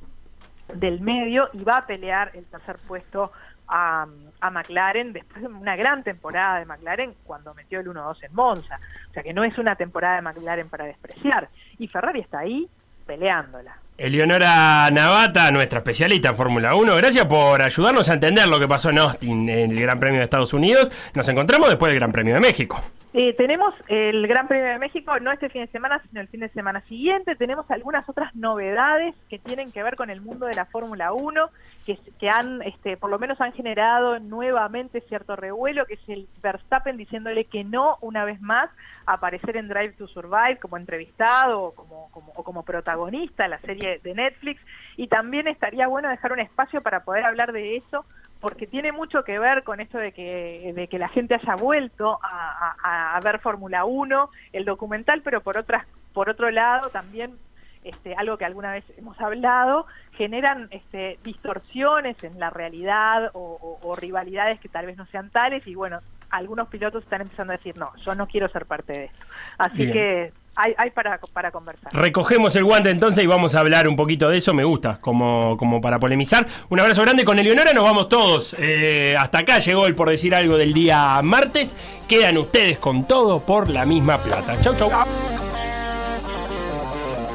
del 0.73 1.01
medio 1.01 1.49
y 1.53 1.63
va 1.63 1.77
a 1.77 1.87
pelear 1.87 2.31
el 2.33 2.45
tercer 2.45 2.77
puesto 2.87 3.31
a, 3.67 4.05
a 4.41 4.51
McLaren 4.51 5.13
después 5.13 5.41
de 5.41 5.47
una 5.47 5.75
gran 5.75 6.03
temporada 6.03 6.59
de 6.59 6.65
McLaren 6.65 7.13
cuando 7.23 7.53
metió 7.53 7.79
el 7.79 7.87
1-2 7.87 8.23
en 8.23 8.35
Monza. 8.35 8.79
O 9.09 9.13
sea 9.13 9.23
que 9.23 9.33
no 9.33 9.43
es 9.43 9.57
una 9.57 9.75
temporada 9.75 10.15
de 10.15 10.21
McLaren 10.21 10.69
para 10.69 10.85
despreciar. 10.85 11.49
Y 11.77 11.87
Ferrari 11.87 12.19
está 12.19 12.39
ahí 12.39 12.69
peleándola. 13.05 13.77
Eleonora 13.97 14.89
Navata, 14.91 15.51
nuestra 15.51 15.79
especialista 15.79 16.29
en 16.29 16.35
Fórmula 16.35 16.73
1, 16.75 16.95
gracias 16.95 17.25
por 17.25 17.61
ayudarnos 17.61 18.09
a 18.09 18.13
entender 18.13 18.47
lo 18.47 18.59
que 18.59 18.67
pasó 18.67 18.89
en 18.89 18.99
Austin 18.99 19.47
en 19.47 19.71
el 19.71 19.79
Gran 19.79 19.99
Premio 19.99 20.19
de 20.19 20.23
Estados 20.23 20.53
Unidos. 20.53 20.89
Nos 21.13 21.27
encontramos 21.29 21.69
después 21.69 21.91
del 21.91 21.99
Gran 21.99 22.11
Premio 22.11 22.33
de 22.33 22.39
México. 22.39 22.81
Eh, 23.13 23.33
tenemos 23.33 23.73
el 23.89 24.25
Gran 24.25 24.47
Premio 24.47 24.67
de 24.67 24.79
México, 24.79 25.19
no 25.19 25.31
este 25.31 25.49
fin 25.49 25.63
de 25.63 25.67
semana, 25.67 26.01
sino 26.07 26.21
el 26.21 26.29
fin 26.29 26.39
de 26.39 26.49
semana 26.49 26.79
siguiente. 26.87 27.35
Tenemos 27.35 27.69
algunas 27.69 28.07
otras 28.07 28.33
novedades 28.35 29.13
que 29.29 29.37
tienen 29.37 29.69
que 29.69 29.83
ver 29.83 29.97
con 29.97 30.09
el 30.09 30.21
mundo 30.21 30.45
de 30.45 30.53
la 30.53 30.65
Fórmula 30.65 31.11
1, 31.11 31.49
que, 31.85 32.29
han, 32.29 32.61
este, 32.61 32.95
por 32.95 33.09
lo 33.09 33.19
menos 33.19 33.41
han 33.41 33.51
generado 33.51 34.19
nuevamente 34.19 35.01
cierto 35.01 35.35
revuelo, 35.35 35.85
que 35.87 35.95
es 35.95 36.07
el 36.07 36.29
Verstappen 36.41 36.95
diciéndole 36.95 37.43
que 37.43 37.65
no 37.65 37.97
una 37.99 38.23
vez 38.23 38.39
más 38.39 38.69
aparecer 39.05 39.57
en 39.57 39.67
Drive 39.67 39.95
to 39.97 40.07
Survive 40.07 40.59
como 40.61 40.77
entrevistado 40.77 41.63
o 41.63 41.75
como, 41.75 42.09
como, 42.11 42.31
o 42.33 42.43
como 42.43 42.63
protagonista 42.63 43.43
de 43.43 43.49
la 43.49 43.59
serie 43.59 43.99
de 44.01 44.13
Netflix. 44.13 44.61
Y 44.95 45.07
también 45.07 45.49
estaría 45.49 45.87
bueno 45.87 46.07
dejar 46.07 46.31
un 46.31 46.39
espacio 46.39 46.81
para 46.81 47.03
poder 47.03 47.25
hablar 47.25 47.51
de 47.51 47.75
eso 47.75 48.05
porque 48.41 48.67
tiene 48.67 48.91
mucho 48.91 49.23
que 49.23 49.39
ver 49.39 49.63
con 49.63 49.79
esto 49.79 49.97
de 49.97 50.11
que, 50.11 50.73
de 50.75 50.87
que 50.89 50.99
la 50.99 51.07
gente 51.09 51.35
haya 51.35 51.55
vuelto 51.55 52.19
a, 52.21 52.75
a- 52.83 53.15
a 53.15 53.21
ver 53.21 53.39
Fórmula 53.39 53.85
1, 53.85 54.29
el 54.51 54.65
documental, 54.65 55.21
pero 55.23 55.41
por 55.41 55.57
otras 55.57 55.85
por 56.13 56.29
otro 56.29 56.51
lado, 56.51 56.89
también 56.89 57.37
este, 57.83 58.13
algo 58.15 58.37
que 58.37 58.45
alguna 58.45 58.73
vez 58.73 58.83
hemos 58.97 59.19
hablado, 59.21 59.85
generan 60.11 60.67
este, 60.71 61.19
distorsiones 61.23 62.21
en 62.23 62.37
la 62.39 62.49
realidad 62.49 63.31
o, 63.33 63.39
o- 63.39 63.89
o 63.89 63.95
rivalidades 63.95 64.59
que 64.59 64.69
tal 64.69 64.85
vez 64.87 64.97
no 64.97 65.05
sean 65.07 65.29
tales 65.31 65.65
y 65.65 65.73
bueno, 65.75 66.01
algunos 66.29 66.67
pilotos 66.67 67.03
están 67.03 67.21
empezando 67.21 67.53
a 67.53 67.57
decir, 67.57 67.75
no, 67.77 67.91
yo 68.05 68.13
no 68.15 68.27
quiero 68.27 68.49
ser 68.49 68.65
parte 68.65 68.93
de 68.93 69.05
esto. 69.05 69.25
Así 69.57 69.77
Bien. 69.77 69.91
que 69.93 70.33
hay, 70.61 70.73
hay 70.77 70.89
para, 70.91 71.19
para 71.33 71.51
conversar. 71.51 71.91
Recogemos 71.93 72.55
el 72.55 72.63
guante 72.63 72.89
entonces 72.89 73.23
y 73.23 73.27
vamos 73.27 73.55
a 73.55 73.59
hablar 73.59 73.87
un 73.87 73.95
poquito 73.95 74.29
de 74.29 74.37
eso, 74.37 74.53
me 74.53 74.63
gusta, 74.63 74.99
como, 75.01 75.57
como 75.57 75.81
para 75.81 75.99
polemizar. 75.99 76.45
Un 76.69 76.79
abrazo 76.79 77.01
grande 77.01 77.25
con 77.25 77.39
Eleonora, 77.39 77.73
nos 77.73 77.83
vamos 77.83 78.07
todos. 78.09 78.55
Eh, 78.59 79.15
hasta 79.17 79.39
acá 79.39 79.59
llegó 79.59 79.87
el 79.87 79.95
por 79.95 80.09
decir 80.09 80.35
algo 80.35 80.57
del 80.57 80.73
día 80.73 81.19
martes. 81.23 81.75
Quedan 82.07 82.37
ustedes 82.37 82.77
con 82.77 83.07
todo 83.07 83.39
por 83.39 83.69
la 83.69 83.85
misma 83.85 84.17
plata. 84.19 84.59
Chau, 84.61 84.75
chau. 84.75 84.89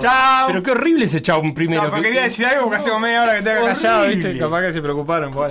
Chao. 0.01 0.47
Pero 0.47 0.62
qué 0.62 0.70
horrible 0.70 1.07
ese 1.07 1.20
chau 1.23 1.43
primero. 1.55 1.85
No, 1.85 1.90
pero 1.90 2.03
quería 2.03 2.23
decir 2.23 2.47
algo 2.47 2.62
porque 2.65 2.77
hace 2.77 2.97
media 2.98 3.23
hora 3.23 3.36
que 3.36 3.43
te 3.43 3.51
haga 3.51 3.66
callado. 3.66 4.07
¿viste? 4.07 4.39
Capaz 4.39 4.61
que 4.62 4.73
se 4.73 4.82
preocuparon 4.82 5.32
por 5.32 5.51